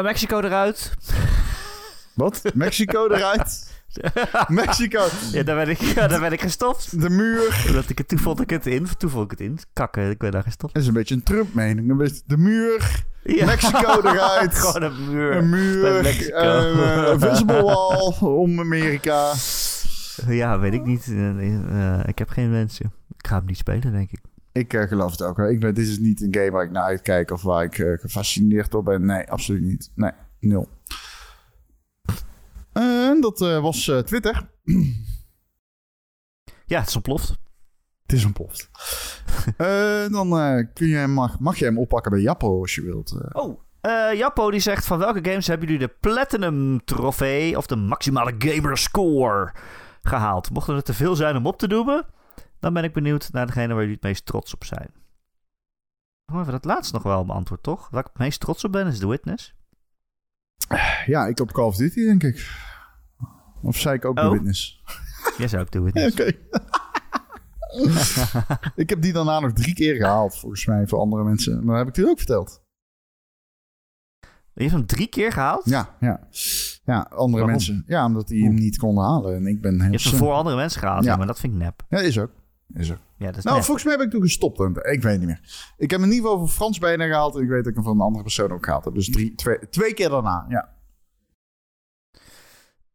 Mexico 0.02 0.40
eruit. 0.40 0.96
Wat? 2.18 2.42
Mexico 2.54 3.06
eruit? 3.06 3.70
Mexico. 4.48 5.06
Ja, 5.32 5.42
daar 5.42 5.56
ben 5.56 5.68
ik, 5.68 5.78
ja, 5.80 6.06
daar 6.06 6.20
ben 6.20 6.32
ik 6.32 6.40
gestopt. 6.40 7.00
De 7.00 7.10
muur. 7.10 7.70
Dat 7.72 7.88
ik 7.88 7.98
het, 7.98 8.08
toen 8.08 8.18
vond 8.18 8.40
ik 8.40 8.50
het 8.50 8.66
in. 8.66 8.86
Toen 8.98 9.10
vond 9.10 9.24
ik 9.24 9.30
het 9.30 9.40
in. 9.40 9.58
Kakken, 9.72 10.10
ik 10.10 10.18
ben 10.18 10.30
daar 10.30 10.42
gestopt. 10.42 10.74
Dat 10.74 10.82
is 10.82 10.88
een 10.88 10.94
beetje 10.94 11.14
een 11.14 11.22
Trump-mening. 11.22 12.12
De 12.26 12.36
muur. 12.36 13.04
Ja. 13.22 13.44
Mexico 13.44 14.00
eruit. 14.08 14.54
Gewoon 14.54 14.82
een 14.82 15.10
muur. 15.10 15.36
Een 15.36 15.48
muur. 15.48 15.98
Uh, 16.28 17.14
visible 17.18 17.62
wall 17.62 18.12
om 18.20 18.60
Amerika. 18.60 19.32
Ja, 20.26 20.58
weet 20.58 20.72
ik 20.72 20.84
niet. 20.84 21.06
Uh, 21.06 22.00
ik 22.06 22.18
heb 22.18 22.28
geen 22.28 22.50
wensen. 22.50 22.92
Ik 23.16 23.26
ga 23.26 23.36
hem 23.36 23.46
niet 23.46 23.56
spelen, 23.56 23.92
denk 23.92 24.10
ik. 24.10 24.20
Ik 24.52 24.72
geloof 24.88 25.10
het 25.10 25.22
ook. 25.22 25.38
Ik 25.38 25.60
ben, 25.60 25.74
dit 25.74 25.86
is 25.86 25.98
niet 25.98 26.22
een 26.22 26.34
game 26.34 26.50
waar 26.50 26.64
ik 26.64 26.70
naar 26.70 26.84
uitkijk 26.84 27.30
of 27.30 27.42
waar 27.42 27.64
ik 27.64 27.74
gefascineerd 28.00 28.70
door 28.70 28.82
ben. 28.82 29.06
Nee, 29.06 29.30
absoluut 29.30 29.62
niet. 29.62 29.90
Nee, 29.94 30.12
nul. 30.40 30.68
En 32.78 33.20
dat 33.20 33.40
uh, 33.40 33.60
was 33.60 33.86
uh, 33.86 33.98
Twitter. 33.98 34.50
Ja, 36.64 36.78
het 36.78 36.88
is 36.88 36.94
ontploft. 36.94 37.28
Het 38.02 38.12
is 38.12 38.24
ontploft. 38.24 38.70
uh, 39.58 40.08
dan 40.16 40.28
kun 40.72 40.86
je, 40.86 41.06
mag, 41.06 41.38
mag 41.38 41.58
je 41.58 41.64
hem 41.64 41.78
oppakken 41.78 42.10
bij 42.10 42.20
Jappo 42.20 42.60
als 42.60 42.74
je 42.74 42.82
wilt. 42.82 43.32
Oh, 43.32 43.60
Jappo 44.14 44.50
die 44.50 44.60
zegt 44.60 44.86
van 44.86 44.98
welke 44.98 45.30
games 45.30 45.46
hebben 45.46 45.68
jullie 45.68 45.86
de 45.86 45.94
Platinum 46.00 46.84
trofee 46.84 47.56
of 47.56 47.66
de 47.66 47.76
maximale 47.76 48.34
gamer 48.38 48.78
score 48.78 49.54
gehaald? 50.02 50.50
Mochten 50.50 50.74
er 50.74 50.82
te 50.82 50.94
veel 50.94 51.16
zijn 51.16 51.36
om 51.36 51.46
op 51.46 51.58
te 51.58 51.66
noemen, 51.66 52.06
dan 52.60 52.72
ben 52.72 52.84
ik 52.84 52.92
benieuwd 52.92 53.28
naar 53.32 53.46
degene 53.46 53.68
waar 53.68 53.80
jullie 53.80 53.94
het 53.94 54.02
meest 54.02 54.26
trots 54.26 54.54
op 54.54 54.64
zijn. 54.64 54.90
Oh, 56.32 56.40
even 56.40 56.52
dat 56.52 56.64
laatste 56.64 56.94
nog 56.94 57.02
wel 57.02 57.24
beantwoord, 57.24 57.62
toch? 57.62 57.88
Waar 57.90 58.00
ik 58.00 58.10
het 58.12 58.18
meest 58.18 58.40
trots 58.40 58.64
op 58.64 58.72
ben 58.72 58.86
is 58.86 58.98
The 58.98 59.08
Witness. 59.08 59.57
Ja, 61.06 61.26
ik 61.26 61.40
op 61.40 61.52
Call 61.52 61.64
of 61.64 61.76
Duty, 61.76 62.04
denk 62.04 62.22
ik. 62.22 62.66
Of 63.62 63.76
zei 63.76 63.94
ik 63.94 64.04
ook 64.04 64.18
oh. 64.18 64.24
The 64.24 64.30
Witness? 64.30 64.82
Jij 65.38 65.48
zou 65.48 65.62
ook 65.62 65.68
The 65.68 65.82
Witness. 65.90 66.20
Oké. 66.20 66.32
ik 68.82 68.90
heb 68.90 69.02
die 69.02 69.12
daarna 69.12 69.40
nog 69.40 69.52
drie 69.52 69.74
keer 69.74 69.96
gehaald, 69.96 70.38
volgens 70.38 70.66
mij, 70.66 70.86
voor 70.86 70.98
andere 70.98 71.24
mensen. 71.24 71.64
Maar 71.64 71.78
heb 71.78 71.88
ik 71.88 71.94
die 71.94 72.08
ook 72.08 72.18
verteld. 72.18 72.62
Je 74.52 74.64
hebt 74.64 74.76
hem 74.76 74.86
drie 74.86 75.06
keer 75.06 75.32
gehaald? 75.32 75.64
Ja, 75.64 75.96
ja. 76.00 76.28
Ja, 76.84 77.00
andere 77.10 77.30
Waarom? 77.30 77.50
mensen. 77.50 77.84
Ja, 77.86 78.04
omdat 78.04 78.28
die 78.28 78.44
hem 78.44 78.54
niet 78.54 78.78
konden 78.78 79.04
halen. 79.04 79.34
En 79.36 79.46
ik 79.46 79.60
ben 79.60 79.72
heel 79.80 79.84
Je 79.84 79.96
hebt 79.96 80.04
hem 80.04 80.18
voor 80.18 80.32
andere 80.32 80.56
mensen 80.56 80.80
gehaald, 80.80 81.04
ja. 81.04 81.16
maar 81.16 81.26
dat 81.26 81.40
vind 81.40 81.52
ik 81.52 81.58
nep. 81.58 81.82
Ja, 81.88 81.98
is 81.98 82.18
ook. 82.18 82.30
Is. 82.74 82.88
Ja, 82.88 83.26
dat 83.26 83.36
is 83.36 83.44
nou, 83.44 83.62
volgens 83.62 83.84
mij 83.84 83.94
heb 83.94 84.02
ik 84.02 84.10
toen 84.10 84.22
gestopt. 84.22 84.60
Ik 84.86 85.02
weet 85.02 85.18
niet 85.18 85.26
meer. 85.26 85.72
Ik 85.76 85.90
heb 85.90 86.00
in 86.00 86.06
ieder 86.06 86.22
geval 86.22 86.38
voor 86.38 86.48
Frans 86.48 86.78
bijna 86.78 87.06
gehaald. 87.06 87.36
En 87.36 87.42
ik 87.42 87.48
weet 87.48 87.58
dat 87.58 87.66
ik 87.66 87.74
hem 87.74 87.84
van 87.84 87.94
een 87.94 88.00
andere 88.00 88.22
persoon 88.22 88.52
ook 88.52 88.64
gehaald 88.64 88.84
heb. 88.84 88.94
Dus 88.94 89.10
drie, 89.10 89.34
twee, 89.34 89.68
twee 89.68 89.94
keer 89.94 90.08
daarna, 90.08 90.46
ja. 90.48 90.76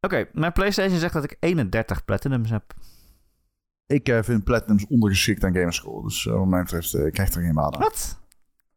Oké, 0.01 0.15
okay, 0.15 0.30
mijn 0.34 0.51
PlayStation 0.51 0.99
zegt 0.99 1.13
dat 1.13 1.24
ik 1.24 1.38
31 1.39 2.05
Platinums 2.05 2.49
heb. 2.49 2.74
Ik 3.86 4.09
uh, 4.09 4.24
vind 4.24 4.43
Platinums 4.43 4.88
ondergeschikt 4.88 5.43
aan 5.43 5.53
Gamerscore. 5.53 6.03
Dus 6.03 6.26
uh, 6.26 6.34
wat 6.34 6.47
mij 6.47 6.61
betreft 6.61 6.93
uh, 6.93 7.11
krijgt 7.11 7.36
er 7.36 7.41
geen 7.41 7.53
waarde. 7.53 7.78
Wat? 7.78 8.19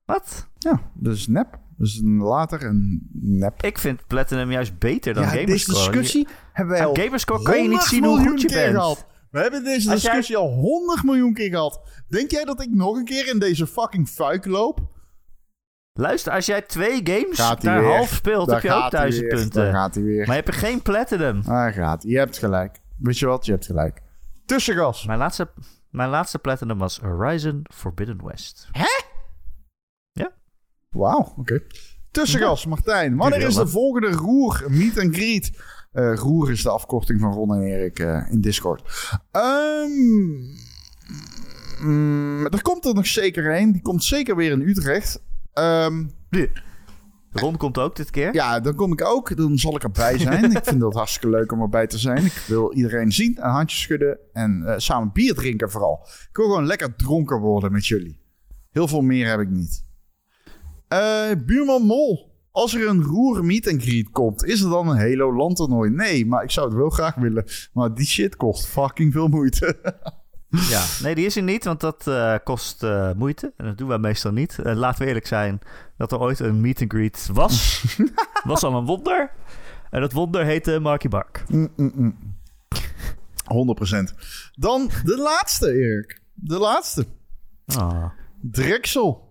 Wat? 0.04 0.48
Ja, 0.58 0.80
dus 0.94 1.26
nep. 1.26 1.58
Dus 1.76 2.00
later 2.04 2.64
een 2.64 3.08
nep. 3.12 3.62
Ik 3.62 3.78
vind 3.78 4.06
Platinum 4.06 4.50
juist 4.50 4.78
beter 4.78 5.14
dan 5.14 5.22
ja, 5.22 5.28
Gamerscore. 5.28 5.78
Deze 5.78 5.90
discussie 5.90 6.28
hebben 6.52 6.74
wij 6.74 6.86
al 6.86 6.94
Gamerscore 6.94 7.42
kan 7.42 7.62
je 7.62 7.68
niet 7.68 7.82
zien 7.82 8.04
hoe 8.04 8.28
goed 8.28 8.40
je 8.40 8.48
bent. 8.48 9.06
We 9.30 9.40
hebben 9.40 9.64
deze 9.64 9.90
Als 9.90 10.02
discussie 10.02 10.36
jij... 10.36 10.44
al 10.44 10.52
100 10.52 11.02
miljoen 11.02 11.34
keer 11.34 11.50
gehad. 11.50 11.80
Denk 12.08 12.30
jij 12.30 12.44
dat 12.44 12.62
ik 12.62 12.70
nog 12.70 12.96
een 12.96 13.04
keer 13.04 13.28
in 13.28 13.38
deze 13.38 13.66
fucking 13.66 14.08
fuik 14.08 14.44
loop? 14.44 14.94
Luister, 15.92 16.32
als 16.32 16.46
jij 16.46 16.62
twee 16.62 17.00
games 17.04 17.36
daar 17.62 17.84
half 17.84 18.08
speelt, 18.08 18.50
heb 18.50 18.62
je 18.62 18.72
ook 18.72 18.90
duizend 18.90 19.28
punten. 19.28 19.64
Dan 19.64 19.72
gaat 19.72 19.94
hij 19.94 20.04
weer. 20.04 20.26
Maar 20.26 20.36
je 20.36 20.42
hebt 20.42 20.56
geen 20.56 20.82
platinum. 20.82 21.42
Daar 21.42 21.72
gaat 21.72 22.02
Je 22.02 22.18
hebt 22.18 22.38
gelijk. 22.38 22.80
Weet 22.98 23.18
je 23.18 23.26
wat? 23.26 23.46
Je 23.46 23.52
hebt 23.52 23.66
gelijk. 23.66 24.02
Tussengas. 24.46 25.06
Mijn 25.06 25.18
laatste, 25.18 25.48
mijn 25.90 26.08
laatste 26.08 26.38
platinum 26.38 26.78
was 26.78 26.98
Horizon 26.98 27.66
Forbidden 27.74 28.24
West. 28.24 28.68
Hè? 28.72 29.02
Ja. 30.12 30.32
Wauw, 30.90 31.20
oké. 31.20 31.40
Okay. 31.40 31.62
Tussengas. 32.10 32.66
Martijn. 32.66 33.16
Wanneer 33.16 33.40
is 33.40 33.54
de 33.54 33.66
volgende 33.66 34.10
Roer 34.10 34.64
Meet 34.68 34.98
and 34.98 35.16
Greet? 35.16 35.50
Uh, 35.96 36.14
roer 36.14 36.50
is 36.50 36.62
de 36.62 36.70
afkorting 36.70 37.20
van 37.20 37.32
Ron 37.32 37.54
en 37.54 37.62
Erik 37.62 37.98
uh, 37.98 38.30
in 38.30 38.40
Discord. 38.40 38.82
Um, 39.32 40.54
mm, 41.80 42.46
er 42.46 42.62
komt 42.62 42.84
er 42.84 42.94
nog 42.94 43.06
zeker 43.06 43.60
een. 43.60 43.72
Die 43.72 43.82
komt 43.82 44.04
zeker 44.04 44.36
weer 44.36 44.50
in 44.50 44.60
Utrecht. 44.60 45.22
Um, 45.54 46.10
Ron 47.32 47.56
komt 47.56 47.78
ook 47.78 47.96
dit 47.96 48.10
keer? 48.10 48.34
Ja, 48.34 48.60
dan 48.60 48.74
kom 48.74 48.92
ik 48.92 49.04
ook. 49.04 49.36
Dan 49.36 49.58
zal 49.58 49.76
ik 49.76 49.82
erbij 49.82 50.18
zijn. 50.18 50.44
ik 50.56 50.64
vind 50.64 50.80
dat 50.80 50.94
hartstikke 50.94 51.28
leuk 51.28 51.52
om 51.52 51.60
erbij 51.60 51.86
te 51.86 51.98
zijn. 51.98 52.24
Ik 52.24 52.44
wil 52.46 52.72
iedereen 52.72 53.12
zien, 53.12 53.36
een 53.40 53.50
handje 53.50 53.76
schudden 53.76 54.18
en 54.32 54.62
uh, 54.64 54.74
samen 54.76 55.10
bier 55.12 55.34
drinken 55.34 55.70
vooral. 55.70 56.00
Ik 56.30 56.36
wil 56.36 56.46
gewoon 56.46 56.66
lekker 56.66 56.96
dronken 56.96 57.40
worden 57.40 57.72
met 57.72 57.86
jullie. 57.86 58.20
Heel 58.70 58.88
veel 58.88 59.00
meer 59.00 59.28
heb 59.28 59.40
ik 59.40 59.48
niet. 59.48 59.84
Uh, 60.88 61.30
buurman 61.46 61.82
Mol. 61.82 62.34
Als 62.56 62.74
er 62.74 62.88
een 62.88 63.02
roer 63.02 63.44
meet 63.44 63.68
and 63.68 63.82
greet 63.82 64.10
komt, 64.10 64.44
is 64.44 64.60
er 64.60 64.70
dan 64.70 64.88
een 64.88 64.98
Halo 64.98 65.36
Land 65.36 65.56
toernooi? 65.56 65.90
Nee, 65.90 66.26
maar 66.26 66.42
ik 66.42 66.50
zou 66.50 66.66
het 66.66 66.76
wel 66.76 66.90
graag 66.90 67.14
willen. 67.14 67.44
Maar 67.72 67.94
die 67.94 68.06
shit 68.06 68.36
kost 68.36 68.66
fucking 68.66 69.12
veel 69.12 69.28
moeite. 69.28 69.76
Ja, 70.48 70.84
nee, 71.02 71.14
die 71.14 71.26
is 71.26 71.36
er 71.36 71.42
niet, 71.42 71.64
want 71.64 71.80
dat 71.80 72.06
uh, 72.08 72.34
kost 72.44 72.82
uh, 72.82 73.12
moeite. 73.12 73.52
En 73.56 73.64
dat 73.64 73.78
doen 73.78 73.88
wij 73.88 73.98
meestal 73.98 74.32
niet. 74.32 74.58
Uh, 74.58 74.74
laten 74.74 75.00
we 75.02 75.06
eerlijk 75.06 75.26
zijn, 75.26 75.58
dat 75.96 76.12
er 76.12 76.20
ooit 76.20 76.38
een 76.38 76.60
meet 76.60 76.80
and 76.80 76.92
greet 76.92 77.28
was, 77.32 77.84
was 78.44 78.62
al 78.62 78.74
een 78.74 78.84
wonder. 78.84 79.30
En 79.90 80.00
dat 80.00 80.12
wonder 80.12 80.44
heette 80.44 80.78
Marky 80.80 81.08
Bark. 81.08 81.44
Mm, 81.48 81.72
mm, 81.76 81.92
mm. 81.94 82.36
100%. 84.10 84.14
Dan 84.52 84.90
de 85.04 85.16
laatste, 85.16 85.72
Erik. 85.72 86.20
De 86.34 86.58
laatste. 86.58 87.06
Ah. 87.66 88.04
Drexel. 88.40 89.25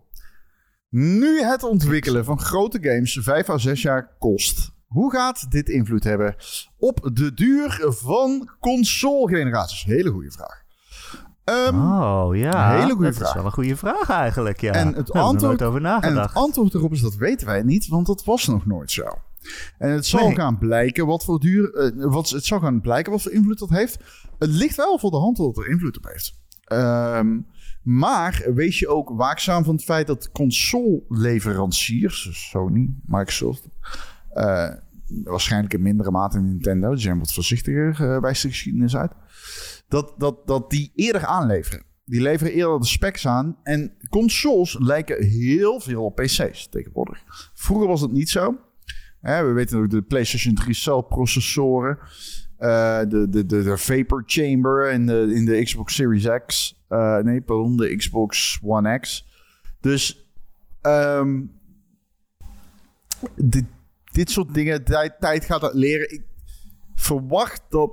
Nu 0.97 1.41
het 1.41 1.63
ontwikkelen 1.63 2.25
van 2.25 2.39
grote 2.39 2.77
games 2.81 3.19
5 3.21 3.49
à 3.49 3.57
6 3.57 3.81
jaar 3.81 4.15
kost, 4.19 4.71
Hoe 4.85 5.11
gaat 5.11 5.51
dit 5.51 5.69
invloed 5.69 6.03
hebben 6.03 6.35
op 6.77 7.09
de 7.13 7.33
duur 7.33 7.85
van 7.89 8.49
console-generaties? 8.59 9.83
Hele 9.83 10.09
goede 10.11 10.31
vraag. 10.31 10.63
Ehm, 11.43 11.75
Oh 11.91 12.35
ja, 12.35 12.71
hele 12.79 12.91
goede 12.93 13.05
dat 13.05 13.15
vraag. 13.15 13.27
is 13.27 13.33
wel 13.35 13.45
een 13.45 13.51
goede 13.51 13.75
vraag 13.75 14.09
eigenlijk. 14.09 14.61
Ja. 14.61 14.71
En 14.73 14.93
het 14.93 15.11
antwoord- 15.11 15.61
over 15.61 15.85
En 15.85 15.91
het 15.91 16.01
nagedacht. 16.03 16.35
antwoord 16.35 16.73
erop 16.73 16.91
is 16.91 17.01
dat 17.01 17.15
weten 17.15 17.47
wij 17.47 17.63
niet, 17.63 17.87
want 17.87 18.07
dat 18.07 18.23
was 18.23 18.47
nog 18.47 18.65
nooit 18.65 18.91
zo. 18.91 19.03
En 19.77 19.89
het 19.91 20.05
zal 20.05 20.25
Nee. 20.27 20.35
gaan 20.35 20.57
blijken 20.57 21.05
wat 21.05 21.23
voor 21.23 21.39
duur, 21.39 21.73
eh, 21.73 22.05
wat, 22.11 22.29
het 22.29 22.45
zal 22.45 22.59
gaan 22.59 22.81
blijken 22.81 23.11
wat 23.11 23.21
voor 23.21 23.31
invloed 23.31 23.59
dat 23.59 23.69
heeft. 23.69 23.97
Het 24.39 24.49
ligt 24.49 24.75
wel 24.75 24.99
voor 24.99 25.11
de 25.11 25.17
hand 25.17 25.37
dat 25.37 25.45
het 25.47 25.57
er 25.57 25.67
invloed 25.71 25.97
op 25.97 26.05
heeft. 26.05 26.33
Ehm, 26.63 27.37
maar 27.85 28.45
wees 28.53 28.79
je 28.79 28.87
ook 28.87 29.09
waakzaam 29.09 29.63
van 29.63 29.75
het 29.75 29.83
feit 29.83 30.07
dat 30.07 30.31
console-leveranciers, 30.31 32.23
dus 32.23 32.49
Sony, 32.49 32.93
Microsoft, 33.05 33.67
eh, 34.33 34.69
waarschijnlijk 35.23 35.73
in 35.73 35.81
mindere 35.81 36.11
mate 36.11 36.39
Nintendo, 36.39 36.89
die 36.89 36.99
zijn 36.99 37.19
wat 37.19 37.33
voorzichtiger, 37.33 37.87
uh, 38.01 38.21
de 38.21 38.33
geschiedenis 38.33 38.95
uit, 38.95 39.11
dat, 39.87 40.13
dat, 40.17 40.47
dat 40.47 40.69
die 40.69 40.91
eerder 40.95 41.25
aanleveren. 41.25 41.83
Die 42.05 42.21
leveren 42.21 42.53
eerder 42.53 42.79
de 42.79 42.85
specs 42.85 43.27
aan. 43.27 43.57
En 43.63 43.93
consoles 44.09 44.77
lijken 44.79 45.23
heel 45.23 45.79
veel 45.79 46.03
op 46.03 46.15
PC's 46.15 46.67
tegenwoordig. 46.69 47.23
Vroeger 47.53 47.87
was 47.87 48.01
het 48.01 48.11
niet 48.11 48.29
zo. 48.29 48.57
Hè, 49.21 49.45
we 49.45 49.51
weten 49.51 49.79
ook 49.79 49.89
de 49.89 50.01
PlayStation 50.01 50.55
3 50.55 50.73
cell 50.73 51.03
eh, 52.65 53.09
de, 53.09 53.29
de, 53.29 53.45
de, 53.45 53.77
Vapor 53.77 54.23
Chamber 54.25 54.91
in 54.91 55.05
de, 55.05 55.31
in 55.33 55.45
de 55.45 55.63
Xbox 55.63 55.95
Series 55.95 56.27
X. 56.45 56.79
eh, 56.87 57.17
nee, 57.17 57.41
pardon, 57.41 57.77
de 57.77 57.95
Xbox 57.95 58.59
One 58.63 58.99
X. 58.99 59.27
Dus 59.79 60.29
ehm, 60.81 61.41
dit, 63.35 63.65
dit 64.11 64.29
soort 64.31 64.53
dingen, 64.53 64.83
tijd, 64.83 65.19
tijd 65.19 65.45
gaat 65.45 65.61
dat 65.61 65.73
leren. 65.73 66.13
Ik 66.13 66.23
verwacht 66.95 67.61
dat... 67.69 67.91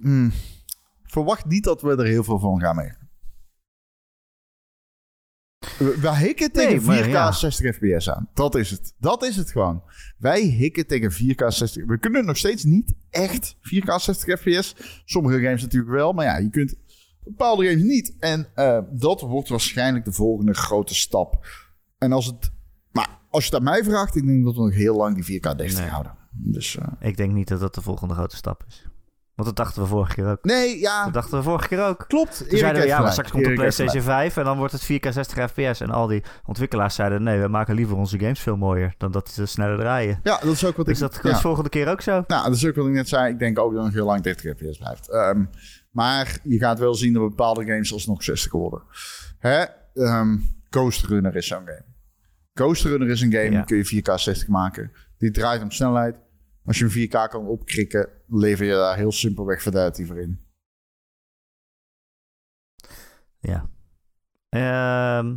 Hmm, 0.00 0.32
verwacht 1.04 1.46
niet 1.46 1.64
dat 1.64 1.82
we 1.82 1.96
er 1.96 2.06
heel 2.06 2.24
veel 2.24 2.38
van 2.38 2.60
gaan 2.60 2.76
merken. 2.76 3.01
We, 5.84 5.96
we 6.00 6.16
hikken 6.16 6.52
tegen 6.52 6.76
Nee, 6.76 6.80
maar 6.86 7.04
4K 7.04 7.10
ja. 7.10 7.32
60 7.32 7.76
fps 7.76 8.10
aan. 8.10 8.28
Dat 8.34 8.54
is 8.54 8.70
het. 8.70 8.94
Dat 8.98 9.22
is 9.24 9.36
het 9.36 9.50
gewoon. 9.50 9.82
Wij 10.18 10.40
hikken 10.42 10.86
tegen 10.86 11.12
4K 11.12 11.46
60. 11.46 11.84
We 11.86 11.98
kunnen 11.98 12.24
nog 12.24 12.36
steeds 12.36 12.64
niet 12.64 12.94
echt 13.10 13.54
4K 13.56 13.94
60 13.96 14.40
fps. 14.40 14.74
Sommige 15.04 15.40
games 15.42 15.62
natuurlijk 15.62 15.92
wel, 15.92 16.12
maar 16.12 16.24
ja, 16.24 16.36
je 16.38 16.50
kunt 16.50 16.74
bepaalde 17.24 17.66
games 17.68 17.82
niet. 17.82 18.16
En 18.18 18.46
eh, 18.54 18.78
dat 18.90 19.20
wordt 19.20 19.48
waarschijnlijk 19.48 20.04
de 20.04 20.12
volgende 20.12 20.54
grote 20.54 20.94
stap. 20.94 21.46
En 21.98 22.12
als 22.12 22.26
het. 22.26 22.50
Maar 22.92 23.18
als 23.30 23.44
je 23.44 23.50
het 23.50 23.58
aan 23.58 23.64
mij 23.72 23.84
vraagt, 23.84 24.16
ik 24.16 24.26
denk 24.26 24.44
dat 24.44 24.54
we 24.54 24.60
nog 24.60 24.74
heel 24.74 24.96
lang 24.96 25.24
die 25.24 25.40
4K 25.40 25.56
60 25.56 25.80
Nee. 25.80 25.88
houden. 25.88 26.12
Dus. 26.30 26.76
eh, 26.76 27.08
Ik 27.08 27.16
denk 27.16 27.32
niet 27.32 27.48
dat 27.48 27.60
dat 27.60 27.74
de 27.74 27.82
volgende 27.82 28.14
grote 28.14 28.36
stap 28.36 28.64
is. 28.68 28.86
Want 29.42 29.56
dat 29.56 29.64
dachten 29.66 29.82
we 29.82 29.88
vorige 29.88 30.14
keer 30.14 30.26
ook. 30.26 30.44
nee, 30.44 30.78
ja. 30.78 31.04
Dat 31.04 31.12
dachten 31.12 31.38
we 31.38 31.42
vorige 31.44 31.68
keer 31.68 31.84
ook. 31.84 32.04
Klopt. 32.08 32.44
Toen 32.48 32.58
zeiden 32.58 32.82
we, 32.82 32.88
ja, 32.88 33.00
maar 33.00 33.12
straks 33.12 33.30
komt 33.30 33.44
de 33.44 33.52
PlayStation 33.52 34.02
5 34.02 34.36
en 34.36 34.44
dan 34.44 34.56
wordt 34.56 34.72
het 34.72 34.82
4K 34.82 35.08
60 35.08 35.50
fps. 35.50 35.80
En 35.80 35.90
al 35.90 36.06
die 36.06 36.22
ontwikkelaars 36.46 36.94
zeiden, 36.94 37.22
nee, 37.22 37.40
we 37.40 37.48
maken 37.48 37.74
liever 37.74 37.96
onze 37.96 38.18
games 38.18 38.40
veel 38.40 38.56
mooier 38.56 38.94
dan 38.98 39.10
dat 39.10 39.30
ze 39.30 39.46
sneller 39.46 39.78
draaien. 39.78 40.20
Ja, 40.22 40.38
dat 40.42 40.52
is 40.52 40.64
ook 40.64 40.76
wat 40.76 40.86
Dus 40.86 41.00
ik... 41.00 41.12
dat 41.12 41.20
ja. 41.22 41.30
is 41.30 41.40
volgende 41.40 41.68
keer 41.68 41.88
ook 41.88 42.00
zo. 42.00 42.24
Nou, 42.26 42.44
dat 42.44 42.54
is 42.54 42.66
ook 42.66 42.74
wat 42.74 42.86
ik 42.86 42.92
net 42.92 43.08
zei. 43.08 43.32
Ik 43.32 43.38
denk 43.38 43.58
ook 43.58 43.74
dat 43.74 43.84
het 43.84 43.94
heel 43.94 44.06
lang 44.06 44.20
30 44.22 44.56
fps 44.56 44.78
blijft. 44.78 45.10
Ehm, 45.10 45.44
maar 45.90 46.38
je 46.42 46.58
gaat 46.58 46.78
wel 46.78 46.94
zien 46.94 47.12
dat 47.12 47.22
bepaalde 47.28 47.64
games 47.64 47.92
alsnog 47.92 48.22
60 48.22 48.52
worden. 48.52 48.82
Hè? 49.38 49.62
Ehm, 49.94 50.36
Ghost 50.70 51.04
Runner 51.06 51.36
is 51.36 51.46
zo'n 51.46 51.58
game. 51.66 51.84
Ghost 52.54 52.84
Runner 52.84 53.08
is 53.08 53.20
een 53.20 53.32
game, 53.32 53.50
Ja. 53.50 53.50
die 53.50 53.64
kun 53.64 53.76
je 53.76 53.84
4K 53.84 54.18
60 54.18 54.48
maken. 54.48 54.92
Die 55.18 55.30
draait 55.30 55.62
om 55.62 55.70
snelheid. 55.70 56.16
Als 56.64 56.78
je 56.78 56.84
een 56.84 57.08
4K 57.08 57.30
kan 57.30 57.46
opkrikken, 57.46 58.08
lever 58.26 58.66
je 58.66 58.72
daar 58.72 58.96
heel 58.96 59.12
simpelweg 59.12 59.62
fidelity 59.62 60.04
voor 60.04 60.20
in. 60.20 60.46
Ja. 63.38 63.70
Ehm, 64.48 65.36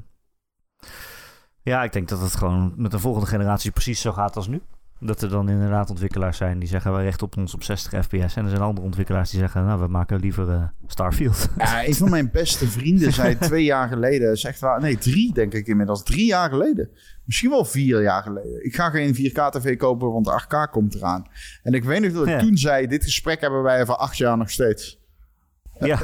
ja, 1.61 1.83
ik 1.83 1.93
denk 1.93 2.07
dat 2.07 2.21
het 2.21 2.35
gewoon 2.35 2.73
met 2.77 2.91
de 2.91 2.99
volgende 2.99 3.27
generatie 3.27 3.71
precies 3.71 4.01
zo 4.01 4.11
gaat 4.11 4.35
als 4.35 4.47
nu. 4.47 4.61
Dat 4.99 5.21
er 5.21 5.29
dan 5.29 5.49
inderdaad 5.49 5.89
ontwikkelaars 5.89 6.37
zijn 6.37 6.59
die 6.59 6.67
zeggen, 6.67 6.91
wij 6.91 7.03
richten 7.03 7.25
op 7.25 7.37
ons 7.37 7.53
op 7.53 7.63
60 7.63 8.03
fps. 8.05 8.35
En 8.35 8.43
er 8.43 8.49
zijn 8.49 8.61
andere 8.61 8.85
ontwikkelaars 8.85 9.29
die 9.29 9.39
zeggen, 9.39 9.65
nou, 9.65 9.79
we 9.81 9.87
maken 9.87 10.19
liever 10.19 10.49
eh, 10.49 10.63
Starfield. 10.87 11.47
Ja, 11.57 11.85
een 11.87 11.95
van 11.95 12.09
mijn 12.09 12.29
beste 12.31 12.67
vrienden 12.67 13.13
zei 13.13 13.37
twee 13.49 13.63
jaar 13.63 13.87
geleden, 13.87 14.33
echt 14.33 14.59
waar, 14.59 14.81
nee, 14.81 14.97
drie 14.97 15.33
denk 15.33 15.53
ik 15.53 15.67
inmiddels, 15.67 16.03
drie 16.03 16.25
jaar 16.25 16.49
geleden. 16.49 16.89
Misschien 17.25 17.49
wel 17.49 17.65
vier 17.65 18.01
jaar 18.01 18.21
geleden. 18.23 18.65
Ik 18.65 18.75
ga 18.75 18.89
geen 18.89 19.15
4K-tv 19.15 19.77
kopen, 19.77 20.11
want 20.11 20.25
de 20.25 20.41
8K 20.43 20.71
komt 20.71 20.95
eraan. 20.95 21.25
En 21.63 21.73
ik 21.73 21.83
weet 21.83 22.01
nog 22.01 22.11
dat 22.11 22.23
ik 22.27 22.29
Ja. 22.29 22.39
toen 22.39 22.57
zei, 22.57 22.87
dit 22.87 23.03
gesprek 23.03 23.41
hebben 23.41 23.63
wij 23.63 23.85
voor 23.85 23.95
acht 23.95 24.17
jaar 24.17 24.37
nog 24.37 24.49
steeds. 24.49 24.99
ja. 25.79 26.01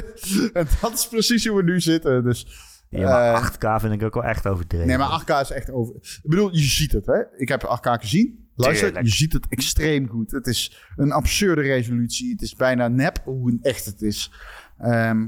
en 0.52 0.66
dat 0.80 0.92
is 0.92 1.08
precies 1.08 1.46
hoe 1.46 1.56
we 1.56 1.62
nu 1.62 1.80
zitten. 1.80 2.24
Dus, 2.24 2.46
ja, 2.90 3.08
maar 3.08 3.34
eh, 3.34 3.52
8K 3.52 3.80
vind 3.80 3.92
ik 3.92 4.02
ook 4.02 4.14
wel 4.14 4.24
echt 4.24 4.46
overdreven. 4.46 4.86
nee, 4.86 4.98
maar 4.98 5.20
8K 5.24 5.40
is 5.40 5.50
echt 5.50 5.70
over. 5.70 5.94
Ik 5.94 6.20
bedoel, 6.22 6.54
je 6.54 6.62
ziet 6.62 6.92
het, 6.92 7.06
hè? 7.06 7.36
Ik 7.36 7.48
heb 7.48 7.62
8K 7.62 8.00
gezien. 8.00 8.46
Luister, 8.54 9.02
je 9.04 9.10
ziet 9.10 9.32
het 9.32 9.46
extreem 9.48 10.08
goed. 10.08 10.30
Het 10.30 10.46
is 10.46 10.86
een 10.96 11.12
absurde 11.12 11.60
resolutie. 11.62 12.30
Het 12.32 12.42
is 12.42 12.54
bijna 12.54 12.88
nep 12.88 13.20
hoe 13.24 13.58
echt 13.62 13.84
het 13.84 14.02
is. 14.02 14.32
Ehm, 14.78 15.26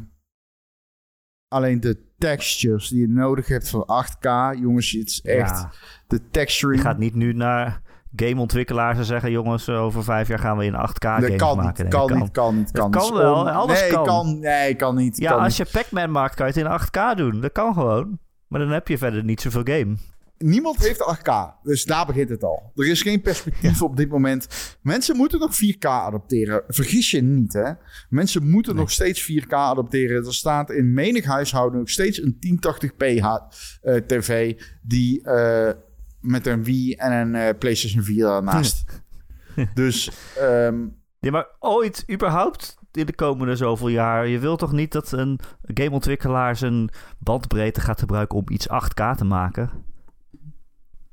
alleen 1.48 1.80
de 1.80 1.98
textures 2.18 2.88
die 2.88 3.00
je 3.00 3.08
nodig 3.08 3.46
hebt 3.46 3.70
voor 3.70 3.84
8K, 3.86 4.24
jongens, 4.60 4.90
het 4.90 5.08
is 5.08 5.20
echt 5.20 5.50
Ja. 5.50 5.72
de 6.06 6.16
Je 6.16 6.28
texturing. 6.30 6.82
gaat 6.82 6.98
niet 6.98 7.14
nu 7.14 7.32
naar 7.32 7.82
gameontwikkelaars 8.16 8.98
en 8.98 9.04
zeggen... 9.04 9.30
jongens, 9.30 9.68
over 9.68 10.04
vijf 10.04 10.28
jaar 10.28 10.38
gaan 10.38 10.56
we 10.56 10.64
in 10.64 10.72
8K 10.72 10.98
dat 10.98 11.00
games 11.00 11.36
kan 11.36 11.56
maken. 11.56 11.84
niet, 11.84 11.94
kan, 11.94 12.08
dat 12.08 12.18
niet, 12.18 12.30
kan 12.30 12.56
niet, 12.56 12.70
kan 12.70 12.90
kan 12.90 13.12
wel, 13.12 13.50
alles 13.50 13.80
nee, 13.80 13.90
kan. 13.90 14.38
Nee, 14.38 14.74
kan 14.74 14.94
niet. 14.94 15.16
Ja, 15.16 15.30
kan 15.30 15.40
als 15.40 15.58
niet. 15.58 15.68
je 15.68 15.78
Pac-Man 15.78 16.10
maakt, 16.10 16.34
kan 16.34 16.46
je 16.46 16.60
het 16.60 16.70
in 16.70 16.88
8K 16.88 17.16
doen. 17.16 17.40
Dat 17.40 17.52
kan 17.52 17.74
gewoon. 17.74 18.18
Maar 18.46 18.60
dan 18.60 18.70
heb 18.70 18.88
je 18.88 18.98
verder 18.98 19.24
niet 19.24 19.40
zoveel 19.40 19.62
game. 19.64 19.96
Niemand 20.38 20.78
heeft 20.78 21.18
8K, 21.18 21.62
dus 21.62 21.84
daar 21.84 22.06
begint 22.06 22.28
het 22.28 22.44
al. 22.44 22.72
Er 22.74 22.88
is 22.88 23.02
geen 23.02 23.20
perspectief 23.22 23.82
op 23.82 23.96
dit 23.96 24.08
moment. 24.08 24.76
Mensen 24.82 25.16
moeten 25.16 25.38
nog 25.38 25.52
4K 25.54 25.78
adopteren. 25.86 26.62
Vergis 26.68 27.10
je 27.10 27.22
niet, 27.22 27.52
hè. 27.52 27.72
Mensen 28.08 28.50
moeten 28.50 28.76
nog 28.76 28.90
steeds 28.90 29.32
4K 29.32 29.48
adopteren. 29.48 30.26
Er 30.26 30.34
staat 30.34 30.70
in 30.70 30.92
menig 30.92 31.24
huishouden 31.24 31.78
nog 31.78 31.90
steeds 31.90 32.22
een 32.22 32.36
1080p 32.40 33.18
ha- 33.20 33.48
eh, 33.82 33.94
tv... 33.94 34.60
die 34.82 35.22
eh, 35.22 35.74
met 36.20 36.46
een 36.46 36.64
Wii 36.64 36.94
en 36.94 37.12
een 37.12 37.34
eh, 37.34 37.58
PlayStation 37.58 38.02
4 38.02 38.24
daarnaast. 38.24 39.02
dus 39.74 40.10
ehm, 40.38 40.86
Ja, 41.20 41.30
maar 41.30 41.46
ooit, 41.58 42.04
überhaupt, 42.10 42.76
in 42.92 43.06
de 43.06 43.14
komende 43.14 43.56
zoveel 43.56 43.88
jaar... 43.88 44.28
je 44.28 44.38
wilt 44.38 44.58
toch 44.58 44.72
niet 44.72 44.92
dat 44.92 45.12
een 45.12 45.40
gameontwikkelaar 45.62 46.56
zijn 46.56 46.90
bandbreedte 47.18 47.80
gaat 47.80 48.00
gebruiken... 48.00 48.38
om 48.38 48.44
iets 48.48 48.68
8K 48.68 49.16
te 49.16 49.24
maken? 49.24 49.70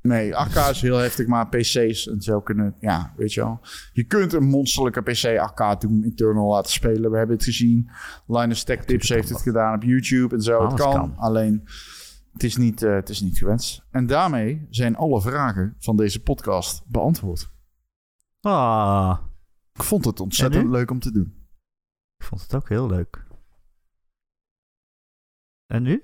nee, 0.08 0.32
8K 0.32 0.70
is 0.70 0.80
heel 0.80 0.96
heftig, 0.96 1.26
maar 1.26 1.48
PC's 1.48 2.08
en 2.08 2.20
zo 2.20 2.40
kunnen... 2.40 2.74
Ja, 2.80 3.12
weet 3.16 3.32
je 3.32 3.40
wel. 3.40 3.60
Je 3.92 4.04
kunt 4.04 4.32
een 4.32 4.44
monsterlijke 4.44 5.02
PC 5.02 5.50
8K 5.50 5.78
doen, 5.78 6.04
internal 6.04 6.48
laten 6.48 6.72
spelen. 6.72 7.10
We 7.10 7.16
hebben 7.18 7.36
het 7.36 7.44
gezien. 7.44 7.90
Linus 8.26 8.64
Tech 8.64 8.84
Tips 8.84 9.08
heeft 9.08 9.28
het 9.28 9.42
gedaan 9.42 9.74
op 9.74 9.82
YouTube 9.82 10.34
en 10.34 10.42
zo. 10.42 10.66
Het 10.66 10.80
kan. 10.80 11.14
alleen 11.16 11.68
het 12.38 12.46
is, 12.46 12.56
niet, 12.56 12.82
eh, 12.82 12.94
het 12.94 13.08
is 13.08 13.20
niet 13.20 13.38
gewenst. 13.38 13.86
En 13.90 14.06
daarmee 14.06 14.66
zijn 14.70 14.96
alle 14.96 15.20
vragen 15.20 15.76
van 15.78 15.96
deze 15.96 16.22
podcast 16.22 16.86
beantwoord. 16.86 17.50
Ah, 18.40 19.18
Ik 19.72 19.82
vond 19.82 20.04
het 20.04 20.20
ontzettend 20.20 20.68
leuk 20.68 20.90
om 20.90 20.98
te 20.98 21.12
doen. 21.12 21.46
ik 22.18 22.24
vond 22.24 22.42
het 22.42 22.54
ook 22.54 22.68
heel 22.68 22.86
leuk. 22.88 23.26
En 25.66 25.82
nu? 25.82 26.02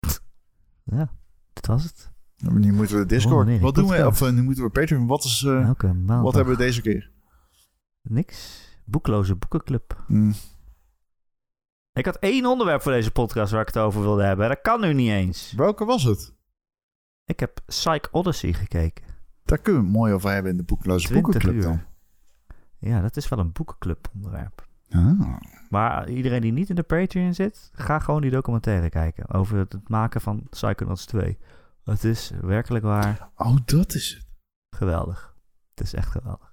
Ja, 0.84 1.12
dit 1.52 1.66
was 1.66 1.84
het. 1.84 2.10
Nu 2.36 2.72
moeten 2.72 2.98
we 2.98 3.06
Discord. 3.06 3.46
Oh, 3.46 3.52
nee, 3.52 3.60
wat 3.60 3.74
doen 3.74 3.88
we? 3.88 4.06
Of 4.06 4.20
eh, 4.22 4.30
nu 4.32 4.42
moeten 4.42 4.64
we 4.64 4.70
Patreon. 4.70 5.06
Wat, 5.06 5.24
is, 5.24 5.42
maand. 5.42 6.22
wat 6.22 6.34
hebben 6.34 6.56
we 6.56 6.62
deze 6.62 6.80
keer? 6.82 7.10
Niks. 8.02 8.66
Boekloze 8.84 9.34
boekenclub. 9.36 10.04
Hmm. 10.06 10.32
Ik 11.98 12.04
had 12.04 12.16
één 12.16 12.46
onderwerp 12.46 12.82
voor 12.82 12.92
deze 12.92 13.10
podcast 13.10 13.52
waar 13.52 13.60
ik 13.60 13.66
het 13.66 13.76
over 13.78 14.00
wilde 14.00 14.22
hebben. 14.22 14.48
Dat 14.48 14.60
kan 14.62 14.80
nu 14.80 14.92
niet 14.92 15.10
eens. 15.10 15.52
Welke 15.52 15.84
was 15.84 16.02
het? 16.02 16.34
Ik 17.24 17.40
heb 17.40 17.60
Psych 17.66 18.08
Odyssey 18.12 18.52
gekeken. 18.52 19.04
Daar 19.44 19.58
kunnen 19.58 19.82
we 19.82 19.88
het 19.88 19.96
mooi 19.96 20.12
over 20.12 20.30
hebben 20.30 20.50
in 20.50 20.56
de 20.56 20.62
Boekeloze 20.64 21.06
20 21.06 21.22
Boekenclub 21.32 21.54
uur. 21.54 21.62
dan. 21.62 21.80
Ja, 22.78 23.00
dat 23.00 23.16
is 23.16 23.28
wel 23.28 23.38
een 23.38 23.52
boekenclub 23.52 24.08
onderwerp. 24.14 24.66
Ah. 24.90 25.36
Maar 25.68 26.08
iedereen 26.08 26.40
die 26.40 26.52
niet 26.52 26.68
in 26.68 26.74
de 26.74 26.82
Patreon 26.82 27.34
zit, 27.34 27.70
ga 27.72 27.98
gewoon 27.98 28.20
die 28.20 28.30
documentaire 28.30 28.88
kijken. 28.88 29.30
Over 29.30 29.58
het 29.58 29.88
maken 29.88 30.20
van 30.20 30.46
Psychonauts 30.50 31.06
2. 31.06 31.38
Het 31.84 32.04
is 32.04 32.32
werkelijk 32.40 32.84
waar 32.84 33.30
Oh, 33.36 33.56
dat 33.64 33.94
is 33.94 34.14
het. 34.14 34.26
geweldig. 34.76 35.36
Het 35.74 35.86
is 35.86 35.94
echt 35.94 36.10
geweldig. 36.10 36.47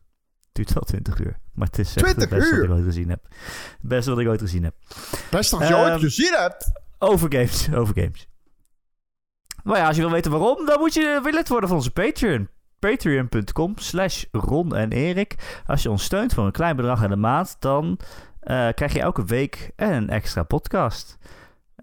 Het 0.56 0.66
duurt 0.66 0.74
wel 0.74 0.84
20 0.84 1.20
uur. 1.20 1.40
Maar 1.54 1.68
het 1.68 1.80
is 1.80 1.96
echt 1.96 2.06
20 2.06 2.22
het 2.24 2.30
beste 2.30 2.50
wat 2.50 2.60
uur? 2.60 2.66
ik 2.66 2.72
ooit 2.72 2.84
gezien 2.86 3.10
heb. 3.10 3.24
Het 3.24 3.78
beste 3.82 4.10
wat 4.10 4.20
ik 4.20 4.28
ooit 4.28 4.42
gezien 4.42 4.64
heb. 4.64 4.76
Best 5.32 5.54
als 5.54 5.68
je 5.68 5.76
ooit 5.76 5.90
Ehm, 5.92 6.00
gezien 6.00 6.34
hebt. 6.38 6.72
Over 7.00 7.32
games, 7.32 7.74
over 7.74 7.94
games. 8.02 8.28
Maar 9.64 9.78
ja, 9.78 9.88
als 9.88 9.96
je 9.96 10.02
wil 10.02 10.12
weten 10.12 10.32
waarom, 10.32 10.66
dan 10.66 10.80
moet 10.80 10.94
je 10.94 11.20
weer 11.24 11.34
lid 11.34 11.48
worden 11.48 11.68
van 11.70 11.78
onze 11.78 11.92
Patreon. 11.92 12.48
Patreon.com 12.80 13.74
slash 13.78 14.24
Ron 14.32 14.76
en 14.76 14.92
Erik. 14.92 15.62
Als 15.66 15.84
je 15.84 15.90
ons 15.90 16.04
steunt 16.04 16.34
voor 16.34 16.46
een 16.46 16.52
klein 16.52 16.76
bedrag 16.76 17.04
in 17.04 17.10
de 17.10 17.16
maand, 17.16 17.56
dan 17.60 18.00
eh, 18.40 18.68
krijg 18.74 18.94
je 18.94 19.00
elke 19.00 19.26
week 19.26 19.72
een 19.76 20.10
extra 20.10 20.44
podcast. 20.44 21.18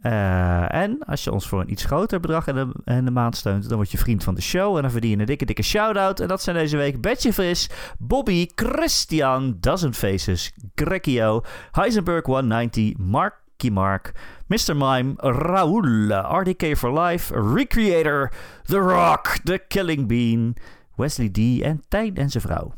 Eh, 0.03 0.75
en 0.75 0.99
als 1.07 1.25
je 1.25 1.33
ons 1.33 1.49
voor 1.49 1.61
een 1.61 1.71
iets 1.71 1.85
groter 1.85 2.21
bedrag 2.21 2.47
in 2.47 2.55
de, 2.55 3.03
de 3.05 3.11
maand 3.11 3.37
steunt, 3.37 3.69
dan 3.69 3.77
word 3.77 3.91
je 3.91 3.99
vriend 3.99 4.25
van 4.25 4.35
de 4.35 4.43
show. 4.43 4.77
En 4.77 4.83
dan 4.83 4.91
verdien 4.91 5.11
je 5.11 5.17
een 5.17 5.27
dikke, 5.27 5.45
dikke 5.45 5.63
shout-out. 5.63 6.21
En 6.21 6.29
dat 6.29 6.43
zijn 6.43 6.57
deze 6.57 6.77
week 6.77 7.01
Betje 7.01 7.33
Fris, 7.33 7.71
Bobby, 7.99 8.49
Christian, 8.55 9.57
Dozen 9.61 9.95
Faces, 9.95 10.53
Grekio, 10.75 11.43
Heisenberg 11.71 12.27
190, 12.27 12.97
Marky 12.97 13.69
Mark, 13.71 14.13
Mr. 14.47 14.77
Mime, 14.77 15.15
Raoul, 15.17 16.13
RDK 16.41 16.77
for 16.77 17.01
Life, 17.01 17.55
Recreator, 17.55 18.33
The 18.65 18.79
Rock, 18.79 19.39
The 19.45 19.65
Killing 19.69 20.09
Bean, 20.09 20.57
Wesley 20.97 21.29
D. 21.29 21.63
en 21.63 21.83
Tijn 21.89 22.17
en 22.17 22.31
zijn 22.31 22.43
vrouw. 22.43 22.75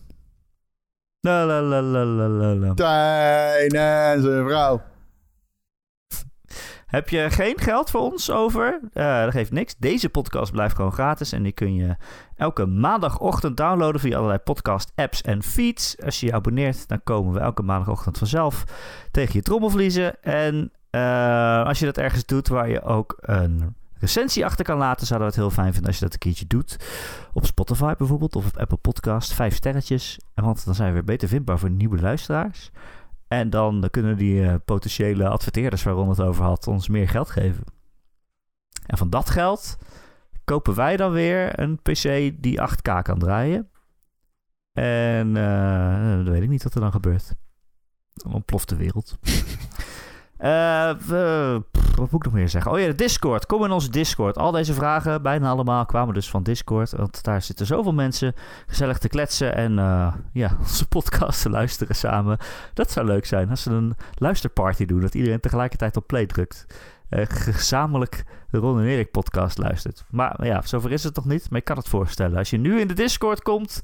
La 1.20 1.46
la 1.46 1.62
la 1.62 1.80
la 1.80 2.04
la 2.04 2.54
la. 2.54 2.74
Tijn 2.74 3.70
en 3.70 4.22
zijn 4.22 4.44
vrouw. 4.46 4.82
Heb 6.94 7.08
je 7.08 7.30
geen 7.30 7.58
geld 7.58 7.90
voor 7.90 8.00
ons 8.00 8.30
over? 8.30 8.80
Eh, 8.92 9.22
dat 9.22 9.32
geeft 9.32 9.52
niks. 9.52 9.74
Deze 9.78 10.08
podcast 10.08 10.52
blijft 10.52 10.74
gewoon 10.74 10.92
gratis. 10.92 11.32
En 11.32 11.42
die 11.42 11.52
kun 11.52 11.74
je 11.74 11.96
elke 12.36 12.66
maandagochtend 12.66 13.56
downloaden 13.56 14.00
via 14.00 14.16
allerlei 14.16 14.38
podcast-apps 14.38 15.22
en 15.22 15.42
feeds. 15.42 16.02
Als 16.04 16.20
je 16.20 16.26
je 16.26 16.32
abonneert, 16.32 16.88
dan 16.88 17.00
komen 17.04 17.32
we 17.32 17.40
elke 17.40 17.62
maandagochtend 17.62 18.18
vanzelf 18.18 18.64
tegen 19.10 19.32
je 19.32 19.42
trommelvliezen. 19.42 20.22
En 20.22 20.72
eh, 20.90 21.64
als 21.64 21.78
je 21.78 21.84
dat 21.84 21.98
ergens 21.98 22.26
doet 22.26 22.48
waar 22.48 22.68
je 22.68 22.82
ook 22.82 23.16
een 23.20 23.74
recensie 23.98 24.44
achter 24.44 24.64
kan 24.64 24.78
laten, 24.78 25.06
zouden 25.06 25.28
we 25.28 25.34
het 25.34 25.44
heel 25.44 25.54
fijn 25.54 25.72
vinden 25.72 25.90
als 25.90 25.98
je 25.98 26.04
dat 26.04 26.12
een 26.12 26.18
keertje 26.18 26.46
doet. 26.46 26.76
Op 27.32 27.46
Spotify 27.46 27.94
bijvoorbeeld 27.98 28.36
of 28.36 28.46
op 28.46 28.58
Apple 28.58 28.76
Podcast. 28.76 29.32
Vijf 29.32 29.54
sterretjes. 29.54 30.18
Want 30.34 30.64
dan 30.64 30.74
zijn 30.74 30.88
we 30.88 30.94
weer 30.94 31.04
beter 31.04 31.28
vindbaar 31.28 31.58
voor 31.58 31.70
nieuwe 31.70 32.00
luisteraars. 32.00 32.70
En 33.28 33.50
dan 33.50 33.88
kunnen 33.90 34.16
die 34.16 34.46
eh, 34.46 34.54
potentiële 34.64 35.28
adverteerders 35.28 35.82
waar 35.82 35.94
Ron 35.94 36.08
het 36.08 36.20
over 36.20 36.44
had 36.44 36.66
ons 36.66 36.88
meer 36.88 37.08
geld 37.08 37.30
geven. 37.30 37.64
En 38.86 38.98
van 38.98 39.10
dat 39.10 39.30
geld 39.30 39.78
kopen 40.44 40.74
wij 40.74 40.96
dan 40.96 41.12
weer 41.12 41.60
een 41.60 41.82
PC 41.82 42.02
die 42.42 42.60
8K 42.60 43.02
kan 43.02 43.18
draaien. 43.18 43.70
En 44.72 45.36
eh, 45.36 46.00
dan 46.00 46.30
weet 46.30 46.42
ik 46.42 46.48
niet 46.48 46.62
wat 46.62 46.74
er 46.74 46.80
dan 46.80 46.92
gebeurt. 46.92 47.34
Dan 48.12 48.32
ontploft 48.32 48.68
de 48.68 48.76
wereld. 48.76 49.18
Pff, 50.44 51.08
wat 51.96 52.10
moet 52.10 52.20
ik 52.20 52.24
nog 52.24 52.32
meer 52.32 52.48
zeggen? 52.48 52.72
Oh 52.72 52.78
ja, 52.78 52.92
Discord. 52.92 53.46
Kom 53.46 53.64
in 53.64 53.70
onze 53.70 53.90
Discord. 53.90 54.38
Al 54.38 54.50
deze 54.50 54.74
vragen, 54.74 55.22
bijna 55.22 55.50
allemaal, 55.50 55.86
kwamen 55.86 56.14
dus 56.14 56.30
van 56.30 56.42
Discord. 56.42 56.90
Want 56.90 57.22
daar 57.24 57.42
zitten 57.42 57.66
zoveel 57.66 57.92
mensen 57.92 58.34
gezellig 58.66 58.98
te 58.98 59.08
kletsen 59.08 59.54
en 59.54 59.78
eh, 59.78 60.14
ja, 60.32 60.56
onze 60.60 60.88
podcast 60.88 61.42
te 61.42 61.50
luisteren 61.50 61.96
samen. 61.96 62.38
Dat 62.74 62.90
zou 62.90 63.06
leuk 63.06 63.26
zijn 63.26 63.50
als 63.50 63.62
ze 63.62 63.70
een 63.70 63.94
luisterparty 64.14 64.84
doen. 64.86 65.00
Dat 65.00 65.14
iedereen 65.14 65.40
tegelijkertijd 65.40 65.96
op 65.96 66.06
play 66.06 66.26
drukt. 66.26 66.66
Eh, 67.08 67.24
gezamenlijk 67.28 68.24
de 68.50 68.58
Ron 68.58 68.78
en 68.78 68.84
Erik 68.84 69.10
podcast 69.10 69.58
luistert. 69.58 70.04
Maar 70.10 70.46
ja, 70.46 70.62
zover 70.62 70.92
is 70.92 71.04
het 71.04 71.16
nog 71.16 71.24
niet. 71.24 71.50
Maar 71.50 71.58
ik 71.58 71.64
kan 71.64 71.76
het 71.76 71.88
voorstellen. 71.88 72.38
Als 72.38 72.50
je 72.50 72.58
nu 72.58 72.80
in 72.80 72.88
de 72.88 72.94
Discord 72.94 73.42
komt, 73.42 73.80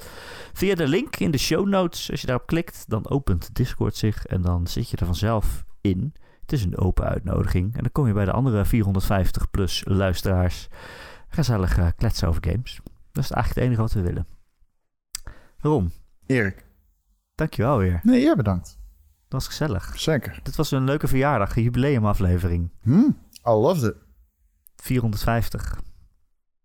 via 0.53 0.75
de 0.75 0.89
link 0.89 1.17
in 1.17 1.31
de 1.31 1.39
show 1.39 1.69
notes. 1.69 2.11
Als 2.11 2.21
je 2.21 2.27
daarop 2.27 2.47
klikt, 2.47 2.85
dan 2.89 3.11
opent 3.11 3.55
Discord 3.55 3.97
zich. 3.97 4.27
En 4.27 4.43
dan 4.43 4.67
zit 4.67 4.91
je 4.91 4.97
er 4.97 5.07
vanzelf 5.07 5.65
in. 5.81 6.15
Het 6.51 6.59
is 6.59 6.65
een 6.65 6.79
open 6.79 7.05
uitnodiging. 7.05 7.75
En 7.75 7.83
dan 7.83 7.93
kom 7.93 8.07
je 8.07 8.13
bij 8.13 8.25
de 8.25 8.33
andere 8.33 8.65
450 8.65 9.51
plus 9.51 9.83
luisteraars. 9.87 10.69
Gezellig 11.29 11.79
eh, 11.79 11.87
kletsen 11.97 12.29
over 12.29 12.45
games. 12.45 12.81
Dat 13.13 13.25
is 13.25 13.31
eigenlijk 13.31 13.55
het 13.55 13.65
enige 13.65 13.81
wat 13.81 13.93
we 13.93 14.01
willen. 14.01 14.27
Ron, 15.59 15.93
Erik. 16.27 16.65
dankjewel 17.35 17.79
weer. 17.79 18.01
Nee, 18.03 18.21
jij 18.21 18.37
bedankt. 18.37 18.79
Dat 19.29 19.33
was 19.33 19.47
gezellig. 19.47 20.01
Zeker. 20.01 20.41
Dit 20.43 20.57
was 20.57 20.71
een 20.71 20.85
leuke 20.85 21.09
verjaardag, 21.09 21.57
een 21.57 21.63
jubileumaflevering. 21.63 22.71
Hm, 22.83 23.09
I 23.47 23.51
loved 23.51 23.83
it. 23.83 23.97
450. 24.77 25.81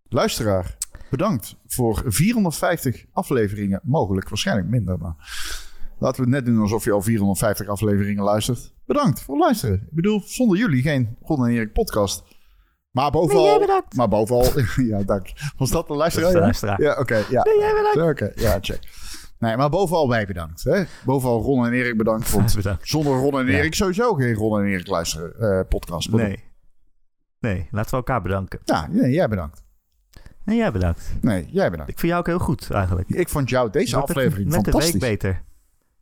Luisteraar, 0.08 0.76
bedankt 1.10 1.56
voor 1.66 2.02
450 2.06 3.06
afleveringen. 3.12 3.80
Mogelijk, 3.82 4.28
waarschijnlijk 4.28 4.68
minder, 4.68 4.98
maar 4.98 5.14
laten 5.98 6.24
we 6.24 6.30
het 6.30 6.44
net 6.44 6.54
doen 6.54 6.62
alsof 6.62 6.84
je 6.84 6.92
al 6.92 7.02
450 7.02 7.68
afleveringen 7.68 8.24
luistert. 8.24 8.74
Bedankt 8.86 9.22
voor 9.22 9.34
het 9.34 9.44
luisteren. 9.44 9.74
Ik 9.74 9.94
bedoel, 9.94 10.22
zonder 10.24 10.58
jullie 10.58 10.82
geen 10.82 11.16
Ron 11.22 11.46
en 11.46 11.52
Erik 11.52 11.72
podcast. 11.72 12.24
Maar 12.90 13.10
bovenal... 13.10 13.42
Nee, 13.42 13.50
jij 13.50 13.60
bedankt. 13.60 13.96
Maar 13.96 14.08
bovenal... 14.08 14.44
ja, 14.90 15.02
dank. 15.02 15.32
Was 15.56 15.70
dat 15.70 15.88
de 15.88 15.94
luisteraar? 15.94 16.32
Dat 16.32 16.50
is 16.50 16.60
de 16.60 16.66
ja? 16.66 16.72
luisteraar. 16.76 16.82
Ja, 16.82 17.00
oké. 17.00 17.24
ja. 17.30 17.42
Nee, 17.44 17.58
jij 17.58 17.72
bedankt. 17.74 18.22
Oké, 18.22 18.40
ja, 18.42 18.58
check. 18.60 18.80
Nee, 19.38 19.56
maar 19.56 19.70
bovenal 19.70 20.08
wij 20.08 20.26
bedankt. 20.26 20.64
Hè? 20.64 20.82
Bovenal 21.04 21.40
Ron 21.42 21.66
en 21.66 21.72
Erik 21.72 21.96
bedankt. 21.96 22.30
Want 22.30 22.54
Bedankt. 22.56 22.88
zonder 22.88 23.12
Ron 23.18 23.38
en 23.38 23.46
Ja. 23.46 23.52
Erik 23.52 23.74
sowieso 23.74 24.14
geen 24.14 24.34
Ron 24.34 24.60
en 24.60 24.66
Erik 24.66 24.86
luisteren 24.86 25.38
eh, 25.38 25.68
podcast. 25.68 26.10
Nee. 26.10 26.44
Nee, 27.40 27.68
laten 27.70 27.90
we 27.90 27.96
elkaar 27.96 28.22
bedanken. 28.22 28.60
Ja, 28.64 28.86
nee, 28.90 29.10
jij 29.10 29.28
bedankt. 29.28 29.64
Nee, 30.44 30.56
jij 30.56 30.72
bedankt. 30.72 31.16
Nee, 31.20 31.46
jij 31.50 31.70
bedankt. 31.70 31.90
Ik 31.92 31.98
vind 31.98 32.12
jou 32.12 32.20
ook 32.24 32.26
heel 32.26 32.38
goed, 32.46 32.70
eigenlijk. 32.70 33.08
Ik 33.08 33.28
vond 33.28 33.48
jou 33.50 33.70
deze 33.70 33.96
aflevering 33.96 34.50
Met 34.50 34.64
de 34.64 34.70
week 34.70 34.72
fantastisch. 34.72 35.00
beter. 35.00 35.42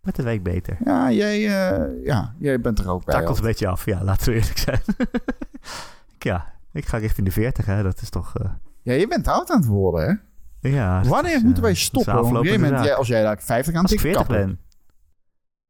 Met 0.05 0.16
de 0.16 0.22
week 0.22 0.42
beter. 0.42 0.76
Ja, 0.84 1.11
jij, 1.11 1.34
eh, 1.36 2.05
ja, 2.05 2.34
jij 2.38 2.61
bent 2.61 2.78
er 2.78 2.88
ook 2.90 3.05
bij. 3.05 3.14
Takkelt 3.14 3.36
een 3.38 3.44
beetje 3.44 3.66
af, 3.68 3.84
ja, 3.84 4.05
laten 4.05 4.26
we 4.32 4.34
eerlijk 4.38 4.59
zijn. 4.59 4.80
ja, 6.18 6.52
ik 6.72 6.86
ga 6.86 6.96
richting 6.96 7.26
de 7.26 7.32
40, 7.32 7.66
hè. 7.66 7.82
Dat 7.82 8.00
is 8.00 8.11
toch... 8.11 8.36
eh, 8.38 8.50
Ja, 8.82 8.92
je 8.92 9.09
bent 9.09 9.28
oud 9.28 9.50
aan 9.50 9.57
het 9.59 9.66
worden, 9.66 10.22
hè? 10.61 10.68
ja, 10.68 11.00
dat 11.00 11.11
Wanneer 11.11 11.34
is, 11.36 11.42
moeten 11.42 11.57
eh, 11.57 11.62
wij 11.62 11.72
dat 11.72 11.80
stoppen? 11.82 12.18
Op 12.18 12.24
een 12.30 12.36
gegeven 12.36 12.61
moment, 12.61 12.84
jij, 12.84 12.94
als 12.94 13.09
jij 13.09 13.22
daar 13.22 13.38
50 13.40 13.74
aan 13.74 13.82
Als 13.82 13.92
ik 13.92 13.98
tikt, 13.98 14.14
40 14.14 14.26
kappen. 14.26 14.46
ben. 14.46 14.59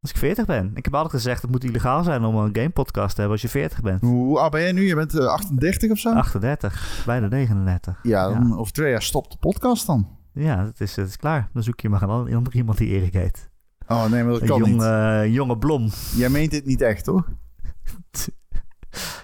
Als 0.00 0.10
ik 0.12 0.16
40 0.18 0.46
ben. 0.46 0.70
Ik 0.74 0.84
heb 0.84 0.94
altijd 0.94 1.12
gezegd, 1.12 1.42
het 1.42 1.50
moet 1.50 1.64
illegaal 1.64 2.02
zijn 2.04 2.24
om 2.24 2.36
een 2.36 2.56
gamepodcast 2.56 3.14
te 3.14 3.20
hebben 3.20 3.32
als 3.32 3.42
je 3.42 3.58
40 3.58 3.80
bent. 3.80 4.00
Hoe 4.00 4.38
oud 4.38 4.50
ben 4.50 4.60
je 4.62 4.72
nu? 4.72 4.86
Je 4.86 4.94
bent 4.94 5.18
eh, 5.18 5.26
38 5.26 5.90
of 5.90 5.98
zo? 5.98 6.12
38, 6.12 7.02
bijna 7.06 7.26
39. 7.28 7.98
Ja, 8.02 8.28
dan 8.28 8.58
over 8.58 8.72
twee 8.72 8.90
jaar 8.90 9.02
stopt 9.02 9.30
de 9.32 9.38
podcast 9.38 9.86
dan. 9.86 10.08
Ja, 10.32 10.64
het 10.64 10.80
is, 10.80 10.96
het 10.96 11.08
is 11.08 11.16
klaar. 11.16 11.48
Dan 11.52 11.62
zoek 11.62 11.80
je 11.80 11.88
maar 11.88 12.02
een 12.02 12.08
ander 12.34 12.54
iemand 12.54 12.78
die 12.78 12.88
Erik 12.88 13.12
heet. 13.12 13.50
Oh 13.88 14.04
nee, 14.10 14.22
maar 14.22 14.32
dat 14.32 14.40
Een 14.42 14.48
kan 14.48 14.58
jong, 14.58 14.72
niet. 14.72 14.82
eh, 14.82 15.34
jonge 15.34 15.58
blom. 15.58 15.90
Jij 16.16 16.28
meent 16.28 16.50
dit 16.50 16.64
niet 16.66 16.80
echt, 16.80 17.06
hoor? 17.06 17.26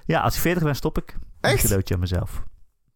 Ja, 0.06 0.20
als 0.20 0.34
ik 0.34 0.40
40 0.40 0.62
ben, 0.62 0.76
stop 0.76 0.98
ik. 0.98 1.16
Een 1.40 1.50
Echt? 1.50 1.62
cadeautje 1.62 1.94
aan 1.94 2.00
mezelf. 2.00 2.42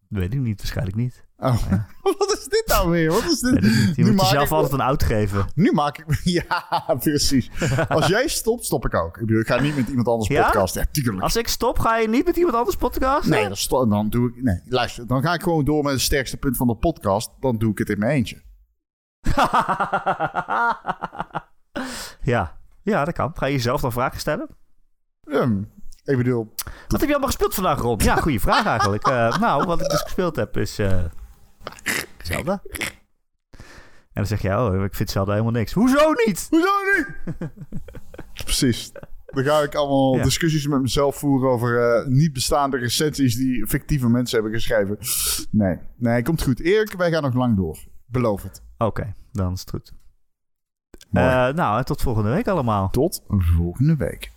Weet 0.08 0.34
ik 0.34 0.40
niet, 0.40 0.56
waarschijnlijk 0.58 0.96
niet. 0.96 1.24
Oh. 1.36 1.62
Wat 2.18 2.32
is 2.38 2.44
dit 2.48 2.64
nou 2.66 2.90
weer? 2.90 3.10
Wat 3.10 3.24
is 3.24 3.40
dit? 3.40 3.64
Je 3.96 4.04
Nu 4.04 4.12
moet 4.12 4.20
jezelf 4.20 4.52
altijd 4.52 4.72
een 4.72 4.80
oud 4.80 5.02
geven. 5.02 5.46
Nu 5.54 5.72
maak 5.72 5.98
ik... 5.98 6.20
Ja, 6.48 6.94
precies. 7.00 7.50
Als 7.88 8.06
jij 8.06 8.28
stopt, 8.28 8.64
stop 8.64 8.84
ik 8.84 8.94
ook. 8.94 9.16
Ik 9.18 9.26
bedoel, 9.26 9.40
ik 9.40 9.46
ga 9.46 9.60
niet 9.60 9.76
met 9.76 9.88
iemand 9.88 10.08
anders 10.08 10.28
Ja? 10.28 10.44
podcast. 10.44 10.74
Ja, 10.74 10.84
tuurlijk. 10.90 11.22
Als 11.22 11.36
ik 11.36 11.48
stop, 11.48 11.78
ga 11.78 11.96
je 11.96 12.08
niet 12.08 12.24
met 12.24 12.36
iemand 12.36 12.54
anders 12.56 12.76
podcasten? 12.76 13.30
Nee, 13.30 13.48
dan, 13.68 13.88
dan 13.90 14.08
doe 14.08 14.28
ik... 14.28 14.42
Nee, 14.42 14.60
luister. 14.64 15.06
Dan 15.06 15.22
ga 15.22 15.34
ik 15.34 15.42
gewoon 15.42 15.64
door 15.64 15.82
met 15.82 15.92
het 15.92 16.00
sterkste 16.02 16.36
punt 16.36 16.56
van 16.56 16.66
de 16.66 16.76
podcast. 16.76 17.30
Dan 17.40 17.58
doe 17.58 17.70
ik 17.70 17.78
het 17.78 17.88
in 17.88 17.98
mijn 17.98 18.12
eentje. 18.12 18.42
ja. 22.22 22.58
ja, 22.82 23.04
dat 23.04 23.14
kan. 23.14 23.32
Ga 23.34 23.46
je 23.46 23.52
jezelf 23.52 23.80
dan 23.80 23.92
vragen 23.92 24.20
stellen? 24.20 24.48
Ehm, 25.24 25.58
ik 26.04 26.16
bedoel... 26.16 26.54
Wat 26.88 27.00
heb 27.00 27.00
je 27.00 27.08
allemaal 27.08 27.26
gespeeld 27.26 27.54
vandaag, 27.54 27.78
Ron? 27.80 27.98
Ja, 28.02 28.16
goede 28.16 28.40
vraag 28.40 28.66
eigenlijk. 28.66 29.06
Eh, 29.06 29.38
nou, 29.38 29.66
wat 29.66 29.80
ik 29.80 29.88
dus 29.88 30.00
gespeeld 30.00 30.36
heb 30.36 30.56
is... 30.56 30.78
eh 30.78 31.04
Zelda. 32.22 32.62
En 33.50 34.20
dan 34.22 34.26
zeg 34.26 34.42
je, 34.42 34.48
oh, 34.58 34.84
ik 34.84 34.94
vind 34.94 35.10
Zelda 35.10 35.30
helemaal 35.32 35.52
niks. 35.52 35.72
Hoezo 35.72 36.12
niet? 36.26 36.46
Hoezo 36.50 36.70
niet? 36.96 37.48
Precies. 38.44 38.92
Dan 39.26 39.44
ga 39.44 39.60
ik 39.60 39.74
allemaal 39.74 40.16
Ja. 40.16 40.22
discussies 40.22 40.66
met 40.66 40.80
mezelf 40.80 41.16
voeren 41.16 41.50
over 41.50 41.96
eh, 42.00 42.06
niet 42.06 42.32
bestaande 42.32 42.76
recensies 42.78 43.36
die 43.36 43.66
fictieve 43.66 44.08
mensen 44.08 44.34
hebben 44.40 44.60
geschreven. 44.60 44.98
Nee, 45.50 45.78
nee, 45.96 46.22
komt 46.22 46.42
goed. 46.42 46.60
Erik, 46.60 46.92
wij 46.92 47.10
gaan 47.10 47.22
nog 47.22 47.34
lang 47.34 47.56
door. 47.56 47.78
Beloof 48.06 48.42
het. 48.42 48.62
Oké, 48.78 49.12
dan 49.32 49.52
is 49.52 49.60
het 49.60 49.70
goed. 49.70 49.92
Eh, 51.14 51.48
nou, 51.54 51.84
tot 51.84 52.02
volgende 52.02 52.30
week 52.30 52.48
allemaal. 52.48 52.90
Tot 52.90 53.22
volgende 53.28 53.96
week. 53.96 54.33